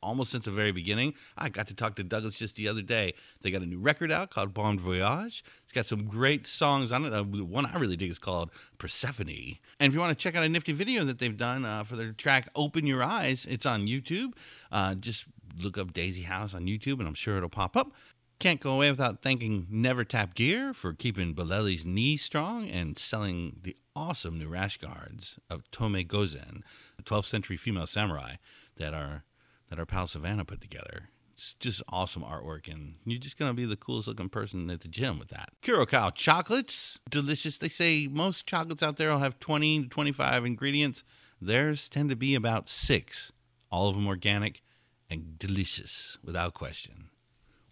almost 0.00 0.30
since 0.30 0.44
the 0.44 0.52
very 0.52 0.70
beginning. 0.70 1.12
I 1.36 1.48
got 1.48 1.66
to 1.66 1.74
talk 1.74 1.96
to 1.96 2.04
Douglas 2.04 2.38
just 2.38 2.54
the 2.54 2.68
other 2.68 2.82
day. 2.82 3.14
They 3.42 3.50
got 3.50 3.62
a 3.62 3.66
new 3.66 3.80
record 3.80 4.12
out 4.12 4.30
called 4.30 4.54
Bon 4.54 4.78
Voyage. 4.78 5.42
It's 5.64 5.72
got 5.72 5.86
some 5.86 6.04
great 6.04 6.46
songs 6.46 6.92
on 6.92 7.04
it. 7.04 7.12
Uh, 7.12 7.24
the 7.28 7.44
one 7.44 7.66
I 7.66 7.76
really 7.80 7.96
dig 7.96 8.12
is 8.12 8.20
called 8.20 8.52
Persephone. 8.78 9.56
And 9.80 9.90
if 9.90 9.92
you 9.92 9.98
want 9.98 10.16
to 10.16 10.22
check 10.22 10.36
out 10.36 10.44
a 10.44 10.48
nifty 10.48 10.70
video 10.70 11.02
that 11.02 11.18
they've 11.18 11.36
done 11.36 11.64
uh, 11.64 11.82
for 11.82 11.96
their 11.96 12.12
track 12.12 12.48
Open 12.54 12.86
Your 12.86 13.02
Eyes, 13.02 13.44
it's 13.44 13.66
on 13.66 13.88
YouTube. 13.88 14.34
Uh, 14.70 14.94
just 14.94 15.24
look 15.60 15.78
up 15.78 15.92
Daisy 15.92 16.22
House 16.22 16.54
on 16.54 16.66
YouTube 16.66 16.98
and 16.98 17.08
I'm 17.08 17.14
sure 17.14 17.36
it'll 17.36 17.48
pop 17.48 17.76
up. 17.76 17.92
Can't 18.38 18.60
go 18.60 18.74
away 18.74 18.90
without 18.90 19.22
thanking 19.22 19.66
Never 19.70 20.04
Tap 20.04 20.34
Gear 20.34 20.74
for 20.74 20.92
keeping 20.92 21.34
Bolelli's 21.34 21.86
knees 21.86 22.22
strong 22.22 22.68
and 22.68 22.98
selling 22.98 23.60
the 23.62 23.76
awesome 23.94 24.38
new 24.38 24.48
rash 24.48 24.76
guards 24.76 25.38
of 25.48 25.62
Tomoe 25.70 26.06
Gozen, 26.06 26.60
the 26.98 27.02
12th 27.02 27.24
century 27.24 27.56
female 27.56 27.86
samurai 27.86 28.34
that 28.76 28.92
our 28.92 29.24
that 29.70 29.78
our 29.78 29.86
pal 29.86 30.06
Savannah 30.06 30.44
put 30.44 30.60
together. 30.60 31.08
It's 31.34 31.54
just 31.58 31.82
awesome 31.88 32.22
artwork, 32.22 32.70
and 32.70 32.96
you're 33.06 33.18
just 33.18 33.38
gonna 33.38 33.54
be 33.54 33.64
the 33.64 33.74
coolest 33.74 34.06
looking 34.06 34.28
person 34.28 34.70
at 34.70 34.82
the 34.82 34.88
gym 34.88 35.18
with 35.18 35.28
that. 35.28 35.50
Curacao 35.62 36.10
chocolates, 36.10 37.00
delicious. 37.08 37.56
They 37.56 37.70
say 37.70 38.06
most 38.06 38.46
chocolates 38.46 38.82
out 38.82 38.98
there 38.98 39.10
will 39.10 39.18
have 39.18 39.40
20 39.40 39.84
to 39.84 39.88
25 39.88 40.44
ingredients. 40.44 41.04
Theirs 41.40 41.88
tend 41.88 42.10
to 42.10 42.16
be 42.16 42.34
about 42.34 42.68
six, 42.68 43.32
all 43.70 43.88
of 43.88 43.96
them 43.96 44.06
organic 44.06 44.62
and 45.08 45.38
delicious 45.38 46.18
without 46.22 46.52
question. 46.52 47.08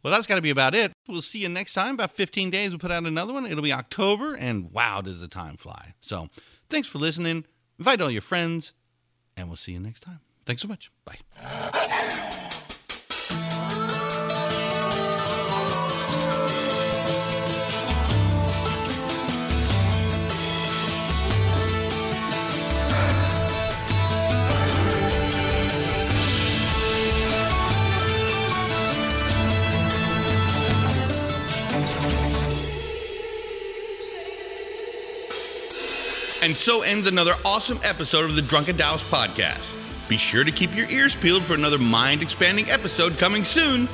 Well, 0.04 0.12
that's 0.12 0.26
got 0.26 0.34
to 0.34 0.42
be 0.42 0.50
about 0.50 0.74
it. 0.74 0.92
We'll 1.08 1.22
see 1.22 1.38
you 1.38 1.48
next 1.48 1.72
time. 1.72 1.94
About 1.94 2.12
15 2.12 2.50
days, 2.50 2.70
we'll 2.70 2.78
put 2.78 2.92
out 2.92 3.04
another 3.06 3.32
one. 3.32 3.46
It'll 3.46 3.62
be 3.62 3.72
October, 3.72 4.34
and 4.34 4.70
wow, 4.70 5.00
does 5.00 5.18
the 5.18 5.28
time 5.28 5.56
fly. 5.56 5.94
So 6.02 6.28
thanks 6.68 6.86
for 6.86 6.98
listening. 6.98 7.46
Invite 7.78 8.02
all 8.02 8.10
your 8.10 8.22
friends, 8.22 8.74
and 9.34 9.48
we'll 9.48 9.56
see 9.56 9.72
you 9.72 9.80
next 9.80 10.00
time. 10.02 10.20
Thanks 10.44 10.60
so 10.60 10.68
much. 10.68 10.90
Bye. 11.06 12.30
And 36.44 36.54
so 36.54 36.82
ends 36.82 37.06
another 37.06 37.32
awesome 37.46 37.80
episode 37.82 38.26
of 38.26 38.36
the 38.36 38.42
Drunken 38.42 38.76
Taoist 38.76 39.06
podcast. 39.06 39.66
Be 40.10 40.18
sure 40.18 40.44
to 40.44 40.52
keep 40.52 40.76
your 40.76 40.86
ears 40.90 41.14
peeled 41.16 41.42
for 41.42 41.54
another 41.54 41.78
mind 41.78 42.20
expanding 42.20 42.68
episode 42.68 43.16
coming 43.16 43.44
soon. 43.44 43.88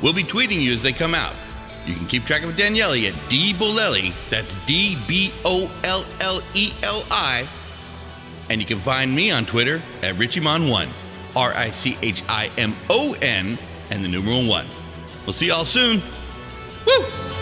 We'll 0.00 0.14
be 0.14 0.22
tweeting 0.22 0.62
you 0.62 0.72
as 0.72 0.82
they 0.82 0.94
come 0.94 1.14
out. 1.14 1.34
You 1.84 1.92
can 1.92 2.06
keep 2.06 2.24
track 2.24 2.42
of 2.42 2.56
Daniele 2.56 3.06
at 3.06 3.28
D 3.28 3.52
Bolelli, 3.52 4.14
that's 4.30 4.54
D 4.64 4.96
B 5.06 5.30
O 5.44 5.70
L 5.84 6.06
L 6.20 6.40
E 6.54 6.72
L 6.82 7.04
I, 7.10 7.46
And 8.48 8.62
you 8.62 8.66
can 8.66 8.78
find 8.78 9.14
me 9.14 9.30
on 9.30 9.44
Twitter 9.44 9.82
at 10.02 10.14
RichieMon1, 10.14 10.88
R 11.36 11.52
I 11.52 11.70
C 11.70 11.98
H 12.00 12.22
I 12.30 12.50
M 12.56 12.74
O 12.88 13.12
N, 13.20 13.58
and 13.90 14.02
the 14.02 14.08
numeral 14.08 14.46
one. 14.46 14.68
We'll 15.26 15.34
see 15.34 15.48
y'all 15.48 15.66
soon. 15.66 16.02
Woo! 16.86 17.33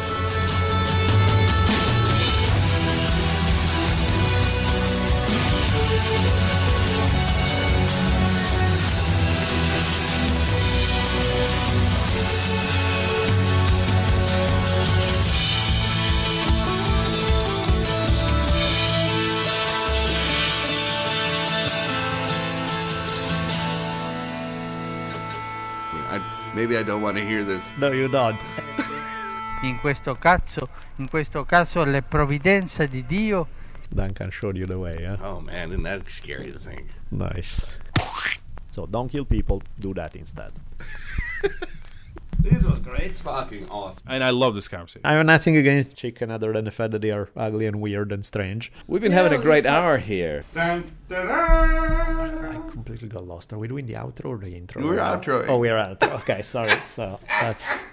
Maybe 26.63 26.79
I 26.79 26.85
don't 26.85 27.03
want 27.03 27.17
to 27.17 27.25
hear 27.25 27.43
this. 27.43 27.65
No, 27.77 27.91
you 27.91 28.09
don't. 28.09 28.39
In 29.65 29.79
questo 29.81 30.15
caso, 30.15 30.69
in 30.97 31.09
questo 31.09 31.45
caso 31.45 31.85
le 31.85 32.03
provvidenze 32.03 32.89
di 32.89 33.05
Dio 33.07 33.47
Duncan 33.89 34.31
showed 34.31 34.57
you 34.57 34.67
the 34.67 34.77
way, 34.77 34.97
yeah? 34.99 35.17
Oh 35.21 35.41
man, 35.41 35.69
isn't 35.71 35.85
that 35.85 36.09
scary 36.09 36.51
to 36.51 36.59
think? 36.59 36.87
Nice. 37.11 37.65
So 38.71 38.87
don't 38.87 39.09
kill 39.09 39.25
people, 39.25 39.63
do 39.79 39.93
that 39.95 40.17
instead. 40.17 40.53
This 42.43 42.65
was 42.65 42.81
great. 42.81 43.13
Fucking 43.13 43.69
awesome. 43.71 44.03
And 44.07 44.25
I 44.25 44.31
love 44.31 44.55
this 44.57 44.67
conversation. 44.69 45.03
I 45.05 45.13
have 45.13 45.25
nothing 45.27 45.57
against 45.57 45.97
chicken 45.97 46.31
other 46.31 46.53
than 46.53 46.65
the 46.65 46.71
fact 46.73 46.91
that 46.93 47.01
they 47.03 47.11
are 47.13 47.29
ugly 47.37 47.67
and 47.67 47.81
weird 47.81 48.11
and 48.11 48.25
strange. 48.25 48.73
We've 48.89 49.01
been 49.01 49.13
having 49.13 49.33
a 49.33 49.39
great 49.43 49.65
hour 49.65 49.99
here. 49.99 50.45
I 50.57 50.83
completely 52.71 53.09
got 53.09 53.27
lost. 53.27 53.53
Are 53.53 53.59
we 53.59 53.69
doing 53.69 53.87
the 53.87 53.95
outro 53.95 54.27
or 54.27 54.39
the 54.39 54.55
intro? 54.57 54.83
We're 54.83 54.97
outroing. 54.99 55.47
Oh, 55.49 55.59
we're 55.59 55.77
outro. 55.77 56.13
Okay, 56.23 56.43
sorry. 56.43 56.81
So 56.83 57.21
that's 57.41 57.85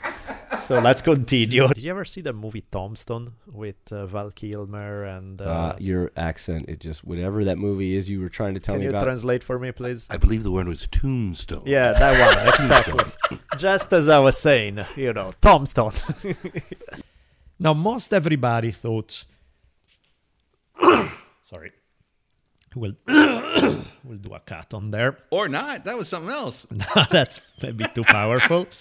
so 0.58 0.80
let's 0.80 1.02
continue. 1.02 1.68
Did 1.68 1.78
you 1.84 1.92
ever 1.92 2.06
see 2.06 2.22
the 2.22 2.34
movie 2.34 2.64
Tombstone 2.72 3.34
with 3.46 3.76
uh, 3.92 4.06
Val 4.08 4.32
Kilmer 4.32 5.04
and? 5.04 5.42
Uh, 5.42 5.46
Uh, 5.60 5.76
your 5.80 6.12
accent, 6.18 6.66
it 6.70 6.80
just 6.80 7.04
whatever 7.04 7.44
that 7.44 7.58
movie 7.58 7.96
is 7.96 8.10
you 8.10 8.20
were 8.22 8.30
trying 8.30 8.54
to 8.56 8.60
tell 8.60 8.76
me. 8.76 8.80
can 8.80 8.88
me 8.88 8.92
you 8.92 8.98
about. 8.98 9.06
translate 9.06 9.44
for 9.44 9.60
me, 9.60 9.72
please? 9.72 10.08
I 10.10 10.18
believe 10.18 10.44
the 10.44 10.52
word 10.52 10.68
was 10.68 10.88
tombstone. 10.88 11.64
Yeah, 11.66 11.92
that 11.94 12.14
one 12.20 12.48
exactly. 12.48 13.40
Just 13.58 13.92
as 13.94 14.08
I 14.10 14.20
was 14.20 14.38
saying, 14.40 14.80
you 14.96 15.14
know, 15.14 15.32
Tombstone. 15.42 15.94
now, 17.60 17.74
most 17.74 18.14
everybody 18.14 18.72
thought. 18.72 19.26
Sorry. 21.50 21.72
We'll 22.76 22.94
we'll 23.08 24.18
do 24.22 24.34
a 24.34 24.40
cut 24.40 24.74
on 24.74 24.92
there. 24.92 25.18
Or 25.32 25.48
not. 25.48 25.86
That 25.86 25.98
was 25.98 26.10
something 26.10 26.32
else. 26.32 26.68
That's 27.12 27.42
maybe 27.62 27.86
too 27.94 28.04
powerful. 28.04 28.68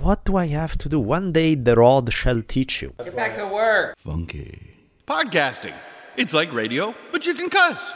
What 0.00 0.24
do 0.24 0.36
I 0.36 0.46
have 0.48 0.76
to 0.78 0.88
do? 0.88 0.98
One 1.00 1.32
day 1.32 1.54
the 1.54 1.74
rod 1.74 2.12
shall 2.12 2.42
teach 2.42 2.82
you. 2.82 2.92
Get 2.98 3.16
back 3.16 3.36
to 3.38 3.46
work. 3.46 3.96
Funky. 3.96 4.76
Podcasting. 5.06 5.74
It's 6.16 6.34
like 6.34 6.52
radio, 6.52 6.94
but 7.12 7.24
you 7.24 7.34
can 7.34 7.48
cuss. 7.48 7.92